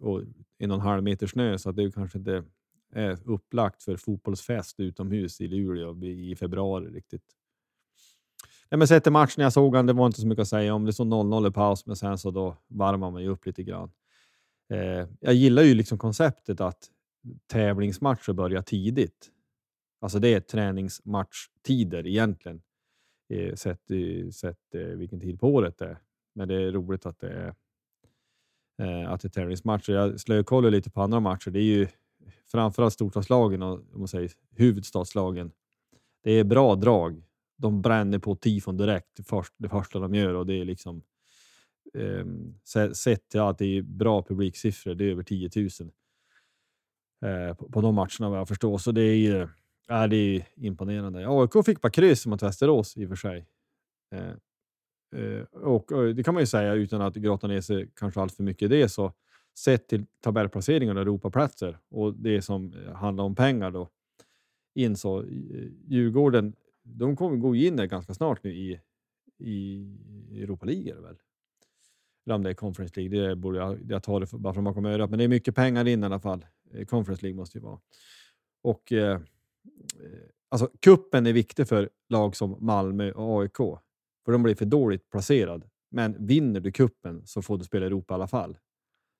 och 0.00 0.22
en 0.58 0.70
och 0.70 0.76
en 0.76 0.80
halv 0.80 1.02
meter 1.02 1.26
snö, 1.26 1.58
så 1.58 1.70
att 1.70 1.76
det 1.76 1.92
kanske 1.92 2.18
inte 2.18 2.44
är 2.92 3.18
upplagt 3.24 3.82
för 3.82 3.96
fotbollsfest 3.96 4.80
utomhus 4.80 5.40
i 5.40 5.48
Luleå 5.48 6.04
i 6.04 6.36
februari 6.36 6.90
riktigt. 6.90 7.24
Nej, 8.70 8.78
men 8.78 8.88
sett 8.88 9.02
till 9.02 9.12
matchen 9.12 9.42
jag 9.42 9.52
såg 9.52 9.76
han, 9.76 9.86
det 9.86 9.92
var 9.92 10.06
inte 10.06 10.20
så 10.20 10.26
mycket 10.26 10.42
att 10.42 10.48
säga 10.48 10.74
om. 10.74 10.84
Det 10.84 10.92
stod 10.92 11.06
0-0 11.06 11.48
i 11.48 11.50
paus, 11.50 11.86
men 11.86 11.96
sen 11.96 12.18
så 12.18 12.30
då 12.30 12.56
varvar 12.68 13.10
man 13.10 13.22
ju 13.22 13.28
upp 13.28 13.46
lite 13.46 13.62
grann. 13.62 13.90
Eh, 14.72 15.08
jag 15.20 15.34
gillar 15.34 15.62
ju 15.62 15.74
liksom 15.74 15.98
konceptet 15.98 16.60
att 16.60 16.90
tävlingsmatcher 17.46 18.32
börjar 18.32 18.62
tidigt. 18.62 19.30
Alltså 20.00 20.18
det 20.18 20.34
är 20.34 20.40
träningsmatchtider 20.40 22.06
egentligen, 22.06 22.62
eh, 23.28 23.54
sett, 23.54 23.80
sett 24.34 24.74
eh, 24.74 24.80
vilken 24.80 25.20
tid 25.20 25.40
på 25.40 25.54
året 25.54 25.78
det 25.78 25.86
är. 25.86 25.98
Men 26.34 26.48
det 26.48 26.54
är 26.54 26.72
roligt 26.72 27.06
att 27.06 27.18
det 27.18 27.28
är, 27.28 27.54
eh, 28.82 29.12
att 29.12 29.20
det 29.20 29.28
är 29.28 29.30
tävlingsmatcher. 29.30 29.92
Jag 29.92 30.20
slökollar 30.20 30.70
lite 30.70 30.90
på 30.90 31.02
andra 31.02 31.20
matcher. 31.20 31.50
Det 31.50 31.58
är 31.58 31.62
ju 31.62 31.88
framförallt 32.46 32.94
storstadslagen 32.94 33.62
och 33.62 33.72
om 33.72 33.98
man 33.98 34.08
säger, 34.08 34.30
huvudstadslagen. 34.50 35.52
Det 36.22 36.32
är 36.32 36.44
bra 36.44 36.74
drag 36.74 37.25
de 37.56 37.82
bränner 37.82 38.18
på 38.18 38.36
tifon 38.36 38.76
direkt 38.76 39.28
först, 39.28 39.54
det 39.56 39.68
första 39.68 39.98
de 39.98 40.14
gör 40.14 40.34
och 40.34 40.46
det 40.46 40.54
är 40.54 40.64
liksom 40.64 41.02
eh, 41.94 42.26
sett 42.92 43.28
till 43.28 43.40
att 43.40 43.58
det 43.58 43.78
är 43.78 43.82
bra 43.82 44.22
publiksiffror, 44.22 44.94
det 44.94 45.04
är 45.04 45.08
över 45.08 45.22
10 45.22 45.50
000 45.56 45.68
eh, 47.24 47.54
på, 47.54 47.68
på 47.68 47.80
de 47.80 47.94
matcherna 47.94 48.30
vad 48.30 48.38
jag 48.38 48.48
förstår. 48.48 48.78
Så 48.78 48.92
det 48.92 49.02
är 49.02 49.16
ju 49.16 49.42
äh, 49.90 50.04
det 50.10 50.16
är 50.16 50.46
imponerande. 50.54 51.28
AIK 51.28 51.64
fick 51.66 51.80
bara 51.80 51.90
kryss 51.90 52.26
mot 52.26 52.42
Västerås 52.42 52.96
i 52.96 53.04
och 53.04 53.08
för 53.08 53.16
sig. 53.16 53.46
Eh, 54.14 54.32
eh, 55.20 55.42
och, 55.52 55.92
och, 55.92 56.14
det 56.14 56.22
kan 56.22 56.34
man 56.34 56.42
ju 56.42 56.46
säga 56.46 56.74
utan 56.74 57.00
att 57.00 57.14
grotta 57.14 57.46
ner 57.46 57.60
sig 57.60 57.90
kanske 57.94 58.20
allt 58.20 58.32
för 58.32 58.42
mycket 58.42 58.62
i 58.62 58.68
det. 58.68 58.88
Så 58.88 59.12
sett 59.58 59.88
till 59.88 60.06
tabellplaceringar 60.20 60.94
och 60.94 61.02
Europaplatser 61.02 61.78
och 61.90 62.14
det 62.14 62.42
som 62.42 62.72
handlar 62.94 63.24
om 63.24 63.34
pengar 63.34 63.70
då 63.70 63.88
in 64.74 64.96
så 64.96 65.20
eh, 65.20 65.26
Djurgården, 65.88 66.54
de 66.86 67.16
kommer 67.16 67.36
gå 67.36 67.54
in 67.54 67.76
där 67.76 67.86
ganska 67.86 68.14
snart 68.14 68.44
nu 68.44 68.54
i, 68.54 68.80
i 69.38 69.86
Europa 70.42 70.66
League 70.66 70.94
väl? 70.94 71.16
Eller 72.26 72.34
om 72.34 72.42
det 72.42 72.50
är 72.50 72.54
Conference 72.54 73.00
League, 73.00 73.20
det 73.20 73.36
borde 73.36 73.58
jag, 73.58 73.78
jag 73.88 74.02
tar 74.02 74.20
det 74.20 74.26
för, 74.26 74.38
bara 74.38 74.54
från 74.54 74.64
bakom 74.64 74.84
örat, 74.84 75.10
men 75.10 75.18
det 75.18 75.24
är 75.24 75.28
mycket 75.28 75.54
pengar 75.54 75.88
in 75.88 76.02
i 76.02 76.06
alla 76.06 76.20
fall. 76.20 76.46
Eh, 76.74 76.84
Conference 76.84 77.22
League 77.22 77.36
måste 77.36 77.58
ju 77.58 77.62
vara. 77.62 77.80
Och 78.62 78.92
eh, 78.92 79.12
eh, 79.12 79.20
alltså 80.48 80.70
kuppen 80.80 81.26
är 81.26 81.32
viktig 81.32 81.68
för 81.68 81.90
lag 82.08 82.36
som 82.36 82.56
Malmö 82.60 83.12
och 83.12 83.42
AIK, 83.42 83.56
för 84.24 84.32
de 84.32 84.42
blir 84.42 84.54
för 84.54 84.64
dåligt 84.64 85.10
placerad. 85.10 85.64
Men 85.90 86.26
vinner 86.26 86.60
du 86.60 86.72
kuppen 86.72 87.26
så 87.26 87.42
får 87.42 87.58
du 87.58 87.64
spela 87.64 87.86
Europa 87.86 88.14
i 88.14 88.16
alla 88.16 88.28
fall. 88.28 88.58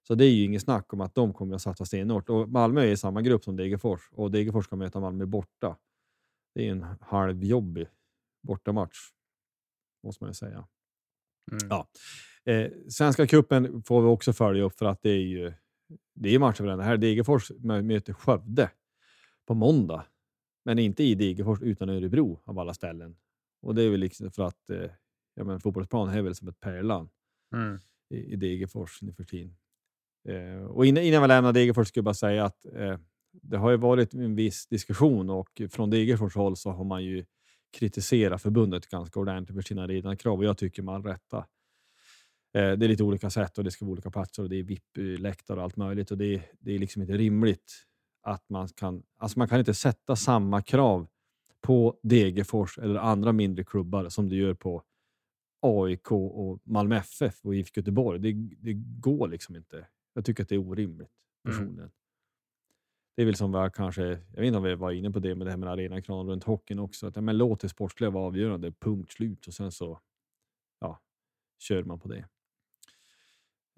Så 0.06 0.14
det 0.14 0.24
är 0.24 0.30
ju 0.30 0.44
inget 0.44 0.62
snack 0.62 0.92
om 0.92 1.00
att 1.00 1.14
de 1.14 1.34
kommer 1.34 1.54
att 1.54 1.62
satsa 1.62 1.84
stenhårt. 1.84 2.28
Och 2.28 2.48
Malmö 2.48 2.80
är 2.80 2.86
i 2.86 2.96
samma 2.96 3.22
grupp 3.22 3.44
som 3.44 3.56
Degerfors 3.56 4.10
och 4.12 4.30
Degerfors 4.30 4.64
ska 4.64 4.76
möta 4.76 5.00
Malmö 5.00 5.26
borta. 5.26 5.76
Det 6.56 6.68
är 6.68 6.70
en 6.72 6.86
halvjobbig 7.00 7.88
bortamatch, 8.42 8.96
måste 10.02 10.24
man 10.24 10.30
ju 10.30 10.34
säga. 10.34 10.68
Mm. 11.52 11.68
Ja. 11.70 11.88
Eh, 12.52 12.70
Svenska 12.88 13.26
kuppen 13.26 13.82
får 13.82 14.02
vi 14.02 14.08
också 14.08 14.32
följa 14.32 14.62
upp 14.62 14.78
för 14.78 14.86
att 14.86 15.02
det 15.02 15.10
är 15.10 15.26
ju 15.26 15.52
det 16.14 16.34
är 16.34 16.38
matcher 16.38 16.64
den 16.64 16.80
här. 16.80 16.96
Degerfors 16.96 17.52
möter 17.60 18.12
Skövde 18.12 18.70
på 19.46 19.54
måndag, 19.54 20.06
men 20.64 20.78
inte 20.78 21.04
i 21.04 21.14
Degerfors 21.14 21.62
utan 21.62 21.90
i 21.90 21.96
Örebro 21.96 22.40
av 22.44 22.58
alla 22.58 22.74
ställen. 22.74 23.16
Och 23.62 23.74
det 23.74 23.82
är 23.82 23.90
väl 23.90 24.00
liksom 24.00 24.30
för 24.30 24.42
att 24.42 24.70
eh, 24.70 24.90
ja, 25.34 25.44
men 25.44 25.60
fotbollsplan 25.60 26.08
är 26.08 26.22
väl 26.22 26.34
som 26.34 26.48
ett 26.48 26.60
pärlan 26.60 27.08
mm. 27.54 27.78
i, 28.08 28.32
i 28.32 28.36
Degerfors 28.36 29.02
nu 29.02 29.12
för 29.12 29.24
tiden. 29.24 29.56
Eh, 30.28 30.64
och 30.64 30.86
innan, 30.86 31.02
innan 31.02 31.22
vi 31.22 31.28
lämnar 31.28 31.52
Degerfors 31.52 31.88
skulle 31.88 32.00
jag 32.00 32.04
bara 32.04 32.14
säga 32.14 32.44
att 32.44 32.64
eh, 32.64 32.98
det 33.42 33.56
har 33.56 33.70
ju 33.70 33.76
varit 33.76 34.14
en 34.14 34.36
viss 34.36 34.66
diskussion 34.66 35.30
och 35.30 35.62
från 35.70 35.90
Degerfors 35.90 36.34
håll 36.34 36.56
så 36.56 36.70
har 36.70 36.84
man 36.84 37.04
ju 37.04 37.24
kritiserat 37.72 38.42
förbundet 38.42 38.88
ganska 38.88 39.20
ordentligt 39.20 39.56
för 39.56 39.62
sina 39.62 39.86
ridande 39.86 40.16
krav 40.16 40.38
och 40.38 40.44
jag 40.44 40.58
tycker 40.58 40.94
all 40.94 41.02
rätta. 41.02 41.38
Eh, 42.54 42.72
det 42.72 42.86
är 42.86 42.88
lite 42.88 43.02
olika 43.02 43.30
sätt 43.30 43.58
och 43.58 43.64
det 43.64 43.70
ska 43.70 43.84
vara 43.84 43.92
olika 43.92 44.10
platser 44.10 44.42
och 44.42 44.48
det 44.48 44.56
är 44.56 44.62
VIP-läktare 44.62 45.56
och 45.56 45.64
allt 45.64 45.76
möjligt 45.76 46.10
och 46.10 46.18
det 46.18 46.34
är, 46.34 46.42
det 46.60 46.74
är 46.74 46.78
liksom 46.78 47.02
inte 47.02 47.16
rimligt 47.16 47.86
att 48.22 48.48
man 48.48 48.68
kan. 48.68 49.02
Alltså 49.18 49.38
man 49.38 49.48
kan 49.48 49.58
inte 49.58 49.74
sätta 49.74 50.16
samma 50.16 50.62
krav 50.62 51.08
på 51.60 51.98
Degerfors 52.02 52.78
eller 52.78 52.94
andra 53.00 53.32
mindre 53.32 53.64
klubbar 53.64 54.08
som 54.08 54.28
du 54.28 54.36
gör 54.36 54.54
på 54.54 54.82
AIK 55.60 56.12
och 56.12 56.60
Malmö 56.64 56.96
FF 56.96 57.44
och 57.44 57.54
IFK 57.54 57.80
Göteborg. 57.80 58.20
Det, 58.20 58.32
det 58.58 58.72
går 59.00 59.28
liksom 59.28 59.56
inte. 59.56 59.86
Jag 60.14 60.24
tycker 60.24 60.42
att 60.42 60.48
det 60.48 60.54
är 60.54 60.68
orimligt 60.68 61.10
mm. 61.44 61.56
personligen. 61.56 61.78
Mm. 61.78 61.90
Det 63.16 63.22
är 63.22 63.26
väl 63.26 63.34
som 63.34 63.52
vi 63.52 63.70
kanske, 63.74 64.02
jag 64.02 64.40
vet 64.40 64.46
inte 64.46 64.58
om 64.58 64.62
vi 64.62 64.74
var 64.74 64.92
inne 64.92 65.10
på 65.10 65.18
det 65.18 65.34
med 65.34 65.46
det 65.46 65.50
här 65.50 65.56
med 65.56 65.68
arenakran 65.68 66.26
runt 66.26 66.44
hockeyn 66.44 66.78
också. 66.78 67.06
Att, 67.06 67.16
men 67.16 67.38
låt 67.38 67.60
det 67.60 67.68
sportsliga 67.68 68.10
vara 68.10 68.26
avgörande, 68.26 68.72
punkt 68.72 69.12
slut 69.12 69.46
och 69.46 69.54
sen 69.54 69.72
så 69.72 70.00
ja, 70.80 71.00
kör 71.58 71.84
man 71.84 72.00
på 72.00 72.08
det. 72.08 72.24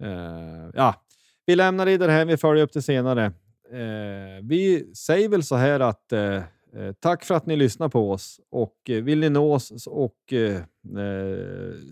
Uh, 0.03 0.71
ja, 0.73 1.05
vi 1.45 1.55
lämnar 1.55 1.85
det 1.85 1.97
där 1.97 2.09
här, 2.09 2.25
vi 2.25 2.37
följer 2.37 2.63
upp 2.63 2.73
det 2.73 2.81
senare. 2.81 3.25
Uh, 3.73 4.43
vi 4.43 4.95
säger 4.95 5.29
väl 5.29 5.43
så 5.43 5.55
här 5.55 5.79
att 5.79 6.13
uh, 6.13 6.91
tack 6.99 7.23
för 7.23 7.35
att 7.35 7.45
ni 7.45 7.55
lyssnar 7.55 7.89
på 7.89 8.11
oss 8.11 8.41
och 8.49 8.77
vill 8.85 9.19
ni 9.19 9.29
nå 9.29 9.53
oss 9.53 9.87
och 9.87 10.33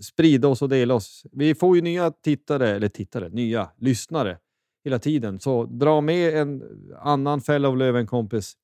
sprida 0.00 0.48
oss 0.48 0.62
och 0.62 0.68
dela 0.68 0.94
oss. 0.94 1.26
Vi 1.32 1.54
får 1.54 1.76
ju 1.76 1.82
nya 1.82 2.10
tittare, 2.10 2.68
eller 2.68 2.88
tittare, 2.88 3.28
nya 3.28 3.70
lyssnare 3.76 4.38
hela 4.84 4.98
tiden. 4.98 5.40
Så 5.40 5.64
dra 5.64 6.00
med 6.00 6.34
en 6.34 6.62
annan 7.00 7.40
fellow 7.40 7.76
Löven-kompis 7.76 8.56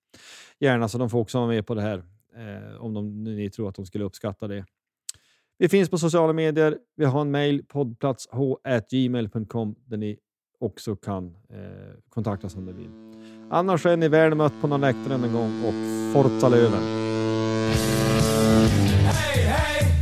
gärna 0.60 0.88
så 0.88 0.98
de 0.98 1.10
får 1.10 1.18
också 1.18 1.38
vara 1.38 1.48
med 1.48 1.66
på 1.66 1.74
det 1.74 1.82
här. 1.82 2.04
Eh, 2.36 2.80
om 2.80 2.94
de, 2.94 3.24
ni 3.24 3.50
tror 3.50 3.68
att 3.68 3.74
de 3.74 3.86
skulle 3.86 4.04
uppskatta 4.04 4.48
det. 4.48 4.64
Vi 5.58 5.68
finns 5.68 5.90
på 5.90 5.98
sociala 5.98 6.32
medier. 6.32 6.78
Vi 6.96 7.04
har 7.04 7.20
en 7.20 7.30
mejl, 7.30 7.64
poddplatsh.gmail.com 7.64 9.74
där 9.84 9.96
ni 9.96 10.18
också 10.60 10.96
kan 10.96 11.26
eh, 11.26 11.32
kontakta 12.08 12.46
oss 12.46 12.56
om 12.56 12.64
ni 12.64 12.72
vill. 12.72 12.90
Annars 13.50 13.86
är 13.86 13.96
ni 13.96 14.08
väl 14.08 14.34
mött 14.34 14.60
på 14.60 14.66
någon 14.66 14.80
läktare 14.80 15.14
en 15.14 15.32
gång 15.32 15.64
och 15.64 15.74
Forza 16.12 16.48
Löven! 16.48 16.82
Hey, 19.04 19.42
hey! 19.42 19.93